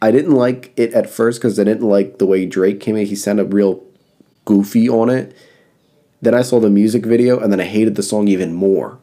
I 0.00 0.12
didn't 0.12 0.34
like 0.34 0.72
it 0.76 0.92
at 0.94 1.10
first 1.10 1.40
because 1.40 1.58
I 1.58 1.64
didn't 1.64 1.88
like 1.88 2.18
the 2.18 2.26
way 2.26 2.46
Drake 2.46 2.78
came 2.78 2.96
in. 2.96 3.06
He 3.06 3.16
sounded 3.16 3.52
real 3.52 3.82
goofy 4.48 4.88
on 4.88 5.10
it. 5.10 5.36
Then 6.22 6.34
I 6.34 6.40
saw 6.40 6.58
the 6.58 6.70
music 6.70 7.04
video 7.04 7.38
and 7.38 7.52
then 7.52 7.60
I 7.60 7.64
hated 7.64 7.96
the 7.96 8.02
song 8.02 8.28
even 8.28 8.54
more. 8.54 8.98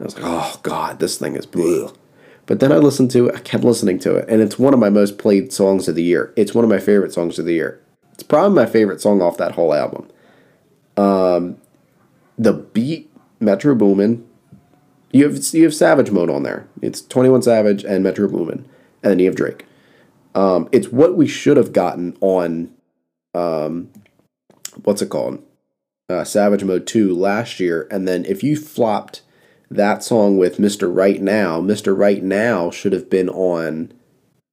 I 0.00 0.02
was 0.02 0.16
like, 0.16 0.24
oh 0.26 0.58
god, 0.64 0.98
this 0.98 1.16
thing 1.16 1.36
is 1.36 1.46
blue. 1.46 1.92
But 2.46 2.58
then 2.58 2.72
I 2.72 2.78
listened 2.78 3.12
to 3.12 3.28
it, 3.28 3.36
I 3.36 3.38
kept 3.38 3.62
listening 3.62 4.00
to 4.00 4.16
it, 4.16 4.28
and 4.28 4.42
it's 4.42 4.58
one 4.58 4.74
of 4.74 4.80
my 4.80 4.90
most 4.90 5.16
played 5.16 5.52
songs 5.52 5.86
of 5.86 5.94
the 5.94 6.02
year. 6.02 6.32
It's 6.34 6.54
one 6.54 6.64
of 6.64 6.70
my 6.70 6.80
favorite 6.80 7.12
songs 7.12 7.38
of 7.38 7.44
the 7.44 7.54
year. 7.54 7.80
It's 8.14 8.24
probably 8.24 8.56
my 8.56 8.66
favorite 8.66 9.00
song 9.00 9.22
off 9.22 9.36
that 9.36 9.52
whole 9.52 9.72
album. 9.72 10.08
Um, 10.96 11.58
the 12.36 12.52
beat, 12.52 13.10
Metro 13.38 13.76
Boomin. 13.76 14.26
You 15.12 15.24
have 15.28 15.38
you 15.54 15.64
have 15.64 15.74
Savage 15.74 16.10
mode 16.10 16.30
on 16.30 16.42
there. 16.42 16.66
It's 16.82 17.00
Twenty 17.00 17.28
One 17.28 17.42
Savage 17.42 17.84
and 17.84 18.02
Metro 18.02 18.28
Boomin, 18.28 18.68
and 19.04 19.12
then 19.12 19.18
you 19.20 19.26
have 19.26 19.36
Drake. 19.36 19.66
Um, 20.34 20.68
it's 20.72 20.88
what 20.88 21.16
we 21.16 21.28
should 21.28 21.56
have 21.56 21.72
gotten 21.72 22.16
on 22.20 22.74
um, 23.34 23.90
what's 24.84 25.02
it 25.02 25.10
called? 25.10 25.42
Uh, 26.08 26.24
Savage 26.24 26.64
Mode 26.64 26.86
2 26.86 27.14
last 27.14 27.60
year. 27.60 27.86
And 27.90 28.08
then 28.08 28.24
if 28.24 28.42
you 28.42 28.56
flopped 28.56 29.22
that 29.70 30.02
song 30.02 30.38
with 30.38 30.56
Mr. 30.56 30.94
Right 30.94 31.20
Now, 31.20 31.60
Mr. 31.60 31.96
Right 31.96 32.22
Now 32.22 32.70
should 32.70 32.92
have 32.92 33.10
been 33.10 33.28
on 33.28 33.92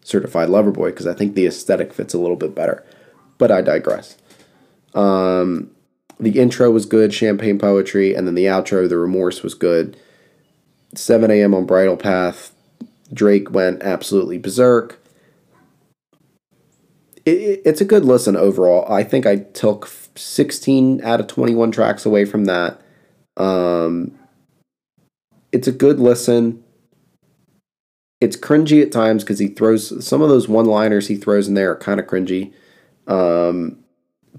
Certified 0.03 0.49
Lover 0.49 0.71
Boy 0.71 0.89
because 0.89 1.07
I 1.07 1.13
think 1.13 1.35
the 1.35 1.47
aesthetic 1.47 1.93
fits 1.93 2.13
a 2.13 2.19
little 2.19 2.35
bit 2.35 2.53
better. 2.53 2.85
But 3.37 3.51
I 3.51 3.61
digress. 3.61 4.17
Um, 4.93 5.71
the 6.19 6.39
intro 6.39 6.71
was 6.71 6.85
good, 6.85 7.13
Champagne 7.13 7.59
Poetry, 7.59 8.13
and 8.13 8.25
then 8.25 8.35
the 8.35 8.45
outro, 8.45 8.87
The 8.87 8.97
Remorse, 8.97 9.43
was 9.43 9.53
good. 9.53 9.97
7 10.93 11.29
a.m. 11.29 11.53
on 11.53 11.65
Bridle 11.65 11.97
Path, 11.97 12.53
Drake 13.13 13.51
went 13.51 13.83
absolutely 13.83 14.37
berserk. 14.37 15.01
It, 17.25 17.37
it, 17.37 17.61
it's 17.65 17.81
a 17.81 17.85
good 17.85 18.05
listen 18.05 18.35
overall. 18.35 18.91
I 18.91 19.03
think 19.03 19.25
I 19.25 19.37
took 19.37 19.89
16 20.15 21.03
out 21.03 21.19
of 21.19 21.27
21 21.27 21.71
tracks 21.71 22.05
away 22.05 22.25
from 22.25 22.45
that. 22.45 22.81
Um, 23.37 24.17
it's 25.51 25.67
a 25.67 25.71
good 25.71 25.99
listen. 25.99 26.63
It's 28.21 28.37
cringy 28.37 28.81
at 28.81 28.91
times 28.91 29.23
because 29.23 29.39
he 29.39 29.47
throws 29.47 30.05
some 30.05 30.21
of 30.21 30.29
those 30.29 30.47
one 30.47 30.65
liners 30.65 31.07
he 31.07 31.17
throws 31.17 31.47
in 31.47 31.53
there 31.53 31.71
are 31.71 31.77
kind 31.77 31.99
of 31.99 32.07
cringy. 32.07 32.53
Um, 33.07 33.83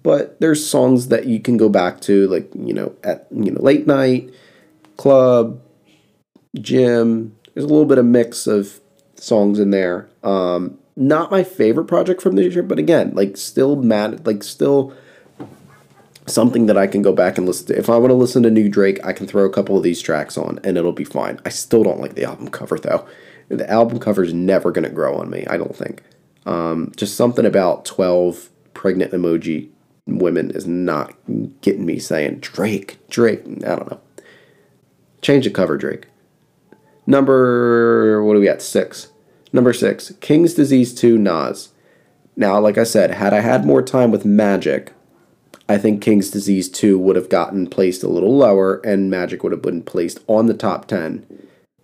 but 0.02 0.40
there's 0.40 0.66
songs 0.66 1.08
that 1.08 1.26
you 1.26 1.40
can 1.40 1.56
go 1.56 1.68
back 1.68 2.00
to, 2.02 2.28
like, 2.28 2.50
you 2.54 2.72
know, 2.72 2.94
at 3.02 3.26
you 3.30 3.50
know, 3.50 3.60
late 3.60 3.86
night, 3.86 4.32
club, 4.96 5.60
gym. 6.60 7.36
There's 7.54 7.64
a 7.64 7.68
little 7.68 7.86
bit 7.86 7.98
of 7.98 8.04
mix 8.04 8.46
of 8.46 8.80
songs 9.16 9.58
in 9.58 9.70
there. 9.70 10.08
Um, 10.22 10.78
not 10.96 11.30
my 11.30 11.44
favorite 11.44 11.84
project 11.84 12.22
from 12.22 12.36
this 12.36 12.54
year, 12.54 12.62
but 12.62 12.78
again, 12.78 13.12
like 13.14 13.36
still 13.36 13.76
mad, 13.76 14.26
like 14.26 14.42
still 14.42 14.94
something 16.26 16.66
that 16.66 16.76
I 16.76 16.86
can 16.86 17.02
go 17.02 17.12
back 17.12 17.38
and 17.38 17.46
listen 17.46 17.66
to. 17.68 17.78
If 17.78 17.90
I 17.90 17.98
want 17.98 18.10
to 18.10 18.14
listen 18.14 18.42
to 18.42 18.50
new 18.50 18.68
Drake, 18.68 19.04
I 19.04 19.12
can 19.12 19.26
throw 19.26 19.44
a 19.44 19.50
couple 19.50 19.76
of 19.76 19.82
these 19.82 20.00
tracks 20.00 20.36
on 20.38 20.58
and 20.64 20.76
it'll 20.76 20.92
be 20.92 21.04
fine. 21.04 21.38
I 21.44 21.50
still 21.50 21.82
don't 21.82 22.00
like 22.00 22.14
the 22.14 22.24
album 22.24 22.48
cover 22.48 22.78
though. 22.78 23.06
The 23.48 23.70
album 23.70 24.00
cover 24.00 24.24
is 24.24 24.34
never 24.34 24.72
going 24.72 24.84
to 24.84 24.90
grow 24.90 25.16
on 25.16 25.30
me, 25.30 25.46
I 25.48 25.56
don't 25.56 25.76
think. 25.76 26.02
Um, 26.46 26.92
just 26.96 27.16
something 27.16 27.44
about 27.44 27.84
12 27.84 28.50
pregnant 28.74 29.12
emoji 29.12 29.70
women 30.06 30.50
is 30.50 30.66
not 30.66 31.14
getting 31.60 31.86
me 31.86 31.98
saying 31.98 32.38
Drake, 32.40 32.98
Drake. 33.08 33.42
I 33.46 33.76
don't 33.76 33.90
know. 33.90 34.00
Change 35.22 35.44
the 35.44 35.50
cover, 35.50 35.76
Drake. 35.76 36.06
Number, 37.06 38.22
what 38.24 38.34
do 38.34 38.40
we 38.40 38.46
got? 38.46 38.62
Six. 38.62 39.08
Number 39.52 39.72
six, 39.72 40.12
King's 40.20 40.54
Disease 40.54 40.94
2 40.94 41.18
Nas. 41.18 41.70
Now, 42.36 42.60
like 42.60 42.76
I 42.76 42.84
said, 42.84 43.12
had 43.12 43.32
I 43.32 43.40
had 43.40 43.64
more 43.64 43.82
time 43.82 44.10
with 44.10 44.24
Magic, 44.24 44.92
I 45.68 45.78
think 45.78 46.02
King's 46.02 46.30
Disease 46.30 46.68
2 46.68 46.98
would 46.98 47.16
have 47.16 47.28
gotten 47.28 47.66
placed 47.66 48.02
a 48.02 48.08
little 48.08 48.36
lower 48.36 48.80
and 48.84 49.10
Magic 49.10 49.42
would 49.42 49.52
have 49.52 49.62
been 49.62 49.82
placed 49.82 50.20
on 50.26 50.46
the 50.46 50.54
top 50.54 50.86
10 50.86 51.26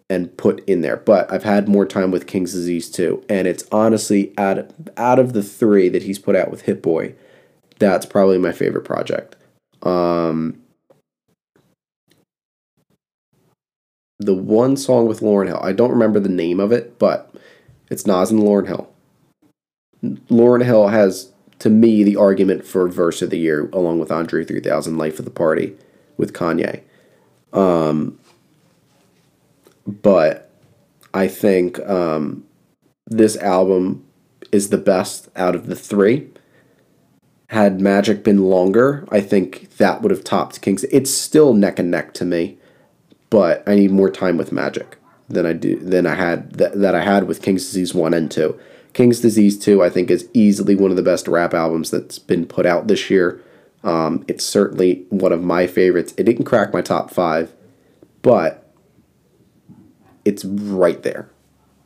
and 0.09 0.37
put 0.37 0.63
in 0.69 0.83
there. 0.83 0.97
But 0.97 1.33
I've 1.33 1.43
had 1.43 1.69
more 1.69 1.87
time 1.87 2.11
with 2.11 2.27
King's 2.27 2.53
Disease 2.53 2.91
2 2.91 3.25
and 3.29 3.49
it's 3.49 3.65
honestly 3.73 4.33
out 4.39 4.71
out 4.97 5.19
of 5.19 5.33
the 5.33 5.43
3 5.43 5.89
that 5.89 6.05
he's 6.05 6.19
put 6.19 6.37
out 6.37 6.51
with 6.51 6.63
Hit 6.63 6.83
Boy, 6.83 7.15
that's 7.79 8.07
probably 8.07 8.39
my 8.39 8.53
favorite 8.53 8.85
project. 8.85 9.37
Um 9.83 10.59
the 14.21 14.35
one 14.35 14.77
song 14.77 15.09
with 15.09 15.21
Lauryn 15.21 15.49
Hill, 15.49 15.61
I 15.61 15.73
don't 15.73 15.91
remember 15.91 16.21
the 16.21 16.29
name 16.29 16.61
of 16.61 16.71
it, 16.71 17.01
but 17.01 17.32
it's 17.93 18.07
Nas 18.07 18.31
and 18.31 18.41
Lauryn 18.41 18.67
Hill. 18.67 18.91
Lauryn 20.03 20.65
Hill 20.65 20.89
has 20.89 21.31
to 21.59 21.69
me 21.69 22.03
the 22.03 22.17
argument 22.17 22.67
for 22.67 22.89
verse 22.89 23.21
of 23.21 23.31
the 23.31 23.39
year 23.39 23.69
along 23.73 24.01
with 24.01 24.11
Andre 24.11 24.45
3000 24.45 24.97
Life 24.97 25.19
of 25.19 25.27
the 25.27 25.31
Party 25.31 25.77
with 26.17 26.33
Kanye. 26.33 26.81
Um, 27.53 28.19
but 29.87 30.51
I 31.13 31.29
think 31.29 31.79
um, 31.81 32.45
this 33.07 33.37
album 33.37 34.05
is 34.51 34.71
the 34.71 34.79
best 34.79 35.29
out 35.37 35.55
of 35.55 35.67
the 35.67 35.77
three. 35.77 36.31
Had 37.51 37.83
Magic 37.83 38.25
been 38.25 38.45
longer, 38.45 39.07
I 39.13 39.21
think 39.21 39.77
that 39.77 40.01
would 40.01 40.11
have 40.11 40.25
topped 40.25 40.63
King's. 40.63 40.85
It's 40.85 41.11
still 41.11 41.53
neck 41.53 41.79
and 41.79 41.91
neck 41.91 42.15
to 42.15 42.25
me, 42.25 42.57
but 43.29 43.63
I 43.67 43.75
need 43.75 43.91
more 43.91 44.11
time 44.11 44.39
with 44.39 44.51
Magic 44.51 44.97
than 45.29 45.47
I 45.47 45.53
do 45.53 45.77
than 45.77 46.07
I 46.07 46.15
had 46.15 46.53
that, 46.55 46.79
that 46.81 46.95
I 46.95 47.03
had 47.03 47.25
with 47.25 47.43
King's 47.43 47.65
Disease 47.65 47.95
one 47.95 48.15
and 48.15 48.31
two. 48.31 48.59
King's 48.93 49.21
Disease 49.21 49.59
2, 49.59 49.83
I 49.83 49.89
think, 49.89 50.11
is 50.11 50.29
easily 50.35 50.75
one 50.75 50.91
of 50.91 50.97
the 50.97 51.03
best 51.03 51.27
rap 51.27 51.55
albums 51.55 51.91
that's 51.91 52.19
been 52.19 52.47
put 52.47 52.67
out 52.67 52.89
this 52.89 53.09
year. 53.09 53.41
Um, 53.83 54.25
it's 54.29 54.45
certainly 54.45 55.07
one 55.09 55.33
of 55.33 55.43
my 55.43 55.67
favorites. 55.67 56.13
It 56.17 56.25
didn't 56.25 56.45
crack 56.45 56.73
my 56.73 56.83
top 56.83 57.11
five, 57.11 57.53
but 58.21 58.71
it's 60.25 60.45
right 60.45 61.03
there. 61.03 61.31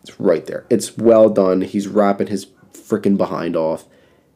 It's 0.02 0.18
right 0.20 0.44
there. 0.46 0.66
It's 0.68 0.96
well 0.96 1.30
done. 1.30 1.62
He's 1.62 1.88
rapping 1.88 2.26
his 2.26 2.46
freaking 2.72 3.16
behind 3.16 3.56
off. 3.56 3.86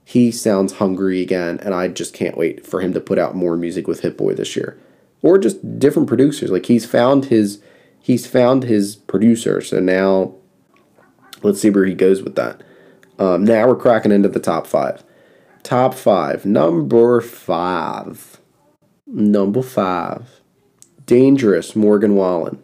He 0.05 0.32
sounds 0.32 0.74
hungry 0.74 1.20
again, 1.20 1.60
and 1.62 1.74
I 1.74 1.89
just 1.89 2.14
can't 2.14 2.36
wait 2.36 2.66
for 2.66 2.81
him 2.81 2.93
to 2.94 3.01
put 3.01 3.18
out 3.18 3.36
more 3.36 3.56
music 3.56 3.86
with 3.86 4.01
Hit 4.01 4.16
Boy 4.16 4.35
this 4.35 4.56
year, 4.56 4.78
or 5.22 5.39
just 5.39 5.78
different 5.78 6.09
producers. 6.09 6.51
Like 6.51 6.66
he's 6.66 6.86
found 6.86 7.27
his, 7.27 7.60
he's 8.01 8.27
found 8.27 8.64
his 8.64 8.97
producer. 8.97 9.60
So 9.60 9.81
now 9.81 10.35
Let's 11.43 11.60
see 11.60 11.70
where 11.70 11.86
he 11.86 11.94
goes 11.94 12.22
with 12.22 12.35
that. 12.36 12.62
Um, 13.18 13.44
now 13.44 13.66
we're 13.66 13.77
cracking 13.77 14.12
into 14.12 14.28
the 14.28 14.40
top 14.40 14.66
five. 14.66 15.02
Top 15.62 15.94
five. 15.94 16.44
Number 16.44 17.20
five. 17.20 18.40
Number 19.06 19.62
five. 19.62 20.40
Dangerous, 21.06 21.74
Morgan 21.74 22.14
Wallen. 22.14 22.62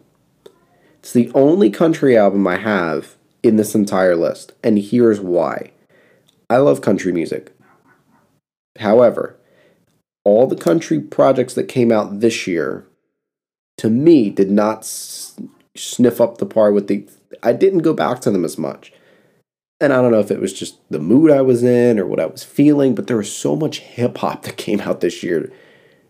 It's 0.99 1.13
the 1.13 1.31
only 1.33 1.69
country 1.69 2.17
album 2.17 2.45
I 2.47 2.57
have 2.57 3.15
in 3.43 3.55
this 3.55 3.75
entire 3.75 4.15
list, 4.15 4.53
and 4.63 4.77
here's 4.77 5.19
why. 5.19 5.71
I 6.49 6.57
love 6.57 6.81
country 6.81 7.11
music. 7.11 7.55
However, 8.79 9.37
all 10.23 10.47
the 10.47 10.55
country 10.55 10.99
projects 10.99 11.53
that 11.55 11.65
came 11.65 11.91
out 11.91 12.19
this 12.19 12.47
year, 12.47 12.85
to 13.77 13.89
me, 13.89 14.29
did 14.29 14.51
not 14.51 14.85
sniff 14.85 16.19
up 16.19 16.37
the 16.37 16.45
par 16.45 16.71
with 16.71 16.87
the 16.87 17.07
I 17.43 17.53
didn't 17.53 17.79
go 17.79 17.93
back 17.93 18.21
to 18.21 18.31
them 18.31 18.45
as 18.45 18.57
much. 18.57 18.91
And 19.79 19.93
I 19.93 20.01
don't 20.01 20.11
know 20.11 20.19
if 20.19 20.31
it 20.31 20.41
was 20.41 20.53
just 20.53 20.77
the 20.89 20.99
mood 20.99 21.29
I 21.29 21.41
was 21.41 21.63
in 21.63 21.99
or 21.99 22.05
what 22.07 22.19
I 22.19 22.25
was 22.25 22.43
feeling, 22.43 22.95
but 22.95 23.05
there 23.07 23.17
was 23.17 23.31
so 23.31 23.55
much 23.55 23.79
hip 23.79 24.17
hop 24.17 24.41
that 24.43 24.57
came 24.57 24.81
out 24.81 25.01
this 25.01 25.23
year 25.23 25.51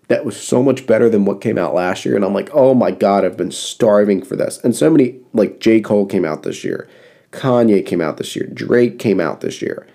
that 0.07 0.23
was 0.23 0.39
so 0.41 0.63
much 0.63 0.87
better 0.87 1.09
than 1.09 1.25
what 1.25 1.41
came 1.41 1.57
out 1.57 1.73
last 1.73 2.05
year. 2.05 2.15
And 2.15 2.23
I'm 2.23 2.33
like, 2.33 2.49
oh 2.53 2.73
my 2.73 2.91
God, 2.91 3.25
I've 3.25 3.35
been 3.35 3.51
starving 3.51 4.23
for 4.23 4.37
this. 4.37 4.57
And 4.63 4.73
so 4.73 4.89
many, 4.89 5.19
like 5.33 5.59
J. 5.59 5.81
Cole 5.81 6.05
came 6.05 6.23
out 6.23 6.43
this 6.43 6.63
year, 6.63 6.87
Kanye 7.31 7.85
came 7.85 7.99
out 7.99 8.15
this 8.15 8.35
year, 8.35 8.47
Drake 8.53 8.99
came 8.99 9.19
out 9.19 9.41
this 9.41 9.61
year. 9.61 9.85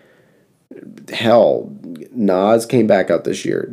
Hell, 1.13 1.75
Nas 2.13 2.67
came 2.67 2.87
back 2.87 3.11
out 3.11 3.25
this 3.25 3.45
year. 3.45 3.71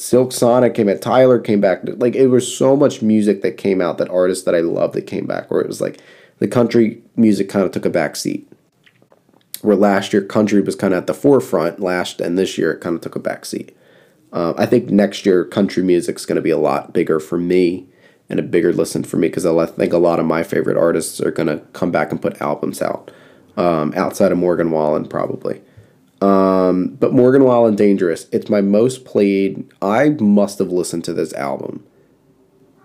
Silk 0.00 0.32
Sonic 0.32 0.74
came 0.74 0.88
out, 0.88 1.00
Tyler 1.00 1.38
came 1.38 1.60
back. 1.60 1.80
Like 1.84 2.14
it 2.14 2.28
was 2.28 2.56
so 2.56 2.76
much 2.76 3.02
music 3.02 3.42
that 3.42 3.56
came 3.56 3.80
out 3.80 3.98
that 3.98 4.08
artists 4.08 4.44
that 4.44 4.54
I 4.54 4.60
love 4.60 4.92
that 4.92 5.06
came 5.06 5.26
back 5.26 5.50
where 5.50 5.60
it 5.60 5.66
was 5.66 5.80
like 5.80 6.00
the 6.38 6.48
country 6.48 7.02
music 7.16 7.48
kind 7.48 7.64
of 7.64 7.72
took 7.72 7.84
a 7.84 7.90
back 7.90 8.16
seat. 8.16 8.50
Where 9.60 9.76
last 9.76 10.12
year 10.12 10.22
country 10.22 10.60
was 10.60 10.76
kind 10.76 10.94
of 10.94 10.98
at 10.98 11.06
the 11.08 11.14
forefront, 11.14 11.80
last 11.80 12.20
and 12.20 12.38
this 12.38 12.56
year 12.56 12.72
it 12.72 12.80
kind 12.80 12.94
of 12.94 13.02
took 13.02 13.16
a 13.16 13.20
back 13.20 13.44
seat. 13.44 13.76
Uh, 14.32 14.54
I 14.56 14.66
think 14.66 14.90
next 14.90 15.26
year 15.26 15.44
country 15.44 15.82
music's 15.82 16.26
going 16.26 16.36
to 16.36 16.42
be 16.42 16.50
a 16.50 16.58
lot 16.58 16.92
bigger 16.92 17.18
for 17.18 17.38
me 17.38 17.88
and 18.28 18.38
a 18.38 18.42
bigger 18.42 18.72
listen 18.72 19.02
for 19.02 19.16
me 19.16 19.28
because 19.28 19.46
I 19.46 19.66
think 19.66 19.92
a 19.92 19.98
lot 19.98 20.20
of 20.20 20.26
my 20.26 20.42
favorite 20.42 20.76
artists 20.76 21.20
are 21.20 21.30
going 21.30 21.48
to 21.48 21.64
come 21.72 21.90
back 21.90 22.12
and 22.12 22.20
put 22.20 22.40
albums 22.40 22.82
out 22.82 23.10
um, 23.56 23.92
outside 23.96 24.32
of 24.32 24.38
Morgan 24.38 24.70
Wallen 24.70 25.06
probably. 25.06 25.62
Um, 26.20 26.96
but 26.98 27.12
Morgan 27.12 27.44
Wallen 27.44 27.76
Dangerous, 27.76 28.26
it's 28.32 28.50
my 28.50 28.60
most 28.60 29.04
played. 29.04 29.70
I 29.80 30.10
must 30.10 30.58
have 30.58 30.72
listened 30.72 31.04
to 31.04 31.12
this 31.12 31.32
album. 31.34 31.84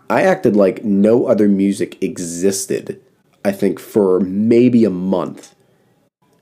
I 0.09 0.21
acted 0.21 0.55
like 0.55 0.83
no 0.83 1.25
other 1.25 1.47
music 1.47 2.01
existed 2.03 3.01
I 3.45 3.51
think, 3.51 3.79
for 3.79 4.19
maybe 4.21 4.85
a 4.85 4.89
month. 4.89 5.55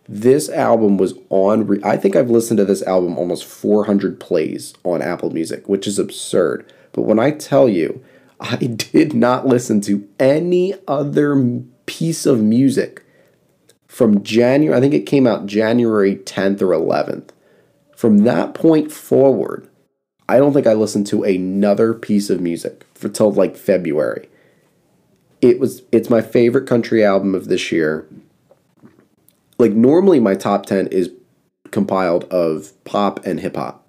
This 0.07 0.49
album 0.49 0.97
was 0.97 1.13
on. 1.29 1.65
Re- 1.67 1.81
I 1.83 1.97
think 1.97 2.15
I've 2.15 2.29
listened 2.29 2.57
to 2.57 2.65
this 2.65 2.83
album 2.83 3.17
almost 3.17 3.45
400 3.45 4.19
plays 4.19 4.73
on 4.83 5.01
Apple 5.01 5.31
Music, 5.31 5.67
which 5.67 5.87
is 5.87 5.97
absurd. 5.97 6.71
But 6.91 7.03
when 7.03 7.19
I 7.19 7.31
tell 7.31 7.69
you, 7.69 8.03
I 8.39 8.57
did 8.57 9.13
not 9.13 9.47
listen 9.47 9.81
to 9.81 10.07
any 10.19 10.75
other 10.87 11.61
piece 11.85 12.25
of 12.25 12.41
music 12.41 13.00
from 13.91 14.23
January. 14.23 14.77
I 14.77 14.81
think 14.81 14.93
it 14.93 15.05
came 15.05 15.27
out 15.27 15.45
January 15.45 16.15
10th 16.15 16.61
or 16.61 16.67
11th. 16.67 17.29
From 17.95 18.19
that 18.19 18.53
point 18.53 18.91
forward, 18.91 19.67
I 20.27 20.37
don't 20.37 20.53
think 20.53 20.65
I 20.65 20.73
listened 20.73 21.07
to 21.07 21.23
another 21.23 21.93
piece 21.93 22.29
of 22.29 22.41
music 22.41 22.85
for 22.95 23.09
till 23.09 23.31
like 23.31 23.57
February 23.57 24.27
it 25.41 25.59
was 25.59 25.81
it's 25.91 26.09
my 26.09 26.21
favorite 26.21 26.67
country 26.67 27.03
album 27.03 27.35
of 27.35 27.47
this 27.47 27.71
year. 27.71 28.07
Like 29.57 29.73
normally 29.73 30.19
my 30.19 30.35
top 30.35 30.65
10 30.65 30.87
is 30.87 31.11
compiled 31.71 32.25
of 32.25 32.71
pop 32.83 33.25
and 33.25 33.39
hip 33.39 33.55
hop 33.55 33.85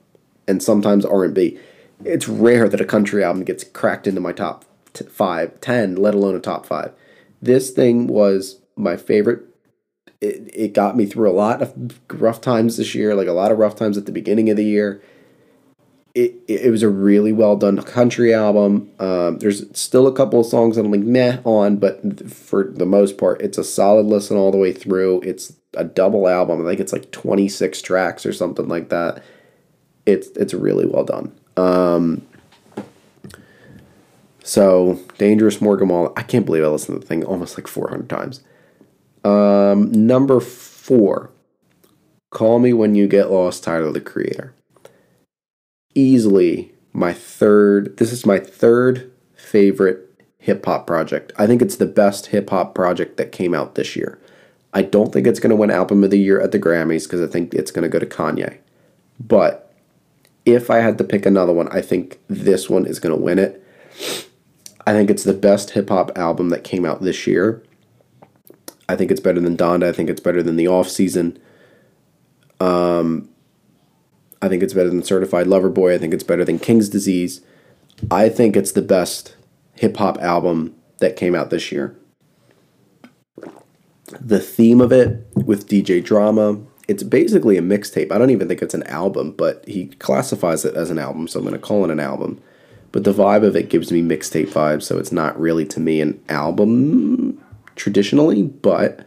and 0.48 0.62
sometimes 0.62 1.04
R&B. 1.04 1.58
It's 2.04 2.28
rare 2.28 2.68
that 2.68 2.80
a 2.80 2.86
country 2.86 3.22
album 3.22 3.44
gets 3.44 3.64
cracked 3.64 4.06
into 4.06 4.20
my 4.20 4.32
top 4.32 4.64
t- 4.92 5.04
5, 5.04 5.60
10, 5.60 5.96
let 5.96 6.14
alone 6.14 6.34
a 6.34 6.40
top 6.40 6.66
5. 6.66 6.92
This 7.40 7.70
thing 7.70 8.06
was 8.06 8.60
my 8.76 8.96
favorite 8.96 9.44
it, 10.22 10.50
it 10.54 10.72
got 10.72 10.96
me 10.96 11.04
through 11.06 11.30
a 11.30 11.34
lot 11.34 11.60
of 11.60 12.00
rough 12.10 12.40
times 12.40 12.76
this 12.76 12.94
year, 12.94 13.14
like 13.14 13.28
a 13.28 13.32
lot 13.32 13.52
of 13.52 13.58
rough 13.58 13.76
times 13.76 13.98
at 13.98 14.06
the 14.06 14.12
beginning 14.12 14.48
of 14.50 14.56
the 14.56 14.64
year. 14.64 15.02
it, 16.14 16.34
it 16.46 16.70
was 16.70 16.82
a 16.82 16.88
really 16.88 17.32
well 17.32 17.56
done 17.56 17.80
country 17.82 18.34
album. 18.34 18.90
Um, 18.98 19.38
there's 19.38 19.64
still 19.78 20.06
a 20.06 20.12
couple 20.12 20.40
of 20.40 20.46
songs 20.46 20.76
that 20.76 20.84
I'm 20.84 20.92
like 20.92 21.00
meh 21.00 21.38
on, 21.44 21.76
but 21.76 22.30
for 22.30 22.64
the 22.64 22.84
most 22.86 23.16
part, 23.16 23.40
it's 23.40 23.58
a 23.58 23.64
solid 23.64 24.06
listen 24.06 24.36
all 24.36 24.50
the 24.50 24.58
way 24.58 24.72
through. 24.72 25.22
It's 25.22 25.54
a 25.74 25.84
double 25.84 26.28
album. 26.28 26.64
I 26.64 26.68
think 26.68 26.80
it's 26.80 26.92
like 26.92 27.10
26 27.12 27.80
tracks 27.80 28.26
or 28.26 28.32
something 28.32 28.68
like 28.68 28.90
that. 28.90 29.22
It's 30.04 30.28
it's 30.36 30.52
really 30.52 30.84
well 30.86 31.04
done. 31.04 31.32
Um, 31.56 32.26
so 34.44 34.98
Dangerous 35.16 35.60
Morgan 35.60 35.88
Wallen. 35.88 36.12
I 36.16 36.22
can't 36.22 36.44
believe 36.44 36.64
I 36.64 36.66
listened 36.66 36.96
to 36.96 37.00
the 37.00 37.06
thing 37.06 37.24
almost 37.24 37.56
like 37.56 37.66
400 37.66 38.08
times. 38.08 38.42
Um, 39.24 39.90
number 39.92 40.40
four, 40.40 41.30
Call 42.30 42.58
Me 42.58 42.72
When 42.72 42.94
You 42.94 43.06
Get 43.06 43.30
Lost, 43.30 43.64
Tyler 43.64 43.92
the 43.92 44.00
Creator 44.00 44.54
easily 45.94 46.72
my 46.92 47.12
third. 47.12 47.96
This 47.96 48.12
is 48.12 48.26
my 48.26 48.38
third 48.38 49.10
favorite 49.34 50.08
hip 50.38 50.64
hop 50.64 50.86
project. 50.86 51.32
I 51.36 51.46
think 51.46 51.62
it's 51.62 51.76
the 51.76 51.86
best 51.86 52.26
hip 52.26 52.50
hop 52.50 52.74
project 52.74 53.16
that 53.16 53.32
came 53.32 53.54
out 53.54 53.74
this 53.74 53.96
year. 53.96 54.18
I 54.74 54.82
don't 54.82 55.12
think 55.12 55.26
it's 55.26 55.40
going 55.40 55.50
to 55.50 55.56
win 55.56 55.70
Album 55.70 56.02
of 56.02 56.10
the 56.10 56.18
Year 56.18 56.40
at 56.40 56.52
the 56.52 56.58
Grammys 56.58 57.04
because 57.04 57.20
I 57.20 57.30
think 57.30 57.52
it's 57.54 57.70
going 57.70 57.82
to 57.82 57.88
go 57.88 57.98
to 57.98 58.06
Kanye. 58.06 58.58
But 59.20 59.72
if 60.46 60.70
I 60.70 60.78
had 60.78 60.98
to 60.98 61.04
pick 61.04 61.26
another 61.26 61.52
one, 61.52 61.68
I 61.68 61.82
think 61.82 62.18
this 62.28 62.70
one 62.70 62.86
is 62.86 62.98
going 62.98 63.14
to 63.14 63.22
win 63.22 63.38
it. 63.38 63.62
I 64.86 64.92
think 64.92 65.10
it's 65.10 65.24
the 65.24 65.34
best 65.34 65.70
hip 65.70 65.90
hop 65.90 66.16
album 66.16 66.48
that 66.48 66.64
came 66.64 66.84
out 66.84 67.02
this 67.02 67.26
year. 67.26 67.62
I 68.88 68.96
think 68.96 69.10
it's 69.10 69.20
better 69.20 69.40
than 69.40 69.56
Donda. 69.56 69.84
I 69.84 69.92
think 69.92 70.10
it's 70.10 70.20
better 70.20 70.42
than 70.42 70.56
The 70.56 70.68
Off 70.68 70.88
Season. 70.88 71.38
Um, 72.60 73.28
I 74.40 74.48
think 74.48 74.62
it's 74.62 74.74
better 74.74 74.90
than 74.90 75.02
Certified 75.02 75.46
Lover 75.46 75.70
Boy. 75.70 75.94
I 75.94 75.98
think 75.98 76.12
it's 76.12 76.24
better 76.24 76.44
than 76.44 76.58
King's 76.58 76.88
Disease. 76.88 77.40
I 78.10 78.28
think 78.28 78.56
it's 78.56 78.72
the 78.72 78.82
best 78.82 79.36
hip 79.74 79.96
hop 79.96 80.18
album 80.20 80.74
that 80.98 81.16
came 81.16 81.34
out 81.34 81.50
this 81.50 81.70
year. 81.70 81.96
The 84.20 84.40
theme 84.40 84.80
of 84.80 84.92
it 84.92 85.26
with 85.34 85.68
DJ 85.68 86.04
Drama, 86.04 86.60
it's 86.88 87.02
basically 87.02 87.56
a 87.56 87.62
mixtape. 87.62 88.12
I 88.12 88.18
don't 88.18 88.30
even 88.30 88.48
think 88.48 88.62
it's 88.62 88.74
an 88.74 88.82
album, 88.84 89.32
but 89.32 89.66
he 89.66 89.86
classifies 89.86 90.64
it 90.64 90.74
as 90.74 90.90
an 90.90 90.98
album, 90.98 91.28
so 91.28 91.38
I'm 91.38 91.46
going 91.46 91.58
to 91.58 91.66
call 91.66 91.84
it 91.84 91.90
an 91.90 92.00
album. 92.00 92.40
But 92.90 93.04
the 93.04 93.12
vibe 93.14 93.44
of 93.44 93.56
it 93.56 93.70
gives 93.70 93.90
me 93.90 94.02
mixtape 94.02 94.50
vibes, 94.50 94.82
so 94.82 94.98
it's 94.98 95.12
not 95.12 95.40
really 95.40 95.64
to 95.66 95.80
me 95.80 96.00
an 96.00 96.22
album 96.28 97.41
traditionally, 97.76 98.42
but 98.42 99.06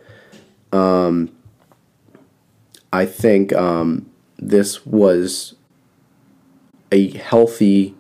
um, 0.71 1.31
I 2.91 3.05
think 3.05 3.53
um, 3.53 4.09
this 4.37 4.85
was 4.85 5.55
a 6.91 7.09
healthy 7.09 7.95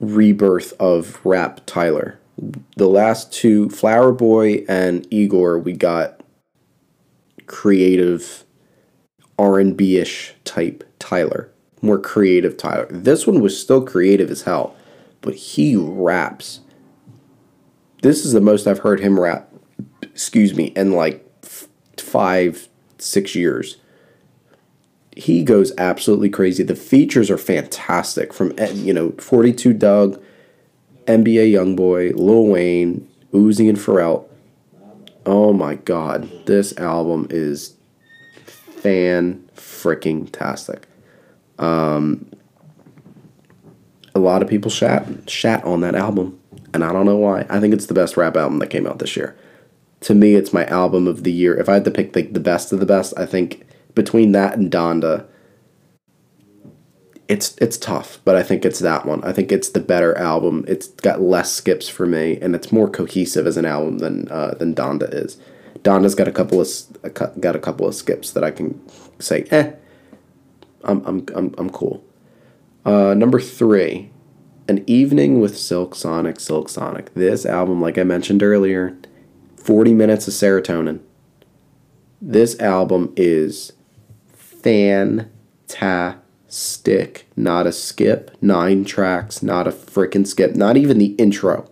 rebirth 0.00 0.74
of 0.80 1.24
rap 1.24 1.60
Tyler. 1.64 2.18
The 2.76 2.88
last 2.88 3.32
two, 3.32 3.68
Flower 3.70 4.12
Boy 4.12 4.64
and 4.68 5.06
Igor, 5.10 5.58
we 5.58 5.72
got 5.72 6.20
creative 7.46 8.44
R&B-ish 9.38 10.34
type 10.44 10.84
Tyler, 10.98 11.50
more 11.80 11.98
creative 11.98 12.56
Tyler. 12.56 12.86
This 12.90 13.26
one 13.26 13.40
was 13.40 13.58
still 13.58 13.82
creative 13.84 14.30
as 14.30 14.42
hell, 14.42 14.74
but 15.20 15.34
he 15.34 15.76
raps. 15.76 16.60
This 18.02 18.24
is 18.24 18.32
the 18.32 18.40
most 18.40 18.66
I've 18.66 18.80
heard 18.80 19.00
him 19.00 19.18
rap, 19.18 19.52
excuse 20.02 20.54
me, 20.54 20.66
in 20.76 20.92
like 20.92 21.26
f- 21.42 21.68
five, 21.96 22.68
six 22.98 23.34
years 23.34 23.78
he 25.16 25.42
goes 25.42 25.72
absolutely 25.78 26.30
crazy. 26.30 26.62
The 26.62 26.74
features 26.74 27.30
are 27.30 27.38
fantastic 27.38 28.32
from 28.32 28.54
eh, 28.58 28.70
you 28.72 28.92
know 28.92 29.10
42 29.12 29.72
Dugg, 29.74 30.22
NBA 31.06 31.52
YoungBoy, 31.52 32.14
Lil 32.14 32.46
Wayne, 32.46 33.08
Uzi 33.32 33.68
and 33.68 33.78
Pharrell. 33.78 34.24
Oh 35.24 35.52
my 35.52 35.76
god, 35.76 36.30
this 36.46 36.76
album 36.78 37.26
is 37.30 37.76
fan 38.44 39.48
freaking 39.54 40.30
tastic. 40.32 40.88
Um, 41.58 42.26
a 44.14 44.18
lot 44.18 44.42
of 44.42 44.48
people 44.48 44.70
shat 44.70 45.06
shat 45.30 45.62
on 45.64 45.80
that 45.82 45.94
album, 45.94 46.40
and 46.74 46.84
I 46.84 46.92
don't 46.92 47.06
know 47.06 47.16
why. 47.16 47.46
I 47.48 47.60
think 47.60 47.74
it's 47.74 47.86
the 47.86 47.94
best 47.94 48.16
rap 48.16 48.36
album 48.36 48.58
that 48.58 48.70
came 48.70 48.86
out 48.86 48.98
this 48.98 49.16
year. 49.16 49.36
To 50.00 50.14
me, 50.14 50.34
it's 50.34 50.52
my 50.52 50.66
album 50.66 51.06
of 51.06 51.22
the 51.22 51.32
year. 51.32 51.56
If 51.56 51.68
I 51.68 51.74
had 51.74 51.84
to 51.84 51.90
pick 51.90 52.14
like 52.16 52.32
the 52.32 52.40
best 52.40 52.72
of 52.72 52.80
the 52.80 52.86
best, 52.86 53.14
I 53.16 53.26
think 53.26 53.66
between 53.94 54.32
that 54.32 54.56
and 54.56 54.70
Donda, 54.70 55.26
it's 57.28 57.56
it's 57.58 57.78
tough, 57.78 58.20
but 58.24 58.34
I 58.34 58.42
think 58.42 58.64
it's 58.64 58.80
that 58.80 59.06
one. 59.06 59.22
I 59.24 59.32
think 59.32 59.52
it's 59.52 59.70
the 59.70 59.80
better 59.80 60.16
album. 60.18 60.64
It's 60.66 60.88
got 60.88 61.20
less 61.20 61.52
skips 61.52 61.88
for 61.88 62.06
me, 62.06 62.38
and 62.40 62.54
it's 62.54 62.72
more 62.72 62.88
cohesive 62.90 63.46
as 63.46 63.56
an 63.56 63.64
album 63.64 63.98
than 63.98 64.28
uh, 64.28 64.54
than 64.54 64.74
Donda 64.74 65.12
is. 65.12 65.38
Donda's 65.82 66.14
got 66.14 66.28
a 66.28 66.32
couple 66.32 66.60
of 66.60 66.68
got 67.40 67.56
a 67.56 67.60
couple 67.60 67.86
of 67.86 67.94
skips 67.94 68.32
that 68.32 68.44
I 68.44 68.50
can 68.50 68.80
say, 69.18 69.46
eh, 69.50 69.72
I'm 70.84 71.04
I'm 71.06 71.26
I'm 71.34 71.54
I'm 71.58 71.70
cool. 71.70 72.04
Uh, 72.84 73.14
number 73.14 73.40
three, 73.40 74.10
an 74.68 74.84
evening 74.86 75.40
with 75.40 75.58
Silk 75.58 75.94
Sonic. 75.94 76.38
Silk 76.40 76.68
Sonic. 76.68 77.14
This 77.14 77.44
album, 77.46 77.80
like 77.80 77.98
I 77.98 78.04
mentioned 78.04 78.42
earlier, 78.42 78.96
forty 79.56 79.94
minutes 79.94 80.28
of 80.28 80.34
serotonin. 80.34 81.00
This 82.20 82.58
album 82.60 83.12
is 83.16 83.72
fantastic. 84.32 85.28
Not 87.36 87.66
a 87.66 87.72
skip. 87.72 88.36
Nine 88.40 88.84
tracks. 88.84 89.42
Not 89.42 89.66
a 89.66 89.72
freaking 89.72 90.26
skip. 90.26 90.54
Not 90.54 90.76
even 90.76 90.98
the 90.98 91.14
intro. 91.14 91.68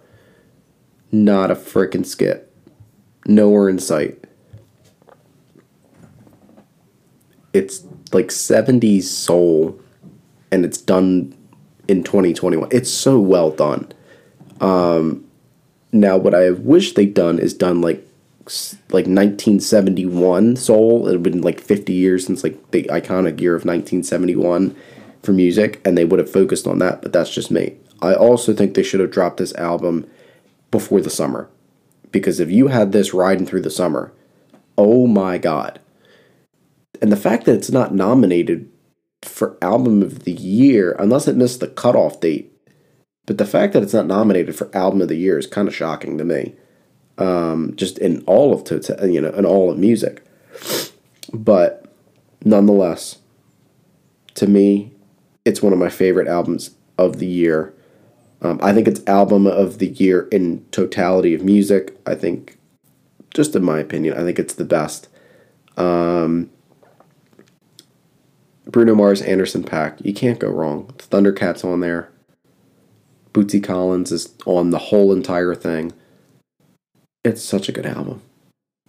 Not 1.13 1.51
a 1.51 1.55
freaking 1.55 2.05
skip. 2.05 2.53
Nowhere 3.27 3.69
in 3.69 3.79
sight. 3.79 4.25
It's 7.53 7.85
like 8.13 8.29
70s 8.29 9.03
soul 9.05 9.81
and 10.51 10.65
it's 10.65 10.81
done 10.81 11.35
in 11.91 12.05
2021. 12.05 12.69
It's 12.71 12.91
so 12.91 13.19
well 13.19 13.51
done. 13.51 13.91
Um, 14.61 15.25
now, 15.91 16.17
what 16.17 16.37
I 16.37 16.51
wish 16.51 16.95
they'd 16.95 17.13
done 17.13 17.41
is 17.41 17.53
done 17.53 17.81
like 17.81 18.07
like 18.91 19.07
1971 19.07 20.57
soul. 20.57 21.09
It 21.09 21.13
had 21.13 21.23
been 21.23 21.41
like 21.41 21.61
50 21.61 21.93
years 21.93 22.27
since 22.27 22.45
like 22.45 22.71
the 22.71 22.85
iconic 22.85 23.41
year 23.41 23.55
of 23.55 23.65
1971 23.65 24.75
for 25.23 25.33
music, 25.33 25.81
and 25.85 25.99
they 25.99 26.05
would 26.05 26.21
have 26.21 26.31
focused 26.31 26.67
on 26.67 26.79
that. 26.79 27.03
But 27.03 27.13
that's 27.13 27.35
just 27.35 27.51
me. 27.51 27.77
I 28.01 28.15
also 28.15 28.55
think 28.55 28.75
they 28.75 28.85
should 28.85 29.01
have 29.01 29.11
dropped 29.11 29.39
this 29.39 29.55
album 29.57 30.09
before 30.71 31.01
the 31.01 31.11
summer, 31.11 31.51
because 32.13 32.39
if 32.39 32.51
you 32.51 32.69
had 32.69 32.93
this 32.93 33.13
riding 33.13 33.47
through 33.47 33.63
the 33.63 33.71
summer, 33.71 34.13
oh 34.79 35.09
my 35.09 35.39
god! 35.39 35.81
And 37.03 37.11
the 37.11 37.17
fact 37.17 37.47
that 37.47 37.57
it's 37.57 37.73
not 37.73 37.95
nominated 37.95 38.70
for 39.23 39.59
album 39.63 40.03
of 40.03 40.25
the 40.25 40.33
year, 40.33 40.97
unless 40.99 41.29
it 41.29 41.37
missed 41.37 41.61
the 41.61 41.69
cutoff 41.69 42.21
date, 42.21 42.53
but 43.27 43.39
the 43.39 43.47
fact 43.47 43.73
that 43.73 43.83
it's 43.83 43.95
not 43.95 44.07
nominated 44.07 44.57
for 44.57 44.75
album 44.75 45.03
of 45.03 45.09
the 45.09 45.17
year 45.17 45.39
is 45.39 45.47
kind 45.47 45.69
of 45.69 45.75
shocking 45.75 46.19
to 46.19 46.25
me 46.25 46.55
um, 47.21 47.75
just 47.77 47.99
in 47.99 48.23
all 48.27 48.53
of 48.53 48.65
total, 48.65 49.07
you 49.07 49.21
know, 49.21 49.31
in 49.31 49.45
all 49.45 49.71
of 49.71 49.79
music. 49.79 50.25
But 51.33 51.85
nonetheless, 52.45 53.19
to 54.35 54.47
me, 54.47 54.93
it's 55.45 55.63
one 55.63 55.73
of 55.73 55.79
my 55.79 55.91
favorite 55.91 56.27
albums 56.27 56.71
of 56.99 57.19
the 57.19 57.27
year. 57.27 57.75
Um, 58.43 58.59
I 58.63 58.73
think 58.73 58.89
it's 58.89 59.07
album 59.07 59.47
of 59.47 59.79
the 59.79 59.89
year 59.89 60.27
in 60.33 60.65
totality 60.71 61.35
of 61.35 61.45
music. 61.45 61.99
I 62.07 62.15
think, 62.15 62.59
just 63.35 63.55
in 63.55 63.63
my 63.63 63.79
opinion, 63.79 64.17
I 64.17 64.23
think 64.23 64.39
it's 64.39 64.55
the 64.55 64.65
best. 64.65 65.09
Um, 65.77 66.51
Bruno 68.71 68.95
Mars, 68.95 69.21
Anderson 69.23 69.65
.Paak. 69.65 70.05
You 70.05 70.15
can't 70.15 70.39
go 70.39 70.49
wrong. 70.49 70.87
Thundercat's 70.99 71.65
on 71.65 71.81
there. 71.81 72.11
Bootsy 73.33 73.63
Collins 73.63 74.13
is 74.13 74.35
on 74.47 74.71
the 74.71 74.79
whole 74.79 75.13
entire 75.13 75.55
thing. 75.55 75.93
It's 77.25 77.43
such 77.43 77.69
a 77.69 77.73
good 77.73 77.87
album. 77.87 78.23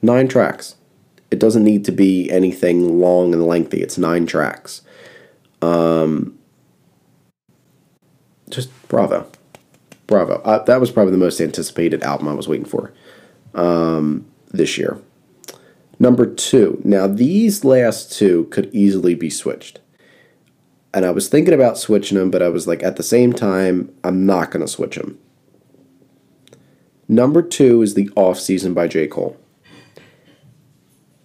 Nine 0.01 0.27
tracks. 0.27 0.75
It 1.29 1.39
doesn't 1.39 1.63
need 1.63 1.85
to 1.85 1.91
be 1.91 2.29
anything 2.29 2.99
long 2.99 3.33
and 3.33 3.45
lengthy. 3.45 3.81
It's 3.81 3.97
nine 3.97 4.25
tracks. 4.25 4.81
Um, 5.61 6.37
just 8.49 8.69
bravo, 8.87 9.29
bravo. 10.07 10.41
Uh, 10.43 10.63
that 10.63 10.81
was 10.81 10.91
probably 10.91 11.11
the 11.11 11.17
most 11.17 11.39
anticipated 11.39 12.03
album 12.03 12.27
I 12.27 12.33
was 12.33 12.47
waiting 12.47 12.65
for 12.65 12.91
um, 13.53 14.25
this 14.51 14.77
year. 14.77 14.97
Number 16.01 16.25
two. 16.25 16.81
Now 16.83 17.05
these 17.05 17.63
last 17.63 18.11
two 18.11 18.45
could 18.45 18.73
easily 18.73 19.13
be 19.13 19.29
switched, 19.29 19.79
and 20.93 21.05
I 21.05 21.11
was 21.11 21.29
thinking 21.29 21.53
about 21.53 21.77
switching 21.77 22.17
them, 22.17 22.31
but 22.31 22.41
I 22.41 22.49
was 22.49 22.65
like, 22.65 22.81
at 22.81 22.95
the 22.95 23.03
same 23.03 23.33
time, 23.33 23.93
I'm 24.03 24.25
not 24.25 24.49
gonna 24.49 24.67
switch 24.67 24.95
them 24.95 25.19
Number 27.07 27.41
two 27.41 27.81
is 27.81 27.93
the 27.93 28.09
off 28.15 28.39
season 28.39 28.73
by 28.73 28.87
J. 28.87 29.05
Cole. 29.05 29.37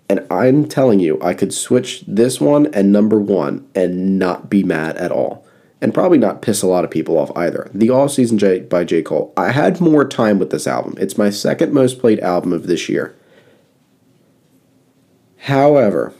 And 0.08 0.26
I'm 0.30 0.66
telling 0.66 0.98
you, 1.00 1.16
I 1.22 1.32
could 1.32 1.54
switch 1.54 2.02
this 2.06 2.40
one 2.40 2.66
and 2.74 2.92
number 2.92 3.20
one 3.20 3.66
and 3.74 4.18
not 4.18 4.50
be 4.50 4.62
mad 4.64 4.96
at 4.96 5.12
all. 5.12 5.44
and 5.80 5.92
probably 5.94 6.18
not 6.18 6.40
piss 6.42 6.62
a 6.62 6.66
lot 6.66 6.84
of 6.84 6.90
people 6.90 7.18
off 7.18 7.30
either. 7.36 7.70
The 7.72 7.90
All 7.90 8.08
Season 8.08 8.38
J 8.38 8.60
by 8.60 8.82
J. 8.82 9.02
Cole. 9.02 9.32
I 9.36 9.52
had 9.52 9.80
more 9.80 10.06
time 10.06 10.38
with 10.38 10.50
this 10.50 10.66
album. 10.66 10.94
It's 10.98 11.18
my 11.18 11.30
second 11.30 11.72
most 11.72 11.98
played 12.00 12.18
album 12.20 12.52
of 12.52 12.66
this 12.66 12.88
year. 12.88 13.14
However, 15.46 16.12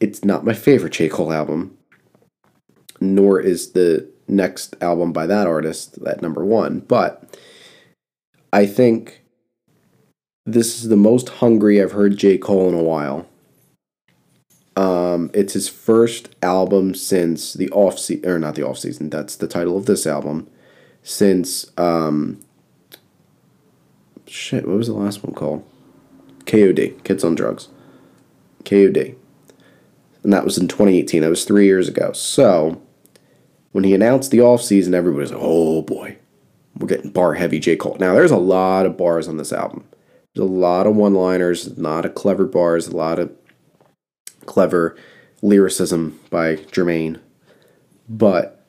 it's 0.00 0.24
not 0.24 0.46
my 0.46 0.54
favorite 0.54 0.94
J. 0.94 1.10
Cole 1.10 1.30
album, 1.30 1.76
nor 3.02 3.38
is 3.38 3.72
the 3.72 4.10
next 4.26 4.74
album 4.80 5.12
by 5.12 5.26
that 5.26 5.46
artist 5.46 5.98
at 6.06 6.22
number 6.22 6.42
one. 6.42 6.80
But 6.80 7.38
I 8.50 8.64
think 8.64 9.24
this 10.46 10.78
is 10.78 10.88
the 10.88 10.96
most 10.96 11.28
hungry 11.28 11.82
I've 11.82 11.92
heard 11.92 12.16
J. 12.16 12.38
Cole 12.38 12.70
in 12.70 12.74
a 12.74 12.82
while. 12.82 13.26
Um, 14.74 15.30
it's 15.34 15.52
his 15.52 15.68
first 15.68 16.34
album 16.42 16.94
since 16.94 17.52
the 17.52 17.68
off 17.72 17.98
season, 17.98 18.26
or 18.26 18.38
not 18.38 18.54
the 18.54 18.66
off 18.66 18.78
season. 18.78 19.10
That's 19.10 19.36
the 19.36 19.48
title 19.48 19.76
of 19.76 19.84
this 19.84 20.06
album. 20.06 20.48
Since 21.02 21.70
um, 21.76 22.40
shit, 24.26 24.66
what 24.66 24.78
was 24.78 24.86
the 24.86 24.94
last 24.94 25.22
one 25.22 25.34
called? 25.34 25.62
KOD, 26.46 27.02
Kids 27.04 27.24
on 27.24 27.34
Drugs. 27.34 27.68
KOD, 28.64 29.14
and 30.22 30.32
that 30.32 30.44
was 30.44 30.56
in 30.56 30.68
2018. 30.68 31.22
That 31.22 31.28
was 31.28 31.44
three 31.44 31.66
years 31.66 31.88
ago. 31.88 32.12
So 32.12 32.80
when 33.72 33.84
he 33.84 33.94
announced 33.94 34.30
the 34.30 34.40
off 34.40 34.62
season, 34.62 34.94
everybody 34.94 35.22
was 35.22 35.32
like, 35.32 35.40
"Oh 35.42 35.82
boy, 35.82 36.16
we're 36.78 36.88
getting 36.88 37.10
bar 37.10 37.34
heavy 37.34 37.58
J 37.60 37.76
Cole." 37.76 37.96
Now 38.00 38.14
there's 38.14 38.30
a 38.30 38.36
lot 38.36 38.86
of 38.86 38.96
bars 38.96 39.28
on 39.28 39.36
this 39.36 39.52
album. 39.52 39.84
There's 40.34 40.48
a 40.48 40.52
lot 40.52 40.86
of 40.86 40.96
one 40.96 41.14
liners, 41.14 41.76
Not 41.76 42.04
a 42.04 42.08
clever 42.08 42.46
bars, 42.46 42.88
a 42.88 42.96
lot 42.96 43.18
of 43.18 43.30
clever 44.46 44.96
lyricism 45.42 46.18
by 46.30 46.56
Jermaine. 46.56 47.20
But 48.08 48.64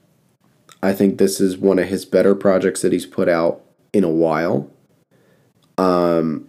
I 0.84 0.94
think 0.94 1.18
this 1.18 1.42
is 1.42 1.58
one 1.58 1.80
of 1.80 1.88
his 1.88 2.06
better 2.06 2.36
projects 2.36 2.82
that 2.82 2.92
he's 2.92 3.06
put 3.06 3.28
out 3.28 3.62
in 3.94 4.04
a 4.04 4.10
while. 4.10 4.70
Um, 5.78 6.48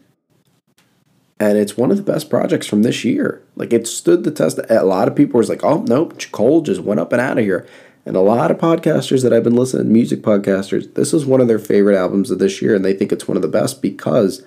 and 1.38 1.58
it's 1.58 1.76
one 1.76 1.90
of 1.90 1.96
the 1.96 2.02
best 2.02 2.30
projects 2.30 2.66
from 2.66 2.82
this 2.82 3.04
year. 3.04 3.42
Like 3.56 3.72
it 3.72 3.86
stood 3.86 4.24
the 4.24 4.30
test. 4.30 4.58
A 4.68 4.82
lot 4.84 5.08
of 5.08 5.16
people 5.16 5.38
was 5.38 5.48
like, 5.48 5.64
"Oh 5.64 5.82
nope, 5.82 6.20
Cole 6.32 6.62
just 6.62 6.80
went 6.80 7.00
up 7.00 7.12
and 7.12 7.20
out 7.20 7.38
of 7.38 7.44
here." 7.44 7.66
And 8.04 8.16
a 8.16 8.20
lot 8.20 8.50
of 8.50 8.58
podcasters 8.58 9.22
that 9.22 9.32
I've 9.32 9.42
been 9.42 9.56
listening, 9.56 9.92
music 9.92 10.22
podcasters, 10.22 10.94
this 10.94 11.12
is 11.12 11.26
one 11.26 11.40
of 11.40 11.48
their 11.48 11.58
favorite 11.58 11.96
albums 11.96 12.30
of 12.30 12.38
this 12.38 12.62
year, 12.62 12.74
and 12.74 12.84
they 12.84 12.94
think 12.94 13.10
it's 13.10 13.26
one 13.26 13.36
of 13.36 13.42
the 13.42 13.48
best 13.48 13.82
because 13.82 14.44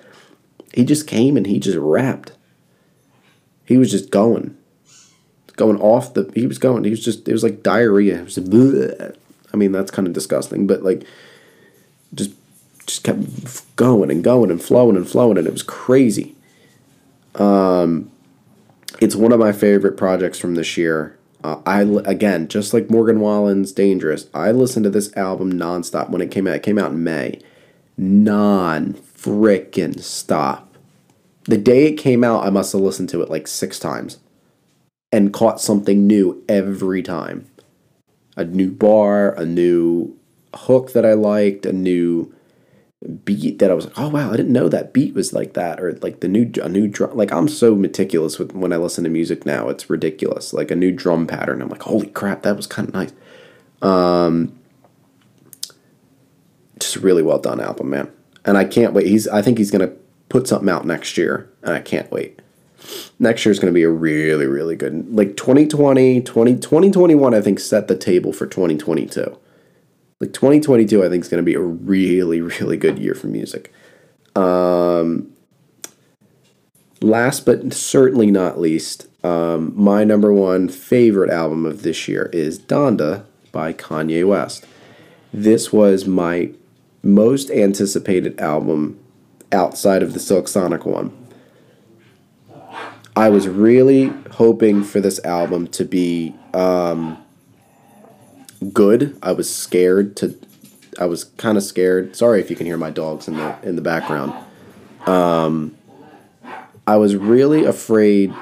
he 0.73 0.85
just 0.85 1.07
came 1.07 1.35
and 1.35 1.45
he 1.45 1.59
just 1.59 1.77
rapped. 1.77 2.31
He 3.65 3.77
was 3.77 3.91
just 3.91 4.11
going 4.11 4.55
going 5.59 5.79
off 5.81 6.13
the. 6.13 6.31
He 6.33 6.47
was 6.47 6.57
going. 6.57 6.85
He 6.85 6.89
was 6.89 7.03
just. 7.03 7.27
It 7.27 7.33
was 7.33 7.43
like 7.43 7.61
diarrhea. 7.61 8.21
It 8.21 8.23
was. 8.23 8.37
Bleh. 8.37 9.15
I 9.53 9.57
mean, 9.57 9.71
that's 9.71 9.91
kind 9.91 10.07
of 10.07 10.13
disgusting, 10.13 10.65
but 10.65 10.83
like, 10.83 11.03
just 12.15 12.31
just 12.87 13.03
kept 13.03 13.75
going 13.75 14.09
and 14.09 14.23
going 14.23 14.49
and 14.49 14.63
flowing 14.63 14.95
and 14.95 15.07
flowing, 15.07 15.37
and 15.37 15.45
it 15.45 15.53
was 15.53 15.61
crazy. 15.61 16.35
Um, 17.35 18.11
it's 18.99 19.15
one 19.15 19.31
of 19.31 19.39
my 19.39 19.51
favorite 19.51 19.97
projects 19.97 20.39
from 20.39 20.55
this 20.55 20.77
year. 20.77 21.17
Uh, 21.43 21.61
I 21.65 21.81
again, 22.05 22.47
just 22.47 22.73
like 22.73 22.89
Morgan 22.89 23.21
Wallen's 23.21 23.71
"Dangerous," 23.71 24.27
I 24.33 24.51
listened 24.51 24.83
to 24.83 24.89
this 24.89 25.15
album 25.15 25.53
nonstop 25.53 26.09
when 26.09 26.21
it 26.21 26.31
came 26.31 26.47
out. 26.47 26.55
It 26.55 26.63
came 26.63 26.77
out 26.77 26.91
in 26.91 27.03
May, 27.03 27.39
non 27.97 28.93
frickin' 28.93 30.01
stop. 30.01 30.75
The 31.45 31.57
day 31.57 31.87
it 31.87 31.95
came 31.95 32.23
out, 32.23 32.45
I 32.45 32.49
must 32.49 32.73
have 32.73 32.81
listened 32.81 33.09
to 33.09 33.21
it 33.21 33.29
like 33.29 33.47
six 33.47 33.79
times 33.79 34.19
and 35.11 35.33
caught 35.33 35.61
something 35.61 36.05
new 36.05 36.43
every 36.47 37.01
time. 37.01 37.49
A 38.35 38.43
new 38.43 38.69
bar, 38.69 39.33
a 39.33 39.45
new 39.45 40.17
hook 40.53 40.93
that 40.93 41.05
I 41.05 41.13
liked, 41.13 41.65
a 41.65 41.73
new 41.73 42.33
beat 43.23 43.59
that 43.59 43.71
I 43.71 43.73
was 43.73 43.85
like, 43.85 43.97
oh 43.97 44.09
wow, 44.09 44.31
I 44.31 44.35
didn't 44.35 44.51
know 44.51 44.67
that 44.67 44.91
beat 44.91 45.13
was 45.13 45.31
like 45.31 45.53
that, 45.53 45.79
or 45.79 45.93
like 46.01 46.19
the 46.19 46.27
new 46.27 46.51
a 46.61 46.67
new 46.67 46.87
drum. 46.87 47.15
Like 47.15 47.31
I'm 47.31 47.47
so 47.47 47.75
meticulous 47.75 48.37
with 48.37 48.53
when 48.53 48.73
I 48.73 48.77
listen 48.77 49.05
to 49.05 49.09
music 49.09 49.45
now, 49.45 49.69
it's 49.69 49.89
ridiculous. 49.89 50.53
Like 50.53 50.69
a 50.69 50.75
new 50.75 50.91
drum 50.91 51.25
pattern, 51.25 51.61
I'm 51.61 51.69
like, 51.69 51.83
holy 51.83 52.07
crap, 52.07 52.41
that 52.43 52.57
was 52.57 52.67
kind 52.67 52.89
of 52.89 52.93
nice. 52.93 53.13
Um, 53.81 54.59
just 56.77 56.97
a 56.97 56.99
really 56.99 57.23
well 57.23 57.39
done 57.39 57.61
album, 57.61 57.89
man, 57.89 58.11
and 58.43 58.57
I 58.57 58.65
can't 58.65 58.93
wait. 58.93 59.07
He's 59.07 59.27
I 59.29 59.41
think 59.41 59.57
he's 59.57 59.71
gonna 59.71 59.93
put 60.27 60.47
something 60.47 60.69
out 60.69 60.85
next 60.85 61.17
year, 61.17 61.49
and 61.63 61.73
I 61.73 61.79
can't 61.79 62.11
wait 62.11 62.41
next 63.19 63.45
year 63.45 63.51
is 63.51 63.59
going 63.59 63.71
to 63.71 63.75
be 63.75 63.83
a 63.83 63.89
really 63.89 64.45
really 64.45 64.73
good 64.73 65.13
like 65.13 65.35
2020 65.35 66.21
20, 66.21 66.55
2021 66.55 67.33
i 67.33 67.41
think 67.41 67.59
set 67.59 67.89
the 67.89 67.97
table 67.97 68.31
for 68.31 68.47
2022 68.47 69.37
like 70.19 70.33
2022 70.33 71.03
i 71.03 71.09
think 71.09 71.23
is 71.23 71.29
going 71.29 71.43
to 71.43 71.45
be 71.45 71.55
a 71.55 71.61
really 71.61 72.41
really 72.41 72.77
good 72.77 72.99
year 72.99 73.15
for 73.15 73.27
music. 73.27 73.73
Um 74.35 75.31
last 77.01 77.45
but 77.45 77.73
certainly 77.73 78.29
not 78.29 78.59
least 78.59 79.07
um, 79.23 79.73
my 79.75 80.03
number 80.03 80.31
one 80.33 80.69
favorite 80.69 81.29
album 81.29 81.65
of 81.65 81.83
this 81.83 82.07
year 82.07 82.29
is 82.31 82.57
donda 82.57 83.25
by 83.51 83.73
kanye 83.73 84.25
west. 84.25 84.65
This 85.33 85.73
was 85.73 86.05
my 86.05 86.51
most 87.03 87.49
anticipated 87.51 88.39
album 88.39 88.99
outside 89.51 90.03
of 90.03 90.13
the 90.13 90.19
silk 90.19 90.47
sonic 90.47 90.85
one. 90.85 91.15
I 93.15 93.29
was 93.29 93.47
really 93.47 94.13
hoping 94.31 94.83
for 94.83 95.01
this 95.01 95.23
album 95.25 95.67
to 95.69 95.83
be 95.83 96.33
um, 96.53 97.21
good. 98.73 99.17
I 99.21 99.31
was 99.31 99.53
scared 99.53 100.15
to. 100.17 100.35
I 100.99 101.05
was 101.05 101.23
kind 101.23 101.57
of 101.57 101.63
scared. 101.63 102.15
Sorry 102.15 102.39
if 102.41 102.49
you 102.49 102.55
can 102.55 102.65
hear 102.65 102.77
my 102.77 102.89
dogs 102.89 103.27
in 103.27 103.35
the 103.35 103.57
in 103.63 103.75
the 103.75 103.81
background. 103.81 104.33
Um, 105.05 105.75
I 106.85 106.97
was 106.97 107.15
really 107.15 107.65
afraid 107.65 108.33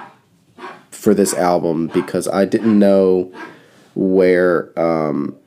for 0.92 1.14
this 1.14 1.34
album 1.34 1.88
because 1.88 2.28
I 2.28 2.46
didn't 2.46 2.78
know 2.78 3.32
where 3.94 4.78
um, 4.80 5.38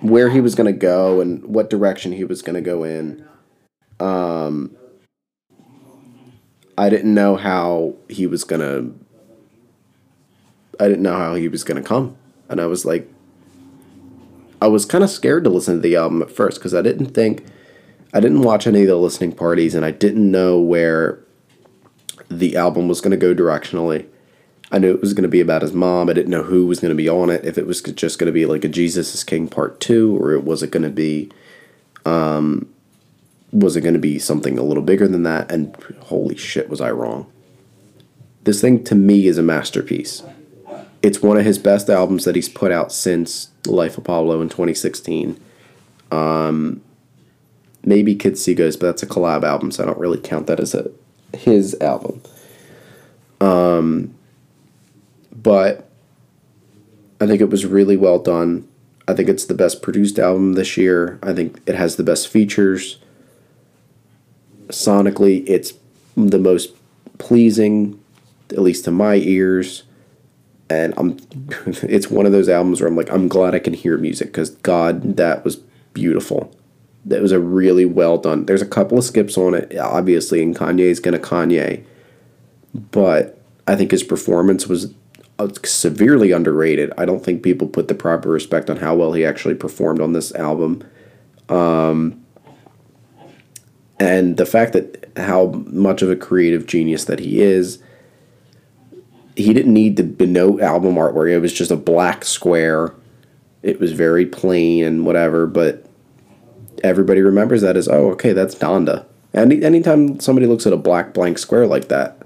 where 0.00 0.30
he 0.30 0.40
was 0.40 0.54
to 0.72 0.78
go 0.78 1.20
and 1.20 1.44
what 1.44 1.70
direction 1.70 2.12
he 2.12 2.24
was 2.24 2.42
to 2.56 2.60
go 2.60 2.84
in. 2.84 3.24
Um, 4.00 4.76
I 6.76 6.88
didn't 6.88 7.14
know 7.14 7.36
how 7.36 7.96
he 8.08 8.26
was 8.26 8.44
gonna. 8.44 8.90
I 10.80 10.86
didn't 10.86 11.02
know 11.02 11.16
how 11.16 11.34
he 11.34 11.48
was 11.48 11.64
gonna 11.64 11.82
come, 11.82 12.16
and 12.48 12.60
I 12.60 12.66
was 12.66 12.84
like, 12.84 13.10
I 14.60 14.66
was 14.66 14.84
kind 14.84 15.04
of 15.04 15.10
scared 15.10 15.44
to 15.44 15.50
listen 15.50 15.76
to 15.76 15.80
the 15.80 15.96
album 15.96 16.22
at 16.22 16.30
first 16.30 16.58
because 16.58 16.74
I 16.74 16.82
didn't 16.82 17.14
think, 17.14 17.46
I 18.12 18.20
didn't 18.20 18.42
watch 18.42 18.66
any 18.66 18.82
of 18.82 18.88
the 18.88 18.96
listening 18.96 19.32
parties, 19.32 19.74
and 19.74 19.84
I 19.84 19.90
didn't 19.90 20.30
know 20.30 20.58
where 20.60 21.20
the 22.28 22.56
album 22.56 22.88
was 22.88 23.00
gonna 23.00 23.16
go 23.16 23.34
directionally. 23.34 24.06
I 24.70 24.78
knew 24.78 24.92
it 24.92 25.00
was 25.00 25.14
going 25.14 25.22
to 25.22 25.28
be 25.28 25.40
about 25.40 25.62
his 25.62 25.72
mom. 25.72 26.10
I 26.10 26.12
didn't 26.12 26.30
know 26.30 26.42
who 26.42 26.66
was 26.66 26.80
going 26.80 26.90
to 26.90 26.94
be 26.94 27.08
on 27.08 27.30
it. 27.30 27.44
If 27.44 27.56
it 27.56 27.66
was 27.66 27.80
just 27.80 28.18
going 28.18 28.26
to 28.26 28.32
be 28.32 28.44
like 28.44 28.64
a 28.64 28.68
Jesus 28.68 29.14
is 29.14 29.24
King 29.24 29.48
Part 29.48 29.80
Two, 29.80 30.16
or 30.22 30.38
was 30.38 30.62
it 30.62 30.70
going 30.70 30.82
to 30.82 30.90
be, 30.90 31.30
um, 32.04 32.68
was 33.50 33.76
it 33.76 33.80
going 33.80 33.94
to 33.94 34.00
be 34.00 34.18
something 34.18 34.58
a 34.58 34.62
little 34.62 34.82
bigger 34.82 35.08
than 35.08 35.22
that? 35.22 35.50
And 35.50 35.74
holy 36.02 36.36
shit, 36.36 36.68
was 36.68 36.80
I 36.80 36.90
wrong. 36.90 37.30
This 38.44 38.60
thing 38.60 38.84
to 38.84 38.94
me 38.94 39.26
is 39.26 39.38
a 39.38 39.42
masterpiece. 39.42 40.22
It's 41.02 41.22
one 41.22 41.36
of 41.36 41.44
his 41.44 41.58
best 41.58 41.88
albums 41.88 42.24
that 42.24 42.34
he's 42.34 42.48
put 42.48 42.72
out 42.72 42.92
since 42.92 43.50
Life 43.66 43.98
of 43.98 44.04
Pablo 44.04 44.40
in 44.40 44.48
2016. 44.48 45.40
Um, 46.10 46.80
maybe 47.84 48.14
Kids 48.14 48.42
See 48.42 48.54
Ghosts, 48.54 48.78
but 48.80 48.86
that's 48.86 49.02
a 49.02 49.06
collab 49.06 49.44
album, 49.44 49.70
so 49.70 49.82
I 49.82 49.86
don't 49.86 49.98
really 49.98 50.18
count 50.18 50.46
that 50.48 50.60
as 50.60 50.74
a 50.74 50.90
his 51.36 51.76
album. 51.80 52.22
Um, 53.40 54.14
but 55.30 55.88
I 57.20 57.26
think 57.26 57.40
it 57.40 57.50
was 57.50 57.66
really 57.66 57.96
well 57.96 58.18
done. 58.18 58.66
I 59.06 59.14
think 59.14 59.28
it's 59.28 59.44
the 59.44 59.54
best 59.54 59.82
produced 59.82 60.18
album 60.18 60.54
this 60.54 60.76
year. 60.76 61.18
I 61.22 61.32
think 61.32 61.60
it 61.66 61.74
has 61.74 61.96
the 61.96 62.02
best 62.02 62.28
features 62.28 62.98
sonically, 64.68 65.44
it's 65.46 65.74
the 66.16 66.38
most 66.38 66.74
pleasing, 67.18 68.00
at 68.50 68.60
least 68.60 68.84
to 68.84 68.90
my 68.90 69.16
ears. 69.16 69.84
And 70.70 70.94
I'm, 70.96 71.16
it's 71.82 72.10
one 72.10 72.26
of 72.26 72.32
those 72.32 72.48
albums 72.48 72.80
where 72.80 72.88
I'm 72.88 72.96
like, 72.96 73.10
I'm 73.10 73.28
glad 73.28 73.54
I 73.54 73.58
can 73.58 73.74
hear 73.74 73.96
music 73.98 74.28
because 74.28 74.50
God, 74.50 75.16
that 75.16 75.44
was 75.44 75.56
beautiful. 75.94 76.54
That 77.04 77.22
was 77.22 77.32
a 77.32 77.40
really 77.40 77.84
well 77.84 78.18
done. 78.18 78.46
There's 78.46 78.62
a 78.62 78.66
couple 78.66 78.98
of 78.98 79.04
skips 79.04 79.38
on 79.38 79.54
it, 79.54 79.76
obviously, 79.78 80.42
and 80.42 80.54
Kanye's 80.54 81.00
gonna 81.00 81.18
Kanye, 81.18 81.84
but 82.74 83.40
I 83.66 83.76
think 83.76 83.92
his 83.92 84.02
performance 84.02 84.66
was 84.66 84.92
uh, 85.38 85.48
severely 85.64 86.32
underrated. 86.32 86.92
I 86.98 87.04
don't 87.04 87.24
think 87.24 87.42
people 87.42 87.68
put 87.68 87.88
the 87.88 87.94
proper 87.94 88.28
respect 88.28 88.68
on 88.68 88.78
how 88.78 88.94
well 88.94 89.12
he 89.12 89.24
actually 89.24 89.54
performed 89.54 90.00
on 90.00 90.12
this 90.12 90.34
album. 90.34 90.82
Um, 91.48 92.24
and 94.00 94.36
the 94.36 94.46
fact 94.46 94.72
that 94.74 95.10
how 95.16 95.46
much 95.66 96.02
of 96.02 96.10
a 96.10 96.16
creative 96.16 96.66
genius 96.66 97.04
that 97.04 97.20
he 97.20 97.40
is 97.40 97.82
he 99.38 99.54
didn't 99.54 99.72
need 99.72 99.96
to 99.96 100.02
be 100.02 100.26
no 100.26 100.60
album 100.60 100.96
artwork. 100.96 101.30
It 101.30 101.38
was 101.38 101.52
just 101.52 101.70
a 101.70 101.76
black 101.76 102.24
square. 102.24 102.92
It 103.62 103.78
was 103.78 103.92
very 103.92 104.26
plain 104.26 104.84
and 104.84 105.06
whatever, 105.06 105.46
but 105.46 105.84
everybody 106.82 107.20
remembers 107.22 107.62
that 107.62 107.76
as 107.76 107.88
oh 107.88 108.10
okay 108.10 108.32
that's 108.32 108.54
Donda. 108.54 109.04
Any 109.32 109.62
anytime 109.62 110.18
somebody 110.18 110.46
looks 110.46 110.66
at 110.66 110.72
a 110.72 110.76
black 110.76 111.14
blank 111.14 111.38
square 111.38 111.66
like 111.66 111.88
that, 111.88 112.20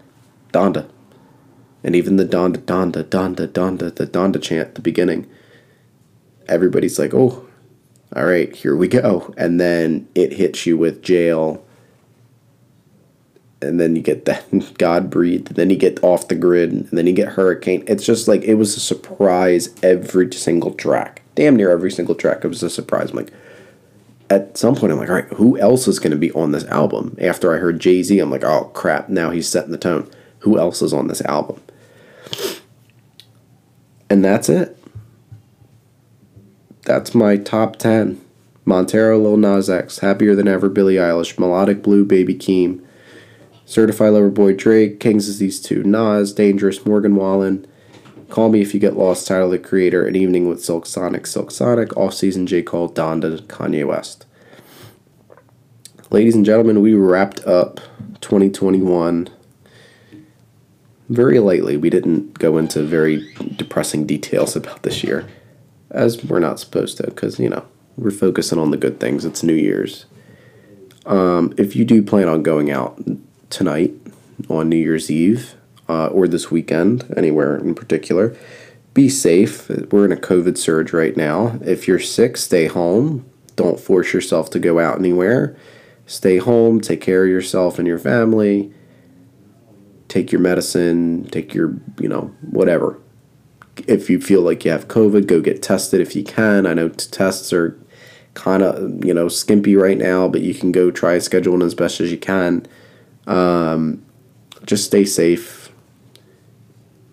Donda. 0.52 0.88
And 1.84 1.94
even 1.94 2.16
the 2.16 2.24
Donda 2.24 2.58
Donda 2.58 3.04
Donda 3.04 3.46
Donda 3.46 3.94
the 3.94 4.06
Donda 4.06 4.42
chant 4.42 4.68
at 4.68 4.74
the 4.74 4.80
beginning. 4.80 5.28
Everybody's 6.48 6.98
like, 6.98 7.12
oh, 7.14 7.46
all 8.16 8.24
right, 8.24 8.54
here 8.54 8.74
we 8.74 8.88
go. 8.88 9.32
And 9.36 9.60
then 9.60 10.08
it 10.14 10.32
hits 10.32 10.66
you 10.66 10.76
with 10.76 11.02
jail. 11.02 11.64
And 13.62 13.80
then 13.80 13.96
you 13.96 14.02
get 14.02 14.24
that 14.24 14.44
God 14.78 15.10
breathed. 15.10 15.54
Then 15.54 15.70
you 15.70 15.76
get 15.76 16.02
off 16.02 16.28
the 16.28 16.34
grid. 16.34 16.72
And 16.72 16.88
then 16.90 17.06
you 17.06 17.12
get 17.12 17.28
hurricane. 17.28 17.84
It's 17.86 18.04
just 18.04 18.28
like 18.28 18.42
it 18.42 18.54
was 18.54 18.76
a 18.76 18.80
surprise 18.80 19.74
every 19.82 20.32
single 20.32 20.74
track. 20.74 21.22
Damn 21.34 21.56
near 21.56 21.70
every 21.70 21.90
single 21.90 22.14
track. 22.14 22.44
It 22.44 22.48
was 22.48 22.62
a 22.62 22.70
surprise. 22.70 23.10
I'm 23.10 23.16
like, 23.16 23.32
at 24.30 24.56
some 24.56 24.74
point, 24.74 24.92
I'm 24.92 24.98
like, 24.98 25.10
all 25.10 25.14
right, 25.14 25.32
who 25.34 25.58
else 25.58 25.86
is 25.86 25.98
going 25.98 26.12
to 26.12 26.16
be 26.16 26.32
on 26.32 26.52
this 26.52 26.64
album? 26.64 27.16
After 27.20 27.54
I 27.54 27.58
heard 27.58 27.80
Jay 27.80 28.02
Z, 28.02 28.18
I'm 28.18 28.30
like, 28.30 28.44
oh 28.44 28.70
crap, 28.72 29.08
now 29.08 29.30
he's 29.30 29.48
setting 29.48 29.72
the 29.72 29.78
tone. 29.78 30.10
Who 30.40 30.58
else 30.58 30.80
is 30.80 30.92
on 30.94 31.08
this 31.08 31.20
album? 31.22 31.60
And 34.08 34.24
that's 34.24 34.48
it. 34.48 34.78
That's 36.82 37.14
my 37.14 37.36
top 37.36 37.76
10. 37.76 38.20
Montero, 38.64 39.18
Lil 39.18 39.36
Nas 39.36 39.68
X, 39.68 39.98
Happier 39.98 40.34
Than 40.34 40.48
Ever, 40.48 40.68
Billie 40.68 40.94
Eilish, 40.94 41.38
Melodic 41.38 41.82
Blue, 41.82 42.04
Baby 42.04 42.34
Keem, 42.34 42.84
Certified 43.72 44.12
Lover 44.12 44.28
Boy, 44.28 44.52
Drake, 44.52 45.00
King's 45.00 45.24
Disease 45.24 45.72
II, 45.72 45.84
Nas, 45.84 46.34
Dangerous, 46.34 46.84
Morgan 46.84 47.16
Wallen, 47.16 47.66
Call 48.28 48.50
Me 48.50 48.60
If 48.60 48.74
You 48.74 48.80
Get 48.80 48.98
Lost, 48.98 49.26
Tyler 49.26 49.48
the 49.48 49.58
Creator, 49.58 50.06
An 50.06 50.14
Evening 50.14 50.46
with 50.46 50.62
Silk 50.62 50.84
Sonic, 50.84 51.26
Silk 51.26 51.50
Sonic, 51.50 51.96
Off 51.96 52.12
Season 52.12 52.46
J. 52.46 52.60
Cole, 52.60 52.92
Donda, 52.92 53.40
Kanye 53.44 53.86
West. 53.86 54.26
Ladies 56.10 56.34
and 56.34 56.44
gentlemen, 56.44 56.82
we 56.82 56.92
wrapped 56.92 57.40
up 57.46 57.80
2021 58.20 59.30
very 61.08 61.38
lightly. 61.38 61.78
We 61.78 61.88
didn't 61.88 62.38
go 62.38 62.58
into 62.58 62.82
very 62.82 63.34
depressing 63.56 64.04
details 64.04 64.54
about 64.54 64.82
this 64.82 65.02
year, 65.02 65.26
as 65.90 66.22
we're 66.22 66.40
not 66.40 66.60
supposed 66.60 66.98
to, 66.98 67.04
because, 67.04 67.38
you 67.38 67.48
know, 67.48 67.64
we're 67.96 68.10
focusing 68.10 68.58
on 68.58 68.70
the 68.70 68.76
good 68.76 69.00
things. 69.00 69.24
It's 69.24 69.42
New 69.42 69.54
Year's. 69.54 70.04
Um, 71.06 71.54
if 71.56 71.74
you 71.74 71.86
do 71.86 72.02
plan 72.02 72.28
on 72.28 72.42
going 72.42 72.70
out 72.70 73.02
tonight 73.52 73.92
on 74.48 74.68
New 74.68 74.76
Year's 74.76 75.10
Eve, 75.10 75.54
uh, 75.88 76.06
or 76.06 76.26
this 76.26 76.50
weekend, 76.50 77.12
anywhere 77.16 77.56
in 77.56 77.74
particular. 77.74 78.36
Be 78.94 79.08
safe. 79.08 79.68
We're 79.68 80.04
in 80.04 80.12
a 80.12 80.16
COVID 80.16 80.58
surge 80.58 80.92
right 80.92 81.16
now. 81.16 81.58
If 81.64 81.86
you're 81.86 82.00
sick, 82.00 82.36
stay 82.36 82.66
home. 82.66 83.24
Don't 83.54 83.78
force 83.78 84.12
yourself 84.12 84.50
to 84.50 84.58
go 84.58 84.78
out 84.78 84.98
anywhere. 84.98 85.56
Stay 86.06 86.38
home, 86.38 86.80
take 86.80 87.00
care 87.00 87.24
of 87.24 87.30
yourself 87.30 87.78
and 87.78 87.86
your 87.86 87.98
family. 87.98 88.72
Take 90.08 90.32
your 90.32 90.40
medicine, 90.40 91.24
take 91.30 91.54
your, 91.54 91.76
you 91.98 92.08
know, 92.08 92.34
whatever. 92.42 93.00
If 93.86 94.10
you 94.10 94.20
feel 94.20 94.42
like 94.42 94.64
you 94.64 94.70
have 94.70 94.88
COVID, 94.88 95.26
go 95.26 95.40
get 95.40 95.62
tested 95.62 96.00
if 96.00 96.14
you 96.14 96.22
can. 96.22 96.66
I 96.66 96.74
know 96.74 96.90
tests 96.90 97.52
are 97.52 97.78
kind 98.34 98.62
of, 98.62 99.04
you 99.04 99.14
know, 99.14 99.28
skimpy 99.28 99.76
right 99.76 99.96
now, 99.96 100.28
but 100.28 100.42
you 100.42 100.54
can 100.54 100.72
go 100.72 100.90
try 100.90 101.16
scheduling 101.16 101.64
as 101.64 101.74
best 101.74 102.00
as 102.00 102.10
you 102.10 102.18
can. 102.18 102.66
Um, 103.26 104.04
just 104.64 104.84
stay 104.84 105.04
safe 105.04 105.62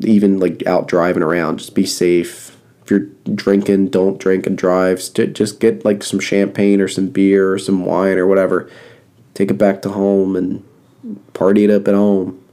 even 0.02 0.40
like 0.40 0.66
out 0.66 0.88
driving 0.88 1.24
around, 1.24 1.60
just 1.60 1.76
be 1.76 1.86
safe. 1.86 2.58
If 2.84 2.92
you're 2.92 3.08
drinking, 3.36 3.90
don't 3.90 4.20
drink 4.20 4.48
and 4.48 4.58
drive. 4.58 4.98
Just 5.14 5.60
get 5.60 5.86
like 5.86 6.04
some 6.04 6.20
champagne 6.20 6.82
or 6.82 6.88
some 6.88 7.10
beer 7.10 7.54
or 7.54 7.60
some 7.60 7.86
wine 7.86 8.18
or 8.18 8.26
whatever. 8.26 8.70
Take 9.34 9.52
it 9.52 9.58
back 9.58 9.82
to 9.84 9.90
home 9.90 10.36
and 10.36 10.64
party 11.34 11.66
it 11.66 11.70
up 11.70 11.88
at 11.88 11.94
home. 11.94 12.44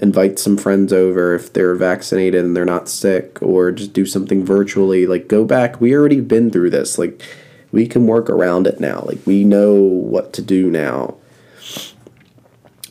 Invite 0.00 0.38
some 0.38 0.56
friends 0.56 0.92
over 0.92 1.34
if 1.34 1.52
they're 1.52 1.74
vaccinated 1.74 2.44
and 2.44 2.56
they're 2.56 2.64
not 2.64 2.88
sick, 2.88 3.40
or 3.40 3.70
just 3.70 3.92
do 3.92 4.04
something 4.04 4.44
virtually. 4.44 5.06
Like, 5.06 5.28
go 5.28 5.44
back. 5.44 5.80
We 5.80 5.94
already 5.94 6.20
been 6.20 6.50
through 6.50 6.70
this. 6.70 6.98
Like, 6.98 7.22
we 7.72 7.86
can 7.86 8.06
work 8.06 8.28
around 8.28 8.66
it 8.66 8.80
now. 8.80 9.04
Like, 9.06 9.24
we 9.26 9.44
know 9.44 9.74
what 9.74 10.32
to 10.34 10.42
do 10.42 10.70
now 10.70 11.16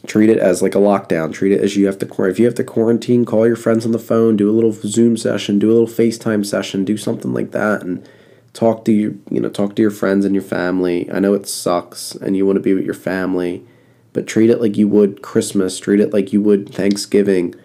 treat 0.07 0.29
it 0.29 0.37
as 0.37 0.61
like 0.61 0.75
a 0.75 0.79
lockdown. 0.79 1.33
Treat 1.33 1.51
it 1.51 1.61
as 1.61 1.75
you 1.75 1.85
have 1.85 1.97
to. 1.99 2.23
If 2.25 2.39
you 2.39 2.45
have 2.45 2.55
to 2.55 2.63
quarantine, 2.63 3.25
call 3.25 3.47
your 3.47 3.55
friends 3.55 3.85
on 3.85 3.91
the 3.91 3.99
phone, 3.99 4.35
do 4.35 4.49
a 4.49 4.53
little 4.53 4.71
Zoom 4.71 5.17
session, 5.17 5.59
do 5.59 5.69
a 5.69 5.73
little 5.73 5.87
FaceTime 5.87 6.45
session, 6.45 6.85
do 6.85 6.97
something 6.97 7.33
like 7.33 7.51
that, 7.51 7.81
and 7.81 8.07
talk 8.53 8.85
to 8.85 8.91
you. 8.91 9.21
You 9.29 9.39
know, 9.41 9.49
talk 9.49 9.75
to 9.75 9.81
your 9.81 9.91
friends 9.91 10.25
and 10.25 10.35
your 10.35 10.43
family. 10.43 11.11
I 11.11 11.19
know 11.19 11.33
it 11.33 11.47
sucks, 11.47 12.15
and 12.15 12.35
you 12.35 12.45
want 12.45 12.57
to 12.57 12.61
be 12.61 12.73
with 12.73 12.85
your 12.85 12.93
family, 12.93 13.65
but 14.13 14.27
treat 14.27 14.49
it 14.49 14.61
like 14.61 14.77
you 14.77 14.87
would 14.87 15.21
Christmas. 15.21 15.79
Treat 15.79 15.99
it 15.99 16.13
like 16.13 16.33
you 16.33 16.41
would 16.41 16.73
Thanksgiving. 16.73 17.55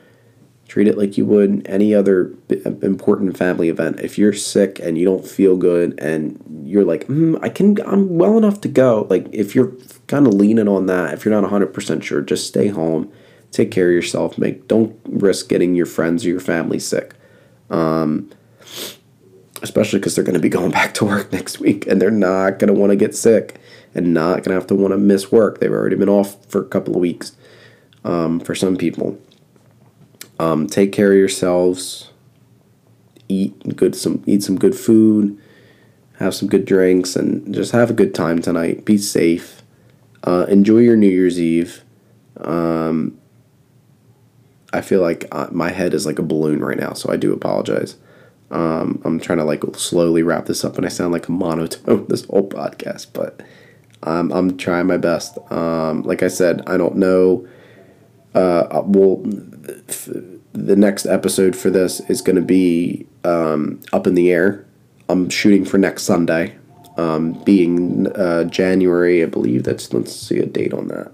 Treat 0.71 0.87
it 0.87 0.97
like 0.97 1.19
you 1.19 1.27
would 1.27 1.67
any 1.67 1.93
other 1.93 2.33
important 2.81 3.37
family 3.37 3.69
event. 3.69 3.99
If 3.99 4.17
you're 4.17 4.33
sick 4.33 4.79
and 4.79 4.97
you 4.97 5.05
don't 5.05 5.27
feel 5.27 5.57
good 5.57 5.99
and 5.99 6.41
you're 6.65 6.85
like, 6.85 7.09
mm, 7.09 7.37
I 7.43 7.49
can, 7.49 7.77
I'm 7.85 8.17
well 8.17 8.39
enough 8.39 8.61
to 8.61 8.69
go. 8.69 9.09
Like 9.11 9.27
if 9.33 9.57
you're 9.57 9.73
kind 10.07 10.29
of 10.29 10.35
leaning 10.35 10.69
on 10.69 10.87
that, 10.87 11.13
if 11.13 11.25
you're 11.25 11.35
not 11.35 11.51
100% 11.51 12.05
sure, 12.05 12.21
just 12.21 12.47
stay 12.47 12.69
home, 12.69 13.11
take 13.51 13.73
care 13.73 13.89
of 13.89 13.95
yourself. 13.95 14.39
Make 14.39 14.69
don't 14.69 14.97
risk 15.07 15.49
getting 15.49 15.75
your 15.75 15.87
friends 15.87 16.25
or 16.25 16.29
your 16.29 16.39
family 16.39 16.79
sick. 16.79 17.15
Um, 17.69 18.31
especially 19.63 19.99
because 19.99 20.15
they're 20.15 20.23
going 20.23 20.35
to 20.35 20.41
be 20.41 20.49
going 20.61 20.71
back 20.71 20.95
to 20.95 21.05
work 21.05 21.33
next 21.33 21.59
week 21.59 21.85
and 21.89 22.01
they're 22.01 22.13
not 22.13 22.61
going 22.61 22.73
to 22.73 22.79
want 22.81 22.91
to 22.91 22.97
get 22.97 23.17
sick 23.17 23.61
and 23.93 24.15
not 24.15 24.45
going 24.45 24.51
to 24.51 24.55
have 24.55 24.69
to 24.69 24.77
want 24.77 24.93
to 24.93 24.99
miss 24.99 25.33
work. 25.33 25.59
They've 25.59 25.73
already 25.73 25.97
been 25.97 26.09
off 26.09 26.47
for 26.47 26.63
a 26.63 26.69
couple 26.69 26.95
of 26.95 27.01
weeks 27.01 27.33
um, 28.05 28.39
for 28.39 28.55
some 28.55 28.77
people. 28.77 29.19
Um, 30.41 30.67
take 30.67 30.91
care 30.91 31.13
of 31.13 31.19
yourselves. 31.19 32.13
Eat 33.29 33.77
good 33.77 33.95
some 33.95 34.25
eat 34.27 34.43
some 34.43 34.59
good 34.59 34.75
food. 34.75 35.39
Have 36.19 36.35
some 36.35 36.49
good 36.49 36.65
drinks 36.65 37.15
and 37.15 37.55
just 37.55 37.73
have 37.73 37.91
a 37.91 37.93
good 37.95 38.15
time 38.15 38.41
tonight. 38.41 38.87
Be 38.87 38.97
safe. 38.97 39.63
Uh, 40.25 40.47
enjoy 40.49 40.79
your 40.79 40.97
New 40.97 41.09
Year's 41.09 41.39
Eve. 41.39 41.85
Um, 42.39 43.19
I 44.73 44.81
feel 44.81 45.03
like 45.03 45.27
uh, 45.31 45.49
my 45.51 45.71
head 45.71 45.93
is 45.93 46.07
like 46.07 46.19
a 46.19 46.23
balloon 46.23 46.65
right 46.65 46.79
now, 46.79 46.95
so 46.95 47.13
I 47.13 47.17
do 47.17 47.35
apologize. 47.35 47.97
Um, 48.51 49.03
I'm 49.05 49.21
trying 49.21 49.39
to 49.39 49.45
like 49.45 49.63
slowly 49.77 50.23
wrap 50.23 50.47
this 50.47 50.65
up, 50.65 50.79
and 50.79 50.87
I 50.87 50.89
sound 50.89 51.13
like 51.13 51.29
a 51.29 51.33
monotone 51.33 52.07
this 52.09 52.25
whole 52.25 52.49
podcast, 52.49 53.09
but 53.13 53.43
um, 54.05 54.33
I'm 54.33 54.57
trying 54.57 54.87
my 54.87 54.97
best. 54.97 55.37
Um, 55.53 56.03
like 56.03 56.23
I 56.23 56.29
said, 56.29 56.63
I 56.67 56.79
don't 56.79 56.97
know. 56.97 57.47
Uh, 58.35 58.83
we'll 58.85 59.23
the 60.53 60.77
next 60.77 61.07
episode 61.07 61.55
for 61.57 61.71
this 61.71 62.01
is 62.09 62.23
going 62.23 62.37
to 62.37 62.43
be 62.43 63.07
um, 63.25 63.81
up 63.93 64.07
in 64.07 64.15
the 64.15 64.31
air. 64.33 64.67
I'm 65.09 65.29
shooting 65.29 65.65
for 65.65 65.79
next 65.79 66.03
Sunday, 66.05 66.57
um, 66.97 67.33
being 67.45 68.07
uh, 68.17 68.45
January, 68.45 69.23
I 69.23 69.27
believe 69.27 69.65
that's, 69.65 69.93
let's 69.93 70.15
see 70.15 70.39
a 70.39 70.47
date 70.47 70.73
on 70.73 70.89
that. 70.89 71.13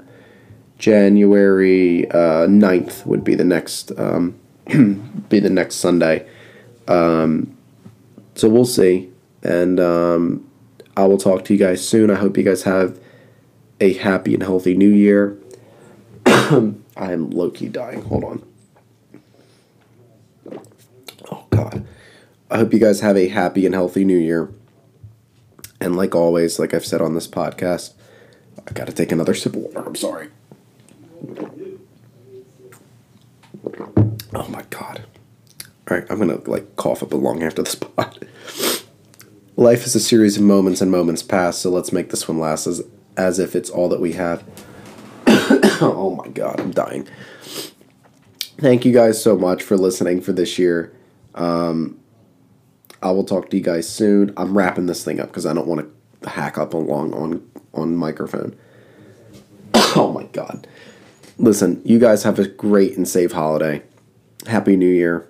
January 0.79 2.11
uh, 2.11 2.47
9th 2.47 3.07
would 3.07 3.25
be 3.25 3.35
the 3.35 3.45
next, 3.45 3.93
um, 3.99 4.39
be 5.29 5.41
the 5.41 5.51
next 5.51 5.77
Sunday. 5.77 6.29
Um, 6.89 7.57
so 8.35 8.49
we'll 8.49 8.67
see. 8.67 9.11
And 9.43 9.81
um, 9.81 10.51
I 10.97 11.07
will 11.07 11.19
talk 11.19 11.45
to 11.47 11.55
you 11.55 11.59
guys 11.59 11.87
soon. 11.87 12.11
I 12.11 12.17
hope 12.17 12.37
you 12.37 12.43
guys 12.43 12.65
have 12.65 13.01
a 13.81 13.95
happy 13.95 14.35
and 14.35 14.43
healthy 14.43 14.75
new 14.75 14.91
year. 14.91 15.39
I 16.97 17.13
am 17.13 17.31
low 17.31 17.51
key 17.51 17.69
dying. 17.69 18.03
Hold 18.03 18.25
on. 18.25 18.47
Oh, 21.31 21.45
God. 21.51 21.87
I 22.51 22.59
hope 22.59 22.73
you 22.73 22.79
guys 22.79 23.01
have 23.01 23.17
a 23.17 23.29
happy 23.29 23.67
and 23.67 23.75
healthy 23.75 24.05
new 24.05 24.17
year. 24.17 24.51
And 25.81 25.97
like 25.97 26.15
always, 26.15 26.59
like 26.59 26.73
I've 26.73 26.87
said 26.87 27.01
on 27.03 27.15
this 27.15 27.29
podcast, 27.29 27.93
I 28.67 28.73
gotta 28.73 28.93
take 28.93 29.13
another 29.13 29.35
sip 29.35 29.55
of 29.55 29.63
water. 29.63 29.85
I'm 29.87 29.95
sorry. 29.95 30.29
Oh 34.35 34.49
my 34.49 34.63
God. 34.71 35.05
All 35.89 35.97
right, 35.97 36.07
I'm 36.11 36.19
gonna 36.19 36.41
like 36.47 36.77
cough 36.77 37.03
up 37.03 37.13
a 37.13 37.17
lung 37.17 37.43
after 37.43 37.63
this 37.63 37.75
pot. 37.77 38.19
Life 39.57 39.87
is 39.87 39.95
a 39.95 40.01
series 40.01 40.37
of 40.37 40.43
moments 40.43 40.81
and 40.81 40.91
moments 40.91 41.23
pass, 41.23 41.59
so 41.59 41.71
let's 41.71 41.93
make 41.93 42.11
this 42.11 42.29
one 42.29 42.39
last 42.39 42.67
as, 42.67 42.83
as 43.17 43.39
if 43.39 43.57
it's 43.57 43.71
all 43.71 43.89
that 43.89 44.01
we 44.01 44.13
have. 44.13 44.45
oh 45.81 46.15
my 46.15 46.29
God, 46.29 46.61
I'm 46.61 46.71
dying. 46.71 47.07
Thank 48.59 48.85
you 48.85 48.93
guys 48.93 49.23
so 49.23 49.37
much 49.37 49.63
for 49.63 49.77
listening 49.77 50.21
for 50.23 50.33
this 50.33 50.59
year. 50.59 50.97
Um, 51.35 52.01
I 53.03 53.11
will 53.11 53.25
talk 53.25 53.51
to 53.51 53.57
you 53.57 53.63
guys 53.63 53.89
soon. 53.89 54.33
I'm 54.37 54.57
wrapping 54.57 54.87
this 54.87 55.05
thing 55.05 55.21
up 55.21 55.29
because 55.29 55.45
I 55.45 55.53
don't 55.53 55.67
want 55.67 55.87
to 56.23 56.29
hack 56.29 56.57
up 56.57 56.73
along 56.73 57.13
on 57.13 57.51
on 57.75 57.95
microphone. 57.95 58.57
oh 59.75 60.13
my 60.13 60.25
god. 60.33 60.67
Listen, 61.39 61.83
you 61.85 61.99
guys 61.99 62.23
have 62.23 62.39
a 62.39 62.49
great 62.49 62.97
and 62.97 63.07
safe 63.07 63.33
holiday. 63.33 63.83
Happy 64.47 64.77
New 64.77 64.89
Year. 64.89 65.29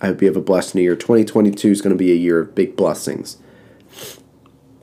I 0.00 0.06
hope 0.06 0.22
you 0.22 0.28
have 0.28 0.36
a 0.36 0.40
blessed 0.40 0.74
New 0.74 0.82
Year. 0.82 0.96
2022 0.96 1.68
is 1.68 1.82
going 1.82 1.94
to 1.94 1.98
be 1.98 2.12
a 2.12 2.16
year 2.16 2.40
of 2.40 2.54
big 2.54 2.76
blessings 2.76 3.36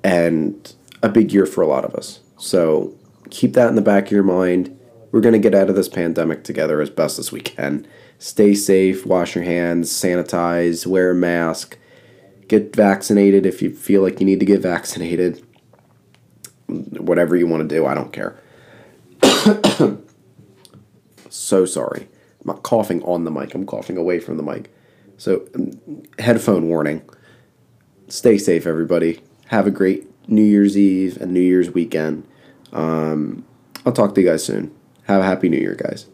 and 0.03 0.73
a 1.01 1.09
big 1.09 1.31
year 1.31 1.47
for 1.47 1.61
a 1.61 1.67
lot 1.67 1.85
of 1.85 1.95
us. 1.95 2.19
So 2.37 2.93
keep 3.31 3.53
that 3.53 3.69
in 3.69 3.75
the 3.75 3.81
back 3.81 4.05
of 4.05 4.11
your 4.11 4.23
mind. 4.23 4.77
We're 5.11 5.21
going 5.21 5.33
to 5.33 5.39
get 5.39 5.55
out 5.55 5.69
of 5.69 5.75
this 5.75 5.89
pandemic 5.89 6.43
together 6.43 6.81
as 6.81 6.89
best 6.89 7.19
as 7.19 7.31
we 7.31 7.41
can. 7.41 7.85
Stay 8.17 8.53
safe, 8.53 9.05
wash 9.05 9.35
your 9.35 9.43
hands, 9.43 9.91
sanitize, 9.91 10.85
wear 10.87 11.11
a 11.11 11.15
mask, 11.15 11.77
get 12.47 12.75
vaccinated 12.75 13.45
if 13.45 13.61
you 13.61 13.75
feel 13.75 14.01
like 14.01 14.19
you 14.19 14.25
need 14.25 14.39
to 14.39 14.45
get 14.45 14.61
vaccinated. 14.61 15.45
Whatever 16.67 17.35
you 17.35 17.47
want 17.47 17.67
to 17.67 17.75
do, 17.75 17.85
I 17.85 17.93
don't 17.93 18.13
care. 18.13 18.39
so 21.29 21.65
sorry. 21.65 22.07
I'm 22.41 22.47
not 22.47 22.63
coughing 22.63 23.03
on 23.03 23.25
the 23.25 23.31
mic, 23.31 23.53
I'm 23.53 23.65
coughing 23.65 23.97
away 23.97 24.19
from 24.19 24.37
the 24.37 24.43
mic. 24.43 24.73
So, 25.17 25.47
um, 25.53 25.71
headphone 26.17 26.67
warning. 26.67 27.03
Stay 28.07 28.37
safe, 28.37 28.65
everybody. 28.65 29.21
Have 29.47 29.67
a 29.67 29.71
great 29.71 30.07
New 30.27 30.43
Year's 30.43 30.77
Eve 30.77 31.17
and 31.21 31.33
New 31.33 31.41
Year's 31.41 31.69
weekend. 31.69 32.27
Um, 32.71 33.45
I'll 33.85 33.91
talk 33.91 34.15
to 34.15 34.21
you 34.21 34.27
guys 34.27 34.43
soon. 34.43 34.73
Have 35.11 35.19
a 35.19 35.25
happy 35.25 35.49
New 35.49 35.57
Year, 35.57 35.75
guys. 35.75 36.05